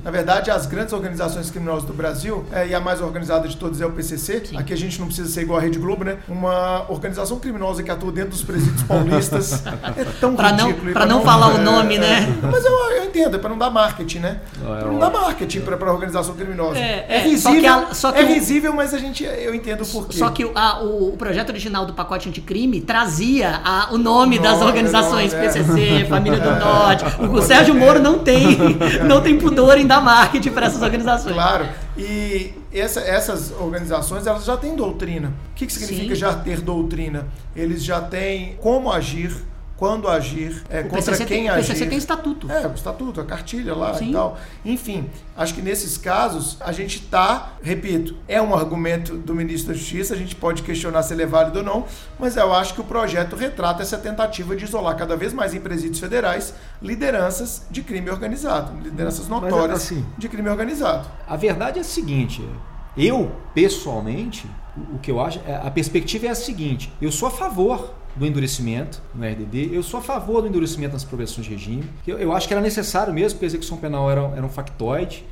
Na 0.05 0.11
verdade, 0.11 0.51
as 0.51 0.67
grandes 0.67 0.93
organizações 0.93 1.51
criminosas 1.51 1.85
do 1.85 1.93
Brasil, 1.93 2.45
é, 2.53 2.69
e 2.69 2.75
a 2.75 2.81
mais 2.81 3.01
organizada 3.01 3.49
de 3.49 3.57
todas 3.57 3.81
é 3.81 3.87
o 3.87 3.91
PCC, 3.91 4.43
aqui 4.57 4.73
a 4.73 4.77
gente 4.77 4.99
não 4.99 5.07
precisa 5.07 5.29
ser 5.29 5.43
igual 5.43 5.59
a 5.59 5.63
Rede 5.63 5.79
Globo, 5.79 6.05
né? 6.05 6.17
Uma 6.29 6.85
organização 6.89 7.39
criminosa 7.39 7.83
que 7.83 7.91
atua 7.91 8.13
dentro 8.13 8.31
dos 8.31 8.43
presídios 8.43 8.83
paulistas. 8.85 9.65
é 9.97 10.05
tão 10.21 10.35
Pra 10.37 10.53
não- 10.53 10.67
ridículo. 10.69 10.91
e 10.91 10.93
pra 10.93 11.07
não 11.07 11.23
falar 11.23 11.55
o 11.55 11.59
nome, 11.59 11.99
né? 11.99 12.27
Mas 12.43 12.65
eu, 12.65 12.73
eu 12.93 13.05
entendo, 13.05 13.37
é 13.37 13.39
para 13.39 13.51
não 13.51 13.59
dar 13.59 13.71
marketing, 13.71 14.19
né? 14.21 14.41
É, 14.63 14.81
Pra 14.81 14.91
não 14.93 14.99
dar 14.99 15.11
marketing 15.11 15.61
para 15.61 15.77
a 15.77 15.93
organização 15.93 16.35
criminosa. 16.35 16.79
É, 16.79 17.07
É, 17.09 17.17
é, 17.17 17.23
risível, 17.23 17.41
só 17.53 17.61
que 17.61 17.67
a- 17.67 17.95
só 17.95 18.13
que 18.13 18.21
é 18.21 18.25
o- 18.25 18.27
risível, 18.29 18.73
mas 18.73 18.95
a 18.95 18.99
gente, 18.99 19.25
eu 19.25 19.55
entendo 19.55 19.83
o 19.83 19.87
porquê. 19.87 20.17
Só 20.19 20.31
que 20.31 20.45
o, 20.45 20.53
a- 20.55 20.83
o- 20.83 21.09
o 21.13 21.17
projeto 21.17 21.51
original 21.51 21.85
do 21.87 21.93
pacote 21.95 22.29
anticrime 22.29 22.81
trazia 22.81 23.61
a- 23.65 23.89
o 23.93 23.99
nome 23.99 24.39
das 24.39 24.61
organizações 24.63 25.33
é. 25.35 25.41
PCC, 25.41 26.07
Família 26.09 26.39
do 26.39 26.51
Norte. 26.65 27.05
O, 27.21 27.33
o 27.35 27.43
Sérgio 27.43 27.75
Moro 27.75 28.01
não 28.01 28.19
tem, 28.19 28.57
não 29.07 29.21
tem 29.21 29.37
pudor 29.39 29.74
em 29.81 29.87
dar 29.87 30.01
marketing 30.01 30.51
para 30.51 30.67
essas 30.67 30.83
organizações. 30.83 31.35
Claro. 31.35 31.67
E 31.97 32.53
essa- 32.73 33.01
essas 33.01 33.51
organizações, 33.53 34.27
elas 34.27 34.45
já 34.45 34.57
têm 34.57 34.75
doutrina. 34.75 35.33
O 35.53 35.55
que, 35.55 35.67
que 35.67 35.73
significa 35.73 36.15
Sim. 36.15 36.21
já 36.21 36.35
ter 36.35 36.61
doutrina? 36.61 37.27
Eles 37.55 37.83
já 37.85 38.01
têm 38.01 38.57
como 38.61 38.91
agir, 38.93 39.35
quando 39.77 40.09
agir, 40.09 40.63
é, 40.71 40.81
O 40.81 40.85
contra 40.85 40.97
PCC, 41.13 41.25
quem 41.25 41.39
tem, 41.43 41.51
o 41.51 41.53
agir. 41.55 41.67
PCC 41.73 41.87
tem 41.87 41.99
estatuto. 41.99 42.51
É, 42.51 42.67
o 42.67 42.75
estatuto, 42.75 43.21
a 43.21 43.25
cartilha 43.25 43.75
lá 43.75 43.93
Sim. 43.95 44.11
e 44.11 44.13
tal. 44.13 44.39
Enfim, 44.65 45.11
acho 45.37 45.53
que 45.55 45.61
nesses 45.61 45.99
casos 45.99 46.57
a 46.61 46.71
gente 46.71 47.01
tá, 47.03 47.55
repito, 47.63 48.15
é 48.29 48.41
um 48.41 48.55
argumento 48.55 49.17
do 49.17 49.35
ministro 49.35 49.73
da 49.73 49.79
Justiça, 49.79 50.15
a 50.15 50.17
gente 50.17 50.37
pode 50.37 50.63
questionar 50.63 51.03
se 51.03 51.13
ele 51.13 51.25
é 51.25 51.27
válido 51.27 51.59
ou 51.59 51.65
não, 51.65 51.85
mas 52.19 52.37
eu 52.37 52.55
acho 52.55 52.73
que 52.75 52.81
o 52.81 52.85
projeto 52.85 53.35
retrata 53.35 53.83
essa 53.83 53.99
tentativa 53.99 54.55
de 54.55 54.65
isolar 54.65 54.97
cada 54.97 55.17
vez 55.17 55.33
mais 55.33 55.55
em 55.55 55.61
presídios 55.61 55.99
federais 55.99 56.55
lideranças 56.81 57.63
de 57.71 57.83
crime 57.83 58.11
organizado, 58.11 58.73
lideranças 58.81 59.27
Mas, 59.29 59.41
notórias 59.43 59.83
assim, 59.83 60.07
de 60.17 60.29
crime 60.29 60.49
organizado. 60.49 61.09
A 61.27 61.37
verdade 61.37 61.79
é 61.79 61.81
a 61.83 61.85
seguinte, 61.85 62.49
eu, 62.97 63.33
pessoalmente, 63.55 64.47
o 64.47 64.95
o 64.97 64.99
que 64.99 65.11
eu 65.11 65.21
acho, 65.21 65.41
é- 65.47 65.55
a 65.57 65.71
perspectiva 65.71 66.27
é 66.27 66.31
a 66.31 66.35
seguinte, 66.35 66.93
eu 67.01 67.11
sou 67.13 67.29
a 67.29 67.31
favor 67.31 67.95
do 68.17 68.27
endurecimento 68.27 69.03
no 69.15 69.25
RDD, 69.25 69.71
eu 69.73 69.83
sou 69.83 70.01
a 70.01 70.03
favor 70.03 70.43
do 70.43 70.49
endurecimento 70.49 70.93
nas 70.93 71.05
progressões 71.05 71.47
de 71.47 71.53
regime, 71.53 71.85
eu, 72.07 72.19
eu 72.19 72.33
acho 72.33 72.47
que 72.47 72.55
era 72.55 72.61
necessário 72.63 73.13
mesmo, 73.13 73.37
porque 73.37 73.47
a 73.47 73.49
execução 73.49 73.77
penal 73.77 74.11
era, 74.11 74.21
era 74.37 74.45
um 74.47 74.49
factoide. 74.49 75.25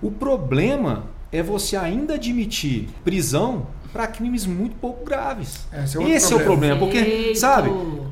O 0.00 0.10
problema 0.10 1.04
é 1.32 1.42
você 1.42 1.76
ainda 1.76 2.14
admitir 2.14 2.88
prisão 3.04 3.66
para 3.92 4.06
crimes 4.06 4.46
muito 4.46 4.76
pouco 4.76 5.04
graves. 5.04 5.66
Esse 5.72 5.96
é 5.96 6.00
outro 6.00 6.14
Esse 6.14 6.32
é 6.32 6.36
o 6.36 6.40
problema. 6.40 6.78
porque, 6.78 6.98
Perfeito. 6.98 7.38
sabe, 7.38 7.70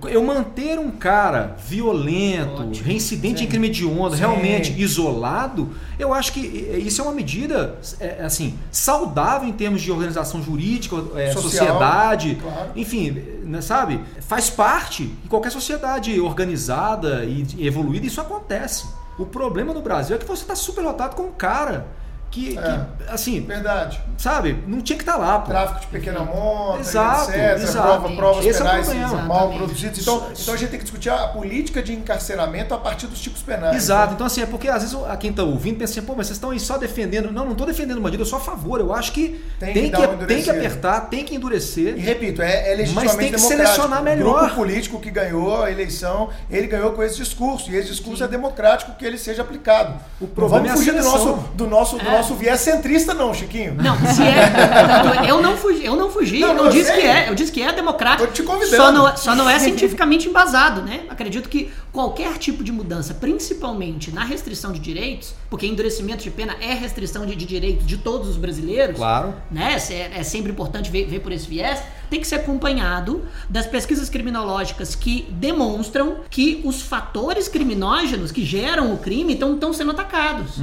eu 0.09 0.23
manter 0.23 0.79
um 0.79 0.91
cara 0.91 1.57
violento, 1.67 2.63
Ótimo. 2.63 2.87
reincidente 2.87 3.39
Sim. 3.39 3.45
em 3.45 3.49
crime 3.49 3.69
hediondo, 3.69 4.15
Sim. 4.15 4.21
realmente 4.21 4.79
isolado, 4.81 5.71
eu 5.99 6.13
acho 6.13 6.33
que 6.33 6.41
isso 6.41 7.01
é 7.01 7.05
uma 7.05 7.15
medida 7.15 7.79
é, 7.99 8.23
assim 8.23 8.59
saudável 8.71 9.49
em 9.49 9.53
termos 9.53 9.83
de 9.83 9.91
organização 9.91 10.43
jurídica, 10.43 10.97
é, 11.17 11.33
Social, 11.33 11.43
sociedade, 11.43 12.39
claro. 12.41 12.71
enfim, 12.77 13.11
né, 13.45 13.61
sabe? 13.61 14.01
Faz 14.21 14.51
parte 14.51 15.05
em 15.25 15.29
qualquer 15.29 15.51
sociedade 15.51 16.21
organizada 16.21 17.25
e 17.25 17.67
evoluída 17.67 18.07
isso 18.07 18.21
acontece. 18.21 18.87
O 19.19 19.27
problema 19.27 19.75
no 19.75 19.83
Brasil 19.83 20.17
é 20.17 20.19
que 20.19 20.27
você 20.27 20.43
está 20.43 20.55
superlotado 20.55 21.15
com 21.17 21.25
um 21.25 21.33
cara 21.33 21.87
que, 22.31 22.57
É. 22.59 22.63
que, 22.63 23.11
assim, 23.13 23.41
Verdade. 23.41 24.01
sabe? 24.17 24.63
Não 24.67 24.81
tinha 24.81 24.97
que 24.97 25.03
estar 25.03 25.17
lá. 25.17 25.41
Pô. 25.41 25.51
Tráfico 25.51 25.81
de 25.81 25.87
pequena 25.89 26.21
monta, 26.21 26.81
Exato, 26.81 27.31
etc. 27.33 27.63
exato. 27.63 27.87
Prova, 28.01 28.17
provas 28.17 28.47
Esse 28.47 28.61
é 28.61 28.63
o 28.63 28.67
penais 28.67 28.87
problema. 28.87 29.23
mal 29.23 29.51
produzidas. 29.53 29.99
Então, 29.99 30.27
então 30.39 30.55
a 30.55 30.57
gente 30.57 30.71
tem 30.71 30.79
que 30.79 30.85
discutir 30.85 31.11
a 31.11 31.29
política 31.29 31.83
de 31.83 31.93
encarceramento 31.93 32.73
a 32.73 32.79
partir 32.79 33.07
dos 33.09 33.21
tipos 33.21 33.43
penais. 33.43 33.77
Exato, 33.77 34.15
então 34.15 34.27
assim, 34.27 34.43
é 34.43 34.47
porque 34.47 34.69
às 34.69 34.83
vezes 34.83 34.97
a 35.09 35.17
quem 35.17 35.33
tá 35.33 35.43
ouvindo 35.43 35.79
pensa 35.79 35.93
assim, 35.99 36.03
pô, 36.07 36.15
mas 36.17 36.27
vocês 36.29 36.37
estão 36.37 36.51
aí 36.51 36.61
só 36.61 36.79
defendendo. 36.79 37.33
Não, 37.33 37.45
não 37.45 37.55
tô 37.55 37.65
defendendo 37.67 37.99
o 37.99 38.01
bandido, 38.01 38.23
eu 38.23 38.27
sou 38.27 38.39
a 38.39 38.43
favor. 38.43 38.81
Eu 38.81 38.93
acho 38.95 39.13
que 39.13 39.41
Tem 39.59 39.73
tem, 39.75 39.91
que 39.91 39.97
que, 39.97 40.07
uma 40.07 40.27
tem 40.27 40.43
que 40.43 40.51
apertar, 40.51 41.01
tem 41.09 41.25
que 41.25 41.35
endurecer. 41.35 41.97
E 41.97 42.01
repito, 42.01 42.43
é, 42.43 42.73
é 42.73 42.75
legitimamente 42.77 42.95
Mas 42.95 43.17
tem 43.17 43.31
que 43.33 43.37
democrático. 43.37 43.65
selecionar 43.73 44.01
O 44.01 44.05
melhor. 44.05 44.41
grupo 44.41 44.55
político 44.55 45.01
que 45.01 45.11
ganhou 45.11 45.63
a 45.65 45.71
eleição, 45.71 46.29
ele 46.51 46.67
ganhou 46.69 46.93
com 46.93 47.03
esse 47.03 47.17
discurso. 47.17 47.71
E 47.71 47.77
esse 47.77 47.89
discurso 47.89 48.23
é 48.23 48.29
democrático 48.29 48.93
que 48.93 49.05
ele 49.05 49.19
seja 49.19 49.43
aplicado. 49.43 49.95
O 50.21 50.27
problema 50.29 50.61
não 50.69 50.69
vamos 50.69 50.71
é 50.71 50.73
a 50.73 50.77
fugir 50.77 50.93
do 50.93 51.03
nosso, 51.11 51.33
do 51.55 51.67
nosso, 51.67 51.97
do 51.99 52.07
É. 52.09 52.20
nosso 52.21 52.35
viés 52.35 52.61
centrista, 52.61 53.15
não, 53.15 53.33
Chiquinho. 53.33 53.75
Não, 53.75 53.97
se 54.13 54.23
é. 54.23 54.51
eu 55.29 55.41
não 55.41 55.57
fugi, 55.57 55.85
eu 55.85 55.97
não 55.97 56.11
fugi, 56.11 56.41
Não, 56.41 56.49
eu 56.49 56.55
não 56.55 56.65
eu 56.67 56.71
disse 56.71 56.93
sei. 56.93 57.01
que 57.01 57.07
é, 57.07 57.29
eu 57.31 57.35
disse 57.35 57.53
que 57.53 57.63
é 57.63 57.73
democrático. 57.73 58.27
Tô 58.27 58.33
te 58.33 58.43
convidando. 58.43 58.77
Só 58.77 58.93
não, 58.93 59.17
só 59.17 59.35
não 59.35 59.49
é 59.49 59.59
cientificamente 59.59 60.29
embasado, 60.29 60.83
né? 60.83 61.01
Acredito 61.09 61.49
que 61.49 61.73
qualquer 61.93 62.39
tipo 62.39 62.63
de 62.63 62.71
mudança, 62.73 63.15
principalmente 63.15 64.13
na 64.13 64.25
restrição 64.25 64.73
de 64.73 64.79
direitos, 64.79 65.35
porque 65.49 65.67
endurecimento 65.67 66.23
de 66.23 66.31
pena 66.31 66.57
é 66.61 66.73
restrição 66.75 67.27
de, 67.27 67.35
de 67.35 67.45
direitos 67.45 67.87
de 67.87 67.97
todos 67.99 68.29
os 68.29 68.37
brasileiros, 68.37 68.97
Claro. 68.97 69.35
né? 69.51 69.77
É, 69.91 70.21
é 70.21 70.23
sempre 70.23 70.53
importante 70.53 70.91
ver, 70.91 71.07
ver 71.07 71.21
por 71.21 71.33
esse 71.33 71.49
viés, 71.49 71.83
tem 72.09 72.21
que 72.21 72.27
ser 72.27 72.37
acompanhado 72.37 73.23
das 73.49 73.67
pesquisas 73.67 74.09
criminológicas 74.09 74.95
que 74.97 75.27
demonstram 75.31 76.19
que 76.29 76.61
os 76.65 76.83
fatores 76.83 77.47
criminógenos 77.49 78.33
que 78.33 78.45
geram 78.45 78.93
o 78.93 78.99
crime 78.99 79.35
estão 79.35 79.73
sendo 79.73 79.93
atacados. 79.93 80.57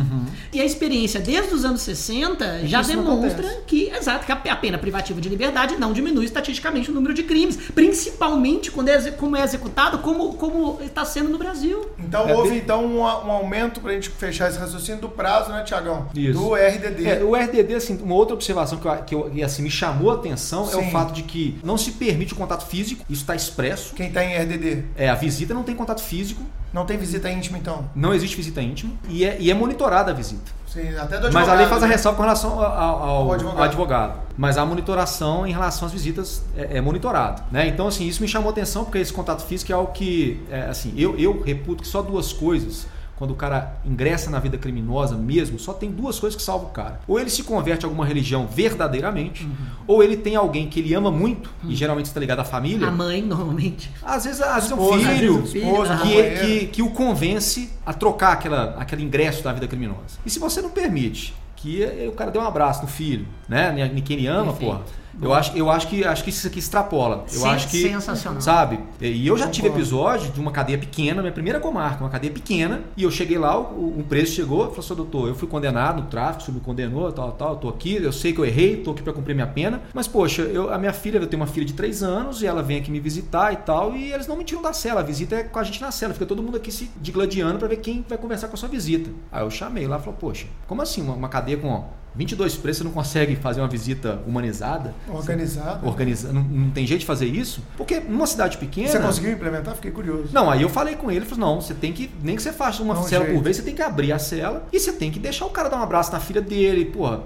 E 0.53 0.59
a 0.61 0.65
experiência 0.65 1.19
desde 1.19 1.53
os 1.53 1.63
anos 1.65 1.81
60 1.81 2.67
já 2.67 2.77
Uhum. 2.77 2.81
isso 2.83 2.95
não 2.97 3.03
demonstra 3.21 3.61
que, 3.65 3.89
exato, 3.89 4.25
que 4.25 4.31
a 4.31 4.55
pena 4.55 4.77
privativa 4.77 5.19
de 5.21 5.27
liberdade 5.29 5.75
não 5.77 5.91
diminui 5.93 6.25
estatisticamente 6.25 6.91
o 6.91 6.93
número 6.93 7.13
de 7.13 7.23
crimes, 7.23 7.57
principalmente 7.73 8.69
quando 8.71 8.89
é, 8.89 9.11
como 9.11 9.35
é 9.35 9.43
executado, 9.43 9.97
como, 9.99 10.33
como 10.33 10.79
está 10.83 11.03
sendo 11.05 11.16
no 11.23 11.37
Brasil. 11.37 11.89
Então 11.99 12.27
É, 12.27 12.35
houve 12.35 12.51
de- 12.51 12.57
então 12.57 12.85
um, 12.85 12.99
um 13.01 13.05
aumento 13.31 13.79
pra 13.81 13.93
gente 13.93 14.09
fechar 14.09 14.49
esse 14.49 14.57
raciocínio 14.59 15.01
do 15.01 15.09
prazo, 15.09 15.51
né, 15.51 15.63
Tiagão? 15.63 16.07
Isso. 16.15 16.39
Do 16.39 16.55
RDD. 16.55 17.05
É, 17.07 17.23
o 17.23 17.35
RDD, 17.35 17.75
assim, 17.75 17.97
uma 18.01 18.15
outra 18.15 18.33
observação 18.35 18.77
que, 18.79 18.87
eu, 18.87 18.95
que, 19.03 19.15
eu- 19.15 19.29
que, 19.29 19.43
assim, 19.43 19.61
me 19.61 19.69
chamou 19.71 20.11
a 20.11 20.15
atenção 20.15 20.65
é 20.65 20.71
Sim. 20.71 20.87
o 20.87 20.91
fato 20.91 21.13
de 21.13 21.23
que 21.23 21.59
não 21.63 21.77
se 21.77 21.91
permite 21.93 22.33
o 22.33 22.35
contato 22.35 22.65
físico, 22.65 23.03
isso 23.09 23.21
está 23.21 23.35
expresso. 23.35 23.93
Quem 23.95 24.11
tá 24.11 24.23
em 24.23 24.33
RDD? 24.35 24.83
É, 24.95 25.09
a 25.09 25.15
visita 25.15 25.53
não 25.53 25.63
tem 25.63 25.75
contato 25.75 26.01
físico, 26.01 26.41
Não 26.73 26.85
tem 26.85 26.97
visita 26.97 27.29
íntima, 27.29 27.57
então? 27.57 27.89
não 27.95 28.13
existe 28.13 28.35
visita 28.35 28.61
íntima 28.61 28.93
e 29.09 29.23
é, 29.25 29.37
e 29.39 29.49
é 29.49 29.53
monitorada 29.53 30.11
a 30.11 30.13
visita. 30.13 30.51
Sim, 30.81 30.95
até 30.97 31.17
do 31.19 31.31
Mas 31.33 31.49
a 31.49 31.53
lei 31.55 31.65
faz 31.65 31.81
a 31.83 31.87
né? 31.87 31.93
ressalva 31.93 32.15
com 32.17 32.23
relação 32.23 32.51
ao, 32.59 32.65
ao- 32.71 33.03
ao 33.03 33.31
advogado. 33.33 33.63
advogado. 33.63 34.19
Mas 34.37 34.57
a 34.57 34.65
monitoração 34.65 35.47
em 35.47 35.51
relação 35.51 35.87
às 35.87 35.91
visitas 35.91 36.43
é, 36.55 36.77
é 36.77 36.81
monitorado. 36.81 37.41
Né? 37.51 37.67
Então, 37.67 37.87
assim, 37.87 38.05
isso 38.07 38.21
me 38.21 38.27
chamou 38.27 38.49
atenção 38.51 38.83
porque 38.85 38.99
esse 38.99 39.11
contato 39.11 39.43
físico 39.43 39.71
é 39.71 39.75
algo 39.75 39.91
que, 39.91 40.39
é, 40.51 40.61
assim, 40.69 40.93
eu, 40.95 41.17
eu 41.17 41.41
reputo 41.41 41.81
que 41.81 41.87
só 41.89 42.01
duas 42.01 42.31
coisas, 42.31 42.85
quando 43.17 43.31
o 43.31 43.35
cara 43.35 43.77
ingressa 43.83 44.29
na 44.29 44.39
vida 44.39 44.57
criminosa 44.57 45.15
mesmo, 45.17 45.57
só 45.57 45.73
tem 45.73 45.89
duas 45.91 46.19
coisas 46.19 46.37
que 46.37 46.43
salvam 46.43 46.67
o 46.67 46.71
cara. 46.71 46.99
Ou 47.07 47.19
ele 47.19 47.29
se 47.29 47.43
converte 47.43 47.85
a 47.85 47.89
alguma 47.89 48.05
religião 48.05 48.45
verdadeiramente, 48.47 49.43
Uhum. 49.43 49.51
ou 49.87 50.03
ele 50.03 50.15
tem 50.17 50.35
alguém 50.35 50.67
que 50.69 50.79
ele 50.79 50.93
ama 50.93 51.09
muito, 51.11 51.49
e 51.67 51.75
geralmente 51.75 52.05
está 52.05 52.19
ligado 52.19 52.39
à 52.39 52.43
família. 52.43 52.87
A 52.87 52.91
mãe, 52.91 53.21
normalmente. 53.21 53.91
Às 54.03 54.25
vezes, 54.25 54.39
às 54.41 54.55
vezes 54.67 54.71
é 54.71 54.75
um 54.75 54.93
às 54.93 55.01
filho, 55.03 55.41
vezes 55.41 55.55
é 55.55 55.59
esposa, 55.59 55.97
que- 55.97 56.09
que, 56.13 56.39
que, 56.59 56.67
que 56.67 56.81
o 56.83 56.91
convence 56.91 57.69
a 57.85 57.93
trocar 57.93 58.33
aquela, 58.33 58.75
aquele 58.79 59.03
ingresso 59.03 59.43
da 59.43 59.51
vida 59.51 59.67
criminosa. 59.67 60.19
E 60.25 60.29
se 60.29 60.37
você 60.39 60.61
não 60.61 60.69
permite 60.69 61.33
que 61.55 61.81
eh, 61.83 62.05
o 62.07 62.11
cara 62.11 62.29
dê 62.29 62.37
um 62.37 62.43
abraço 62.45 62.83
no 62.83 62.87
filho, 62.87 63.25
né? 63.49 63.91
Em 63.95 64.01
quem 64.01 64.17
ele 64.17 64.27
ama, 64.27 64.51
Perfeito. 64.53 64.71
porra. 64.73 64.81
Eu 65.21 65.33
acho, 65.33 65.57
eu 65.57 65.69
acho 65.71 65.87
que 65.87 66.03
acho 66.05 66.23
que 66.23 66.29
isso 66.29 66.45
aqui 66.47 66.59
extrapola. 66.59 67.23
Eu 67.31 67.39
Sen- 67.39 67.49
acho 67.49 67.67
que 67.69 67.81
sensacional. 67.81 68.39
sabe? 68.41 68.79
E 69.01 69.25
eu 69.25 69.37
já 69.37 69.47
tive 69.47 69.67
episódio 69.67 70.31
de 70.31 70.39
uma 70.39 70.51
cadeia 70.51 70.77
pequena, 70.77 71.21
minha 71.21 71.31
primeira 71.33 71.59
comarca, 71.59 72.03
uma 72.03 72.09
cadeia 72.09 72.31
pequena, 72.31 72.81
e 72.95 73.03
eu 73.03 73.09
cheguei 73.11 73.37
lá, 73.37 73.57
o, 73.59 73.99
o 73.99 74.05
preso 74.07 74.33
chegou, 74.33 74.65
falou 74.67 74.79
assim, 74.79 74.95
doutor, 74.95 75.27
eu 75.27 75.35
fui 75.35 75.47
condenado 75.47 76.01
no 76.03 76.07
tráfico, 76.07 76.43
senhor 76.43 76.55
me 76.57 76.61
condenou, 76.63 77.11
tal, 77.11 77.31
tal, 77.31 77.49
eu 77.51 77.55
tô 77.55 77.69
aqui, 77.69 77.95
eu 77.95 78.11
sei 78.11 78.31
que 78.33 78.39
eu 78.39 78.45
errei, 78.45 78.77
tô 78.77 78.91
aqui 78.91 79.01
para 79.01 79.11
cumprir 79.13 79.33
minha 79.33 79.47
pena, 79.47 79.81
mas 79.93 80.07
poxa, 80.07 80.43
eu, 80.43 80.71
a 80.73 80.77
minha 80.77 80.93
filha, 80.93 81.17
eu 81.17 81.27
tenho 81.27 81.41
uma 81.41 81.47
filha 81.47 81.65
de 81.65 81.73
3 81.73 82.03
anos 82.03 82.41
e 82.41 82.45
ela 82.47 82.61
vem 82.61 82.77
aqui 82.77 82.91
me 82.91 82.99
visitar 82.99 83.51
e 83.53 83.57
tal, 83.57 83.95
e 83.95 84.11
eles 84.13 84.27
não 84.27 84.37
me 84.37 84.43
tiram 84.43 84.61
da 84.61 84.71
cela, 84.73 85.01
a 85.01 85.03
visita 85.03 85.35
é 85.35 85.43
com 85.43 85.57
a 85.57 85.63
gente 85.63 85.81
na 85.81 85.91
cela, 85.91 86.13
fica 86.13 86.25
todo 86.25 86.43
mundo 86.43 86.57
aqui 86.57 86.71
se 86.71 86.91
digladiando 87.01 87.57
para 87.57 87.67
ver 87.67 87.77
quem 87.77 88.05
vai 88.07 88.17
conversar 88.17 88.47
com 88.49 88.53
a 88.53 88.57
sua 88.57 88.69
visita. 88.69 89.09
Aí 89.31 89.43
eu 89.43 89.49
chamei 89.49 89.87
lá 89.87 89.97
e 89.97 89.99
falou, 89.99 90.15
poxa, 90.19 90.45
como 90.67 90.81
assim 90.81 91.01
uma, 91.01 91.13
uma 91.15 91.29
cadeia 91.29 91.57
com 91.57 91.83
22 92.17 92.55
presos, 92.55 92.79
você 92.79 92.83
não 92.83 92.91
consegue 92.91 93.35
fazer 93.35 93.61
uma 93.61 93.67
visita 93.67 94.19
humanizada? 94.25 94.95
Organizado. 95.07 95.85
Organiza, 95.87 96.33
não, 96.33 96.41
não 96.41 96.71
tem 96.71 96.85
jeito 96.87 97.01
de 97.01 97.05
fazer 97.05 97.27
isso? 97.27 97.61
Porque 97.77 97.99
numa 97.99 98.25
cidade 98.25 98.57
pequena. 98.57 98.87
Você 98.87 98.99
conseguiu 98.99 99.31
implementar? 99.33 99.75
Fiquei 99.75 99.91
curioso. 99.91 100.29
Não, 100.33 100.49
aí 100.49 100.63
eu 100.63 100.69
falei 100.69 100.95
com 100.95 101.11
ele, 101.11 101.25
falou, 101.25 101.55
não, 101.55 101.61
você 101.61 101.75
tem 101.75 101.93
que, 101.93 102.09
nem 102.23 102.35
que 102.35 102.41
você 102.41 102.51
faça 102.51 102.81
uma 102.81 102.99
um 102.99 103.03
cela 103.03 103.23
jeito. 103.23 103.37
por 103.37 103.43
vez, 103.43 103.57
você 103.57 103.61
tem 103.61 103.75
que 103.75 103.83
abrir 103.83 104.11
a 104.11 104.17
cela 104.17 104.65
e 104.73 104.79
você 104.79 104.91
tem 104.91 105.11
que 105.11 105.19
deixar 105.19 105.45
o 105.45 105.51
cara 105.51 105.69
dar 105.69 105.77
um 105.77 105.83
abraço 105.83 106.11
na 106.11 106.19
filha 106.19 106.41
dele, 106.41 106.85
porra. 106.85 107.21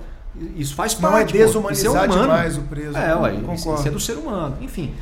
Isso 0.56 0.76
faz 0.76 1.00
Não 1.00 1.10
parte. 1.10 1.38
é 1.38 1.40
pô. 1.40 1.46
desumanizar 1.46 2.04
é 2.04 2.06
humano. 2.08 2.22
demais 2.22 2.58
o 2.58 2.62
preso. 2.62 2.98
É, 2.98 3.16
ué, 3.16 3.32
Concordo. 3.32 3.80
isso 3.80 3.88
é 3.88 3.92
do 3.92 4.00
ser 4.00 4.18
humano. 4.18 4.58
Enfim. 4.62 4.94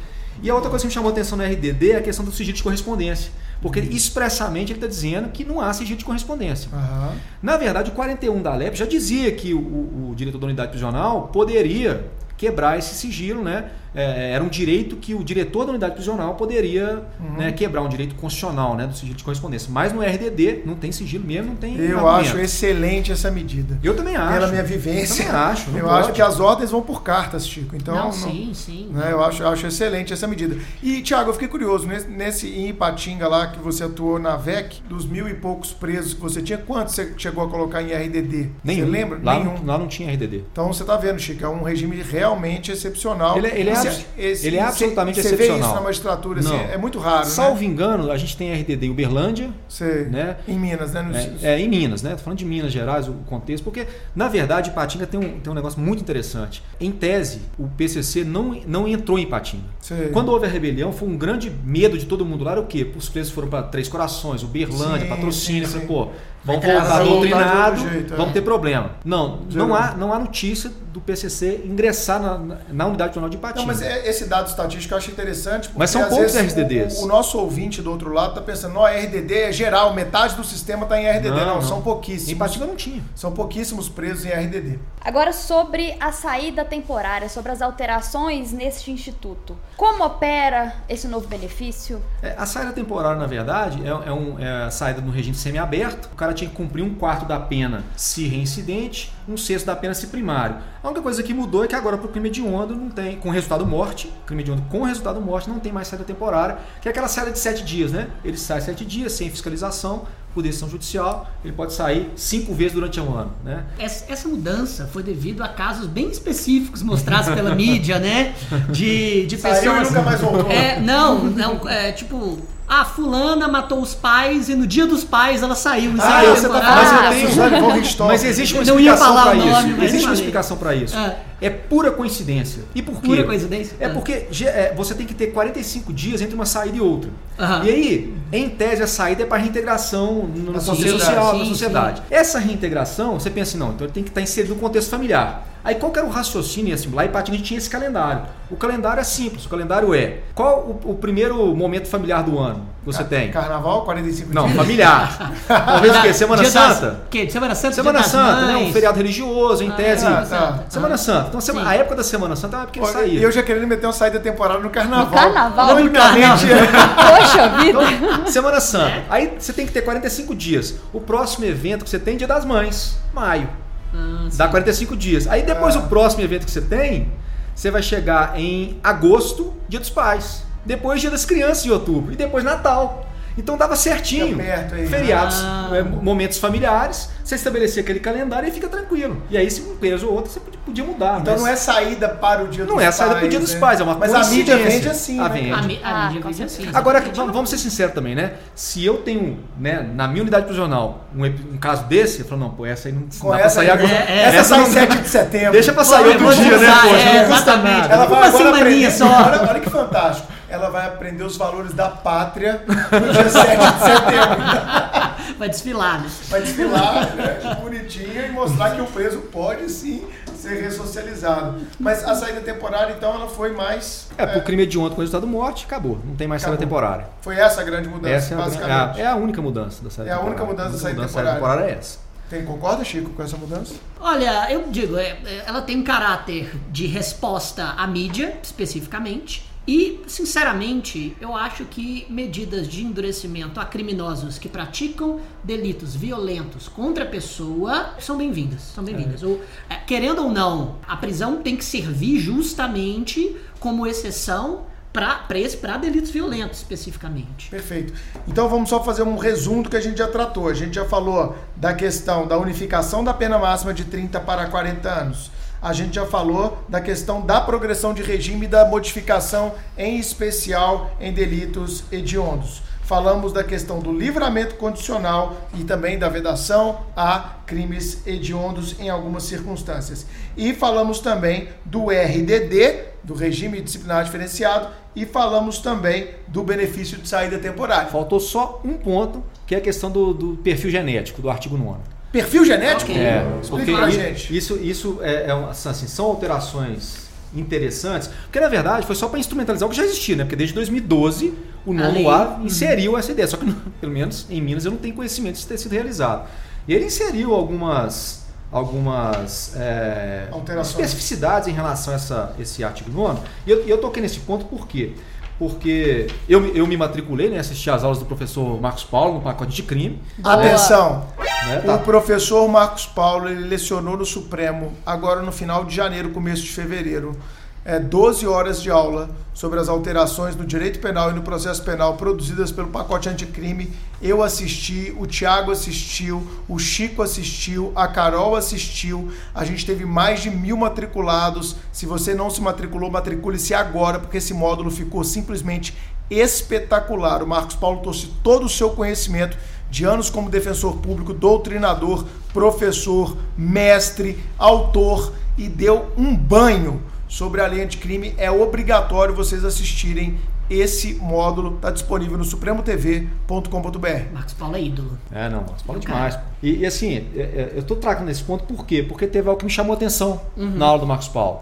E 0.41 0.49
a 0.49 0.55
outra 0.55 0.69
coisa 0.69 0.83
que 0.83 0.87
me 0.87 0.93
chamou 0.93 1.09
a 1.09 1.11
atenção 1.11 1.37
no 1.37 1.43
RDD 1.43 1.91
é 1.91 1.95
a 1.97 2.01
questão 2.01 2.23
do 2.23 2.31
sigilo 2.31 2.55
de 2.55 2.63
correspondência. 2.63 3.31
Porque 3.61 3.79
expressamente 3.79 4.71
ele 4.71 4.77
está 4.77 4.87
dizendo 4.87 5.29
que 5.29 5.43
não 5.43 5.59
há 5.59 5.73
sigilo 5.73 5.97
de 5.97 6.05
correspondência. 6.05 6.69
Aham. 6.73 7.11
Na 7.43 7.57
verdade, 7.57 7.91
o 7.91 7.93
41 7.93 8.41
da 8.41 8.55
LEP 8.55 8.75
já 8.77 8.85
dizia 8.85 9.31
que 9.33 9.53
o, 9.53 9.59
o- 9.59 10.09
o 10.11 10.15
diretor 10.15 10.37
da 10.39 10.45
unidade 10.47 10.69
prisional 10.71 11.27
poderia 11.27 12.05
quebrar 12.37 12.79
esse 12.79 12.95
sigilo, 12.95 13.43
né? 13.43 13.65
É, 13.95 14.31
era 14.33 14.43
um 14.43 14.47
direito 14.49 14.95
que 14.97 15.13
o 15.15 15.23
diretor 15.23 15.65
da 15.65 15.71
unidade 15.71 15.95
prisional 15.95 16.35
poderia 16.35 17.03
Uhum. 17.19 17.37
né, 17.37 17.51
quebrar 17.51 17.81
um 17.81 17.89
direito 17.89 18.15
constitucional, 18.15 18.75
né, 18.75 18.85
do 18.87 18.95
sigilo 18.95 19.15
de 19.17 19.23
correspondência. 19.23 19.69
Mas 19.71 19.91
no 19.93 20.01
RDD 20.01 20.61
não 20.65 20.75
tem 20.75 20.91
sigilo 20.91 21.25
mesmo, 21.25 21.47
não 21.47 21.55
tem. 21.55 21.75
Eu 21.77 22.07
acho 22.07 22.37
excelente 22.37 23.11
essa 23.11 23.31
medida. 23.31 23.77
Eu 23.83 23.95
também 23.95 24.15
acho. 24.15 24.33
Pela 24.33 24.47
minha 24.47 24.63
vivência. 24.63 25.23
Eu 25.23 25.27
também 25.27 25.41
acho. 25.41 25.69
Eu 25.71 25.85
pode. 25.85 25.99
acho 25.99 26.13
que 26.13 26.21
as 26.21 26.39
ordens 26.39 26.71
vão 26.71 26.81
por 26.81 27.01
cartas, 27.03 27.47
Chico. 27.47 27.75
Então, 27.75 27.95
não, 27.95 28.03
não- 28.05 28.11
sim, 28.11 28.51
sim. 28.53 28.89
né, 28.93 29.09
eu 29.11 29.23
acho, 29.23 29.43
acho 29.45 29.65
excelente 29.67 30.13
essa 30.13 30.27
medida. 30.27 30.55
E, 30.83 31.01
Tiago, 31.01 31.29
eu 31.29 31.33
fiquei 31.33 31.47
curioso, 31.47 31.87
nesse, 31.87 32.07
nesse 32.07 32.47
em 32.47 32.69
Ipatinga 32.69 33.27
lá 33.27 33.47
que 33.47 33.59
você 33.59 33.83
atuou 33.83 34.19
na 34.19 34.35
VEC, 34.35 34.81
dos 34.87 35.05
mil 35.05 35.27
e 35.27 35.33
poucos 35.33 35.71
presos 35.71 36.13
que 36.13 36.21
você 36.21 36.41
tinha, 36.41 36.57
quantos 36.57 36.93
você 36.95 37.13
chegou 37.17 37.43
a 37.43 37.49
colocar 37.49 37.81
em 37.81 37.91
RDD? 37.91 38.49
Nenhum. 38.63 38.85
Você 38.85 38.91
lembra? 38.91 39.19
Lá, 39.23 39.39
Nenhum. 39.39 39.53
Não, 39.59 39.65
lá 39.65 39.77
não 39.77 39.87
tinha 39.87 40.11
RDD. 40.11 40.43
Então 40.51 40.67
você 40.71 40.83
tá 40.83 40.95
vendo, 40.97 41.19
Chico, 41.19 41.43
é 41.43 41.49
um 41.49 41.63
regime 41.63 42.01
realmente 42.01 42.71
excepcional. 42.71 43.37
Ele 43.37 43.47
é- 43.47 43.59
ele 43.59 43.69
é 43.69 43.73
Esse- 43.87 44.05
esse- 44.17 44.47
ele 44.47 44.57
é 44.57 44.59
você- 44.61 44.65
absolutamente 44.67 45.21
Você 45.21 45.29
vê 45.29 45.35
isso 45.35 45.43
excepcional. 45.53 45.75
na 45.75 45.81
magistratura, 45.81 46.39
assim, 46.39 46.55
é 46.55 46.77
muito 46.77 46.99
raro, 46.99 47.25
Salvo 47.25 47.61
né? 47.61 47.65
engano, 47.67 48.11
a 48.11 48.17
gente 48.17 48.35
tem 48.37 48.51
RDD 48.51 48.87
em 48.87 48.89
Uberlândia, 48.91 49.49
Você, 49.67 50.07
né? 50.11 50.37
Em 50.47 50.57
Minas, 50.59 50.93
né? 50.93 51.37
É, 51.41 51.53
é, 51.53 51.59
em 51.59 51.69
Minas, 51.69 52.01
né? 52.01 52.11
Tô 52.11 52.17
falando 52.23 52.39
de 52.39 52.45
Minas 52.45 52.71
Gerais, 52.71 53.07
o 53.07 53.13
contexto, 53.25 53.63
porque, 53.63 53.85
na 54.15 54.27
verdade, 54.27 54.69
Ipatinga 54.69 55.05
tem 55.07 55.19
um, 55.19 55.39
tem 55.39 55.51
um 55.51 55.55
negócio 55.55 55.79
muito 55.79 56.01
interessante. 56.01 56.63
Em 56.79 56.91
tese, 56.91 57.41
o 57.57 57.67
PCC 57.67 58.23
não, 58.23 58.59
não 58.67 58.87
entrou 58.87 59.17
em 59.17 59.23
Ipatinga. 59.23 59.63
Sei. 59.79 60.09
Quando 60.09 60.29
houve 60.29 60.45
a 60.45 60.49
rebelião, 60.49 60.91
foi 60.91 61.07
um 61.07 61.17
grande 61.17 61.51
medo 61.63 61.97
de 61.97 62.05
todo 62.05 62.25
mundo 62.25 62.43
lá. 62.43 62.51
Era 62.51 62.61
o 62.61 62.65
quê? 62.65 62.89
Os 62.95 63.09
presos 63.09 63.31
foram 63.33 63.47
para 63.47 63.63
Três 63.63 63.87
Corações, 63.87 64.43
Uberlândia, 64.43 65.01
Sim, 65.01 65.07
patrocínio. 65.07 65.65
sim, 65.65 65.71
falei, 65.71 65.81
sim. 65.81 65.87
Pô, 65.87 66.07
vamos 66.43 66.65
Vai 66.65 66.75
voltar 66.79 67.03
doutrinados, 67.03 67.83
é. 67.85 68.15
vamos 68.15 68.33
ter 68.33 68.41
problema. 68.41 68.91
Não, 69.03 69.39
não 69.51 69.75
há, 69.75 69.91
não 69.91 70.13
há 70.13 70.19
notícia 70.19 70.71
do 70.93 70.99
PCC 70.99 71.61
ingressar 71.65 72.19
na, 72.19 72.57
na, 72.69 72.85
unidade 72.87 73.09
prisional 73.11 73.29
de 73.29 73.37
Ipatinga. 73.37 73.59
Não, 73.59 73.67
mas 73.67 73.81
é- 73.81 74.07
esse 74.09 74.25
dado 74.25 74.47
estatístico 74.47 74.93
eu 74.93 74.97
acho 74.97 75.11
interessante. 75.11 75.67
Porque 75.67 75.77
Mas 75.79 75.91
são 75.91 76.01
às 76.01 76.09
poucos 76.09 76.33
vezes, 76.33 76.51
RDDs. 76.53 76.97
O, 76.99 77.03
o 77.03 77.07
nosso 77.07 77.37
ouvinte 77.37 77.81
do 77.81 77.91
outro 77.91 78.11
lado 78.11 78.33
tá 78.33 78.41
pensando, 78.41 78.77
ó, 78.79 78.87
RDD 78.87 79.31
é 79.33 79.51
geral, 79.51 79.93
metade 79.93 80.35
do 80.35 80.43
sistema 80.43 80.85
tá 80.87 80.99
em 80.99 81.07
RDD. 81.07 81.29
Não, 81.29 81.37
Não, 81.37 81.55
não. 81.55 81.61
são 81.61 81.79
Em 81.79 81.81
pouquíssimos. 81.83 82.31
Ipatinga 82.31 82.65
não 82.65 82.75
tinha. 82.75 83.03
São 83.15 83.31
pouquíssimos 83.31 83.87
presos 83.87 84.25
em 84.25 84.29
RDD. 84.29 84.79
Agora, 85.01 85.31
sobre 85.31 85.95
a 85.99 86.11
saída 86.11 86.65
temporária, 86.65 87.29
sobre 87.29 87.51
as 87.51 87.61
alterações 87.61 88.51
neste 88.51 88.91
instituto. 88.91 89.55
Como 89.77 90.03
opera 90.03 90.73
esse 90.89 91.07
novo 91.07 91.27
benefício? 91.27 92.01
É, 92.21 92.33
a 92.37 92.45
saída 92.45 92.71
temporária, 92.73 93.17
na 93.19 93.27
verdade, 93.27 93.81
é, 93.85 93.89
é 93.89 94.11
um- 94.11 94.37
é 94.39 94.63
a 94.63 94.71
saída 94.71 95.01
no 95.01 95.11
regime 95.11 95.35
semiaberto. 95.35 96.09
O 96.11 96.15
cara 96.15 96.28
tinha 96.33 96.49
que 96.49 96.55
cumprir 96.55 96.83
um 96.83 96.95
quarto 96.95 97.25
da 97.25 97.39
pena 97.39 97.83
se 97.95 98.27
reincidente, 98.27 99.11
um 99.27 99.37
sexto 99.37 99.65
da 99.65 99.75
pena 99.75 99.93
se 99.93 100.07
primário. 100.07 100.57
A 100.83 100.87
única 100.87 101.01
coisa 101.01 101.21
que 101.21 101.33
mudou 101.33 101.63
é 101.63 101.67
que 101.67 101.75
agora 101.75 101.97
para 101.97 102.07
o 102.07 102.09
crime 102.09 102.29
hediondo 102.29 102.75
não 102.75 102.89
tem, 102.89 103.17
com 103.17 103.29
resultado 103.29 103.65
morte, 103.65 104.11
crime 104.25 104.41
hediondo 104.41 104.63
com 104.69 104.83
resultado 104.83 105.19
morte 105.21 105.49
não 105.49 105.59
tem 105.59 105.71
mais 105.71 105.87
saída 105.87 106.05
temporária, 106.05 106.57
que 106.81 106.87
é 106.87 106.91
aquela 106.91 107.07
saída 107.07 107.31
de 107.31 107.39
sete 107.39 107.63
dias, 107.63 107.91
né? 107.91 108.07
Ele 108.23 108.37
sai 108.37 108.61
sete 108.61 108.85
dias 108.85 109.13
sem 109.13 109.29
fiscalização, 109.29 110.05
por 110.33 110.43
decisão 110.43 110.69
judicial, 110.69 111.29
ele 111.43 111.53
pode 111.53 111.73
sair 111.73 112.11
cinco 112.15 112.53
vezes 112.53 112.73
durante 112.73 112.99
um 112.99 113.15
ano, 113.15 113.31
né? 113.43 113.65
Essa, 113.79 114.11
essa 114.11 114.27
mudança 114.27 114.87
foi 114.91 115.01
devido 115.01 115.43
a 115.43 115.47
casos 115.47 115.87
bem 115.87 116.09
específicos 116.09 116.83
mostrados 116.83 117.33
pela 117.33 117.53
mídia, 117.55 117.99
né? 117.99 118.35
De, 118.69 119.25
de 119.25 119.37
Saiu 119.37 119.55
e 119.55 119.59
pessoas. 119.59 119.87
nunca 119.89 120.01
mais 120.01 120.21
voltou. 120.21 120.51
É, 120.51 120.79
não, 120.79 121.23
não, 121.23 121.67
é 121.67 121.91
tipo. 121.91 122.37
A 122.69 122.85
fulana 122.85 123.47
matou 123.47 123.81
os 123.81 123.95
pais 123.95 124.47
e 124.47 124.53
no 124.53 124.67
dia 124.67 124.85
dos 124.85 125.03
pais 125.03 125.41
ela 125.41 125.55
saiu. 125.55 125.91
Ah, 125.99 126.23
é 126.23 126.29
você 126.29 126.47
tá 126.47 126.59
temporário. 126.59 126.75
Mas 126.77 127.21
eu 127.23 127.29
falando 127.29 127.71
tenho-. 127.71 128.07
Mas 128.07 128.23
existe 128.23 128.53
uma 128.53 128.61
explicação 128.61 129.15
para 129.23 129.35
isso. 129.35 129.67
Existe 129.81 129.95
uma 129.95 129.99
falei. 130.01 130.13
explicação 130.13 130.57
para 130.57 130.75
isso. 130.75 130.95
Ah. 130.95 131.15
É 131.41 131.49
pura 131.49 131.91
coincidência. 131.91 132.63
E 132.75 132.81
por 132.81 132.99
quê? 133.01 133.07
Pura 133.07 133.23
coincidência? 133.23 133.75
É 133.79 133.85
Ah. 133.85 133.89
porque 133.89 134.27
é, 134.45 134.73
você 134.75 134.93
tem 134.93 135.05
que 135.05 135.13
ter 135.13 135.27
45 135.27 135.93
dias 135.93 136.21
entre 136.21 136.35
uma 136.35 136.45
saída 136.45 136.77
e 136.77 136.81
outra. 136.81 137.09
Aham. 137.39 137.63
E 137.65 137.69
aí, 137.69 138.13
em 138.33 138.49
tese, 138.49 138.83
a 138.83 138.87
saída 138.87 139.23
é 139.23 139.25
para 139.25 139.37
reintegração 139.37 140.23
no 140.27 140.51
Na 140.51 140.59
contexto 140.59 140.65
sociedade. 140.75 140.99
social, 141.03 141.33
na 141.37 141.43
Sim, 141.43 141.49
sociedade. 141.49 142.01
Essa 142.09 142.39
reintegração, 142.39 143.19
você 143.19 143.29
pensa 143.29 143.51
assim, 143.51 143.57
não, 143.57 143.71
então 143.71 143.85
ele 143.85 143.93
tem 143.93 144.03
que 144.03 144.09
estar 144.09 144.21
inserido 144.21 144.53
no 144.55 144.59
contexto 144.59 144.89
familiar. 144.89 145.47
Aí 145.63 145.75
qual 145.75 145.91
era 145.95 146.05
o 146.05 146.09
raciocínio? 146.09 146.73
Assim, 146.73 146.89
lá 146.93 147.05
em 147.05 147.09
Patinga 147.09 147.35
a 147.35 147.37
gente 147.37 147.47
tinha 147.47 147.57
esse 147.57 147.69
calendário. 147.69 148.23
O 148.49 148.55
calendário 148.55 149.01
é 149.01 149.03
simples. 149.03 149.45
O 149.45 149.49
calendário 149.49 149.93
é 149.93 150.19
qual 150.33 150.79
o, 150.85 150.91
o 150.91 150.95
primeiro 150.95 151.53
momento 151.53 151.87
familiar 151.87 152.23
do 152.23 152.39
ano 152.39 152.65
você 152.85 153.03
tem? 153.03 153.29
Carnaval, 153.31 153.83
45 153.83 154.33
Não, 154.33 154.45
dias. 154.45 154.55
familiar. 154.55 155.31
Talvez 155.47 155.95
o 155.97 156.01
quê? 156.01 156.13
Semana 156.13 156.41
Dia 156.43 156.51
das- 156.51 156.77
Santa? 156.77 156.99
Que? 157.09 157.29
Semana 157.29 157.53
Santa? 157.55 157.75
Semana 157.75 157.99
das 157.99 158.07
Santa, 158.07 158.41
né? 158.47 158.55
Um 158.57 158.71
feriado 158.73 158.97
religioso, 158.97 159.63
em 159.63 159.69
Ah, 159.69 159.73
tese. 159.73 160.01
Semana 160.01 160.21
tá. 160.21 160.25
Santa. 160.25 160.65
Semana 160.69 160.95
Ah. 160.95 160.97
Santa. 160.97 161.27
Então, 161.27 161.41
Sim. 161.41 161.61
a 161.65 161.75
época 161.75 161.95
da 161.97 162.03
Semana 162.03 162.35
Santa 162.35 162.57
é 162.57 162.61
porque 162.61 162.85
saía. 162.85 163.19
E 163.19 163.23
eu 163.23 163.31
já 163.31 163.43
querendo 163.43 163.67
meter 163.67 163.85
uma 163.85 163.93
saída 163.93 164.19
temporária 164.19 164.63
no 164.63 164.69
carnaval. 164.69 165.05
No 165.05 165.11
carnaval? 165.11 165.67
Não, 165.67 165.75
unicamente. 165.75 166.45
Poxa 166.95 167.49
vida! 167.49 167.79
Então, 167.91 168.27
Semana 168.27 168.59
Santa. 168.59 169.03
Aí 169.09 169.33
você 169.37 169.53
tem 169.53 169.65
que 169.65 169.71
ter 169.71 169.81
45 169.81 170.33
dias. 170.35 170.75
O 170.93 170.99
próximo 171.01 171.45
evento 171.45 171.83
que 171.83 171.89
você 171.89 171.99
tem 171.99 172.15
é 172.15 172.17
Dia 172.17 172.27
das 172.27 172.45
Mães, 172.45 172.97
maio. 173.13 173.49
Ah. 173.93 174.27
Dá 174.35 174.47
45 174.47 174.95
dias. 174.95 175.27
Aí 175.27 175.41
depois 175.43 175.75
Ah. 175.75 175.79
o 175.79 175.81
próximo 175.87 176.23
evento 176.23 176.45
que 176.45 176.51
você 176.51 176.61
tem, 176.61 177.11
você 177.55 177.69
vai 177.71 177.81
chegar 177.83 178.39
em 178.39 178.79
agosto, 178.83 179.53
Dia 179.67 179.79
dos 179.79 179.89
Pais. 179.89 180.43
Depois 180.65 181.01
Dia 181.01 181.09
das 181.09 181.25
Crianças 181.25 181.65
em 181.65 181.69
outubro. 181.71 182.13
E 182.13 182.15
depois 182.15 182.43
Natal. 182.43 183.05
Então 183.37 183.55
dava 183.55 183.75
certinho. 183.75 184.35
Perto 184.35 184.75
aí. 184.75 184.85
Feriados, 184.87 185.37
Ah. 185.45 185.69
é, 185.73 185.81
momentos 185.81 186.37
familiares, 186.39 187.09
você 187.23 187.35
estabelecia 187.35 187.81
aquele 187.81 187.99
calendário 188.01 188.49
e 188.49 188.51
fica 188.51 188.67
tranquilo. 188.67 189.21
E 189.29 189.37
aí, 189.37 189.49
se 189.49 189.61
um 189.61 189.77
peso 189.77 190.07
ou 190.07 190.13
outro, 190.15 190.29
você 190.31 190.39
podia- 190.41 190.83
mudar. 190.83 191.19
Então 191.21 191.33
mas 191.33 191.41
não 191.41 191.47
é 191.47 191.55
saída 191.55 192.09
para 192.09 192.43
o 192.43 192.47
dia 192.47 192.63
dos 192.65 192.69
Não 192.69 192.75
pais. 192.75 192.87
é 192.87 192.91
saída 192.91 193.15
pro 193.15 193.29
dia 193.29 193.39
dos 193.39 193.53
né? 193.53 193.59
pais, 193.59 193.79
é 193.79 193.83
uma 193.83 193.95
Mas 193.95 194.13
a 194.13 194.23
mídia 194.25 194.57
vende 194.57 194.89
assim, 194.89 195.19
A 195.19 195.29
né? 195.29 195.39
vende. 195.39 195.51
A, 195.53 195.61
mi- 195.61 195.79
a 195.83 195.89
Ah, 195.89 196.05
mídia 196.07 196.21
com 196.21 196.29
vende 196.29 196.43
assim. 196.43 196.69
Agora, 196.73 197.01
vamos 197.15 197.49
ser 197.49 197.57
sinceros 197.57 197.93
também, 197.93 198.13
né? 198.13 198.33
Se 198.53 198.83
eu 198.85 198.97
tenho, 198.97 199.39
né, 199.57 199.87
na 199.95 200.07
minha 200.07 200.21
unidade 200.21 200.45
prisional, 200.45 201.05
um, 201.15 201.25
um 201.25 201.57
caso 201.57 201.85
desse, 201.85 202.19
eu 202.21 202.25
falo, 202.25 202.41
não, 202.41 202.49
pô, 202.51 202.65
essa 202.65 202.87
aí 202.89 202.93
não, 202.93 203.01
não 203.01 203.07
dá 203.07 203.37
pra 203.37 203.45
essa, 203.45 203.55
sair 203.55 203.69
agora. 203.71 203.91
é, 203.91 204.05
é. 204.09 204.21
essa, 204.35 204.43
sai 204.43 204.59
não- 204.59 204.65
7 204.67 204.97
de 204.99 205.09
setembro. 205.09 205.51
Deixa 205.53 205.73
pra 205.73 205.83
Pô, 205.83 205.89
sair 205.89 206.05
eu 206.05 206.11
outro 206.11 206.35
dia, 206.35 206.57
né, 206.57 206.67
usar, 206.67 206.81
poxa? 206.81 206.95
é, 206.95 207.21
não 207.27 207.35
custa 207.35 207.57
nada. 207.57 207.93
Ela 207.93 208.05
Uma 208.05 208.15
vai 208.19 208.31
semaninha 208.31 208.57
aprender, 208.59 208.91
só. 208.91 209.05
Olha 209.49 209.59
que 209.59 209.69
fantástico. 209.69 210.27
Ela 210.49 210.69
vai 210.69 210.87
aprender 210.87 211.23
os 211.23 211.37
valores 211.37 211.73
da 211.73 211.89
pátria 211.89 212.63
no 212.67 213.11
dia 213.13 213.27
7 213.29 213.57
de 213.57 213.79
setembro. 213.79 215.37
Vai 215.37 215.49
desfilar, 215.49 216.01
né? 216.01 216.09
Vai 216.29 216.41
desfilar 216.41 217.15
né, 217.15 217.57
bonitinho 217.61 218.25
e 218.25 218.29
mostrar 218.31 218.71
que 218.75 218.81
o 218.81 218.85
preso 218.87 219.19
pode 219.31 219.69
sim 219.69 220.05
ser 220.35 220.61
ressocializado. 220.61 221.59
Mas 221.79 222.03
a 222.03 222.15
saída 222.15 222.41
temporária, 222.41 222.93
então, 222.97 223.13
ela 223.13 223.27
foi 223.27 223.51
mais. 223.53 224.07
É, 224.17 224.25
pro 224.25 224.41
crime 224.41 224.65
de 224.65 224.77
ontem 224.79 224.95
com 224.95 225.01
resultado 225.01 225.27
morte, 225.27 225.65
acabou. 225.65 225.99
Não 226.03 226.15
tem 226.15 226.27
mais 226.27 226.41
saída 226.41 226.55
Acabou. 226.55 226.79
temporária. 226.79 227.07
Foi 227.21 227.35
essa 227.37 227.61
a 227.61 227.63
grande 227.63 227.87
mudança, 227.87 228.13
Essa 228.15 228.33
é 228.33 228.37
a, 228.37 228.41
basicamente. 228.41 228.99
é, 228.99 229.05
a, 229.05 229.05
é 229.05 229.11
a 229.11 229.15
única 229.15 229.41
mudança 229.41 229.83
da 229.83 229.89
saída 229.89 230.11
É 230.11 230.13
a 230.13 230.17
temporária. 230.17 230.43
única 230.43 230.45
mudança 230.45 230.71
da 230.77 230.77
saída 230.89 231.05
temporária. 231.05 231.33
temporária 231.33 231.63
é 231.65 231.77
essa. 231.77 231.99
Tem, 232.29 232.45
concorda, 232.45 232.83
Chico, 232.83 233.09
com 233.11 233.23
essa 233.23 233.35
mudança? 233.37 233.73
Olha, 233.99 234.51
eu 234.51 234.65
digo, 234.69 234.97
é, 234.97 235.17
é, 235.25 235.43
ela 235.47 235.61
tem 235.61 235.77
um 235.77 235.83
caráter 235.83 236.51
de 236.69 236.85
resposta 236.85 237.73
à 237.75 237.87
mídia, 237.87 238.37
especificamente. 238.43 239.49
E, 239.67 240.01
sinceramente, 240.07 241.15
eu 241.21 241.35
acho 241.35 241.65
que 241.65 242.05
medidas 242.09 242.67
de 242.67 242.83
endurecimento 242.83 243.59
a 243.59 243.65
criminosos 243.65 244.39
que 244.39 244.49
praticam 244.49 245.19
delitos 245.43 245.95
violentos 245.95 246.67
contra 246.67 247.03
a 247.03 247.07
pessoa 247.07 247.93
são 247.99 248.17
bem-vindas. 248.17 248.61
São 248.73 248.83
bem-vindas. 248.83 249.21
Ou, 249.21 249.39
é, 249.69 249.75
querendo 249.75 250.23
ou 250.23 250.31
não, 250.31 250.77
a 250.87 250.97
prisão 250.97 251.41
tem 251.43 251.55
que 251.55 251.63
servir 251.63 252.19
justamente 252.19 253.35
como 253.59 253.85
exceção 253.85 254.65
para 254.91 255.77
delitos 255.77 256.09
violentos, 256.09 256.59
especificamente. 256.59 257.49
Perfeito. 257.49 257.93
Então 258.27 258.49
vamos 258.49 258.69
só 258.69 258.83
fazer 258.83 259.03
um 259.03 259.17
resumo 259.17 259.63
do 259.63 259.69
que 259.69 259.77
a 259.77 259.81
gente 259.81 259.97
já 259.97 260.07
tratou. 260.07 260.47
A 260.47 260.53
gente 260.53 260.75
já 260.75 260.85
falou 260.85 261.37
da 261.55 261.73
questão 261.73 262.27
da 262.27 262.37
unificação 262.37 263.03
da 263.03 263.13
pena 263.13 263.37
máxima 263.37 263.73
de 263.73 263.85
30 263.85 264.19
para 264.21 264.47
40 264.47 264.89
anos. 264.89 265.31
A 265.61 265.73
gente 265.73 265.95
já 265.95 266.05
falou 266.05 266.57
da 266.69 266.79
questão 266.79 267.19
da 267.19 267.41
progressão 267.41 267.93
de 267.93 268.01
regime 268.01 268.45
e 268.45 268.49
da 268.49 268.65
modificação, 268.65 269.53
em 269.77 269.99
especial 269.99 270.91
em 271.01 271.11
delitos 271.11 271.83
hediondos. 271.91 272.61
falamos 272.81 273.31
da 273.31 273.43
questão 273.43 273.79
do 273.79 273.93
livramento 273.93 274.55
condicional 274.55 275.37
e 275.53 275.63
também 275.63 275.99
da 275.99 276.09
vedação 276.09 276.79
a 276.95 277.35
crimes 277.45 278.01
hediondos 278.07 278.79
em 278.79 278.89
algumas 278.89 279.23
circunstâncias. 279.23 280.07
E 280.35 280.55
falamos 280.55 280.99
também 280.99 281.49
do 281.63 281.91
RDD, 281.91 282.85
do 283.03 283.13
regime 283.13 283.61
disciplinar 283.61 284.05
diferenciado, 284.05 284.69
e 284.95 285.05
falamos 285.05 285.59
também 285.59 286.07
do 286.27 286.41
benefício 286.41 286.97
de 286.97 287.07
saída 287.07 287.37
temporária. 287.37 287.91
Faltou 287.91 288.19
só 288.19 288.59
um 288.65 288.73
ponto, 288.73 289.23
que 289.45 289.53
é 289.53 289.59
a 289.59 289.61
questão 289.61 289.91
do, 289.91 290.11
do 290.11 290.37
perfil 290.37 290.71
genético 290.71 291.21
do 291.21 291.29
artigo 291.29 291.57
9. 291.57 291.98
Perfil 292.11 292.43
genético? 292.45 292.91
É, 292.91 293.25
Explica 293.41 293.49
porque 293.49 293.71
pra 293.71 293.89
gente. 293.89 294.35
isso, 294.35 294.57
isso 294.57 294.99
é, 295.01 295.29
é 295.29 295.35
um- 295.35 295.49
assim, 295.49 295.87
são 295.87 296.05
alterações 296.05 297.07
interessantes, 297.35 298.09
porque 298.23 298.39
na 298.39 298.47
verdade 298.47 298.85
foi 298.87 298.95
só 298.95 299.07
para 299.07 299.19
instrumentalizar 299.19 299.67
o 299.67 299.71
que 299.71 299.77
já 299.77 299.83
existia, 299.83 300.15
né? 300.15 300.23
Porque 300.23 300.35
desde 300.35 300.55
2012 300.55 301.33
o 301.65 301.73
nono 301.73 302.09
A 302.09 302.39
inseriu 302.43 302.97
essa 302.97 303.11
ideia, 303.11 303.27
só 303.27 303.37
que 303.37 303.45
pelo 303.79 303.91
menos 303.93 304.25
em 304.29 304.41
Minas 304.41 304.65
eu 304.65 304.71
não 304.71 304.79
tenho 304.79 304.95
conhecimento 304.95 305.37
de 305.37 305.45
ter 305.45 305.57
sido 305.57 305.71
realizado. 305.71 306.27
E 306.67 306.73
ele 306.73 306.85
inseriu 306.85 307.33
algumas 307.33 308.19
algumas 308.51 309.55
é, 309.55 310.27
especificidades 310.61 311.47
em 311.47 311.51
relação 311.51 311.93
a 311.93 311.95
essa, 311.97 312.35
esse 312.39 312.63
artigo 312.63 312.89
9 312.91 313.21
e 313.45 313.51
eu, 313.51 313.67
e 313.67 313.69
eu 313.69 313.77
toquei 313.77 314.01
nesse 314.01 314.19
ponto 314.21 314.45
por 314.45 314.67
quê? 314.67 314.93
Porque 315.39 316.07
eu, 316.27 316.41
me- 316.41 316.51
eu 316.53 316.67
me 316.67 316.75
matriculei, 316.75 317.29
né, 317.29 317.39
assisti 317.39 317.69
às 317.69 317.81
aulas 317.83 317.97
do 317.97 318.05
professor 318.05 318.59
Marcos 318.59 318.83
Paulo 318.83 319.15
no 319.15 319.21
pacote 319.21 319.55
de 319.55 319.63
crime. 319.63 319.99
Atenção, 320.21 321.05
Né, 321.47 321.61
tá- 321.65 321.75
o 321.75 321.79
professor 321.79 322.45
Marcos 322.49 322.85
Paulo 322.85 323.29
ele 323.29 323.47
lecionou 323.47 323.95
no 323.95 324.05
Supremo 324.05 324.73
agora 324.85 325.21
no 325.21 325.31
final 325.31 325.63
de 325.63 325.73
janeiro, 325.73 326.09
começo 326.09 326.43
de 326.43 326.49
fevereiro. 326.49 327.17
É 327.65 327.77
12 327.77 328.25
horas 328.25 328.61
de 328.61 328.71
aula 328.71 329.09
sobre 329.33 329.59
as 329.59 329.67
alterações 329.67 330.35
no 330.35 330.45
direito 330.45 330.79
penal 330.79 331.11
e 331.11 331.13
no 331.13 331.21
processo 331.21 331.63
penal 331.63 331.97
produzidas 331.97 332.51
pelo 332.51 332.69
pacote 332.69 333.09
anticrime. 333.09 333.73
Eu 334.01 334.23
assisti, 334.23 334.95
o 334.97 335.05
Tiago 335.05 335.51
assistiu, 335.51 336.25
o 336.47 336.57
Chico 336.57 337.01
assistiu, 337.01 337.71
a 337.75 337.87
Carol 337.87 338.35
assistiu. 338.35 339.11
A 339.35 339.43
gente 339.43 339.65
teve 339.65 339.85
mais 339.85 340.21
de 340.21 340.29
mil 340.29 340.55
matriculados. 340.55 341.57
Se 341.71 341.85
você 341.85 342.13
não 342.13 342.29
se 342.29 342.41
matriculou, 342.41 342.89
matricule-se 342.89 343.53
agora, 343.53 343.99
porque 343.99 344.17
esse 344.17 344.33
módulo 344.33 344.71
ficou 344.71 345.03
simplesmente 345.03 345.75
espetacular. 346.09 347.21
O 347.21 347.27
Marcos 347.27 347.55
Paulo 347.55 347.81
trouxe 347.81 348.07
todo 348.23 348.45
o 348.45 348.49
seu 348.49 348.71
conhecimento 348.71 349.37
de 349.69 349.83
anos 349.83 350.09
como 350.09 350.29
defensor 350.29 350.77
público, 350.77 351.13
doutrinador, 351.13 352.05
professor, 352.33 353.15
mestre, 353.37 354.17
autor 354.37 355.13
e 355.37 355.47
deu 355.47 355.91
um 355.97 356.15
banho 356.15 356.81
sobre 357.09 357.41
a 357.41 357.47
lei 357.47 357.61
anticrime. 357.61 358.13
É 358.17 358.31
obrigatório 358.31 359.13
vocês 359.13 359.43
assistirem 359.43 360.17
esse 360.49 360.95
módulo, 360.95 361.55
está 361.55 361.69
disponível 361.69 362.17
no 362.17 362.23
supremotv.com.br. 362.23 364.13
Marcos 364.13 364.33
Paulo 364.33 364.55
é 364.55 364.61
ídolo. 364.61 364.97
É, 365.11 365.29
não, 365.29 365.45
mas 365.51 365.61
fala 365.61 365.77
Eu 365.77 365.81
demais. 365.81 366.19
E, 366.41 366.57
e 366.59 366.65
assim, 366.65 367.07
é, 367.15 367.19
é, 367.19 367.53
eu 367.55 367.63
tô 367.63 367.75
tratando 367.75 368.05
nesse 368.05 368.23
ponto 368.23 368.45
por 368.45 368.65
quê? 368.65 368.81
Porque 368.81 369.05
teve 369.05 369.27
algo 369.27 369.37
que 369.37 369.45
me 369.45 369.51
chamou 369.51 369.73
a 369.73 369.75
atenção 369.75 370.21
na 370.35 370.65
aula 370.65 370.79
do 370.79 370.87
Marcos 370.87 371.07
Paulo. 371.07 371.41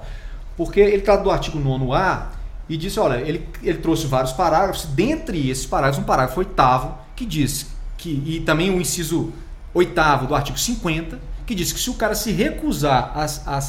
Porque 0.57 0.79
ele 0.79 1.03
trata 1.03 1.23
do 1.23 1.29
artigo 1.29 1.59
9A 1.59 2.23
e 2.67 2.75
disse, 2.75 2.99
olha, 2.99 3.21
ele, 3.21 3.47
ele 3.61 3.77
trouxe 3.77 4.07
vários 4.07 4.33
parágrafos, 4.33 4.85
dentre 4.85 5.49
esses 5.49 5.65
parágrafos, 5.65 6.03
um 6.03 6.05
parágrafo 6.05 6.39
oitavo, 6.39 6.97
que 7.15 7.25
diz 7.25 7.67
que, 7.97 8.09
e 8.25 8.41
também 8.41 8.71
o 8.71 8.81
inciso 8.81 9.31
oitavo 9.73 10.27
do 10.27 10.35
artigo 10.35 10.57
50, 10.57 11.17
que 11.47 11.55
diz 11.55 11.71
que 11.73 11.79
se 11.79 11.89
o 11.89 11.93
cara 11.95 12.13
se 12.13 12.31
recusar 12.31 13.11
a, 13.15 13.25
a- 13.57 13.59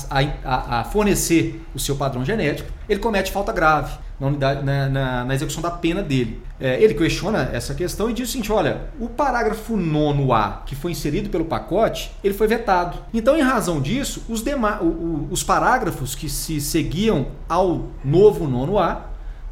a- 0.44 0.80
a 0.80 0.84
fornecer 0.84 1.64
o 1.74 1.78
seu 1.78 1.96
padrão 1.96 2.24
genético, 2.24 2.70
ele 2.88 2.98
comete 3.00 3.30
falta 3.32 3.52
grave 3.52 3.96
na, 4.20 4.26
unidade, 4.26 4.64
na, 4.64 4.88
na- 4.88 5.24
na 5.24 5.34
execução 5.34 5.62
da 5.62 5.70
pena 5.70 6.02
dele. 6.02 6.42
É, 6.60 6.82
ele 6.82 6.92
questiona 6.94 7.50
essa 7.52 7.72
questão 7.74 8.10
e 8.10 8.12
diz 8.12 8.28
o 8.28 8.32
seguinte: 8.32 8.50
olha, 8.50 8.88
o 8.98 9.08
parágrafo 9.08 9.76
9A 9.76 10.64
que 10.66 10.74
foi 10.74 10.90
inserido 10.90 11.30
pelo 11.30 11.44
pacote, 11.44 12.10
ele 12.22 12.34
foi 12.34 12.48
vetado. 12.48 12.98
Então, 13.14 13.36
em 13.38 13.42
razão 13.42 13.80
disso, 13.80 14.24
os, 14.28 14.42
dema- 14.42 14.80
o- 14.82 14.86
o- 14.86 15.28
os 15.30 15.44
parágrafos 15.44 16.16
que 16.16 16.28
se 16.28 16.60
seguiam 16.60 17.28
ao 17.48 17.86
novo 18.04 18.44
9A 18.48 19.02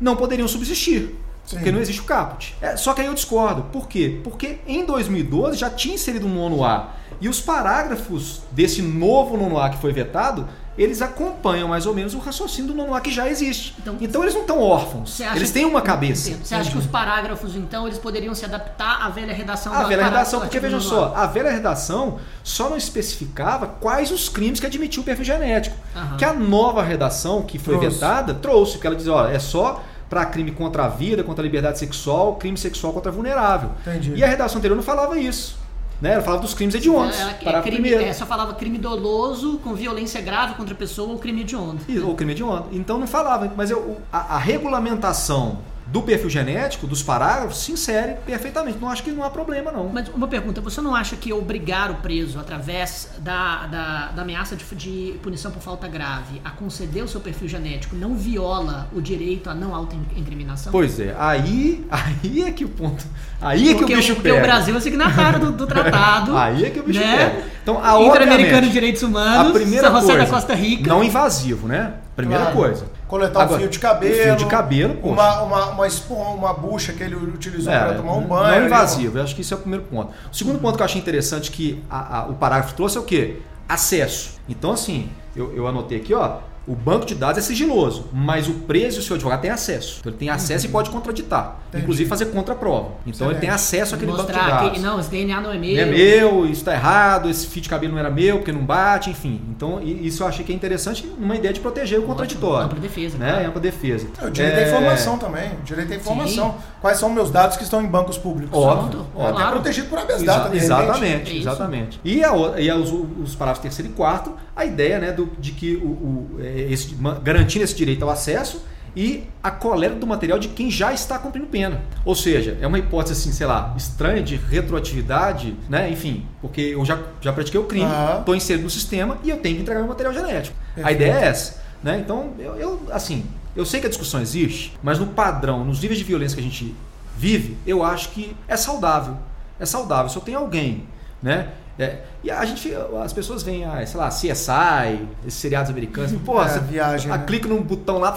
não 0.01 0.16
poderiam 0.16 0.48
subsistir. 0.48 1.15
Sim. 1.47 1.56
Porque 1.56 1.70
não 1.73 1.81
existe 1.81 2.01
o 2.01 2.05
caput. 2.05 2.55
É, 2.60 2.77
só 2.77 2.93
que 2.93 3.01
aí 3.01 3.06
eu 3.06 3.14
discordo. 3.14 3.62
Por 3.73 3.86
quê? 3.89 4.20
Porque 4.24 4.59
em 4.66 4.85
2012 4.85 5.56
já 5.56 5.70
tinha 5.70 5.94
inserido 5.94 6.27
um 6.27 6.35
nono 6.35 6.64
A. 6.64 6.90
E 7.20 7.28
os 7.28 7.40
parágrafos 7.40 8.43
desse 8.51 8.82
novo 8.82 9.36
nono 9.36 9.59
A 9.59 9.70
que 9.70 9.78
foi 9.78 9.90
vetado, 9.93 10.47
eles 10.77 11.01
acompanham 11.01 11.68
mais 11.68 11.86
ou 11.86 11.94
menos 11.94 12.12
o 12.14 12.18
raciocínio 12.18 12.73
do 12.73 12.77
nono 12.77 12.94
A 12.94 13.01
que 13.01 13.10
já 13.10 13.27
existe. 13.31 13.74
Então- 13.78 13.97
Então, 13.98 14.23
eles 14.23 14.35
não 14.35 14.43
estão 14.43 14.60
órfãos. 14.60 15.18
Eles 15.20 15.44
que- 15.48 15.55
têm 15.55 15.64
uma 15.64 15.81
cabeça. 15.81 16.31
Você 16.44 16.55
acha 16.55 16.70
que 16.70 16.77
os 16.77 16.86
parágrafos, 16.86 17.56
então, 17.56 17.86
eles 17.86 17.97
poderiam 17.98 18.35
se 18.35 18.44
adaptar 18.44 19.01
à 19.06 19.09
velha 19.09 19.32
redação 19.32 19.73
A 19.73 19.82
do 19.85 19.89
velha 19.89 20.05
redação, 20.05 20.40
porque 20.40 20.59
artigo 20.59 20.74
veja 20.78 20.90
9A? 20.90 21.09
só, 21.09 21.14
a 21.16 21.27
velha 21.27 21.51
redação 21.51 22.18
só 22.44 22.68
não 22.68 22.77
especificava 22.77 23.66
quais 23.66 24.10
os 24.10 24.28
crimes 24.28 24.60
que 24.60 24.66
admitiu 24.66 25.01
o 25.01 25.05
perfil 25.05 25.24
genético. 25.24 25.77
Aham. 25.94 26.16
Que 26.18 26.24
a 26.27 26.35
nova 26.35 26.82
redação 26.82 27.43
que 27.43 27.59
foi 27.59 27.78
Trouxe. 27.78 27.94
vetada 27.97 28.35
trouxe, 28.35 28.78
que 28.78 28.86
ela 28.86 28.97
diz, 28.97 29.06
olha, 29.09 29.32
é 29.32 29.39
só 29.39 29.82
para 30.09 30.24
crime 30.27 30.51
contra 30.53 30.85
a 30.85 30.89
vida, 30.89 31.23
contra 31.24 31.43
a 31.43 31.45
liberdade 31.45 31.78
sexual, 31.78 32.37
crime 32.37 32.57
sexual 32.57 32.93
contra 32.93 33.11
vulnerável. 33.11 33.70
Entendi. 33.81 34.15
E 34.15 34.23
a 34.23 34.27
redação 34.27 34.59
anterior 34.59 34.77
não 34.77 34.83
falava 34.83 35.19
isso. 35.19 35.59
Né? 36.01 36.12
Ela 36.12 36.23
falava 36.23 36.43
dos 36.43 36.53
crimes 36.53 36.74
hediondos. 36.74 37.19
Ela- 37.19 37.31
é 37.31 37.62
crime, 37.62 37.77
primeiro. 37.81 38.03
é, 38.05 38.12
só 38.12 38.27
falava 38.27 38.53
crime 38.55 38.77
doloso 38.77 39.59
com 39.65 39.74
violência 39.74 40.20
grave 40.20 40.55
contra 40.55 40.74
a 40.74 40.77
pessoa 40.77 41.11
ou 41.12 41.19
crime 41.19 41.41
hediondo. 41.41 41.81
Ou 42.05 42.15
crime 42.15 42.33
hediondo. 42.33 42.66
Então 42.70 42.99
não 42.99 43.07
falava. 43.07 43.51
Mas 43.57 43.70
eu- 43.70 43.97
a, 44.12 44.35
a 44.37 44.39
regulamentação 44.39 45.59
do 45.87 46.03
perfil 46.03 46.29
genético, 46.29 46.87
dos 46.87 47.03
parágrafos, 47.03 47.59
se 47.59 47.73
insere 47.73 48.17
perfeitamente. 48.27 48.79
Não 48.81 48.91
acho 48.91 49.03
que 49.05 49.11
não 49.13 49.23
há 49.23 49.31
problema, 49.31 49.71
não. 49.71 49.89
Mas 49.89 50.09
uma 50.09 50.27
pergunta, 50.27 50.61
você 50.61 50.81
não 50.81 50.95
acha 50.95 51.15
que 51.17 51.33
obrigar 51.33 51.91
o 51.93 51.95
preso, 51.97 52.41
através 52.41 53.09
da, 53.19 53.67
da, 53.67 54.07
da 54.09 54.23
ameaça 54.23 54.57
de, 54.57 54.65
de 54.75 55.19
punição 55.23 55.51
por 55.53 55.63
falta 55.63 55.87
grave, 55.87 56.41
a 56.45 56.51
conceder 56.51 57.05
o 57.05 57.09
seu 57.09 57.21
perfil 57.21 57.47
genético, 57.49 57.95
não 57.95 58.17
viola 58.17 58.89
o 58.93 59.01
direito 59.01 59.49
à 59.49 59.55
não 59.55 59.75
autoincriminação? 59.75 60.73
Pois 60.73 60.99
é, 60.99 61.15
aí, 61.19 61.87
aí 61.91 62.43
é 62.43 62.51
que 62.51 62.65
o 62.65 62.69
ponto. 62.69 63.05
Aí 63.41 63.69
é 63.69 63.73
que 63.73 63.79
porque 63.79 63.95
o 63.95 63.97
bicho 63.97 64.15
porque 64.15 64.29
pega. 64.31 64.41
o 64.41 64.45
Brasil 64.47 64.77
é 64.77 64.81
signatário 64.81 65.39
do, 65.39 65.53
do 65.53 65.67
tratado. 65.67 66.37
Aí 66.37 66.65
é 66.65 66.71
que 66.71 66.81
o 66.81 66.83
bicho 66.83 66.99
né? 67.01 67.17
pega. 67.31 67.45
Então, 67.63 67.81
a 67.83 68.01
Interamericano 68.03 68.67
de 68.67 68.73
Direitos 68.73 69.03
Humanos, 69.03 69.51
a 69.51 69.53
primeira 69.59 69.89
São 69.89 70.01
José 70.01 70.13
coisa, 70.13 70.27
da 70.27 70.33
Costa 70.33 70.55
Rica. 70.55 70.89
não 70.89 71.05
invasivo, 71.05 71.69
né? 71.69 71.95
Primeira 72.15 72.45
Claro. 72.47 72.57
coisa. 72.59 72.87
Coletar 73.09 73.39
um 73.39 73.43
Agora, 73.43 73.61
fio 73.61 73.69
de 73.69 73.78
cabelo. 73.78 74.12
o 74.15 74.23
fio 74.23 74.37
de 74.37 74.47
cabelo, 74.47 74.95
poxa. 74.97 75.12
uma, 75.15 75.43
uma, 75.43 75.66
uma, 75.70 75.87
uma 76.35 76.53
bucha 76.55 76.93
que 76.93 77.03
ele 77.05 77.15
utilizou 77.15 77.73
É, 77.73 77.78
para 77.78 77.95
tomar 77.95 78.15
um 78.15 78.20
não- 78.23 78.27
banho. 78.28 78.47
Não 78.49 78.57
ali, 78.57 78.66
invasivo, 78.66 79.19
eu 79.19 79.23
acho 79.23 79.35
que 79.35 79.43
isso 79.43 79.55
é 79.55 79.57
o 79.57 79.61
primeiro 79.61 79.85
ponto. 79.85 80.12
O 80.33 80.35
segundo 80.37 80.59
ponto 80.59 80.74
que 80.77 80.83
eu 80.83 80.85
achei 80.85 81.01
interessante 81.01 81.51
que 81.53 81.81
a- 81.89 82.19
a- 82.19 82.27
o 82.27 82.35
parágrafo 82.35 82.74
trouxe 82.74 82.97
é 82.97 83.01
o 83.01 83.05
quê? 83.05 83.37
Acesso. 83.69 84.33
Então, 84.49 84.73
assim, 84.73 85.09
eu, 85.37 85.55
eu 85.55 85.66
anotei 85.69 85.99
aqui, 85.99 86.12
ó. 86.15 86.39
O 86.66 86.74
banco 86.74 87.06
de 87.06 87.14
dados 87.14 87.38
é 87.38 87.40
sigiloso, 87.43 88.06
mas 88.12 88.48
o 88.48 88.52
preso 88.55 88.97
e 88.97 88.98
o 88.98 89.02
seu 89.02 89.14
advogado 89.14 89.40
têm 89.40 89.51
acesso. 89.52 89.98
Então 90.01 90.10
ele 90.10 90.18
tem 90.18 90.28
acesso 90.30 90.66
e 90.66 90.68
pode 90.68 90.90
contraditar. 90.90 91.60
Entendi. 91.68 91.84
Inclusive 91.84 92.09
fazer 92.09 92.26
contraprova. 92.26 92.88
Então 93.06 93.30
ele 93.30 93.38
tem 93.38 93.48
acesso 93.51 93.94
àquele 93.94 94.10
banco 94.10 94.24
de 94.26 94.32
Mostrar 94.32 94.51
dados. 94.62 94.72
que 94.72 94.80
não, 94.80 94.98
esse 94.98 95.09
DNA 95.09 95.40
não 95.40 95.52
é 95.52 95.59
meu. 95.59 95.74
Não 95.76 95.82
é 95.82 95.86
meu, 95.86 96.44
isso 96.44 96.52
está 96.62 96.72
errado, 96.74 97.30
esse 97.30 97.47
fio 97.47 97.62
de 97.62 97.68
cabelo 97.68 97.93
não 97.93 98.01
era 98.01 98.10
meu, 98.10 98.38
porque 98.38 98.51
não 98.51 98.62
bate, 98.64 99.10
enfim. 99.10 99.40
Então, 99.51 99.80
isso 99.80 100.24
eu 100.24 100.26
achei 100.26 100.44
que 100.44 100.51
é 100.52 100.55
interessante 100.56 101.06
numa 101.18 101.36
ideia 101.36 101.55
de 101.55 101.60
proteger 101.60 102.01
o 102.01 102.02
contraditório. 102.02 102.66
Ampla 102.66 102.80
defesa, 102.80 103.16
Né? 103.16 103.30
claro. 103.30 103.48
Ampla 103.48 103.60
defesa. 103.60 104.06
O 104.22 104.30
direito 104.30 104.59
É, 104.59 104.64
à 104.64 104.66
informação 104.68 105.18
também. 105.18 105.51
O 105.60 105.62
direito 105.64 105.93
à 105.93 105.97
informação. 105.97 106.56
Quais 106.80 106.98
são 106.98 107.10
meus 107.10 107.30
dados 107.30 107.56
que 107.56 107.62
estão 107.62 107.80
em 107.80 107.86
bancos 107.86 108.18
públicos? 108.18 108.59
Óbvio, 108.59 109.06
É, 109.16 109.22
até 109.22 109.32
claro. 109.32 109.52
protegido 109.52 109.88
por 109.88 109.98
habeas 110.01 110.20
Exa- 110.22 110.38
data, 110.38 110.56
exatamente, 110.56 111.32
É 111.32 111.38
exatamente. 111.38 112.01
E, 112.05 112.24
a, 112.24 112.32
e 112.59 112.68
a- 112.70 112.76
os, 112.76 112.90
os 112.93 113.34
parágrafos 113.36 113.62
terceiro 113.62 113.93
e 113.93 113.94
quarto, 113.94 114.32
a 114.55 114.64
ideia 114.64 114.98
né, 114.98 115.12
do, 115.12 115.26
de 115.38 115.52
que 115.52 115.76
o, 115.76 115.86
o- 115.86 116.36
é, 116.40 116.56
esse, 116.59 116.95
ma- 116.95 117.15
garantindo 117.15 117.65
esse 117.65 117.74
direito 117.74 118.03
ao 118.05 118.11
acesso 118.11 118.62
e 118.95 119.24
a 119.43 119.51
coleta 119.51 119.95
do 119.97 120.07
material 120.07 120.39
de 120.39 120.49
quem 120.49 120.70
já 120.70 120.93
está 120.93 121.19
cumprindo 121.19 121.47
pena. 121.47 121.83
Ou 122.05 122.15
seja, 122.15 122.57
é 122.61 122.66
uma 122.66 122.78
hipótese 122.78 123.12
assim, 123.20 123.31
sei 123.33 123.47
lá, 123.47 123.74
estranha 123.77 124.23
de 124.23 124.37
retroatividade, 124.37 125.55
né? 125.69 125.91
Enfim, 125.91 126.24
porque 126.41 126.61
eu 126.61 126.85
já, 126.85 126.99
já 127.20 127.33
pratiquei 127.33 127.61
o 127.61 127.65
crime, 127.65 127.91
estou 128.19 128.35
inserido 128.35 128.65
no 128.65 128.70
sistema 128.70 129.19
e 129.23 129.31
eu 129.31 129.37
tenho 129.39 129.57
que 129.57 129.62
entregar 129.62 129.81
meu 129.81 129.89
material 129.89 130.15
genético. 130.15 130.57
A 130.73 130.74
Perfeito. 130.77 131.03
ideia 131.03 131.12
é 131.12 131.24
essa, 131.27 131.62
né? 131.83 131.99
Então, 132.03 132.33
eu, 132.39 132.55
eu, 132.57 132.83
assim, 132.91 133.24
eu 133.55 133.66
sei 133.66 133.81
que 133.81 133.87
a 133.87 133.91
discussão 133.91 134.20
existe, 134.20 134.73
mas 134.83 134.99
no 134.99 135.09
padrão, 135.09 135.65
nos 135.65 135.81
níveis 135.81 135.99
de 135.99 136.05
violência 136.05 136.35
que 136.35 136.41
a 136.41 136.45
gente 136.45 136.74
vive, 137.19 137.57
eu 137.66 137.83
acho 137.83 138.11
que 138.11 138.35
é 138.49 138.57
saudável. 138.57 139.16
É 139.59 139.65
saudável. 139.66 140.09
Se 140.11 140.16
eu 140.16 140.23
tenho 140.23 140.39
alguém, 140.39 140.85
né? 141.23 141.49
É, 141.78 141.98
e 142.24 142.31
a 142.31 142.44
gente, 142.44 142.73
as 143.03 143.12
pessoas 143.12 143.43
veem, 143.43 143.65
ah, 143.65 143.85
sei 143.85 144.01
lá, 144.01 144.09
CSI, 144.09 145.07
esses 145.27 145.39
seriados 145.40 145.70
americanos, 145.70 146.12
pô, 146.24 146.43
É, 146.43 146.48
você 146.48 146.61
viagem, 146.61 147.11
ah, 147.11 147.19
né? 147.19 147.24
clica 147.27 147.48
num 147.48 147.62
botão 147.62 147.98
lá, 147.98 148.12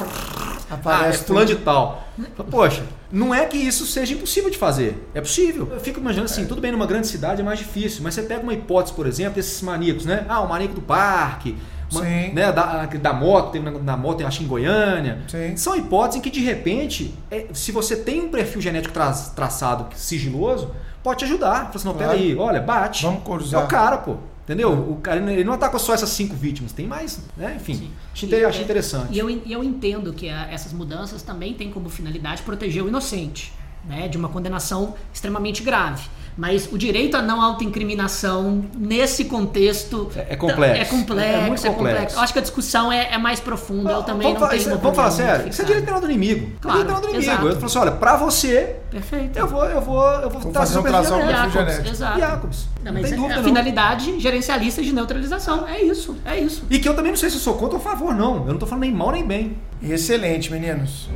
Aparece 0.69 1.03
ah, 1.03 1.21
é 1.21 1.25
fulano 1.25 1.45
de 1.47 1.55
tal. 1.55 2.07
Poxa, 2.51 2.83
não 3.11 3.33
é 3.33 3.45
que 3.45 3.57
isso 3.57 3.87
seja 3.87 4.13
impossível 4.13 4.51
de 4.51 4.57
fazer. 4.57 5.09
É 5.15 5.19
possível. 5.19 5.67
Eu 5.71 5.79
fico 5.79 5.99
imaginando 5.99 6.31
assim, 6.31 6.45
tudo 6.45 6.61
bem, 6.61 6.71
numa 6.71 6.85
grande 6.85 7.07
cidade 7.07 7.41
é 7.41 7.43
mais 7.43 7.57
difícil, 7.57 8.01
mas 8.03 8.13
você 8.13 8.21
pega 8.21 8.43
uma 8.43 8.53
hipótese, 8.53 8.93
por 8.93 9.07
exemplo, 9.07 9.33
desses 9.33 9.59
maníacos, 9.63 10.05
né? 10.05 10.25
Ah, 10.29 10.41
o 10.41 10.47
maníaco 10.47 10.75
do 10.75 10.81
parque, 10.81 11.57
uma- 11.91 12.01
Sim. 12.03 12.33
né, 12.33 12.51
da, 12.51 12.85
da 12.85 13.13
moto, 13.13 13.51
tem 13.51 13.61
na, 13.61 13.71
na 13.71 13.97
moto, 13.97 14.21
eu 14.21 14.27
acho 14.27 14.43
em 14.43 14.47
Goiânia. 14.47 15.19
Sim. 15.27 15.55
São 15.57 15.75
hipóteses 15.75 16.19
em 16.19 16.21
que, 16.21 16.29
de 16.29 16.41
repente, 16.41 17.13
é, 17.31 17.47
se 17.53 17.71
você 17.71 17.95
tem 17.95 18.21
um 18.21 18.29
perfil 18.29 18.61
genético 18.61 18.93
tra- 18.93 19.11
traçado 19.35 19.87
sigiloso, 19.95 20.71
pode 21.03 21.19
te 21.19 21.25
ajudar. 21.25 21.55
Fala 21.65 21.71
assim, 21.75 21.87
não, 21.87 21.93
Claro. 21.95 22.11
peraí, 22.11 22.35
olha, 22.35 22.61
bate. 22.61 23.03
Vamos 23.03 23.23
cruzar. 23.23 23.61
É 23.61 23.65
o 23.65 23.67
cara, 23.67 23.97
pô. 23.97 24.15
Entendeu? 24.43 24.71
O 24.73 24.95
cara 24.95 25.19
ele 25.31 25.43
não 25.43 25.53
ataca 25.53 25.77
só 25.77 25.93
essas 25.93 26.09
cinco 26.09 26.35
vítimas, 26.35 26.71
tem 26.71 26.87
mais, 26.87 27.19
né? 27.37 27.53
Enfim, 27.55 27.91
achei, 28.11 28.43
achei 28.43 28.63
interessante. 28.63 29.13
E 29.15 29.19
eu, 29.19 29.29
e 29.29 29.43
eu 29.53 29.63
entendo 29.63 30.11
que 30.11 30.27
a- 30.27 30.47
essas 30.51 30.73
mudanças 30.73 31.21
também 31.21 31.53
têm 31.53 31.69
como 31.69 31.87
finalidade 31.87 32.41
proteger 32.41 32.83
o 32.83 32.87
inocente, 32.87 33.53
né, 33.89 34.07
de 34.07 34.17
uma 34.17 34.29
condenação 34.29 34.93
extremamente 35.13 35.63
grave. 35.63 36.03
Mas 36.37 36.69
o 36.71 36.77
direito 36.77 37.17
à 37.17 37.21
não 37.21 37.41
autoincriminação 37.41 38.63
nesse 38.77 39.25
contexto 39.25 40.09
É- 40.15 40.27
é 40.29 40.35
complexo. 40.37 40.81
É 40.81 40.85
complexo, 40.85 41.35
É 41.35 41.47
muito 41.47 41.61
complexo. 41.63 42.15
Eu 42.15 42.21
acho 42.21 42.31
que 42.31 42.39
a 42.39 42.41
discussão 42.41 42.89
é, 42.89 43.09
é 43.13 43.17
mais 43.17 43.41
profunda. 43.41 43.91
Eu 43.91 44.03
também 44.03 44.27
vamos 44.27 44.39
não 44.39 44.47
falar, 44.47 44.57
tenho 44.63 44.77
vamos 44.77 44.95
falar 44.95 45.11
sério, 45.11 45.49
isso 45.49 45.61
é 45.61 45.65
direito 45.65 45.83
penal 45.85 45.99
do 45.99 46.05
inimigo. 46.09 46.49
Claro, 46.61 46.79
é 46.79 46.83
direito 46.83 46.87
penal 46.87 47.01
do 47.01 47.07
inimigo. 47.17 47.31
exato. 47.31 47.47
Eu 47.47 47.53
falo 47.55 47.65
assim, 47.65 47.79
olha, 47.79 47.91
pra 47.91 48.15
você, 48.15 48.75
Perfeito. 48.89 49.37
eu 49.37 49.47
vou, 49.47 49.65
eu 49.65 49.81
vou, 49.81 50.05
eu 50.11 50.29
vou 50.29 50.39
Vamos 50.39 50.53
trazer 50.53 50.75
fazer 50.75 50.79
um 50.79 50.83
tração 50.91 51.21
genético. 51.51 51.89
exato. 51.89 52.19
Jacobs. 52.19 52.67
Não, 52.85 52.93
Não 52.93 53.01
tem 53.01 53.11
é- 53.11 53.15
dúvida 53.17 53.33
a 53.33 53.37
não. 53.37 53.43
finalidade 53.43 54.19
gerencialista 54.21 54.81
de 54.81 54.93
neutralização. 54.93 55.67
É 55.67 55.81
isso, 55.81 56.15
é 56.23 56.39
isso. 56.39 56.63
E 56.69 56.79
que 56.79 56.87
eu 56.87 56.95
também 56.95 57.11
não 57.11 57.17
sei 57.17 57.29
se 57.29 57.35
eu 57.35 57.41
sou 57.41 57.55
contra 57.55 57.75
ou 57.77 57.81
a 57.81 57.83
favor, 57.83 58.15
não. 58.15 58.37
Eu 58.45 58.53
não 58.53 58.57
tô 58.57 58.65
falando 58.65 58.83
nem 58.83 58.93
mal 58.93 59.11
nem 59.11 59.25
bem. 59.27 59.57
Excelente, 59.83 60.49
meninos. 60.51 61.09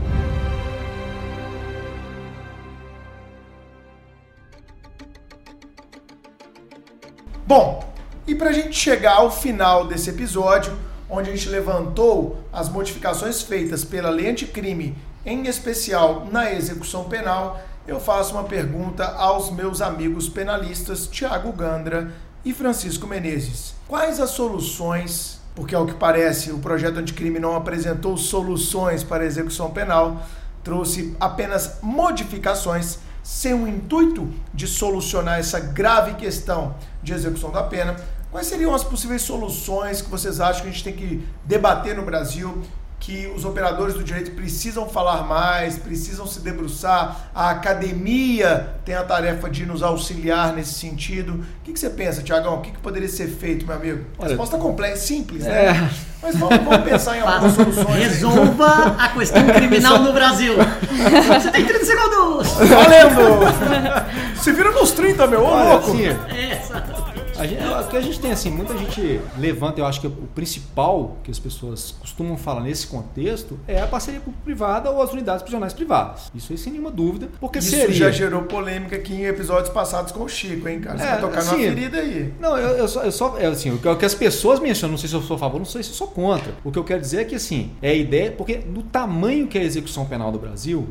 Bom, 7.46 7.84
e 8.26 8.34
para 8.34 8.52
a 8.52 8.54
gente 8.54 8.74
chegar 8.74 9.18
ao 9.18 9.30
final 9.30 9.86
desse 9.86 10.10
episódio, 10.10 10.74
onde 11.10 11.30
a 11.30 11.36
gente 11.36 11.50
levantou 11.50 12.42
as 12.54 12.70
modificações 12.70 13.42
feitas 13.42 13.84
pela 13.84 14.10
lei 14.10 14.30
anticrime, 14.30 14.96
em 15.26 15.46
especial 15.46 16.26
na 16.32 16.54
execução 16.54 17.04
penal, 17.04 17.60
eu 17.86 18.00
faço 18.00 18.34
uma 18.34 18.46
pergunta 18.46 19.06
aos 19.06 19.52
meus 19.52 19.82
amigos 19.82 20.30
penalistas 20.30 21.06
Tiago 21.06 21.52
Gandra 21.52 22.14
e 22.46 22.54
Francisco 22.54 23.08
Menezes. 23.08 23.76
Quais 23.90 24.22
as 24.22 24.30
soluções, 24.30 25.42
porque 25.54 25.76
ao 25.76 25.86
que 25.86 25.96
parece 25.96 26.50
o 26.50 26.60
projeto 26.60 27.00
anticrime 27.00 27.40
não 27.40 27.58
apresentou 27.58 28.16
soluções 28.16 29.04
para 29.04 29.24
a 29.24 29.28
execução 29.28 29.70
penal, 29.70 30.26
trouxe 30.64 31.14
apenas 31.20 31.80
modificações 31.82 33.00
sem 33.22 33.54
o 33.54 33.68
intuito 33.68 34.30
de 34.54 34.66
solucionar 34.66 35.40
essa 35.40 35.60
grave 35.60 36.14
questão 36.14 36.76
de 37.04 37.14
execução 37.14 37.52
da 37.52 37.64
pena. 37.64 37.96
Quais 38.32 38.48
seriam 38.48 38.74
as 38.74 38.84
possíveis 38.84 39.22
soluções 39.22 40.02
que 40.02 40.10
vocês 40.10 40.40
acham 40.40 40.64
que 40.64 40.70
a 40.70 40.72
gente 40.72 40.84
tem 40.84 40.94
que 40.94 41.28
debater 41.46 41.96
no 41.96 42.04
Brasil? 42.04 42.64
Que 43.06 43.28
os 43.36 43.44
operadores 43.44 43.96
do 43.96 44.02
direito 44.04 44.32
precisam 44.32 44.88
falar 44.88 45.24
mais, 45.28 45.78
precisam 45.78 46.26
se 46.26 46.40
debruçar. 46.40 47.30
A 47.36 47.50
academia 47.50 48.76
tem 48.86 48.96
a 48.96 49.04
tarefa 49.04 49.50
de 49.50 49.66
nos 49.66 49.84
auxiliar 49.84 50.54
nesse 50.54 50.76
sentido. 50.76 51.34
O 51.34 51.64
que, 51.66 51.74
que 51.74 51.80
você 51.80 51.90
pensa, 51.90 52.22
Tiagão? 52.24 52.56
O 52.56 52.62
que, 52.62 52.72
que 52.72 52.80
poderia 52.80 53.10
ser 53.10 53.28
feito, 53.28 53.66
meu 53.68 53.76
amigo? 53.76 54.06
Olha- 54.18 54.30
Resposta 54.30 54.58
complexa, 54.58 55.06
simples, 55.06 55.46
É. 55.46 55.74
né? 55.74 55.90
Mas 56.22 56.38
vamos, 56.38 56.58
vamos 56.64 56.90
pensar 56.90 57.18
em 57.18 57.20
algumas 57.20 57.54
soluções. 57.54 57.88
aí. 57.90 58.04
Resolva 58.04 58.96
a 58.98 59.10
questão 59.10 59.46
criminal 59.48 60.00
no 60.00 60.14
Brasil. 60.14 60.54
Você 60.56 61.52
tem 61.52 61.66
30 61.66 61.86
segundos. 61.86 62.48
Valendo! 62.54 64.42
Se 64.42 64.54
vira 64.54 64.72
nos 64.72 64.92
30, 64.92 65.28
meu, 65.28 65.44
ô 65.44 65.50
louco! 65.50 65.92
assim, 65.92 66.06
É, 66.06 66.62
exatamente. 66.64 67.13
A 67.38 67.46
gente, 67.48 67.64
o 67.64 67.88
que 67.88 67.98
a 67.98 68.02
gente 68.02 68.20
tem 68.20 68.32
assim, 68.32 68.50
muita 68.52 68.78
gente 68.78 69.20
levanta, 69.38 69.80
eu 69.80 69.86
acho 69.86 70.00
que 70.02 70.08
o 70.08 70.12
principal 70.36 71.18
que 71.24 71.32
as 71.32 71.40
pessoas 71.40 71.96
costumam 72.00 72.38
falar 72.38 72.62
nesse 72.62 72.88
contexto 72.88 73.60
é 73.68 73.82
a 73.82 73.88
parceria 73.88 74.20
público-privada 74.20 74.90
ou 74.90 75.02
as 75.02 75.12
unidades 75.12 75.42
prisionais 75.42 75.74
privadas. 75.74 76.32
Isso 76.36 76.52
aí 76.52 76.58
sem 76.58 76.72
nenhuma 76.74 76.92
dúvida, 76.92 77.30
porque 77.40 77.60
Isso 77.60 77.72
seria... 77.72 77.94
já 77.94 78.12
gerou 78.12 78.44
polêmica 78.44 78.96
aqui 78.96 79.14
em 79.14 79.26
episódios 79.26 79.70
passados 79.70 80.12
com 80.12 80.24
o 80.24 80.30
Chico, 80.30 80.68
hein, 80.68 80.80
cara? 80.80 80.98
Você 80.98 81.04
É, 81.04 81.10
vai 81.12 81.22
tocar 81.22 81.44
numa 81.44 81.54
assim, 81.54 81.64
ferida 81.64 81.98
aí. 81.98 82.34
Não, 82.40 82.58
eu, 82.58 82.78
eu 82.78 82.88
só, 82.88 83.04
eu 83.04 83.12
só 83.12 83.38
é, 83.38 83.46
assim, 83.48 83.72
o 83.72 83.78
que, 83.78 84.06
as 84.06 84.16
pessoas 84.16 84.60
mencionam, 84.60 84.92
não 84.92 84.98
sei 84.98 85.10
se 85.10 85.16
eu 85.16 85.22
sou 85.22 85.36
a 85.36 85.40
favor, 85.40 85.58
não 85.58 85.66
sei 85.66 85.82
se 85.84 85.90
eu 85.90 85.96
sou 85.96 86.08
contra. 86.08 86.54
O 86.64 86.72
que 86.72 86.80
eu 86.80 86.84
quero 86.84 87.02
dizer 87.02 87.22
é 87.22 87.26
que 87.26 87.36
assim, 87.36 87.72
é 87.82 87.90
a 87.90 87.96
ideia, 87.96 88.32
porque 88.32 88.58
do 88.58 88.84
tamanho 88.84 89.48
que 89.48 89.58
é 89.58 89.62
a 89.62 89.66
execução 89.66 90.06
penal 90.06 90.32
do 90.32 90.40
Brasil, 90.40 90.88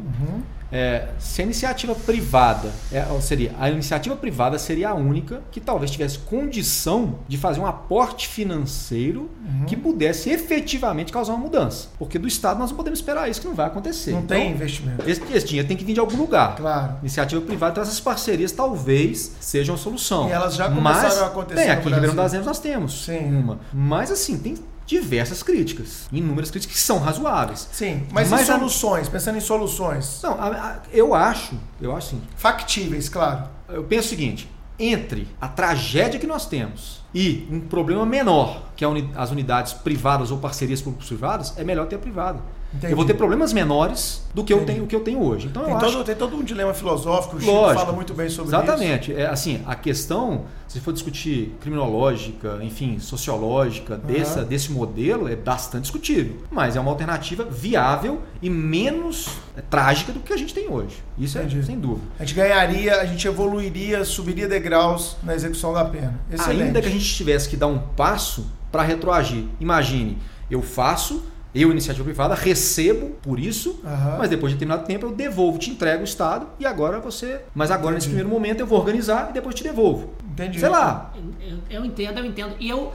é, 0.73 1.09
se 1.19 1.43
a 1.43 1.44
iniciativa 1.44 1.94
privada, 1.94 2.73
é, 2.90 3.05
seria, 3.20 3.53
a 3.61 3.70
iniciativa 3.70 4.16
privada 4.16 4.59
seria 4.59 4.89
a 4.90 4.94
única 4.94 5.43
que 5.51 5.61
talvez 5.61 5.90
tivesse 5.90 6.19
condição 6.19 7.19
de 7.28 7.36
fazer 7.36 7.61
um 7.61 7.66
aporte 7.66 8.27
financeiro 8.28 9.31
que 9.66 9.77
pudesse 9.77 10.31
efetivamente 10.31 11.12
causar 11.12 11.35
uma 11.35 11.43
mudança. 11.43 11.89
Porque 11.99 12.19
do 12.19 12.27
Estado 12.27 12.59
nós 12.59 12.70
não 12.70 12.77
podemos 12.77 12.99
esperar 12.99 13.28
isso, 13.28 13.40
que 13.40 13.47
não 13.47 13.55
vai 13.55 13.66
acontecer. 13.66 14.12
Não 14.12 14.20
Então, 14.20 14.36
tem 14.36 14.51
investimento. 14.51 15.09
esse, 15.09 15.20
esse 15.32 15.47
dinheiro 15.47 15.69
tem 15.69 15.77
que 15.77 15.85
vir 15.85 15.94
de 15.94 16.01
algum 16.01 16.16
lugar. 16.16 16.57
Claro. 16.57 16.97
Iniciativa 17.01 17.40
privada, 17.43 17.73
então 17.73 17.82
essas 17.82 18.01
parcerias 18.01 18.51
talvez 18.53 19.32
sejam 19.40 19.74
a 19.74 19.78
solução. 19.78 20.28
E 20.28 20.32
elas 20.32 20.55
já 20.55 20.69
Mas 20.70 20.99
começaram 20.99 21.24
a 21.24 21.27
acontecer 21.28 21.62
Tem, 21.62 21.70
aqui 21.70 21.89
em 21.89 21.93
Ribeirão 21.93 22.16
das 22.16 22.32
Neves 22.32 22.47
nós 22.47 22.59
temos 22.59 23.05
Sim. 23.05 23.36
uma. 23.36 23.61
Mas 23.73 24.11
assim, 24.11 24.39
tem 24.39 24.55
diversas 25.01 25.43
críticas. 25.43 26.06
Inúmeras 26.12 26.51
críticas 26.51 26.77
que 26.77 26.82
são 26.82 26.98
razoáveis. 26.98 27.69
Sim, 27.73 28.06
mas, 28.12 28.28
Mas 28.31 28.48
e 28.48 28.51
a- 28.52 28.56
soluções? 28.59 29.09
Pensando 29.09 29.36
em 29.39 29.40
soluções. 29.40 30.20
Não, 30.23 30.32
a- 30.40 30.47
a- 30.48 30.77
eu 30.93 31.14
acho, 31.14 31.55
eu 31.81 31.94
acho 31.97 32.09
assim, 32.09 32.23
Factíveis, 32.36 33.09
claro. 33.09 33.44
eu 33.69 33.82
penso 33.85 34.06
o 34.06 34.10
seguinte, 34.10 34.48
entre 34.78 35.28
a 35.40 35.48
tragédia 35.48 36.19
que 36.19 36.27
nós 36.27 36.47
temos 36.47 37.01
e 37.14 37.47
um 37.51 37.60
problema 37.60 38.05
menor, 38.06 38.70
que 38.77 38.85
é 38.85 38.89
as 39.16 39.31
unidades 39.31 39.73
privadas 39.73 40.31
ou 40.31 40.39
parcerias 40.39 40.81
público-privadas, 40.81 41.55
é 41.56 41.62
melhor 41.64 41.86
ter 41.86 41.97
a 41.97 41.98
privada. 41.98 42.40
Entendi. 42.74 42.93
Eu 42.93 42.97
vou 42.97 43.05
ter 43.05 43.15
problemas 43.15 43.53
menores 43.53 44.23
do 44.35 44.43
que 44.43 44.53
eu 44.53 44.65
tenho, 44.65 44.85
o 44.85 44.86
que 44.86 44.97
eu 44.97 45.01
tenho 45.01 45.23
hoje. 45.23 45.49
Então 45.49 45.65
Tem 45.65 45.73
eu 45.73 45.78
acho 45.78 45.93
todo, 45.93 46.05
tem 46.05 46.15
todo 46.15 46.36
um 46.36 46.43
dilema 46.43 46.73
filosófico, 46.73 47.36
o 47.36 47.40
Chico 47.40 47.53
Lógico. 47.53 47.81
fala 47.81 47.93
muito 47.93 48.15
bem 48.15 48.28
sobre 48.31 48.51
isso. 48.51 48.62
Exatamente. 48.62 49.15
É, 49.15 49.27
assim, 49.27 49.62
a 49.66 49.74
questão, 49.74 50.44
se 50.66 50.81
for 50.81 50.93
discutir 50.93 51.55
criminológica, 51.61 52.59
enfim, 52.62 52.99
sociológica, 52.99 53.97
dessa, 53.97 54.43
desse 54.43 54.73
modelo, 54.73 55.28
é 55.28 55.36
bastante 55.36 55.82
discutível. 55.82 56.36
Mas 56.51 56.74
é 56.74 56.81
uma 56.81 56.90
alternativa 56.90 57.44
viável 57.44 58.23
e 58.40 58.49
menos 58.49 59.28
é, 59.57 59.61
trágica 59.61 60.12
do 60.12 60.20
que 60.20 60.32
a 60.32 60.36
gente 60.36 60.55
tem 60.55 60.69
hoje. 60.69 60.97
Isso 61.19 61.36
é 61.39 61.43
Entendi. 61.43 61.65
sem 61.66 61.78
dúvida. 61.78 62.07
A 62.19 62.24
gente 62.24 62.35
ganharia, 62.35 63.01
a 63.01 63.05
gente 63.05 63.27
evoluiria, 63.28 64.05
subiria 64.05 64.49
degraus 64.49 65.16
na 65.23 65.35
execução 65.35 65.74
da 65.74 65.85
pena. 65.85 66.19
Excelente. 66.31 66.62
Ainda 66.62 66.81
que 66.81 66.89
a 66.89 66.90
gente 66.90 67.05
tivesse 67.05 67.49
que 67.49 67.57
dar 67.57 67.66
um 67.66 67.78
passo 67.78 68.47
para 68.70 68.82
retroagir. 68.82 69.44
Imagine, 69.61 70.16
eu 70.51 70.62
faço, 70.62 71.23
eu, 71.55 71.70
iniciativa 71.70 72.05
privada, 72.05 72.35
recebo 72.35 73.11
por 73.23 73.39
isso, 73.39 73.81
Aham. 73.85 74.16
mas 74.19 74.31
depois 74.31 74.53
de 74.53 74.57
determinado 74.59 74.87
tempo 74.87 75.07
eu 75.07 75.12
devolvo, 75.12 75.59
te 75.59 75.70
entrego 75.70 76.01
o 76.01 76.05
Estado 76.05 76.47
e 76.59 76.65
agora 76.65 76.99
você. 76.99 77.41
Mas 77.55 77.70
agora, 77.70 77.95
nesse 77.95 78.07
Entendi. 78.07 78.23
primeiro 78.23 78.29
momento, 78.29 78.61
eu 78.61 78.66
vou 78.66 78.79
organizar 78.79 79.29
e 79.31 79.33
depois 79.35 79.55
te 79.55 79.62
devolvo. 79.62 80.15
Entendi. 80.33 80.59
Sei 80.61 80.69
lá, 80.69 81.12
Eu, 81.15 81.49
eu- 81.51 81.59
eu 81.81 81.85
entendo, 81.85 82.19
eu 82.19 82.24
entendo. 82.24 82.55
E 82.59 82.70
eu, 82.70 82.91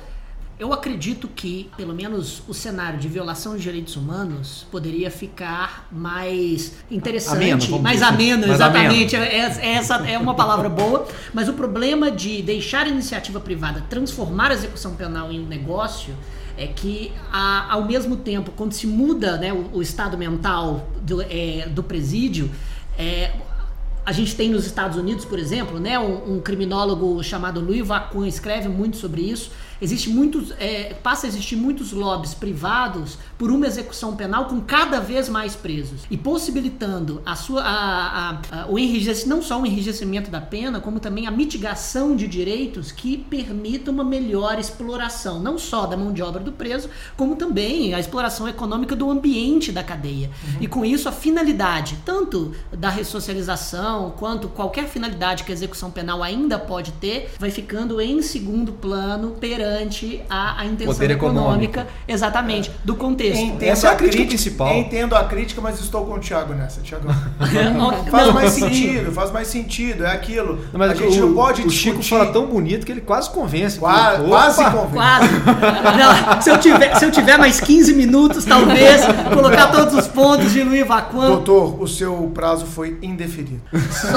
eu 0.59 0.73
acredito 0.73 1.27
que, 1.27 1.69
pelo 1.77 1.93
menos, 1.93 2.41
o 2.47 2.53
cenário 2.53 2.97
de 2.97 3.07
violação 3.07 3.55
de 3.55 3.61
direitos 3.61 3.95
humanos 3.95 4.65
poderia 4.71 5.11
ficar 5.11 5.88
mais 5.91 6.73
interessante, 6.89 7.35
Ameno, 7.38 7.61
vamos 7.67 7.81
mais 7.81 7.99
dizer 7.99 8.05
assim. 8.07 8.15
ameno, 8.15 8.39
Mais 8.47 8.53
exatamente. 8.59 9.15
É- 9.15 9.38
é- 9.38 9.73
Essa 9.75 9.95
é 10.09 10.17
uma 10.17 10.34
palavra 10.34 10.67
boa. 10.67 11.05
Mas 11.31 11.47
o 11.47 11.53
problema 11.53 12.09
de 12.09 12.41
deixar 12.41 12.88
a 12.88 12.89
iniciativa 12.89 13.39
privada 13.39 13.84
transformar 13.88 14.49
a 14.49 14.55
execução 14.55 14.95
penal 14.95 15.31
em 15.31 15.39
um 15.39 15.45
negócio 15.45 16.15
é 16.57 16.67
que, 16.67 17.11
a- 17.31 17.71
ao 17.73 17.85
mesmo 17.85 18.15
tempo, 18.17 18.51
quando 18.55 18.73
se 18.73 18.88
muda 18.88 19.38
né, 19.38 19.53
o, 19.53 19.77
o 19.77 19.81
estado 19.81 20.17
mental 20.17 20.88
do, 21.01 21.21
é, 21.21 21.67
do 21.69 21.84
presídio, 21.84 22.49
é, 22.97 23.31
a 24.05 24.11
gente 24.11 24.35
tem 24.35 24.49
nos 24.49 24.65
Estados 24.65 24.97
Unidos, 24.97 25.25
por 25.25 25.38
exemplo, 25.38 25.79
né, 25.79 25.99
um, 25.99 26.35
um 26.38 26.41
criminólogo 26.41 27.21
chamado 27.23 27.59
Louis 27.59 27.85
Vacun 27.85 28.25
escreve 28.25 28.69
muito 28.69 28.97
sobre 28.97 29.21
isso. 29.21 29.51
Existe 29.81 30.09
muitos, 30.09 30.51
é, 30.59 30.95
passa 31.03 31.27
a 31.27 31.29
existir 31.29 31.55
muitos 31.55 31.91
lobbies 31.91 32.33
privados 32.33 33.17
por 33.37 33.51
uma 33.51 33.67
execução 33.67 34.15
penal 34.15 34.45
com 34.45 34.59
cada 34.61 34.99
vez 34.99 35.29
mais 35.29 35.55
presos 35.55 36.01
e 36.09 36.17
possibilitando 36.17 37.21
a 37.25 37.35
sua, 37.35 37.61
a, 37.61 38.29
a- 38.29 38.39
a- 38.51 38.65
o 38.69 38.79
enrijecimento, 38.79 39.29
não 39.35 39.41
só 39.43 39.61
o 39.61 39.65
enrijecimento 39.65 40.31
da 40.31 40.41
pena, 40.41 40.79
como 40.79 40.99
também 40.99 41.27
a 41.27 41.31
mitigação 41.31 42.15
de 42.15 42.27
direitos 42.27 42.91
que 42.91 43.17
permitam 43.17 43.93
uma 43.93 44.03
melhor 44.03 44.57
exploração, 44.59 45.39
não 45.39 45.57
só 45.59 45.85
da 45.85 45.95
mão 45.95 46.11
de 46.11 46.21
obra 46.23 46.41
do 46.41 46.51
preso, 46.51 46.89
como 47.15 47.35
também 47.35 47.93
a 47.93 47.99
exploração 47.99 48.47
econômica 48.47 48.95
do 48.95 49.09
ambiente 49.11 49.71
da 49.71 49.83
cadeia. 49.83 50.31
E 50.59 50.67
com 50.67 50.83
isso 50.83 51.07
a 51.07 51.11
finalidade 51.11 51.97
tanto 52.05 52.53
da 52.71 52.89
ressocialização 52.89 54.11
quanto 54.17 54.47
qualquer 54.47 54.87
finalidade 54.87 55.43
que 55.43 55.51
a 55.51 55.53
execução 55.53 55.91
penal 55.91 56.23
ainda 56.23 56.57
pode 56.57 56.91
ter, 56.93 57.31
vai 57.37 57.51
ficando 57.51 57.99
em 58.01 58.21
segundo 58.21 58.71
plano 58.71 59.31
perante 59.39 59.66
a, 60.30 60.61
a 60.61 60.65
intenção 60.65 60.94
Poder 60.94 61.11
econômica, 61.11 61.81
econômico. 61.81 62.02
exatamente, 62.07 62.72
do 62.84 62.95
contexto. 62.95 63.41
Entendo 63.41 63.69
Essa 63.69 63.88
é 63.88 63.91
a 63.91 63.95
crítica 63.95 64.23
crítica- 64.23 64.27
principal. 64.44 64.76
Entendo 64.76 65.15
a 65.15 65.23
crítica, 65.26 65.61
mas 65.61 65.80
estou 65.80 66.06
com 66.06 66.14
o 66.14 66.19
Thiago 66.19 66.53
nessa, 66.53 66.81
Thiago. 66.81 67.07
Não, 67.77 67.91
Faz 68.06 68.34
mais 68.34 68.52
sim. 68.52 68.61
sentido, 68.61 69.11
faz 69.11 69.31
mais 69.31 69.48
sentido, 69.48 70.06
é 70.06 70.11
aquilo. 70.11 70.56
Não, 70.72 70.80
mas 70.80 70.91
a 70.91 70.95
gente 70.95 71.19
o, 71.19 71.27
não 71.27 71.34
pode 71.35 71.61
o 71.61 71.68
discutir. 71.68 71.77
Chico 72.02 72.03
fala 72.03 72.31
tão 72.31 72.45
bonito 72.48 72.85
que 72.85 72.91
ele 72.91 73.02
quase 73.02 73.30
convence. 73.30 73.77
Qua- 73.80 74.14
Opa! 74.15 74.23
quase 74.27 74.64
convence. 74.65 74.94
Quase. 74.94 75.27
Não, 75.98 76.41
se, 76.41 76.49
eu 76.49 76.60
tiver, 76.60 76.95
se 76.95 77.06
eu 77.06 77.11
tiver 77.11 77.38
mais 77.38 77.60
15 77.60 77.94
minutos, 77.94 78.45
talvez, 78.45 79.02
colocar 79.34 79.68
todos 79.72 79.94
os 79.94 80.07
pontos 80.07 80.52
de 80.52 80.64
Luiz 80.64 80.85
Vacuan, 80.88 81.27
Doutor, 81.27 81.81
o 81.81 81.88
seu 81.88 82.31
prazo 82.34 82.65
foi 82.65 82.98
indeferido. 83.02 83.61
só 83.91 84.07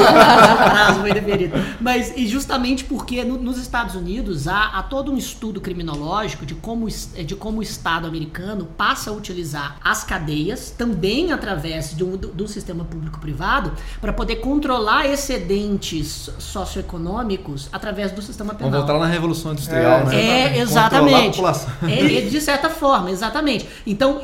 prazo 0.57 1.01
foi 1.01 1.13
deferido. 1.13 1.59
Mas 1.81 2.13
e 2.17 2.27
justamente 2.27 2.85
porque 2.85 3.25
no- 3.25 3.39
nos 3.39 3.59
Estados 3.59 3.95
Unidos 3.95 4.47
há, 4.49 4.71
há 4.75 4.83
todo 4.83 5.13
um 5.13 5.17
estudo 5.17 5.40
criminológico 5.61 6.45
de 6.45 6.55
como, 6.55 6.87
es- 6.89 7.11
de 7.27 7.35
como 7.35 7.61
o 7.61 7.62
Estado 7.62 8.07
americano 8.07 8.67
passa 8.77 9.11
a 9.11 9.12
utilizar 9.15 9.79
as 9.83 10.05
cadeias, 10.05 10.71
também 10.77 11.33
através 11.33 11.97
de 11.97 12.05
um, 12.05 12.17
do, 12.17 12.29
do 12.29 12.47
sistema 12.49 12.85
público-privado, 12.85 13.73
para 14.01 14.12
poder 14.12 14.37
controlar 14.37 15.07
excedentes 15.07 16.29
socioeconômicos 16.39 17.69
através 17.73 18.12
do 18.12 18.21
sistema 18.23 18.55
penal. 18.55 18.71
Vamos 18.71 18.87
voltar 18.87 18.99
lá 19.01 19.07
na 19.07 19.12
Revolução 19.12 19.53
Industrial, 19.53 20.01
É, 20.01 20.05
né? 20.05 20.15
É, 20.15 20.49
Controlar 20.49 20.53
a 20.53 20.62
exatamente. 20.62 21.31
população. 21.37 21.71
É, 21.89 22.21
de 22.23 22.41
certa 22.41 22.69
forma, 22.69 23.11
exatamente. 23.11 23.67
Então, 23.87 24.21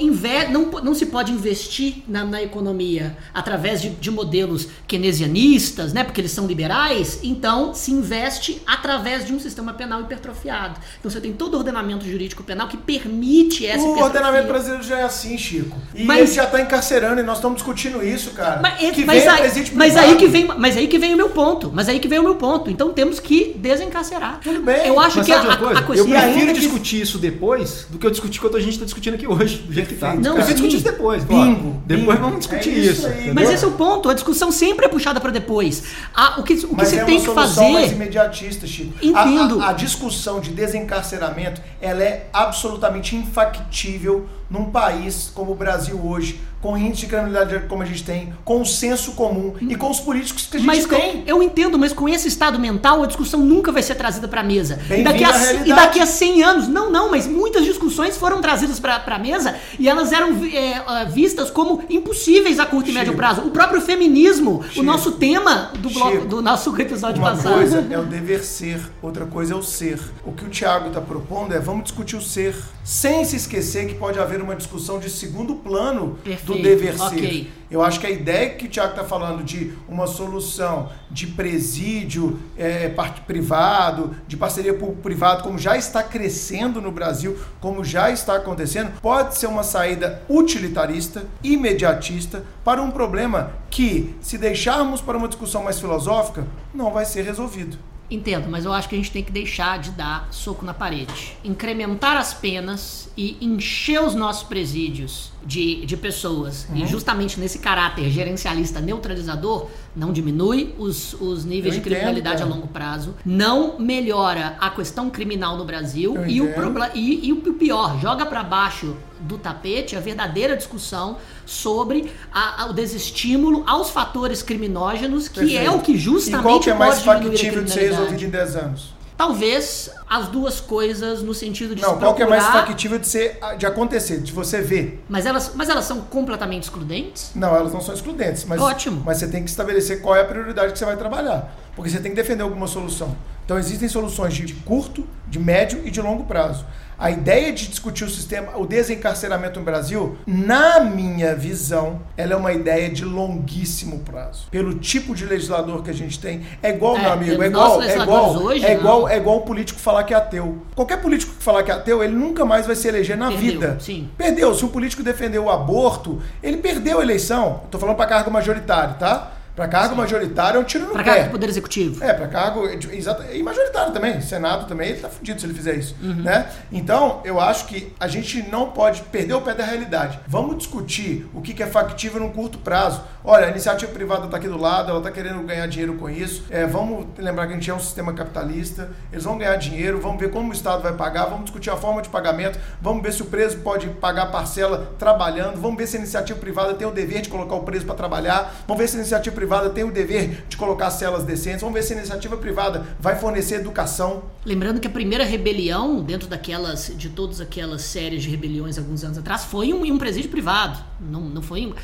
não, 0.50 0.70
não 0.82 0.94
se 0.94 1.06
pode 1.06 1.32
investir 1.32 2.02
na, 2.08 2.24
na 2.24 2.42
economia 2.42 3.16
através 3.32 3.80
de, 3.80 3.90
de 3.90 4.10
modelos 4.10 4.68
keynesianistas, 4.86 5.92
né? 5.92 6.04
Porque 6.04 6.20
eles 6.20 6.32
são 6.32 6.46
liberais. 6.46 7.20
Então, 7.22 7.74
se 7.74 7.92
investe 7.92 8.60
através 8.66 9.26
de 9.26 9.32
um 9.32 9.40
sistema 9.40 9.72
penal 9.72 10.00
hipertrofiado. 10.00 10.78
Então, 11.06 11.12
você 11.14 11.20
tem 11.20 11.32
todo 11.32 11.54
o 11.54 11.58
ordenamento 11.58 12.04
jurídico 12.04 12.42
penal 12.42 12.66
que 12.66 12.76
permite 12.76 13.64
essa 13.64 13.78
O 13.78 13.92
hipertrofia. 13.92 14.04
ordenamento 14.06 14.48
brasileiro 14.48 14.82
já 14.82 14.98
é 14.98 15.02
assim, 15.04 15.38
Chico. 15.38 15.78
E 15.94 16.02
Mas- 16.02 16.18
ele 16.18 16.32
já 16.32 16.42
está 16.44 16.60
encarcerando 16.60 17.20
e 17.20 17.22
nós 17.22 17.36
estamos 17.38 17.58
discutindo 17.58 18.04
isso, 18.04 18.30
cara. 18.32 18.58
Mas, 18.60 18.82
é- 18.82 18.90
que 18.90 19.04
mas 19.04 19.22
venha 19.22 19.32
aí, 19.34 19.70
mas 19.72 19.96
aí 19.96 20.16
que 20.16 20.26
vem, 20.26 20.46
mas 20.58 20.76
aí 20.76 20.88
que 20.88 20.98
vem 20.98 21.14
o 21.14 21.16
meu 21.16 21.28
ponto. 21.28 21.70
Mas 21.72 21.88
aí 21.88 22.00
que 22.00 22.08
vem 22.08 22.18
o 22.18 22.24
meu 22.24 22.34
ponto. 22.34 22.68
Então 22.72 22.92
temos 22.92 23.20
que 23.20 23.54
desencarcerar. 23.56 24.40
Tudo 24.42 24.60
bem, 24.62 24.84
Eu 24.86 24.98
acho 24.98 25.18
Mas 25.18 25.26
que 25.26 25.32
a, 25.32 25.36
coisa? 25.56 25.78
a 25.78 25.82
questão 25.82 25.94
eu 25.94 26.04
prefiro 26.06 26.38
ainda 26.40 26.52
que- 26.54 26.60
discutir 26.60 27.00
isso 27.02 27.18
depois 27.18 27.86
do 27.88 27.98
que 27.98 28.06
eu 28.06 28.10
discutir 28.10 28.40
quanto 28.40 28.56
a 28.56 28.60
gente 28.60 28.72
está 28.72 28.84
discutindo 28.84 29.14
aqui 29.14 29.28
hoje, 29.28 29.58
do 29.58 29.72
jeito 29.72 29.88
que 29.90 29.94
tá. 29.94 30.12
Não, 30.12 30.30
eu 30.30 30.34
prefiro 30.34 30.54
discutir 30.58 30.76
isso 30.76 30.84
depois. 30.84 31.22
Bingo, 31.22 31.80
Depois 31.86 32.06
bingo. 32.16 32.20
vamos 32.20 32.38
discutir 32.40 32.70
É 32.70 32.78
isso 32.78 32.90
isso. 32.90 33.06
aí. 33.06 33.32
Mas 33.32 33.48
esse 33.50 33.64
é 33.64 33.68
o 33.68 33.72
ponto, 33.72 34.08
a 34.10 34.14
discussão 34.14 34.50
sempre 34.50 34.86
é 34.86 34.88
puxada 34.88 35.20
para 35.20 35.30
depois. 35.30 35.84
Ah, 36.12 36.34
o 36.40 36.42
que, 36.42 36.54
o 36.54 36.56
que 36.68 36.74
Mas 36.76 36.88
você 36.88 36.96
é 36.96 37.04
tem 37.04 37.14
uma 37.14 37.20
que 37.20 37.26
solução 37.26 37.70
mais 37.70 37.84
fazer. 37.84 37.94
imediatista, 37.94 38.66
Chico. 38.66 38.92
Entendo. 39.00 39.60
A, 39.62 39.66
a- 39.66 39.70
a 39.70 39.72
discussão 39.72 40.40
de 40.40 40.50
desencarceramento, 40.96 41.60
ela 41.80 42.02
é 42.02 42.28
absolutamente 42.32 43.16
infactível 43.16 44.28
num 44.50 44.66
país 44.66 45.30
como 45.34 45.52
o 45.52 45.54
Brasil 45.54 46.00
hoje, 46.04 46.40
com 46.62 46.76
índice 46.76 47.02
de 47.02 47.06
criminalidade 47.06 47.66
como 47.68 47.82
a 47.82 47.86
gente 47.86 48.02
tem, 48.02 48.32
com 48.44 48.60
o 48.60 48.66
senso 48.66 49.12
comum 49.12 49.54
e 49.60 49.76
com 49.76 49.90
os 49.90 50.00
políticos 50.00 50.46
que 50.46 50.56
a 50.56 50.60
gente 50.60 50.66
Mas 50.66 50.84
tem. 50.86 51.22
eu 51.26 51.42
entendo, 51.42 51.78
mas 51.78 51.92
com 51.92 52.08
esse 52.08 52.26
estado 52.26 52.58
mental 52.58 53.02
a 53.02 53.06
discussão 53.06 53.40
nunca 53.40 53.70
vai 53.70 53.82
ser 53.82 53.94
trazida 53.94 54.26
para 54.26 54.40
a 54.40 54.44
mesa. 54.44 54.80
E 54.90 55.02
daqui, 55.02 55.22
a, 55.24 55.52
e 55.64 55.68
daqui 55.68 56.00
a 56.00 56.06
100 56.06 56.42
anos, 56.42 56.68
não, 56.68 56.90
não, 56.90 57.10
mas 57.10 57.26
muitas 57.26 57.64
discussões 57.64 58.16
foram 58.16 58.40
trazidas 58.40 58.80
para 58.80 59.02
a 59.04 59.18
mesa 59.18 59.56
e 59.78 59.88
elas 59.88 60.12
eram 60.12 60.28
é, 60.44 61.04
vistas 61.06 61.50
como 61.50 61.82
impossíveis 61.88 62.58
a 62.58 62.66
curto 62.66 62.86
e 62.86 62.92
Chico. 62.92 62.98
médio 62.98 63.14
prazo. 63.14 63.42
O 63.42 63.50
próprio 63.50 63.80
feminismo, 63.80 64.64
Chico. 64.68 64.80
o 64.80 64.82
nosso 64.82 65.12
tema 65.12 65.70
do, 65.78 65.90
bloco, 65.90 66.10
Chico. 66.12 66.26
do 66.26 66.42
nosso 66.42 66.80
episódio 66.80 67.22
Uma 67.22 67.30
passado. 67.32 67.54
coisa 67.54 67.86
é 67.90 67.98
o 67.98 68.04
dever 68.04 68.42
ser, 68.42 68.80
outra 69.02 69.24
coisa 69.26 69.54
é 69.54 69.56
o 69.56 69.62
ser. 69.62 70.00
O 70.24 70.32
que 70.32 70.44
o 70.44 70.48
Thiago 70.48 70.88
está 70.88 71.00
propondo 71.00 71.54
é 71.54 71.60
vamos 71.60 71.84
discutir 71.84 72.16
o 72.16 72.22
ser, 72.22 72.56
sem 72.82 73.24
se 73.24 73.36
esquecer 73.36 73.86
que 73.86 73.94
pode 73.94 74.18
haver 74.18 74.35
uma 74.42 74.56
discussão 74.56 74.98
de 74.98 75.08
segundo 75.10 75.56
plano 75.56 76.18
Perfeito, 76.22 76.46
do 76.46 76.62
dever 76.62 76.98
ser. 76.98 77.52
Eu 77.70 77.82
acho 77.82 77.98
que 77.98 78.06
a 78.06 78.10
ideia 78.10 78.50
que 78.50 78.66
o 78.66 78.68
Thiago 78.68 78.90
está 78.90 79.04
falando 79.04 79.42
de 79.42 79.72
uma 79.88 80.06
solução 80.06 80.88
de 81.10 81.26
presídio 81.26 82.38
é, 82.56 82.88
privado, 83.26 84.14
de 84.28 84.36
parceria 84.36 84.72
público-privado, 84.74 85.42
como 85.42 85.58
já 85.58 85.76
está 85.76 86.02
crescendo 86.02 86.80
no 86.80 86.92
Brasil, 86.92 87.36
como 87.60 87.84
já 87.84 88.10
está 88.10 88.36
acontecendo, 88.36 88.92
pode 89.00 89.36
ser 89.36 89.46
uma 89.46 89.64
saída 89.64 90.22
utilitarista, 90.28 91.26
imediatista, 91.42 92.44
para 92.64 92.80
um 92.80 92.90
problema 92.90 93.52
que, 93.68 94.14
se 94.20 94.38
deixarmos 94.38 95.00
para 95.00 95.18
uma 95.18 95.28
discussão 95.28 95.64
mais 95.64 95.80
filosófica, 95.80 96.46
não 96.72 96.92
vai 96.92 97.04
ser 97.04 97.22
resolvido. 97.22 97.76
Entendo, 98.10 98.48
mas 98.48 98.64
eu 98.64 98.72
acho 98.72 98.88
que 98.88 98.94
a 98.94 98.98
gente 98.98 99.10
tem 99.10 99.22
que 99.22 99.32
deixar 99.32 99.78
de 99.78 99.90
dar 99.90 100.28
soco 100.30 100.64
na 100.64 100.72
parede. 100.72 101.36
Incrementar 101.42 102.16
as 102.16 102.32
penas 102.32 103.10
e 103.16 103.36
encher 103.40 104.00
os 104.00 104.14
nossos 104.14 104.44
presídios 104.44 105.32
de, 105.46 105.86
de 105.86 105.96
pessoas. 105.96 106.66
Uhum. 106.68 106.76
E 106.78 106.86
justamente 106.86 107.38
nesse 107.38 107.58
caráter 107.60 108.10
gerencialista 108.10 108.80
neutralizador, 108.80 109.68
não 109.94 110.12
diminui 110.12 110.74
os, 110.78 111.14
os 111.14 111.44
níveis 111.44 111.74
Eu 111.76 111.80
de 111.80 111.88
criminalidade 111.88 112.42
a 112.42 112.46
longo 112.46 112.66
prazo, 112.66 113.14
não 113.24 113.78
melhora 113.78 114.56
a 114.58 114.68
questão 114.70 115.08
criminal 115.08 115.56
no 115.56 115.64
Brasil 115.64 116.16
Eu 116.16 116.26
e 116.26 116.40
o, 116.40 116.44
entendo. 116.50 116.90
e, 116.94 117.28
e 117.28 117.32
o 117.32 117.36
pior, 117.54 117.98
joga 118.00 118.26
para 118.26 118.42
baixo 118.42 118.96
do 119.20 119.38
tapete 119.38 119.96
a 119.96 120.00
verdadeira 120.00 120.56
discussão 120.56 121.16
sobre 121.46 122.10
a- 122.32 122.64
a- 122.64 122.66
o 122.66 122.72
desestímulo 122.72 123.62
aos 123.66 123.88
fatores 123.90 124.42
criminógenos, 124.42 125.28
que 125.28 125.40
é 125.40 125.60
Perfeito. 125.60 125.74
o 125.76 125.80
que 125.80 125.92
E 125.92 125.96
justamente 125.96 126.42
qual 126.42 126.60
que 126.60 126.70
é 126.70 126.74
mais 126.74 127.00
pode 127.02 127.24
factível 127.28 127.62
de 127.64 127.70
ser 127.70 127.90
resolvido 127.90 128.24
em 128.24 128.28
10 128.30 128.56
anos? 128.56 128.95
Talvez 129.16 129.90
as 130.08 130.28
duas 130.28 130.60
coisas 130.60 131.22
no 131.22 131.32
sentido 131.32 131.74
de 131.74 131.80
Não, 131.80 131.98
qual 131.98 132.14
que 132.14 132.22
é 132.22 132.26
mais 132.26 132.44
factível 132.44 132.98
de 132.98 133.08
ser 133.08 133.38
de 133.58 133.64
acontecer, 133.66 134.20
de 134.20 134.30
você 134.32 134.60
ver? 134.60 135.02
mas 135.08 135.24
elas, 135.24 135.52
mas 135.54 135.68
elas 135.68 135.84
são 135.84 136.02
completamente 136.02 136.64
excludentes? 136.64 137.30
Não, 137.34 137.54
elas 137.56 137.72
não 137.72 137.80
são 137.80 137.94
excludentes, 137.94 138.44
mas, 138.44 138.60
Ótimo. 138.60 139.02
mas 139.04 139.18
você 139.18 139.28
tem 139.28 139.42
que 139.42 139.50
estabelecer 139.50 140.02
qual 140.02 140.14
é 140.14 140.20
a 140.20 140.24
prioridade 140.24 140.72
que 140.72 140.78
você 140.78 140.84
vai 140.84 140.96
trabalhar. 140.96 141.54
Porque 141.74 141.90
você 141.90 141.98
tem 141.98 142.10
que 142.10 142.16
defender 142.16 142.42
alguma 142.42 142.66
solução. 142.66 143.16
Então 143.46 143.56
existem 143.56 143.88
soluções 143.88 144.34
de 144.34 144.52
curto, 144.52 145.06
de 145.28 145.38
médio 145.38 145.80
e 145.84 145.90
de 145.90 146.02
longo 146.02 146.24
prazo. 146.24 146.66
A 146.98 147.10
ideia 147.10 147.52
de 147.52 147.68
discutir 147.68 148.04
o 148.04 148.08
sistema, 148.10 148.56
o 148.56 148.66
desencarceramento 148.66 149.60
no 149.60 149.64
Brasil, 149.66 150.16
na 150.26 150.80
minha 150.80 151.34
visão, 151.36 152.00
ela 152.16 152.32
é 152.32 152.36
uma 152.36 152.52
ideia 152.54 152.88
de 152.88 153.04
longuíssimo 153.04 153.98
prazo. 154.00 154.48
Pelo 154.50 154.74
tipo 154.78 155.14
de 155.14 155.26
legislador 155.26 155.82
que 155.82 155.90
a 155.90 155.92
gente 155.92 156.18
tem, 156.18 156.44
é 156.62 156.70
igual, 156.70 156.96
É, 156.96 157.02
meu 157.02 157.12
amigo, 157.12 157.42
é 157.42 157.46
os 157.48 157.52
nossos 157.52 157.84
igual, 157.84 157.98
é 157.98 158.02
igual, 158.02 158.42
hoje, 158.42 158.64
é 158.64 158.72
igual, 158.72 159.00
não. 159.02 159.08
é 159.10 159.16
igual 159.18 159.36
o 159.36 159.40
político 159.42 159.78
falar 159.78 160.04
que 160.04 160.14
é 160.14 160.16
ateu. 160.16 160.62
Qualquer 160.74 161.00
político 161.02 161.34
que 161.34 161.42
falar 161.42 161.62
que 161.62 161.70
é 161.70 161.74
ateu, 161.74 162.02
ele 162.02 162.14
nunca 162.14 162.46
mais 162.46 162.66
vai 162.66 162.74
se 162.74 162.88
eleger 162.88 163.16
na 163.16 163.28
Perdeu, 163.28 163.52
vida. 163.52 163.76
sim. 163.78 164.08
Perdeu. 164.16 164.54
Se 164.54 164.64
um 164.64 164.68
político 164.68 165.02
defendeu 165.02 165.44
o 165.44 165.50
aborto, 165.50 166.20
ele 166.42 166.56
perdeu 166.56 166.98
a 166.98 167.02
eleição. 167.02 167.60
Tô 167.70 167.78
falando 167.78 167.96
para 167.96 168.06
cargo 168.06 168.30
majoritário, 168.30 168.94
tá? 168.94 169.32
Para 169.56 169.68
cargo 169.68 169.96
majoritário 169.96 170.58
é 170.58 170.60
um 170.60 170.64
tiro 170.64 170.84
no 170.84 170.92
Para 170.92 171.02
pé. 171.02 171.14
cá 171.14 171.22
do 171.24 171.30
Poder 171.30 171.48
Executivo. 171.48 172.04
É, 172.04 172.12
para 172.12 172.28
cargo. 172.28 172.68
Exato, 172.68 173.22
e 173.32 173.42
majoritário 173.42 173.90
também. 173.90 174.20
Senado 174.20 174.66
também, 174.66 174.90
ele 174.90 175.00
tá 175.00 175.08
fudido 175.08 175.40
se 175.40 175.46
ele 175.46 175.54
fizer 175.54 175.76
isso. 175.76 175.96
Uhum. 176.02 176.16
Né? 176.16 176.46
Então, 176.70 177.22
eu 177.24 177.40
acho 177.40 177.64
que 177.66 177.90
a 177.98 178.06
gente 178.06 178.42
não 178.50 178.70
pode 178.72 179.00
perder 179.04 179.32
o 179.32 179.40
pé 179.40 179.54
da 179.54 179.64
realidade. 179.64 180.20
Vamos 180.28 180.58
discutir 180.58 181.26
o 181.32 181.40
que 181.40 181.62
é 181.62 181.66
factível 181.66 182.20
num 182.20 182.28
curto 182.28 182.58
prazo. 182.58 183.00
Olha, 183.24 183.46
a 183.46 183.50
iniciativa 183.50 183.90
privada 183.90 184.26
está 184.26 184.36
aqui 184.36 184.46
do 184.46 184.58
lado, 184.58 184.90
ela 184.90 184.98
está 184.98 185.10
querendo 185.10 185.42
ganhar 185.42 185.66
dinheiro 185.66 185.94
com 185.94 186.10
isso. 186.10 186.44
É, 186.50 186.66
vamos 186.66 187.06
lembrar 187.16 187.46
que 187.46 187.52
a 187.54 187.56
gente 187.56 187.70
é 187.70 187.74
um 187.74 187.80
sistema 187.80 188.12
capitalista. 188.12 188.90
Eles 189.10 189.24
vão 189.24 189.38
ganhar 189.38 189.56
dinheiro, 189.56 189.98
vamos 190.02 190.20
ver 190.20 190.30
como 190.30 190.50
o 190.50 190.52
Estado 190.52 190.82
vai 190.82 190.92
pagar, 190.92 191.24
vamos 191.24 191.44
discutir 191.44 191.70
a 191.70 191.76
forma 191.76 192.02
de 192.02 192.10
pagamento, 192.10 192.58
vamos 192.82 193.02
ver 193.02 193.12
se 193.12 193.22
o 193.22 193.24
preso 193.24 193.56
pode 193.60 193.88
pagar 193.88 194.26
parcela 194.26 194.92
trabalhando, 194.98 195.58
vamos 195.58 195.78
ver 195.78 195.86
se 195.86 195.96
a 195.96 196.00
iniciativa 196.00 196.38
privada 196.38 196.74
tem 196.74 196.86
o 196.86 196.90
dever 196.90 197.22
de 197.22 197.30
colocar 197.30 197.54
o 197.54 197.62
preso 197.62 197.86
para 197.86 197.94
trabalhar, 197.94 198.54
vamos 198.66 198.82
ver 198.82 198.88
se 198.88 198.96
a 198.96 199.00
iniciativa 199.00 199.34
privada 199.34 199.45
tem 199.74 199.84
o 199.84 199.90
dever 199.92 200.44
de 200.48 200.56
colocar 200.56 200.90
celas 200.90 201.24
decentes, 201.24 201.60
vamos 201.60 201.74
ver 201.74 201.82
se 201.82 201.92
a 201.92 201.96
iniciativa 201.96 202.36
privada 202.36 202.84
vai 203.00 203.16
fornecer 203.16 203.56
educação. 203.56 204.22
Lembrando 204.44 204.78
que 204.80 204.86
a 204.86 204.90
primeira 204.90 205.24
rebelião, 205.24 206.00
dentro 206.02 206.28
daquelas, 206.28 206.92
de 206.96 207.08
todas 207.08 207.40
aquelas 207.40 207.82
séries 207.82 208.22
de 208.22 208.30
rebeliões 208.30 208.78
alguns 208.78 209.02
anos 209.04 209.18
atrás, 209.18 209.44
foi 209.44 209.66
em 209.66 209.74
um, 209.74 209.84
em 209.84 209.92
um 209.92 209.98
presídio 209.98 210.30
privado. 210.30 210.78
Não, 211.00 211.20
não 211.20 211.42
foi 211.42 211.60
em, 211.60 211.74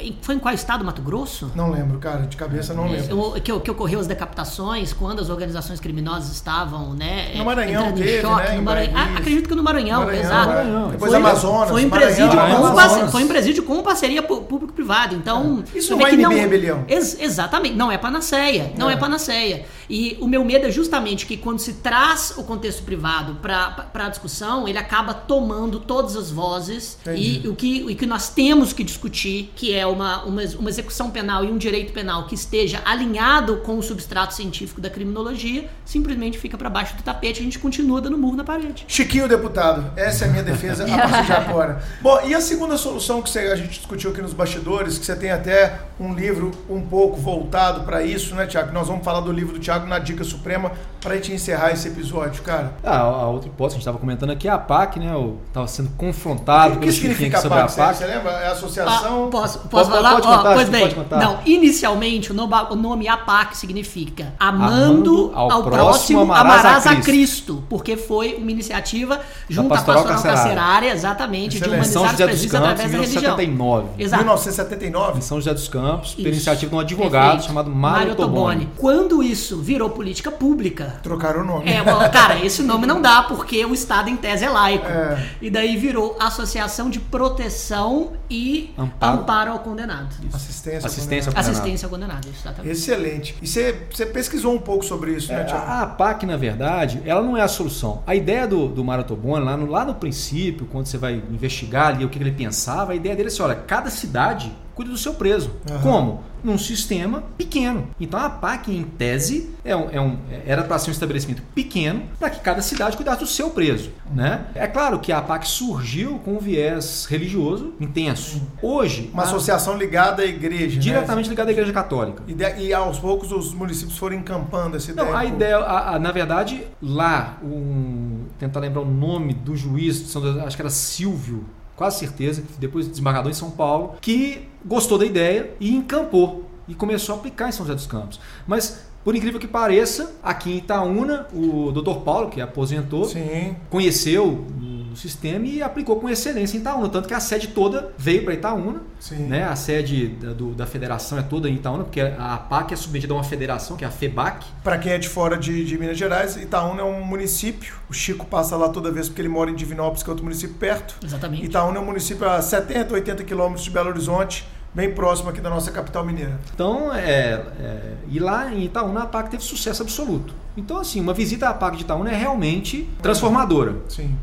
em- 0.00 0.16
Foi 0.22 0.34
em 0.34 0.38
qual 0.38 0.54
estado? 0.54 0.84
Mato 0.84 1.02
Grosso? 1.02 1.50
Não 1.54 1.70
lembro, 1.70 1.98
cara, 1.98 2.22
de 2.26 2.36
cabeça 2.36 2.72
não 2.72 2.88
lembro. 2.90 3.18
O- 3.18 3.32
que, 3.40 3.60
que 3.60 3.70
ocorreu 3.70 3.98
as 4.00 4.06
decapitações 4.06 4.92
quando 4.92 5.20
as 5.20 5.28
organizações 5.28 5.80
criminosas 5.80 6.30
estavam, 6.32 6.94
né? 6.94 7.32
No 7.36 7.44
Maranhão 7.44 7.82
entrando 7.82 8.00
em 8.00 8.04
teve, 8.04 8.20
choque. 8.22 8.42
né, 8.42 8.54
no 8.54 8.60
em 8.60 8.64
Maranhão. 8.64 8.92
Maranhão, 8.92 9.14
Ah, 9.16 9.18
acredito 9.18 9.48
que 9.48 9.54
no 9.54 9.62
Maranhão, 9.62 10.00
Maranhão, 10.04 10.22
exato. 10.24 10.48
Maranhão. 10.48 10.90
Depois 10.90 11.10
Foi- 11.10 11.20
Amazonas, 11.20 11.70
Foi 11.70 11.84
um 11.84 11.88
Maranhão, 11.88 12.14
presídio, 12.14 12.38
com, 12.40 12.66
Amazonas. 12.66 13.10
foi 13.12 13.24
um 13.24 13.28
presídio 13.28 13.62
com 13.64 13.82
parceria 13.82 14.22
público-privada. 14.22 15.14
Então. 15.14 15.62
Isso 15.74 15.88
você 15.88 15.92
não 15.94 16.00
vai 16.00 16.14
inibir 16.14 16.38
rebelião. 16.38 16.71
Ex- 16.88 17.16
exatamente. 17.20 17.74
Não 17.76 17.90
é 17.90 17.98
panaceia. 17.98 18.72
Não 18.76 18.88
é, 18.90 18.94
É. 18.94 18.96
panaceia. 18.96 19.64
E 19.88 20.16
o 20.20 20.26
meu 20.28 20.44
medo 20.44 20.66
é 20.66 20.70
justamente 20.70 21.26
que 21.26 21.36
quando 21.36 21.58
se 21.58 21.74
traz 21.74 22.34
o 22.36 22.44
contexto 22.44 22.82
privado 22.82 23.34
para 23.36 23.88
a 23.94 24.08
discussão, 24.08 24.66
ele 24.68 24.78
acaba 24.78 25.12
tomando 25.14 25.80
todas 25.80 26.16
as 26.16 26.30
vozes 26.30 26.98
Entendi. 27.02 27.42
e 27.44 27.48
o 27.48 27.54
que, 27.54 27.82
o 27.84 27.96
que 27.96 28.06
nós 28.06 28.28
temos 28.30 28.72
que 28.72 28.82
discutir, 28.84 29.52
que 29.56 29.74
é 29.74 29.86
uma, 29.86 30.22
uma, 30.24 30.42
uma 30.58 30.70
execução 30.70 31.10
penal 31.10 31.44
e 31.44 31.48
um 31.50 31.58
direito 31.58 31.92
penal 31.92 32.26
que 32.26 32.34
esteja 32.34 32.80
alinhado 32.84 33.58
com 33.58 33.78
o 33.78 33.82
substrato 33.82 34.34
científico 34.34 34.80
da 34.80 34.88
criminologia, 34.90 35.68
simplesmente 35.84 36.38
fica 36.38 36.56
para 36.56 36.70
baixo 36.70 36.96
do 36.96 37.02
tapete 37.02 37.38
e 37.38 37.40
a 37.40 37.44
gente 37.44 37.58
continua 37.58 38.00
dando 38.00 38.16
murro 38.18 38.36
na 38.36 38.44
parede. 38.44 38.84
Chiquinho 38.88 39.28
deputado, 39.28 39.92
essa 39.96 40.24
é 40.24 40.28
a 40.28 40.30
minha 40.30 40.42
defesa 40.42 40.84
a 40.84 41.08
partir 41.08 41.26
de 41.26 41.32
agora. 41.32 41.82
Bom, 42.00 42.20
e 42.26 42.34
a 42.34 42.40
segunda 42.40 42.76
solução 42.76 43.20
que 43.22 43.30
você- 43.30 43.40
a 43.52 43.56
gente 43.56 43.78
discutiu 43.78 44.10
aqui 44.10 44.22
nos 44.22 44.32
bastidores, 44.32 44.98
que 44.98 45.04
você 45.06 45.16
tem 45.16 45.30
até 45.30 45.80
um 45.98 46.14
livro 46.14 46.50
um 46.68 46.80
pouco 46.80 47.16
voltado 47.20 47.84
para 47.84 48.02
isso, 48.04 48.34
né, 48.34 48.46
Tiago? 48.46 48.72
Nós 48.72 48.86
vamos 48.88 49.04
falar 49.04 49.20
do 49.20 49.32
livro 49.32 49.54
do 49.54 49.58
Tiago 49.58 49.71
na 49.78 49.98
Dica 49.98 50.24
Suprema 50.24 50.72
para 51.02 51.12
a 51.12 51.16
gente 51.16 51.32
encerrar 51.32 51.72
esse 51.72 51.88
episódio, 51.88 52.42
cara. 52.42 52.74
Ah, 52.84 52.98
a 53.00 53.26
outra 53.28 53.48
hipótese 53.48 53.74
que 53.74 53.76
a 53.76 53.78
gente 53.78 53.80
estava 53.80 53.98
comentando 53.98 54.30
aqui 54.30 54.46
é 54.46 54.50
a 54.52 54.58
PAC, 54.58 55.00
né? 55.00 55.10
Eu 55.12 55.38
estava 55.48 55.66
sendo 55.66 55.90
confrontado 55.96 56.76
O 56.76 56.78
que 56.78 56.92
chiquinhos 56.92 57.16
significa 57.16 57.40
sobre 57.40 57.58
PAC? 57.58 57.64
a 57.64 57.68
Você, 57.68 57.80
PAC. 57.80 57.96
você 57.96 58.06
lembra? 58.06 58.30
É 58.30 58.46
a 58.46 58.48
Ah, 58.48 58.52
associação. 58.52 59.28
posso, 59.30 59.58
posso 59.60 59.68
Pode- 59.68 59.90
falar? 59.90 60.10
pode 60.12 60.26
contar, 60.28 60.54
pois 60.54 60.68
Chico, 60.68 61.04
bem, 61.10 61.20
não, 61.20 61.38
inicialmente 61.44 62.30
o 62.30 62.34
nome, 62.34 62.54
o 62.70 62.76
nome 62.76 63.08
APAC 63.08 63.56
significa 63.56 64.32
Amando, 64.38 64.74
Amando 64.74 65.32
ao, 65.34 65.50
ao 65.52 65.62
próximo, 65.64 65.70
próximo, 65.70 66.20
amarás, 66.22 66.60
amarás 66.60 66.86
a, 66.86 66.90
a 66.90 66.94
Cristo. 66.96 67.10
Cristo. 67.12 67.64
porque 67.68 67.96
foi 67.96 68.34
uma 68.34 68.50
iniciativa 68.50 69.20
junto 69.48 69.68
Pastoral 69.68 70.02
à 70.02 70.04
Pastoral 70.04 70.22
Carcerária. 70.32 70.54
Carcerária, 70.60 70.92
exatamente, 70.92 71.50
de 71.50 71.56
Excelente. 71.64 71.86
São 71.88 72.02
humanizar 72.02 72.12
José 72.12 72.24
os 72.24 72.30
dos 72.40 72.50
presídios 72.50 72.52
Campos, 72.52 72.68
através 72.70 72.88
em 72.88 72.92
da 72.92 72.98
religião. 73.02 73.36
1979. 73.36 74.02
Exato. 74.02 74.22
1979. 74.22 75.18
Em 75.18 75.22
São 75.22 75.38
José 75.38 75.52
dos 75.54 75.68
Campos, 75.68 76.14
pela 76.14 76.28
Isso. 76.28 76.36
iniciativa 76.36 76.70
de 76.70 76.76
um 76.76 76.80
advogado 76.80 77.22
Perfeito. 77.32 77.46
chamado 77.48 77.70
Mário 77.70 78.14
Toboni. 78.14 78.68
Quando 78.76 79.22
isso 79.22 79.60
virou 79.60 79.90
política 79.90 80.30
pública, 80.30 80.91
Trocaram 81.02 81.42
o 81.42 81.44
nome. 81.44 81.70
é, 81.70 81.82
bom, 81.82 81.98
cara, 82.10 82.44
esse 82.44 82.62
nome 82.62 82.86
não 82.86 83.00
dá 83.00 83.22
porque 83.22 83.64
o 83.64 83.72
Estado 83.72 84.08
em 84.10 84.16
tese 84.16 84.44
é 84.44 84.48
laico. 84.48 84.86
É. 84.86 85.26
E 85.40 85.50
daí 85.50 85.76
virou 85.76 86.16
Associação 86.20 86.90
de 86.90 87.00
Proteção 87.00 88.12
e 88.30 88.72
Amparo. 88.78 89.20
Amparo, 89.20 89.52
ao 89.52 89.58
Condenado. 89.60 90.14
Assistência. 90.32 90.86
Assistência 90.86 91.32
condenada. 91.32 91.50
Assistência 91.50 91.86
ao 91.86 91.90
Condenado, 91.90 92.28
isso, 92.28 92.40
exatamente. 92.42 92.72
Excelente. 92.72 93.36
E 93.42 93.46
você, 93.46 93.86
você 93.90 94.06
pesquisou 94.06 94.54
um 94.54 94.58
pouco 94.58 94.84
sobre 94.84 95.12
isso, 95.12 95.32
né, 95.32 95.42
É, 95.42 95.44
Tiago? 95.44 95.64
a, 95.70 95.86
PAC, 95.86 96.26
na 96.26 96.36
verdade, 96.36 97.02
ela 97.04 97.22
não 97.22 97.36
é 97.36 97.42
a 97.42 97.48
solução. 97.48 98.02
A 98.06 98.14
ideia 98.14 98.46
do, 98.46 98.68
do 98.68 98.84
Mário 98.84 99.04
Toboni, 99.04 99.44
lá 99.44 99.56
no, 99.56 99.66
lá 99.66 99.84
no 99.84 99.94
princípio, 99.94 100.66
quando 100.70 100.86
você 100.86 100.98
vai 100.98 101.14
investigar 101.30 101.88
ali 101.88 102.04
o 102.04 102.08
que 102.08 102.18
ele 102.18 102.32
pensava, 102.32 102.92
a 102.92 102.94
ideia 102.94 103.14
dele 103.16 103.28
é 103.28 103.32
assim, 103.32 103.42
olha, 103.42 103.54
cada 103.54 103.90
cidade 103.90 104.52
cuida 104.74 104.90
do 104.90 104.96
seu 104.98 105.14
preso. 105.14 105.50
Aham. 105.70 105.80
Como? 105.82 106.32
Num 106.42 106.58
sistema 106.58 107.22
pequeno. 107.38 107.86
Então 108.00 108.18
a 108.18 108.28
PAC, 108.28 108.76
em 108.76 108.82
tese, 108.82 109.50
é 109.64 109.76
um, 109.76 109.88
é 109.92 110.00
um- 110.00 110.18
era 110.44 110.64
para 110.64 110.76
ser 110.76 110.90
um 110.90 110.92
estabelecimento 110.92 111.40
pequeno 111.54 112.02
para 112.18 112.30
que 112.30 112.40
cada 112.40 112.60
cidade 112.60 112.96
cuidasse 112.96 113.20
do 113.20 113.28
seu 113.28 113.50
preso. 113.50 113.90
Né? 114.12 114.46
É 114.56 114.66
claro 114.66 114.98
que 114.98 115.12
a 115.12 115.22
PAC 115.22 115.46
surgiu 115.46 116.18
com 116.24 116.32
um 116.34 116.38
viés 116.40 117.06
religioso 117.08 117.74
intenso. 117.80 118.42
Hoje, 118.60 119.08
Uma 119.14 119.22
a- 119.22 119.26
associação 119.26 119.76
ligada 119.78 120.22
à 120.22 120.26
igreja. 120.26 120.74
né? 120.74 120.80
diretamente 120.82 121.28
ligada 121.28 121.48
à 121.50 121.52
Igreja 121.52 121.72
Católica. 121.72 122.24
E, 122.26 122.34
de- 122.34 122.58
e 122.58 122.74
aos 122.74 122.98
poucos 122.98 123.30
os 123.30 123.54
municípios 123.54 123.96
foram 123.96 124.16
encampando 124.16 124.76
essa 124.76 124.90
ideia. 124.90 125.08
Não, 125.08 125.16
a 125.16 125.24
ideia, 125.24 125.58
a- 125.58 125.94
a- 125.94 125.98
na 126.00 126.10
verdade, 126.10 126.64
lá, 126.82 127.38
um, 127.44 128.24
tentar 128.38 128.58
lembrar 128.58 128.80
o 128.80 128.84
nome 128.90 129.32
do 129.32 129.54
juiz, 129.56 130.12
acho 130.44 130.56
que 130.56 130.62
era 130.62 130.70
Silvio, 130.70 131.44
quase 131.76 131.98
certeza, 131.98 132.42
que 132.42 132.52
depois 132.58 132.88
desembargador 132.88 133.30
em 133.30 133.34
São 133.34 133.50
Paulo, 133.50 133.94
que 134.00 134.48
gostou 134.64 134.98
da 134.98 135.04
ideia 135.04 135.54
e 135.58 135.74
encampou 135.74 136.44
e 136.68 136.74
começou 136.74 137.14
a 137.14 137.18
aplicar 137.18 137.48
em 137.48 137.52
São 137.52 137.66
José 137.66 137.74
dos 137.74 137.86
Campos. 137.86 138.20
Mas, 138.46 138.84
por 139.04 139.16
incrível 139.16 139.40
que 139.40 139.48
pareça, 139.48 140.14
aqui 140.22 140.52
em 140.52 140.56
Itaúna, 140.58 141.26
o 141.32 141.72
Dr. 141.72 142.00
Paulo, 142.04 142.30
que 142.30 142.40
aposentou, 142.40 143.04
Sim. 143.06 143.56
conheceu 143.68 144.46
o 144.92 144.96
sistema 144.96 145.46
e 145.46 145.62
aplicou 145.62 145.96
com 146.00 146.08
excelência 146.08 146.56
em 146.56 146.60
Itaúna, 146.60 146.88
tanto 146.88 147.08
que 147.08 147.14
a 147.14 147.20
sede 147.20 147.48
toda 147.48 147.92
veio 147.96 148.24
para 148.24 148.34
Itaúna, 148.34 148.80
Sim. 149.00 149.26
né? 149.26 149.44
A 149.44 149.56
sede 149.56 150.08
da, 150.08 150.32
do- 150.32 150.52
da 150.54 150.66
federação 150.66 151.18
é 151.18 151.22
toda 151.22 151.48
em 151.48 151.54
Itaúna, 151.54 151.84
porque 151.84 152.00
a 152.00 152.34
APAC 152.34 152.72
é 152.74 152.76
submetida 152.76 153.12
a 153.14 153.16
uma 153.16 153.24
federação, 153.24 153.76
que 153.76 153.84
é 153.84 153.88
a 153.88 153.90
FEBAC, 153.90 154.46
Pra 154.62 154.78
quem 154.78 154.92
é 154.92 154.98
de 154.98 155.08
fora 155.08 155.36
de, 155.36 155.64
de 155.64 155.78
Minas 155.78 155.96
Gerais, 155.98 156.36
Itaúna 156.36 156.80
é 156.82 156.84
um 156.84 157.02
município. 157.04 157.74
O 157.90 157.92
Chico 157.92 158.24
passa 158.26 158.56
lá 158.56 158.68
toda 158.68 158.90
vez 158.90 159.08
porque 159.08 159.20
ele 159.22 159.28
mora 159.28 159.50
em 159.50 159.54
Divinópolis, 159.54 160.02
que 160.02 160.08
é 160.08 160.12
outro 160.12 160.24
município 160.24 160.56
perto. 160.56 160.94
Exatamente. 161.04 161.44
Itaúna 161.44 161.78
é 161.78 161.80
um 161.80 161.84
município 161.84 162.28
a 162.28 162.40
70, 162.40 162.94
80 162.94 163.24
quilômetros 163.24 163.64
de 163.64 163.70
Belo 163.70 163.88
Horizonte, 163.88 164.46
bem 164.74 164.92
próximo 164.94 165.28
aqui 165.30 165.40
da 165.40 165.50
nossa 165.50 165.70
capital 165.70 166.04
mineira. 166.04 166.38
Então, 166.54 166.94
é, 166.94 167.32
é, 167.60 167.92
e 168.08 168.18
lá 168.18 168.52
em 168.52 168.64
Itaúna 168.64 169.00
a 169.00 169.02
APAC 169.04 169.30
teve 169.30 169.42
sucesso 169.42 169.82
absoluto. 169.82 170.32
Então, 170.56 170.78
assim, 170.78 171.00
uma 171.00 171.12
visita 171.14 171.46
à 171.46 171.50
APAC 171.50 171.76
de 171.78 171.82
Itaúna 171.82 172.10
é 172.10 172.14
realmente 172.16 172.88
transformadora. 173.02 173.76
Sim, 173.88 174.16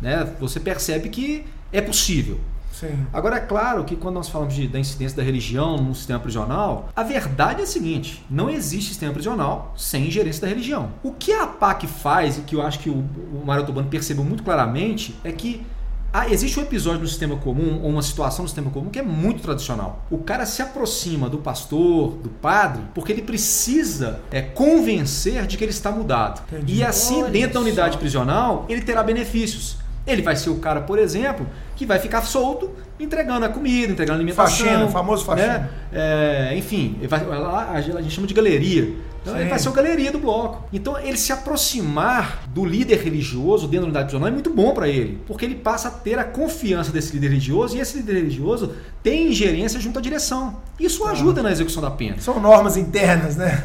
Né? 0.00 0.26
Você 0.40 0.60
percebe 0.60 1.08
que 1.08 1.44
é 1.72 1.80
possível. 1.80 2.38
sim. 2.72 3.06
Agora, 3.12 3.36
é 3.36 3.40
claro 3.40 3.84
que 3.84 3.96
quando 3.96 4.14
nós 4.16 4.28
falamos 4.28 4.54
de- 4.54 4.68
da 4.68 4.78
incidência 4.78 5.16
da 5.16 5.22
religião 5.22 5.78
no 5.78 5.94
sistema 5.94 6.20
prisional, 6.20 6.90
a 6.94 7.02
verdade 7.02 7.60
é 7.60 7.64
a 7.64 7.66
seguinte: 7.66 8.22
não 8.30 8.50
existe 8.50 8.90
sistema 8.90 9.12
prisional 9.12 9.72
sem 9.76 10.06
ingerência 10.06 10.42
da 10.42 10.48
religião. 10.48 10.90
O 11.02 11.12
que 11.12 11.32
a 11.32 11.44
APAC 11.44 11.86
faz, 11.86 12.38
e 12.38 12.42
que 12.42 12.54
eu 12.54 12.60
acho 12.62 12.78
que 12.80 12.90
o, 12.90 12.94
o 12.98 13.42
Mário 13.46 13.64
Tobano 13.64 13.88
percebeu 13.88 14.22
muito 14.24 14.42
claramente, 14.42 15.14
é 15.24 15.32
que 15.32 15.64
ah, 16.12 16.30
existe 16.30 16.58
um 16.58 16.62
episódio 16.62 17.00
no 17.00 17.08
sistema 17.08 17.36
comum, 17.36 17.80
ou 17.82 17.90
uma 17.90 18.00
situação 18.00 18.42
no 18.44 18.48
sistema 18.48 18.70
comum, 18.70 18.88
que 18.88 18.98
é 18.98 19.02
muito 19.02 19.42
tradicional. 19.42 20.04
O 20.10 20.18
cara 20.18 20.46
se 20.46 20.62
aproxima 20.62 21.28
do 21.28 21.38
pastor, 21.38 22.12
do 22.22 22.30
padre, 22.30 22.82
porque 22.94 23.12
ele 23.12 23.20
precisa 23.22 24.20
é, 24.30 24.40
convencer 24.40 25.46
de 25.46 25.56
que 25.56 25.64
ele 25.64 25.72
está 25.72 25.90
mudado. 25.90 26.40
Entendi. 26.52 26.76
E 26.76 26.84
assim, 26.84 27.22
Olha 27.22 27.30
dentro 27.30 27.54
da 27.54 27.60
unidade 27.60 27.94
só. 27.94 27.98
prisional, 27.98 28.64
ele 28.68 28.80
terá 28.82 29.02
benefícios. 29.02 29.76
Ele 30.06 30.22
vai 30.22 30.36
ser 30.36 30.50
o 30.50 30.56
cara, 30.56 30.80
por 30.80 30.98
exemplo, 30.98 31.46
que 31.74 31.84
vai 31.84 31.98
ficar 31.98 32.22
solto, 32.22 32.70
entregando 32.98 33.44
a 33.44 33.48
comida, 33.48 33.92
entregando 33.92 34.18
a 34.18 34.20
alimentação. 34.22 34.66
Faxina, 34.66 34.88
famoso 34.88 35.24
faxina. 35.24 35.58
Né? 35.58 35.68
É, 35.92 36.56
enfim, 36.56 36.96
vai- 37.08 37.24
lá 37.26 37.70
a 37.72 37.80
gente 37.80 38.10
chama 38.10 38.26
de 38.26 38.34
galeria. 38.34 38.94
Então 39.26 39.34
Sim. 39.34 39.40
ele 39.40 39.50
vai 39.50 39.58
ser 39.58 39.68
o 39.68 39.72
galeria 39.72 40.12
do 40.12 40.20
bloco. 40.20 40.68
Então 40.72 40.96
ele 41.00 41.16
se 41.16 41.32
aproximar 41.32 42.44
do 42.46 42.64
líder 42.64 43.00
religioso 43.02 43.66
dentro 43.66 43.80
da 43.80 43.86
unidade 43.86 44.04
prisional 44.06 44.28
é 44.28 44.30
muito 44.32 44.50
bom 44.50 44.72
para 44.72 44.88
ele, 44.88 45.20
porque 45.26 45.44
ele 45.44 45.56
passa 45.56 45.88
a 45.88 45.90
ter 45.90 46.16
a 46.16 46.22
confiança 46.22 46.92
desse 46.92 47.12
líder 47.12 47.28
religioso 47.30 47.76
e 47.76 47.80
esse 47.80 47.96
líder 47.96 48.14
religioso 48.14 48.72
tem 49.02 49.28
ingerência 49.32 49.80
junto 49.80 49.98
à 49.98 50.02
direção. 50.02 50.56
Isso 50.78 51.02
Tá. 51.02 51.10
ajuda 51.10 51.42
na 51.42 51.50
execução 51.50 51.82
da 51.82 51.90
pena. 51.90 52.18
São 52.20 52.38
normas 52.38 52.76
internas, 52.76 53.34
né? 53.36 53.60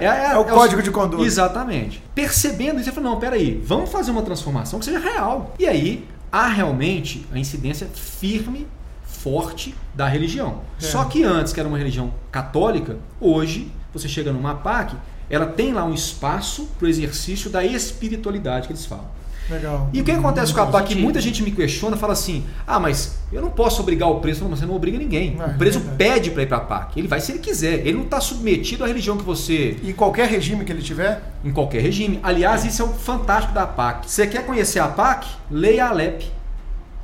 É, 0.00 0.04
é- 0.06 0.32
É 0.32 0.36
o 0.38 0.44
código 0.44 0.82
de 0.82 0.90
conduta. 0.90 1.22
Exatamente. 1.22 2.02
Percebendo 2.14 2.80
isso, 2.80 2.88
ele 2.88 2.96
falou: 2.96 3.12
não, 3.12 3.20
peraí, 3.20 3.62
vamos 3.64 3.90
fazer 3.90 4.10
uma 4.10 4.22
transformação 4.22 4.80
que 4.80 4.84
seja 4.84 4.98
real. 4.98 5.54
E 5.60 5.66
aí 5.66 6.08
há 6.32 6.48
realmente 6.48 7.24
a 7.32 7.38
incidência 7.38 7.86
firme, 7.94 8.66
forte 9.04 9.74
da 9.94 10.08
religião. 10.08 10.60
É. 10.80 10.84
Só 10.84 11.04
que 11.04 11.22
antes, 11.22 11.52
que 11.52 11.60
era 11.60 11.68
uma 11.68 11.78
religião 11.78 12.12
católica, 12.32 12.96
hoje 13.20 13.70
você 13.94 14.08
chega 14.08 14.32
numa 14.32 14.54
PAC, 14.56 14.96
ela 15.30 15.46
tem 15.46 15.72
lá 15.72 15.84
um 15.84 15.94
espaço 15.94 16.68
para 16.78 16.86
o 16.86 16.88
exercício 16.88 17.48
da 17.48 17.64
espiritualidade 17.64 18.66
que 18.66 18.72
eles 18.72 18.84
falam. 18.84 19.06
Legal. 19.48 19.90
E 19.92 20.00
o 20.00 20.04
que 20.04 20.10
acontece 20.10 20.54
com 20.54 20.60
a 20.60 20.66
PAC? 20.66 20.84
positivo. 20.84 21.00
Muita 21.02 21.20
gente 21.20 21.42
me 21.42 21.50
questiona, 21.50 21.96
fala 21.96 22.14
assim: 22.14 22.44
ah, 22.66 22.80
mas 22.80 23.18
eu 23.30 23.42
não 23.42 23.50
posso 23.50 23.82
obrigar 23.82 24.08
o 24.08 24.20
preso. 24.20 24.42
Não, 24.42 24.50
você 24.50 24.64
não 24.64 24.74
obriga 24.74 24.96
ninguém. 24.96 25.36
É, 25.38 25.46
o 25.46 25.58
preso 25.58 25.80
verdade. 25.80 25.96
pede 25.98 26.30
para 26.30 26.42
ir 26.42 26.46
para 26.46 26.56
a 26.56 26.60
PAC. 26.60 26.98
Ele 26.98 27.08
vai 27.08 27.20
se 27.20 27.32
ele 27.32 27.40
quiser. 27.40 27.80
Ele 27.80 27.94
não 27.94 28.04
está 28.04 28.20
submetido 28.20 28.84
à 28.84 28.86
religião 28.86 29.16
que 29.16 29.24
você 29.24 29.76
E 29.82 29.92
qualquer 29.92 30.28
regime 30.28 30.64
que 30.64 30.72
ele 30.72 30.82
tiver, 30.82 31.22
em 31.44 31.52
qualquer 31.52 31.82
regime. 31.82 32.18
Aliás, 32.22 32.64
isso 32.64 32.80
é 32.80 32.84
o 32.84 32.88
fantástico 32.88 33.52
da 33.52 33.64
APAC. 33.64 34.10
Você 34.10 34.26
quer 34.26 34.46
conhecer 34.46 34.78
a 34.78 34.86
APAC? 34.86 35.28
Leia 35.50 35.88
a 35.88 35.92
LEP. 35.92 36.24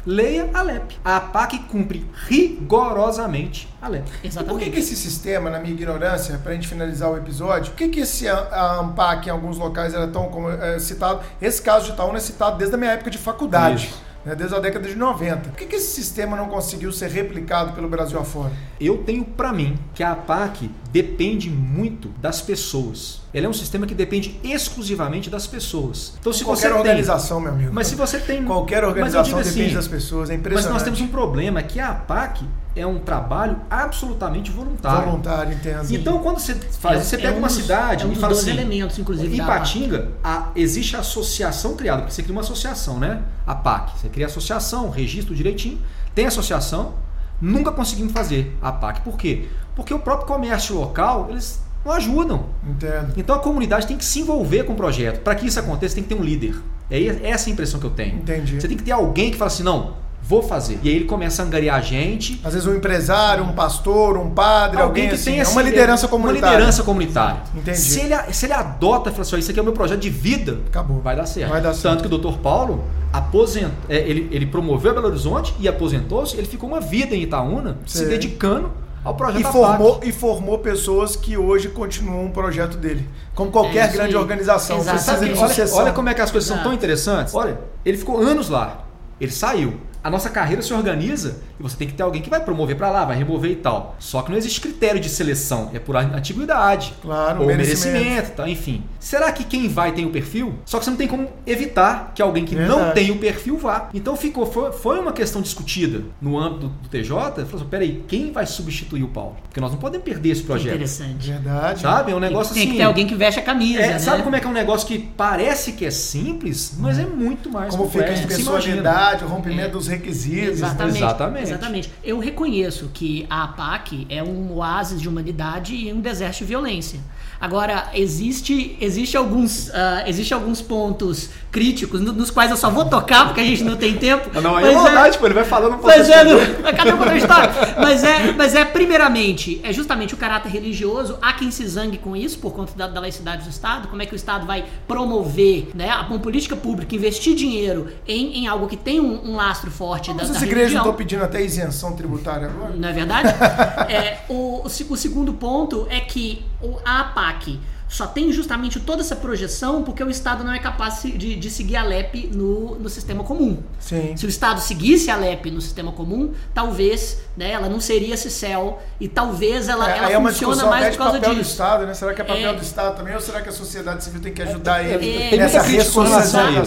Leia 0.07 0.49
a 0.55 0.63
LEP. 0.63 0.97
A 1.05 1.17
APAC 1.17 1.59
cumpre 1.71 2.07
rigorosamente 2.27 3.69
a 3.81 3.89
LEP. 3.89 4.05
por 4.11 4.27
Exatamente. 4.27 4.65
que, 4.65 4.71
que 4.73 4.79
esse 4.81 4.97
sistema, 4.97 5.51
na 5.51 5.59
minha 5.59 5.73
ignorância, 5.75 6.39
pra 6.39 6.53
gente 6.55 6.67
finalizar 6.69 7.11
o 7.11 7.17
episódio, 7.17 7.71
por 7.73 7.77
que, 7.79 7.89
que 7.89 8.01
esse 8.01 8.29
a- 8.29 8.35
a 8.51 8.81
ANPAC 8.81 9.29
em 9.29 9.31
alguns 9.31 9.59
locais 9.59 9.95
era 9.95 10.07
tão 10.09 10.29
como, 10.29 10.51
é, 10.51 10.79
citado? 10.79 11.21
Esse 11.41 11.61
caso 11.63 11.87
de 11.87 11.93
Itaúna 11.93 12.19
é 12.19 12.21
citado 12.21 12.57
desde 12.59 12.75
a 12.75 12.79
minha 12.79 12.93
época 12.93 13.11
de 13.11 13.19
faculdade. 13.19 13.87
Isso. 13.87 14.11
né, 14.23 14.35
desde 14.35 14.55
a 14.55 14.59
década 14.59 14.87
de 14.87 14.95
90. 14.97 15.49
Por 15.49 15.53
que, 15.57 15.65
que 15.65 15.77
esse 15.77 15.95
sistema 15.95 16.37
não 16.37 16.47
conseguiu 16.49 16.93
ser 16.93 17.09
replicado 17.11 17.73
pelo 17.73 17.89
Brasil 17.89 18.19
afora? 18.21 18.53
Eu 18.79 18.99
tenho 18.99 19.25
pra 19.25 19.51
mim 19.51 19.79
que 19.95 20.03
a 20.03 20.13
APAC 20.13 20.71
depende 20.93 21.49
muito 21.51 22.09
das 22.21 22.41
pessoas. 22.43 23.21
Ela 23.33 23.47
é 23.47 23.49
um 23.49 23.53
sistema 23.53 23.87
que 23.87 23.95
depende 23.95 24.41
exclusivamente 24.43 25.31
das 25.31 25.47
pessoas. 25.47 26.15
Então, 26.21 26.33
se 26.33 26.43
Qualquer 26.45 26.63
você 26.63 26.69
tem, 26.69 26.79
organização, 26.79 27.41
meu 27.41 27.53
amigo. 27.53 27.71
mas 27.73 27.87
se 27.87 27.95
você 27.95 28.19
tem 28.19 28.45
Qualquer 28.45 28.77
Mas 28.77 28.83
eu 28.83 28.89
organização 28.89 29.23
digo 29.23 29.39
depende 29.39 29.67
assim, 29.67 29.75
das 29.75 29.87
pessoas, 29.89 30.31
é 30.31 30.33
Mas 30.33 30.41
impressionante. 30.41 30.73
nós 30.73 30.83
temos 30.83 31.01
um 31.01 31.07
problema 31.09 31.63
que 31.63 31.79
a 31.79 31.91
APAC 31.91 32.45
é 32.75 32.85
um 32.87 32.99
trabalho 32.99 33.57
absolutamente 33.71 34.51
voluntário. 34.51 35.07
Voluntário, 35.11 35.53
entendo. 35.53 35.93
Então, 35.95 36.19
quando 36.21 36.39
você 36.41 36.55
faz, 36.55 37.01
É- 37.01 37.05
você 37.05 37.17
é 37.17 37.19
pega 37.19 37.35
um 37.35 37.39
uma 37.39 37.49
dos- 37.49 37.57
cidade 37.57 38.03
é 38.03 38.07
um 38.07 38.11
e 38.11 38.13
dos 38.13 38.21
fala 38.21 38.33
assim, 38.33 38.51
elementos, 38.51 38.99
inclusive, 38.99 39.41
APAC. 39.41 39.59
Patinga, 39.59 40.09
a- 40.25 40.51
existe 40.57 40.97
a 40.97 41.01
associação 41.01 41.77
criada, 41.77 42.03
porque 42.03 42.15
você 42.15 42.23
cria 42.23 42.35
uma 42.35 42.43
associação, 42.43 42.99
né? 42.99 43.23
A 43.47 43.55
PAC. 43.55 43.99
Você 44.01 44.09
cria 44.09 44.27
a 44.27 44.29
associação, 44.29 44.91
registro 44.91 45.35
direitinho, 45.35 45.81
tem 46.15 46.27
associação, 46.27 46.95
nunca 47.41 47.73
conseguimos 47.73 48.13
fazer 48.13 48.57
a 48.61 48.71
PAC. 48.73 49.01
Por 49.03 49.17
quê? 49.17 49.49
Porque 49.81 49.95
o 49.95 49.99
próprio 49.99 50.27
comércio 50.27 50.77
local, 50.77 51.29
eles 51.31 51.59
não 51.83 51.93
ajudam. 51.93 52.45
Entendo. 52.69 53.15
Então 53.17 53.35
a 53.35 53.39
comunidade 53.39 53.87
tem 53.87 53.97
que 53.97 54.05
se 54.05 54.21
envolver 54.21 54.65
com 54.65 54.75
o 54.75 54.77
projeto. 54.77 55.21
Para 55.21 55.35
que 55.35 55.47
isso 55.47 55.59
aconteça, 55.59 55.95
tem 55.95 56.05
que 56.05 56.11
ter 56.11 56.15
um 56.15 56.23
líder. 56.23 56.55
É 56.91 57.31
essa 57.31 57.49
a 57.49 57.53
impressão 57.53 57.81
que 57.81 57.87
eu 57.87 57.91
tenho. 57.91 58.17
Entendi. 58.17 58.61
Você 58.61 58.69
tem 58.69 58.77
que 58.77 58.83
ter 58.83 58.93
alguém 58.93 59.31
que 59.31 59.39
fala 59.39 59.47
assim, 59.51 59.63
não, 59.63 59.95
vou 60.23 60.43
fazer. 60.43 60.79
E 60.83 60.91
aí 60.91 60.97
ele 60.97 61.07
começa 61.07 61.43
a 61.43 61.47
angariar 61.47 61.83
gente. 61.83 62.39
Às 62.45 62.53
vezes 62.53 62.69
um 62.69 62.75
empresário, 62.75 63.43
um 63.43 63.55
pastor, 63.55 64.19
um 64.19 64.29
padre, 64.29 64.83
alguém, 64.83 65.09
que 65.09 65.15
assim, 65.15 65.31
tem 65.31 65.39
é 65.39 65.43
assim, 65.43 65.53
uma 65.53 65.63
liderança 65.63 66.07
comunitária. 66.07 66.49
Uma 66.49 66.57
liderança 66.57 66.83
comunitária. 66.83 67.41
Entendi. 67.57 67.79
Se 67.79 68.01
ele, 68.01 68.15
se 68.35 68.45
ele 68.45 68.53
adota 68.53 69.09
e 69.09 69.13
fala 69.13 69.23
assim, 69.23 69.39
isso 69.39 69.51
aqui 69.51 69.59
é 69.59 69.63
o 69.63 69.65
meu 69.65 69.73
projeto 69.73 70.01
de 70.01 70.11
vida, 70.11 70.59
Acabou. 70.67 71.01
vai 71.01 71.17
dar 71.17 71.25
certo. 71.25 71.49
Vai 71.49 71.63
dar 71.63 71.73
certo. 71.73 72.03
Tanto 72.03 72.09
que 72.11 72.15
o 72.15 72.19
Dr. 72.19 72.37
Paulo 72.41 72.85
aposent... 73.11 73.73
é, 73.89 73.97
ele, 73.97 74.29
ele 74.31 74.45
promoveu 74.45 74.93
Belo 74.93 75.07
Horizonte 75.07 75.55
e 75.59 75.67
aposentou-se, 75.67 76.37
ele 76.37 76.47
ficou 76.47 76.69
uma 76.69 76.81
vida 76.81 77.17
em 77.17 77.23
Itaúna, 77.23 77.79
se 77.87 78.05
dedicando 78.05 78.71
ao 79.05 79.15
projeto 79.15 79.41
E 79.41 79.43
da 79.45 79.53
formou, 79.53 79.95
PAC. 79.95 80.09
e 80.09 80.13
formou 80.13 80.59
pessoas 80.59 81.17
que 81.17 81.37
hoje 81.37 81.69
continuam 81.69 82.27
o 82.27 82.31
projeto 82.31 82.77
dele. 82.77 83.09
Como 83.35 83.51
qualquer 83.51 83.89
É 83.89 83.93
grande 83.93 84.15
aí. 84.15 84.21
organização. 84.21 84.79
Exatamente. 84.79 85.39
Precisa 85.39 85.65
de 85.65 85.73
Olha, 85.73 85.83
olha 85.85 85.93
como 85.93 86.09
é 86.09 86.15
que 86.15 86.21
as 86.21 86.31
coisas 86.31 86.47
são 86.47 86.57
Exato. 86.57 86.69
tão 86.69 86.77
interessantes. 86.77 87.35
Olha, 87.35 87.61
ele 87.85 87.97
ficou 87.97 88.19
anos 88.19 88.49
lá. 88.49 88.85
Ele 89.21 89.31
saiu. 89.33 89.81
A 90.03 90.11
nossa 90.11 90.31
carreira 90.31 90.63
se 90.63 90.73
organiza 90.73 91.39
e 91.59 91.63
você 91.63 91.77
tem 91.77 91.87
que 91.89 91.95
ter 91.95 92.03
alguém 92.03 92.23
que 92.23 92.31
vai 92.31 92.41
promover 92.41 92.77
pra 92.77 92.91
lá, 92.91 93.05
vai 93.05 93.17
remover 93.17 93.51
e 93.51 93.57
tal. 93.57 93.97
Só 93.99 94.23
que 94.23 94.31
não 94.31 94.39
existe 94.39 94.61
critério 94.61 95.01
de 95.01 95.09
seleção, 95.09 95.71
é 95.75 95.79
por 95.79 95.97
antiguidade. 95.97 96.95
Claro, 97.03 97.41
ou 97.43 97.47
merecimento. 97.47 97.93
merecimento, 97.99 98.31
tá? 98.37 98.49
enfim. 98.49 98.83
Será 98.99 99.31
que 99.33 99.45
quem 99.45 99.69
vai 99.69 99.93
tem 99.93 100.05
o 100.07 100.11
perfil? 100.11 100.55
Só 100.65 100.79
que 100.79 100.85
você 100.85 100.91
não 100.91 100.97
tem 100.97 101.09
como 101.09 101.29
evitar 101.47 102.13
que 102.15 102.23
alguém 102.23 102.45
que 102.45 102.55
não 102.55 102.77
Verdade. 102.77 102.95
tem 102.95 103.11
o 103.11 103.19
perfil 103.19 103.59
vá. 103.59 103.89
Então 103.93 104.17
ficou, 104.17 104.47
foi, 104.47 104.73
foi 104.73 104.99
uma 104.99 105.13
questão 105.13 105.43
discutida 105.43 106.03
no 106.21 106.39
âmbito 106.39 106.69
do, 106.69 106.69
do 106.69 106.89
TJ. 106.89 107.11
Falou 107.45 107.45
assim, 107.57 107.65
peraí, 107.69 108.05
quem 108.09 108.33
vai 108.33 108.47
substituir 108.47 109.03
o 109.03 109.09
Paulo? 109.09 109.37
Porque 109.43 109.61
nós 109.61 109.71
não 109.73 109.79
podemos 109.79 110.05
perder 110.05 110.31
esse 110.31 110.43
projeto. 110.43 110.75
Interessante. 110.75 111.31
Verdade. 111.31 111.81
Sabe? 111.81 112.13
É 112.13 112.15
um 112.15 112.21
negócio 112.21 112.55
Tem 112.55 112.63
assim. 112.63 112.73
que 112.73 112.77
ter 112.79 112.85
alguém 112.85 113.07
que 113.07 113.15
veste 113.15 113.41
a 113.41 113.43
camisa, 113.43 113.81
É, 113.81 113.89
né? 113.91 113.99
Sabe 113.99 114.23
como 114.23 114.37
é 114.37 114.41
que 114.41 114.47
é 114.47 114.51
um 114.51 114.53
negócio 114.55 114.87
que 114.87 114.99
parece 114.99 115.73
que 115.73 115.85
é 115.85 115.91
simples, 115.91 116.75
mas 116.79 116.99
é 116.99 117.05
muito 117.07 117.51
mais 117.51 117.75
Como 117.75 117.89
fica 117.91 118.05
a 118.05 118.09
complexo. 118.09 118.29
Você 118.29 118.35
impessoalidade, 118.43 119.25
o 119.25 119.29
rompimento 119.29 119.69
É. 119.69 119.69
dos 119.69 119.90
requisitos. 119.91 120.47
né? 120.47 120.51
Exatamente, 120.53 120.97
Exatamente. 120.99 121.43
exatamente. 121.43 121.93
Eu 122.03 122.19
reconheço 122.19 122.91
que 122.95 123.27
a 123.29 123.45
APAC 123.45 124.07
é 124.09 124.23
um 124.23 124.55
oásis 124.57 125.01
de 125.01 125.09
humanidade 125.09 125.75
e 125.75 125.93
um 125.93 126.01
deserto 126.01 126.39
de 126.39 126.45
violência. 126.45 127.01
Agora, 127.41 127.89
existe, 127.95 128.77
existe, 128.81 129.17
alguns, 129.17 129.71
ah, 129.73 130.05
existe 130.07 130.35
alguns 130.35 130.61
pontos 130.61 131.31
críticos 131.51 132.01
no- 132.01 132.13
nos 132.13 132.31
quais 132.31 132.51
eu 132.51 132.57
só 132.57 132.69
vou 132.71 132.85
tocar 132.85 133.27
porque 133.27 133.41
a 133.41 133.45
gente 133.45 133.65
não 133.65 133.77
tem 133.77 133.97
tempo. 133.97 134.29
Não, 134.41 134.57
aí 134.57 134.65
mas 134.67 134.73
é 134.73 134.75
maldade, 134.75 135.19
pô, 135.19 135.27
ele 135.27 135.35
vai 135.35 135.45
falando 135.45 135.77
um 135.77 135.83
Mas 135.83 136.09
é, 136.09 136.23
cada 136.77 136.95
um 136.95 137.17
história. 137.17 137.51
Mas 137.81 138.05
é, 138.05 138.33
mas 138.33 138.55
é, 138.55 138.65
primeiramente, 138.65 139.61
é 139.65 139.73
justamente 139.73 140.13
o 140.15 140.17
caráter 140.17 140.51
religioso. 140.51 141.17
Há 141.23 141.33
quem 141.33 141.51
se 141.51 141.67
zangue 141.67 141.97
com 141.99 142.15
isso 142.15 142.39
por 142.39 142.53
conta 142.53 142.73
da, 142.77 142.87
da 142.87 143.01
laicidade 143.01 143.45
do 143.45 143.51
Estado. 143.51 143.89
Como 143.89 144.03
é 144.03 144.07
que 144.07 144.15
o 144.15 144.17
Estado 144.17 144.47
vai 144.47 144.65
promover 144.87 145.71
né, 145.75 145.89
a- 145.91 146.03
uma 146.03 146.19
política 146.19 146.55
pública, 146.55 146.95
investir 146.95 147.35
dinheiro 147.35 147.89
em, 148.07 148.41
em 148.41 148.47
algo 148.49 148.67
que 148.69 148.77
tem 148.77 149.01
um, 149.01 149.31
um 149.31 149.37
lastro 149.37 149.71
forte 149.71 150.09
da, 150.13 150.17
Mas 150.19 150.31
da 150.31 150.37
as 150.37 150.43
igrejas 150.43 150.73
estão 150.77 150.95
pedindo 150.95 151.25
até 151.25 151.43
isenção 151.43 151.95
tributária 151.97 152.49
agora? 152.49 152.75
Não 152.77 152.89
é 152.89 152.93
verdade? 152.93 153.29
É, 153.91 154.19
o, 154.29 154.63
o 154.65 154.67
o 154.91 154.97
segundo 154.97 155.33
ponto 155.33 155.87
é 155.91 156.01
que 156.01 156.43
a 156.63 156.67
APAC 156.85 157.59
só 157.91 158.07
tem 158.07 158.33
justamente 158.33 158.79
toda 158.81 159.03
essa 159.03 159.17
projeção 159.17 159.83
porque 159.83 160.03
o 160.03 160.09
Estado 160.09 160.45
não 160.45 160.53
é 160.53 160.59
capaz 160.59 161.03
de, 161.03 161.35
de 161.37 161.51
seguir 161.51 161.77
a 161.77 161.83
LEP 161.83 162.31
no, 162.33 162.77
no 162.77 162.89
sistema 162.89 163.23
comum. 163.25 163.59
Sim. 163.79 164.17
Se 164.17 164.25
o 164.25 164.29
Estado 164.29 164.61
seguisse 164.61 165.11
a 165.11 165.17
LEP 165.17 165.51
no 165.51 165.61
sistema 165.61 165.91
comum, 165.93 166.33
talvez 166.55 167.19
né, 167.37 167.51
ela 167.51 167.69
não 167.69 167.81
seria 167.81 168.15
esse 168.15 168.31
céu 168.31 168.81
e 169.01 169.09
talvez 169.09 169.69
ela, 169.69 169.91
É, 169.91 169.99
ela 169.99 170.11
é 170.13 170.17
uma 170.19 170.31
funciona 170.31 170.67
mais 170.67 170.91
por 170.91 170.99
causa 170.99 171.19
papel 171.19 171.35
do 171.35 171.39
disso. 171.41 171.51
Estado, 171.51 171.87
né? 171.87 171.95
Será 171.95 172.15
que 172.15 172.21
é 172.21 172.25
papel 172.25 172.51
É. 172.51 172.55
do 172.55 172.63
Estado 172.63 172.97
também 172.97 173.15
ou 173.15 173.21
será 173.21 173.41
que 173.41 173.49
a 173.49 173.53
sociedade 173.53 174.05
civil 174.05 174.21
tem 174.21 174.33
que 174.33 174.43
ajudar 174.43 174.85
É, 174.85 174.95
ele 174.95 175.29
tem 175.31 175.39
nessa 175.39 175.67
isso. 175.69 176.01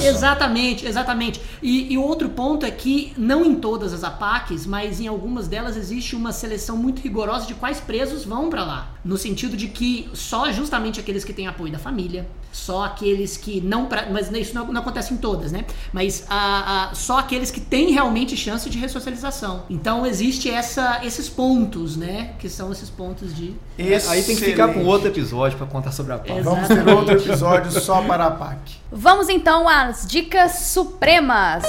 Exatamente, 0.05 0.85
exatamente. 0.85 1.41
E, 1.61 1.93
e 1.93 1.97
o 1.97 2.03
outro 2.03 2.29
ponto 2.29 2.65
é 2.65 2.71
que, 2.71 3.13
não 3.17 3.45
em 3.45 3.55
todas 3.55 3.93
as 3.93 4.03
APACs, 4.03 4.65
mas 4.65 4.99
em 4.99 5.07
algumas 5.07 5.47
delas 5.47 5.77
existe 5.77 6.15
uma 6.15 6.31
seleção 6.31 6.75
muito 6.75 7.01
rigorosa 7.01 7.45
de 7.45 7.53
quais 7.53 7.79
presos 7.79 8.25
vão 8.25 8.49
pra 8.49 8.63
lá. 8.65 8.91
No 9.05 9.17
sentido 9.17 9.55
de 9.55 9.67
que 9.67 10.09
só 10.13 10.51
justamente 10.51 10.99
aqueles 10.99 11.12
que 11.25 11.33
têm 11.33 11.47
apoio 11.47 11.69
da 11.73 11.77
família, 11.77 12.25
só 12.53 12.85
aqueles 12.85 13.35
que 13.35 13.59
não. 13.59 13.87
pra- 13.87 14.07
mas 14.09 14.31
isso 14.31 14.55
não, 14.55 14.71
não 14.71 14.79
acontece 14.81 15.13
em 15.13 15.17
todas, 15.17 15.51
né? 15.51 15.65
Mas 15.91 16.25
a, 16.29 16.91
a- 16.91 16.95
só 16.95 17.19
aqueles 17.19 17.51
que 17.51 17.59
têm 17.59 17.91
realmente 17.91 18.37
chance 18.37 18.69
de 18.69 18.77
ressocialização. 18.77 19.63
Então 19.69 20.05
existe 20.05 20.49
essa, 20.49 21.01
esses 21.03 21.27
pontos, 21.27 21.97
né? 21.97 22.33
Que 22.39 22.47
são 22.47 22.71
esses 22.71 22.89
pontos 22.89 23.35
de. 23.35 23.53
Aí 24.07 24.23
tem 24.23 24.35
que 24.35 24.43
ficar 24.45 24.67
com 24.67 24.71
Excelente. 24.75 24.89
outro 24.89 25.07
episódio 25.09 25.57
pra 25.57 25.67
contar 25.67 25.91
sobre 25.91 26.13
a 26.13 26.17
pauta. 26.17 26.33
Exato. 26.39 26.55
Vamos 26.55 26.67
ter 26.85 26.89
outro 26.95 27.13
episódio 27.15 27.71
só 27.81 28.01
para 28.03 28.27
a 28.27 28.31
PAC. 28.31 28.59
Vamos 28.91 29.27
então 29.27 29.67
às 29.67 30.07
dicas 30.07 30.53
supremas. 30.69 31.63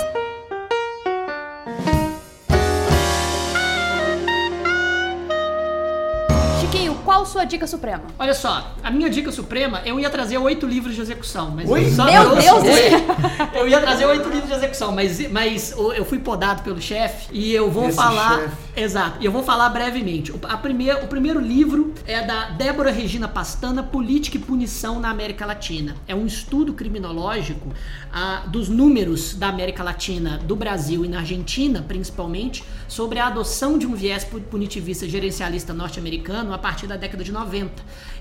Qual 7.14 7.24
sua 7.24 7.44
dica 7.44 7.64
suprema? 7.64 8.02
Olha 8.18 8.34
só, 8.34 8.74
a 8.82 8.90
minha 8.90 9.08
dica 9.08 9.30
suprema, 9.30 9.80
eu 9.84 10.00
ia 10.00 10.10
trazer 10.10 10.36
oito 10.36 10.66
livros 10.66 10.96
de 10.96 11.00
execução, 11.00 11.52
mas 11.52 11.70
Oi? 11.70 11.84
eu 11.86 11.90
só 11.92 12.04
Meu 12.06 12.24
trouxe 12.30 12.42
Deus! 12.48 12.62
oito. 12.64 13.14
Eu 13.54 13.68
ia 13.68 13.80
trazer 13.80 14.04
oito 14.06 14.28
livros 14.28 14.48
de 14.48 14.54
execução, 14.56 14.90
mas, 14.90 15.30
mas 15.30 15.72
eu 15.96 16.04
fui 16.04 16.18
podado 16.18 16.62
pelo 16.62 16.80
chefe 16.80 17.28
e 17.32 17.52
eu 17.52 17.70
vou 17.70 17.86
Esse 17.88 17.96
falar. 17.96 18.40
chefe. 18.40 18.56
Exato, 18.76 19.18
e 19.20 19.24
eu 19.24 19.30
vou 19.30 19.42
falar 19.44 19.68
brevemente. 19.68 20.32
O, 20.32 20.40
a 20.48 20.56
primeir, 20.56 20.96
o 21.04 21.06
primeiro 21.06 21.38
livro 21.40 21.94
é 22.04 22.20
da 22.22 22.50
Débora 22.50 22.90
Regina 22.90 23.28
Pastana, 23.28 23.82
Política 23.82 24.36
e 24.36 24.40
Punição 24.40 24.98
na 24.98 25.08
América 25.10 25.46
Latina. 25.46 25.94
É 26.08 26.14
um 26.14 26.26
estudo 26.26 26.72
criminológico 26.74 27.68
ah, 28.12 28.42
dos 28.48 28.68
números 28.68 29.34
da 29.36 29.48
América 29.48 29.84
Latina, 29.84 30.38
do 30.38 30.56
Brasil 30.56 31.04
e 31.04 31.08
na 31.08 31.18
Argentina, 31.20 31.84
principalmente, 31.86 32.64
sobre 32.88 33.20
a 33.20 33.28
adoção 33.28 33.78
de 33.78 33.86
um 33.86 33.94
viés 33.94 34.24
pu- 34.24 34.40
punitivista 34.40 35.08
gerencialista 35.08 35.72
norte-americano 35.72 36.52
a 36.52 36.58
partir 36.58 36.88
da 36.88 36.96
década 37.04 37.22
de 37.22 37.30
90. 37.32 37.70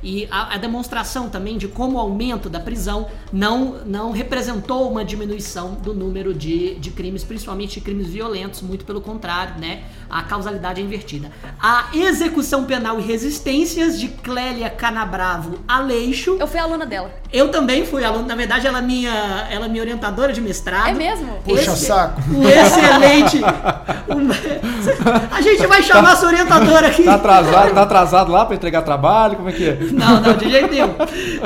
E 0.04 0.28
a, 0.30 0.56
a 0.56 0.58
demonstração 0.58 1.30
também 1.30 1.58
de 1.58 1.68
como 1.70 1.96
o 1.96 2.00
aumento 2.00 2.50
da 2.50 2.60
prisão 2.60 3.08
não, 3.32 3.78
não 3.86 4.12
representou 4.12 4.92
uma 4.92 5.04
diminuição 5.06 5.76
do 5.76 5.94
número 5.94 6.34
de, 6.34 6.76
de 6.76 6.92
crimes, 6.92 7.24
principalmente 7.24 7.76
de 7.76 7.82
crimes 7.82 8.08
violentos, 8.08 8.62
muito 8.62 8.84
pelo 8.84 9.00
contrário, 9.00 9.56
né? 9.60 9.84
A 10.10 10.22
causalidade 10.24 10.82
é 10.82 10.84
invertida. 10.84 11.32
A 11.62 11.86
execução 11.94 12.66
penal 12.66 13.00
e 13.00 13.04
resistências 13.04 13.98
de 14.00 14.10
Clélia 14.10 14.70
Canabravo 14.70 15.60
Aleixo. 15.68 16.36
Eu 16.38 16.48
fui 16.48 16.60
aluna 16.60 16.86
dela. 16.86 17.10
Eu 17.32 17.50
também 17.50 17.86
fui 17.86 18.04
aluno, 18.04 18.28
na 18.28 18.36
verdade 18.36 18.68
ela 18.68 18.80
é 18.80 18.82
minha, 18.82 19.48
ela 19.50 19.66
é 19.66 19.70
minha 19.70 19.82
orientadora 19.82 20.34
de 20.34 20.42
mestrado. 20.42 20.90
É 20.90 20.94
mesmo? 20.94 21.38
Puxa 21.46 21.76
saco. 21.76 22.22
Um 22.30 22.48
excelente. 22.48 23.40
um- 24.12 24.34
a 25.32 25.42
gente 25.42 25.66
vai 25.66 25.82
chamar 25.82 26.16
sua 26.18 26.28
orientadora 26.28 26.88
aqui. 26.88 27.04
Tá 27.04 27.16
atrasado, 27.16 27.74
tá 27.74 27.82
atrasado 27.84 28.32
lá 28.32 28.46
pra 28.46 28.56
entregar 28.56 28.73
trabalho? 28.82 29.36
Como 29.36 29.50
é 29.50 29.52
que 29.52 29.70
é? 29.70 29.80
Não, 29.94 30.22
não, 30.22 30.36
de 30.36 30.50
jeito 30.50 30.72
nenhum. 30.72 30.94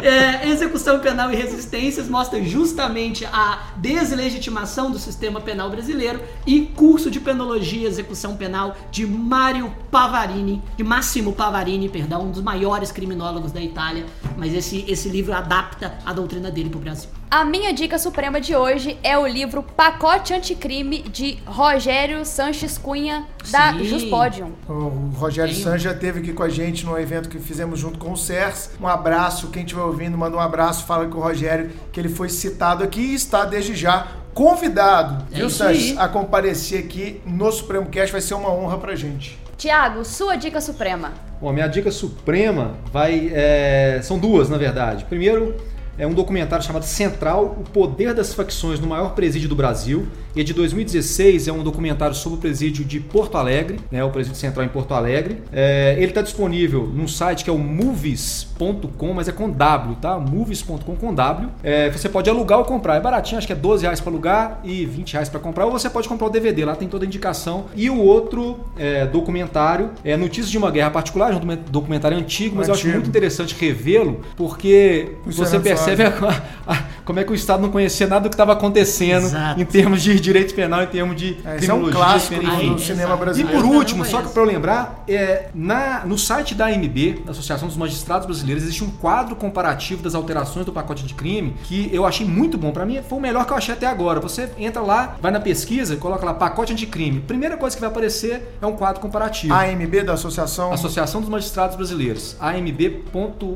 É, 0.02 0.50
execução 0.50 1.00
penal 1.00 1.32
e 1.32 1.36
resistências 1.36 2.08
mostra 2.08 2.42
justamente 2.44 3.26
a 3.26 3.72
deslegitimação 3.78 4.90
do 4.90 4.98
sistema 4.98 5.42
penal 5.42 5.70
brasileiro 5.70 6.22
e 6.46 6.62
curso 6.62 7.12
de 7.12 7.20
penologia 7.20 7.82
e 7.82 7.86
execução 7.86 8.36
penal 8.36 8.76
de 8.92 9.06
Mário 9.06 9.74
Pavarini, 9.92 10.62
de 10.76 10.84
Massimo 10.84 11.34
Pavarini, 11.34 11.90
perdão, 11.90 12.24
um 12.24 12.32
dos 12.32 12.42
maiores 12.42 12.92
criminólogos 12.92 13.52
da 13.52 13.62
Itália. 13.62 14.06
Mas 14.38 14.54
esse, 14.54 14.86
esse 14.88 15.10
livro 15.10 15.34
adapta 15.34 15.98
a 16.06 16.14
doutrina 16.14 16.50
dele 16.50 16.70
pro 16.70 16.80
Brasil. 16.80 17.10
A 17.30 17.44
minha 17.44 17.74
dica 17.74 18.00
suprema 18.00 18.40
de 18.40 18.56
hoje 18.56 18.98
é 19.04 19.18
o 19.18 19.28
livro 19.28 19.62
Pacote 19.62 20.34
Anticrime 20.34 21.02
de 21.02 21.38
Rogério 21.46 22.24
Sanches 22.24 22.78
Cunha, 22.78 23.26
da 23.52 23.74
Sim. 23.74 23.84
Juspodium. 23.84 24.54
O 24.70 25.12
Rogério. 25.14 25.54
Sanz 25.54 25.82
já 25.82 25.92
esteve 25.92 26.20
aqui 26.20 26.32
com 26.32 26.44
a 26.44 26.48
gente 26.48 26.86
no 26.86 26.98
evento 26.98 27.28
que 27.28 27.38
fizemos 27.38 27.80
junto 27.80 28.00
com 28.00 28.14
o 28.14 28.18
CERS. 28.18 28.72
Um 28.80 28.88
abraço, 28.88 29.50
quem 29.50 29.64
estiver 29.64 29.82
ouvindo, 29.82 30.18
manda 30.18 30.38
um 30.38 30.40
abraço, 30.40 30.86
fala 30.86 31.06
com 31.08 31.18
o 31.18 31.22
Rogério 31.22 31.70
que 31.92 32.00
ele 32.00 32.08
foi 32.08 32.30
citado 32.30 32.82
aqui 32.82 33.02
e 33.02 33.16
está 33.16 33.44
desde 33.44 33.76
já 33.76 34.08
convidado, 34.34 35.26
É 35.34 35.38
viu, 35.38 35.50
Sanches, 35.50 35.98
a 35.98 36.08
comparecer 36.08 36.80
aqui 36.86 37.22
no 37.26 37.52
Supremo 37.52 37.88
Cast. 37.90 38.10
Vai 38.10 38.22
ser 38.22 38.36
uma 38.36 38.50
honra 38.54 38.78
pra 38.78 38.96
gente. 38.96 39.38
Tiago, 39.58 40.06
sua 40.06 40.38
dica 40.38 40.62
suprema. 40.62 41.12
Bom, 41.42 41.50
a 41.50 41.54
minha 41.54 41.68
dica 41.68 41.92
suprema 41.92 42.76
vai. 42.94 43.30
é, 43.34 44.00
são 44.02 44.18
duas, 44.18 44.48
na 44.48 44.58
verdade. 44.58 45.04
Primeiro, 45.06 45.56
é 45.98 46.06
um 46.06 46.14
documentário 46.14 46.66
chamado 46.66 46.86
Central: 46.86 47.58
O 47.60 47.64
Poder 47.64 48.14
das 48.14 48.34
Facções 48.34 48.80
no 48.80 48.88
Maior 48.88 49.14
Presídio 49.16 49.50
do 49.50 49.56
Brasil. 49.56 50.08
E 50.38 50.44
de 50.44 50.54
2016 50.54 51.48
é 51.48 51.52
um 51.52 51.64
documentário 51.64 52.16
sobre 52.16 52.38
o 52.38 52.40
presídio 52.40 52.86
de 52.86 53.00
Porto 53.00 53.40
Alegre, 53.40 53.80
né, 53.92 54.04
o 54.04 54.12
presídio 54.12 54.38
central 54.38 54.64
em 54.64 54.70
Porto 54.70 54.94
Alegre. 54.94 55.42
É, 55.52 55.96
ele 55.98 56.10
está 56.10 56.22
disponível 56.22 56.86
num 56.86 57.08
site 57.08 57.44
que 57.44 57.50
é 57.50 57.54
o 57.54 57.58
movies.com, 57.58 59.14
mas 59.14 59.28
é 59.28 59.32
com 59.32 59.50
W, 59.50 59.96
tá? 59.96 60.20
movies.com 60.20 60.96
com 60.96 61.12
W. 61.12 61.50
É, 61.64 61.90
você 61.90 62.08
pode 62.08 62.30
alugar 62.30 62.60
ou 62.60 62.66
comprar, 62.66 62.98
é 62.98 63.00
baratinho, 63.00 63.40
acho 63.40 63.48
que 63.48 63.54
é 63.54 63.56
12 63.56 63.82
reais 63.82 64.00
para 64.00 64.12
alugar 64.12 64.62
e 64.64 64.86
20 64.86 65.14
reais 65.14 65.28
para 65.28 65.40
comprar, 65.40 65.66
ou 65.66 65.72
você 65.72 65.90
pode 65.90 66.08
comprar 66.08 66.28
o 66.28 66.30
DVD, 66.30 66.66
lá 66.66 66.76
tem 66.76 66.88
toda 66.88 67.04
a 67.04 67.08
indicação. 67.08 67.66
E 67.76 67.90
o 67.90 67.98
outro 68.00 68.60
é, 68.78 69.08
documentário 69.08 69.90
é 70.04 70.16
Notícias 70.16 70.52
de 70.52 70.58
uma 70.60 70.70
Guerra 70.70 70.92
Particular, 70.92 71.34
é 71.34 71.36
um 71.36 71.58
documentário 71.72 72.16
antigo, 72.16 72.56
mas 72.56 72.70
antigo. 72.70 72.88
eu 72.88 72.92
acho 72.92 73.00
muito 73.00 73.10
interessante 73.10 73.56
revê-lo, 73.60 74.22
porque 74.36 75.14
você 75.26 75.60
percebe 75.60 76.04
a, 76.06 76.44
a, 76.68 76.84
como 77.08 77.22
é 77.22 77.24
que 77.24 77.32
o 77.32 77.36
Estado 77.36 77.62
não 77.62 77.70
conhecia 77.70 78.06
nada 78.06 78.24
do 78.24 78.30
que 78.30 78.36
estava 78.36 78.52
acontecendo 78.52 79.28
Exato. 79.28 79.62
em 79.62 79.64
termos 79.64 80.04
de 80.04 80.20
direito 80.20 80.54
penal, 80.54 80.84
em 80.84 80.88
termos 80.88 81.16
de 81.16 81.38
é, 81.46 81.56
criminologia. 81.56 81.70
É 81.70 81.74
um 81.74 81.90
clássico 81.90 82.42
do 82.42 82.80
cinema 82.80 83.16
brasileiro. 83.16 83.58
E 83.58 83.62
por 83.62 83.66
último, 83.66 84.04
só 84.04 84.22
que 84.22 84.28
para 84.28 84.42
eu 84.42 84.46
lembrar, 84.46 85.06
é, 85.08 85.48
na, 85.56 86.06
no 86.06 86.18
site 86.18 86.54
da 86.54 86.66
AMB, 86.66 87.22
da 87.24 87.32
Associação 87.32 87.70
dos 87.70 87.78
Magistrados 87.78 88.26
Brasileiros, 88.26 88.64
existe 88.64 88.84
um 88.84 88.90
quadro 88.90 89.38
comparativo 89.38 90.04
das 90.04 90.16
alterações 90.16 90.66
do 90.66 90.74
pacote 90.74 91.06
de 91.06 91.14
crime 91.14 91.56
que 91.64 91.90
eu 91.94 92.06
achei 92.06 92.28
muito 92.28 92.58
bom. 92.58 92.72
Para 92.72 92.86
mim, 92.86 93.00
foi 93.08 93.18
o 93.18 93.22
melhor 93.22 93.46
que 93.46 93.54
eu 93.54 93.58
achei 93.58 93.74
até 93.74 93.88
agora. 93.88 94.20
Você 94.20 94.50
entra 94.58 94.82
lá, 94.82 95.16
vai 95.22 95.32
na 95.32 95.40
pesquisa, 95.40 95.96
coloca 95.96 96.26
lá 96.26 96.34
pacote 96.34 96.74
anticrime. 96.74 97.22
Primeira 97.22 97.56
coisa 97.56 97.74
que 97.74 97.80
vai 97.80 97.90
aparecer 97.90 98.58
é 98.62 98.66
um 98.66 98.74
quadro 98.74 99.00
comparativo. 99.00 99.54
AMB 99.54 100.04
da 100.04 100.12
Associação? 100.12 100.74
Associação 100.74 101.22
dos 101.22 101.30
Magistrados 101.30 101.78
Brasileiros. 101.78 102.36
AMB.org.br, 102.38 103.54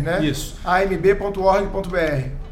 né? 0.00 0.24
Isso. 0.24 0.54
AMB.org.br. 0.64 2.03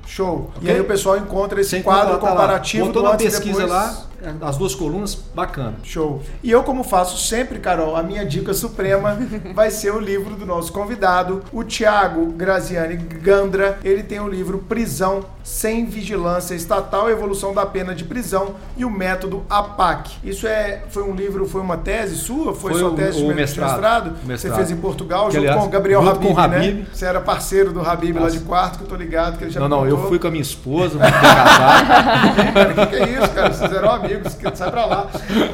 Show. 0.07 0.51
Okay? 0.57 0.69
E 0.69 0.73
aí 0.73 0.81
o 0.81 0.85
pessoal 0.85 1.17
encontra 1.17 1.61
esse 1.61 1.71
Sem 1.71 1.83
quadro 1.83 2.19
comparativo 2.19 2.87
lá. 2.87 2.93
Botou 2.93 3.03
na 3.03 3.17
pesquisa 3.17 3.63
depois... 3.63 3.71
lá, 3.71 4.05
as 4.41 4.57
duas 4.57 4.75
colunas, 4.75 5.15
bacana. 5.35 5.75
Show. 5.83 6.23
E 6.43 6.51
eu, 6.51 6.63
como 6.63 6.85
faço 6.85 7.19
sempre, 7.19 7.59
Carol, 7.59 7.97
a 7.97 8.03
minha 8.03 8.25
dica 8.25 8.55
suprema 8.55 9.19
vai 9.55 9.71
ser 9.71 9.93
o 9.93 9.99
livro 9.99 10.35
do 10.35 10.47
nosso 10.47 10.73
convidado, 10.73 11.43
o 11.53 11.65
Tiago 11.65 12.27
Graziani 12.33 12.97
Gandra. 12.97 13.79
Ele 13.83 14.03
tem 14.03 14.21
o 14.21 14.29
livro 14.29 14.59
Prisão 14.59 15.25
sem 15.43 15.87
Vigilância 15.87 16.55
Estatal, 16.55 17.11
Evolução 17.11 17.53
da 17.53 17.67
Pena 17.67 17.95
de 17.95 18.05
Prisão 18.05 18.55
e 18.77 18.85
o 18.85 18.91
Método 18.91 19.43
APAC. 19.51 20.13
Isso 20.23 20.47
é, 20.47 20.83
foi 20.89 21.03
um 21.03 21.15
livro, 21.15 21.47
foi 21.47 21.61
uma 21.61 21.77
tese 21.77 22.17
sua? 22.17 22.55
Foi, 22.55 22.73
foi 22.73 22.81
sua 22.81 22.95
tese 22.95 23.23
o, 23.23 23.31
o 23.31 23.35
mestrado, 23.35 23.71
mestrado? 23.71 24.13
mestrado? 24.25 24.39
Você 24.39 24.51
fez 24.51 24.71
em 24.71 24.81
Portugal, 24.81 25.27
que, 25.27 25.33
junto 25.33 25.45
aliás, 25.45 25.61
com 25.61 25.67
o 25.67 25.71
Gabriel 25.71 26.09
Habib, 26.09 26.29
com 26.29 26.35
o 26.35 26.39
Habib, 26.39 26.75
né? 26.75 26.87
Você 26.93 27.05
era 27.05 27.21
parceiro 27.21 27.73
do 27.73 27.81
Habib 27.81 28.15
Nossa. 28.15 28.27
lá 28.27 28.31
de 28.31 28.41
quarto, 28.41 28.79
que 28.79 28.85
eu 28.85 28.89
tô 28.89 28.95
ligado, 28.95 29.37
que 29.37 29.45
ele 29.45 29.51
já 29.51 29.61
Não, 29.61 29.69
não, 29.69 29.87
eu 29.87 30.09
fui 30.09 30.19
com 30.19 30.29
a 30.29 30.31
minha 30.31 30.43
esposa, 30.43 30.99
não 30.99 31.11
casar. 31.11 31.83
O 32.73 32.75
que, 32.75 32.87
que 32.87 32.97
é 32.97 33.09
isso, 33.19 33.31
cara? 33.31 33.53
Vocês 33.53 33.73
eram 33.73 33.91
amigos 33.91 34.12
amigos, 34.13 34.35
que 34.35 34.57
sai 34.57 34.71
pra 34.71 34.87
lá. 34.87 35.07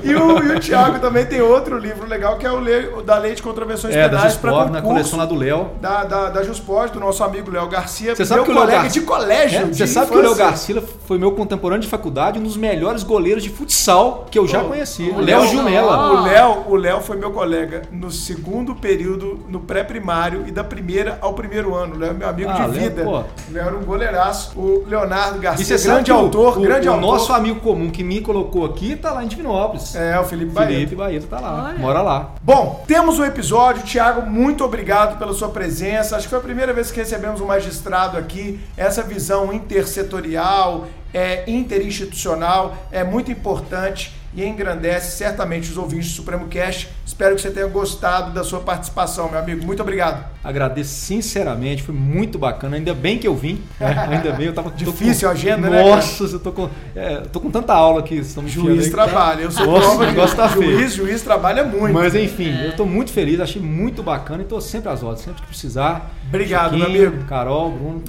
E 0.02 0.14
o, 0.14 0.42
e 0.42 0.56
o 0.56 0.60
Thiago 0.60 0.98
também 0.98 1.24
tem 1.26 1.40
outro 1.40 1.78
livro 1.78 2.06
legal, 2.06 2.36
que 2.36 2.46
é 2.46 2.50
o, 2.50 2.60
Le, 2.60 2.88
o 2.88 3.02
da 3.02 3.18
Lei 3.18 3.34
de 3.34 3.42
Contravenções 3.42 3.94
é, 3.94 4.08
Penais 4.08 4.36
para 4.36 4.50
concurso. 4.50 4.72
na 4.72 4.82
coleção 4.82 5.18
lá 5.18 5.26
do 5.26 5.34
Léo. 5.34 5.70
Da, 5.80 6.04
da, 6.04 6.30
da 6.30 6.42
do 6.42 7.00
nosso 7.00 7.22
amigo 7.22 7.50
Léo 7.50 7.68
Garcia. 7.68 8.14
Você 8.14 8.24
sabe 8.24 8.44
que 8.44 8.50
o 8.50 8.54
Léo 8.54 8.62
colega 8.62 8.82
Gar... 8.82 8.90
de 8.90 9.00
colégio. 9.02 9.60
É, 9.60 9.64
você 9.66 9.86
sabe 9.86 10.10
que 10.10 10.16
o 10.16 10.20
Léo 10.20 10.34
Garcia 10.34 10.82
foi 11.06 11.18
meu 11.18 11.32
contemporâneo 11.32 11.82
de 11.82 11.88
faculdade, 11.88 12.38
um 12.38 12.42
dos 12.42 12.56
melhores 12.56 13.02
goleiros 13.02 13.42
de 13.42 13.50
futsal 13.50 14.26
que 14.30 14.38
eu 14.38 14.46
já 14.46 14.62
oh, 14.62 14.68
conheci. 14.68 15.10
O 15.10 15.20
Léo 15.20 15.46
Gilmela. 15.46 16.12
O 16.12 16.22
Léo, 16.22 16.64
o 16.68 16.76
Léo 16.76 17.00
foi 17.00 17.16
meu 17.16 17.30
colega 17.30 17.82
no 17.92 18.10
segundo 18.10 18.74
período, 18.74 19.40
no 19.48 19.60
pré-primário 19.60 20.44
e 20.46 20.50
da 20.50 20.64
primeira 20.64 21.18
ao 21.20 21.34
primeiro 21.34 21.74
ano. 21.74 21.94
O 21.94 21.98
Léo 21.98 22.10
é 22.10 22.14
meu 22.14 22.28
amigo 22.28 22.50
ah, 22.50 22.66
de 22.66 22.78
vida. 22.78 23.02
Léo, 23.02 23.10
o 23.10 23.52
Léo 23.52 23.66
era 23.66 23.76
um 23.76 23.84
goleiraço. 23.84 24.58
O 24.58 24.84
Leonardo 24.86 25.38
Garcia, 25.38 25.78
grande 25.78 26.10
autor, 26.10 26.58
o, 26.58 26.60
grande 26.60 26.88
o, 26.88 26.92
autor. 26.92 27.08
O 27.08 27.12
nosso 27.12 27.32
amigo 27.32 27.60
comum 27.60 27.90
que 27.90 28.02
me 28.02 28.20
colocou 28.20 28.47
aqui 28.64 28.96
tá 28.96 29.12
lá 29.12 29.24
em 29.24 29.28
Divinópolis. 29.28 29.94
É, 29.94 30.18
o 30.18 30.24
Felipe 30.24 30.52
Baeta. 30.52 30.72
Felipe 30.72 30.96
Baeta 30.96 31.26
tá 31.26 31.40
lá, 31.40 31.64
Olha. 31.68 31.78
mora 31.78 32.02
lá. 32.02 32.34
Bom, 32.42 32.84
temos 32.86 33.18
o 33.18 33.22
um 33.22 33.24
episódio. 33.24 33.82
Tiago, 33.82 34.28
muito 34.28 34.64
obrigado 34.64 35.18
pela 35.18 35.32
sua 35.32 35.48
presença. 35.48 36.16
Acho 36.16 36.24
que 36.24 36.30
foi 36.30 36.38
a 36.38 36.42
primeira 36.42 36.72
vez 36.72 36.90
que 36.90 36.98
recebemos 36.98 37.40
um 37.40 37.46
magistrado 37.46 38.16
aqui. 38.16 38.60
Essa 38.76 39.02
visão 39.02 39.52
intersetorial, 39.52 40.86
é, 41.12 41.50
interinstitucional 41.50 42.76
é 42.90 43.02
muito 43.02 43.30
importante 43.30 44.12
e 44.34 44.44
engrandece 44.44 45.16
certamente 45.16 45.70
os 45.70 45.76
ouvintes 45.76 46.10
do 46.10 46.14
Supremo 46.16 46.48
Cast. 46.48 46.88
Espero 47.04 47.34
que 47.34 47.40
você 47.40 47.50
tenha 47.50 47.66
gostado 47.66 48.32
da 48.32 48.44
sua 48.44 48.60
participação, 48.60 49.28
meu 49.30 49.38
amigo. 49.38 49.64
Muito 49.64 49.82
obrigado. 49.82 50.24
Agradeço 50.42 50.94
sinceramente, 50.94 51.82
foi 51.82 51.94
muito 51.94 52.38
bacana. 52.38 52.76
Ainda 52.76 52.94
bem 52.94 53.18
que 53.18 53.26
eu 53.26 53.34
vim. 53.34 53.60
Né? 53.78 53.88
Ainda 54.10 54.32
bem, 54.32 54.46
eu 54.46 54.52
tava 54.52 54.70
Difícil 54.70 55.28
com... 55.28 55.28
a 55.28 55.30
agenda, 55.32 55.68
né? 55.68 55.82
Nossa, 55.82 56.24
eu 56.24 56.38
tô 56.38 56.52
com, 56.52 56.70
é, 56.94 57.16
tô 57.32 57.40
com 57.40 57.50
tanta 57.50 57.74
aula 57.74 58.00
aqui. 58.00 58.22
Juiz 58.46 58.84
aí, 58.84 58.90
trabalha. 58.90 59.38
Tá... 59.38 59.42
Eu 59.42 59.50
sou 59.50 59.66
Nossa, 59.66 59.96
prova 59.96 60.06
de 60.06 60.36
tá 60.36 60.48
juiz, 60.48 60.94
juiz 60.94 61.22
trabalha 61.22 61.64
muito. 61.64 61.92
Mas 61.92 62.14
enfim, 62.14 62.50
é. 62.50 62.68
eu 62.68 62.76
tô 62.76 62.86
muito 62.86 63.10
feliz, 63.10 63.40
achei 63.40 63.60
muito 63.60 64.02
bacana 64.02 64.42
e 64.42 64.46
tô 64.46 64.60
sempre 64.60 64.88
às 64.90 65.02
ordens, 65.02 65.24
sempre 65.24 65.42
que 65.42 65.48
precisar. 65.48 66.10
Obrigado, 66.28 66.76
meu 66.76 66.86
amigo. 66.86 67.24
Carol, 67.24 67.72
Bruno, 67.72 68.02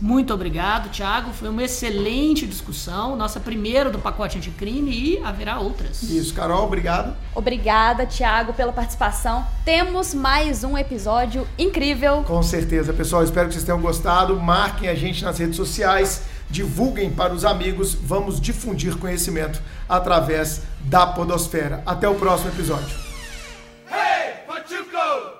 Muito 0.00 0.32
obrigado, 0.32 0.88
Thiago. 0.88 1.30
Foi 1.32 1.48
uma 1.48 1.62
excelente 1.62 2.46
discussão. 2.46 3.16
Nossa 3.16 3.38
primeira 3.38 3.90
do 3.90 3.98
pacote 3.98 4.38
anticrime 4.38 4.90
e 4.90 5.18
haverá 5.22 5.58
outras. 5.58 6.02
Isso, 6.02 6.32
Carol, 6.32 6.64
obrigado. 6.64 7.14
Obrigada, 7.34 8.06
Thiago, 8.06 8.54
pela 8.54 8.72
participação. 8.72 9.46
Temos 9.64 10.14
mais 10.14 10.64
um 10.64 10.76
episódio 10.76 11.43
incrível. 11.58 12.22
Com 12.26 12.42
certeza, 12.42 12.92
pessoal. 12.92 13.22
Espero 13.22 13.48
que 13.48 13.54
vocês 13.54 13.64
tenham 13.64 13.80
gostado. 13.80 14.38
Marquem 14.38 14.88
a 14.88 14.94
gente 14.94 15.24
nas 15.24 15.38
redes 15.38 15.56
sociais, 15.56 16.22
divulguem 16.48 17.10
para 17.10 17.32
os 17.32 17.44
amigos. 17.44 17.94
Vamos 17.94 18.40
difundir 18.40 18.96
conhecimento 18.96 19.60
através 19.88 20.62
da 20.80 21.06
Podosfera. 21.06 21.82
Até 21.86 22.08
o 22.08 22.14
próximo 22.14 22.50
episódio. 22.50 22.96
Hey, 23.90 24.34
Pachuco! 24.46 25.33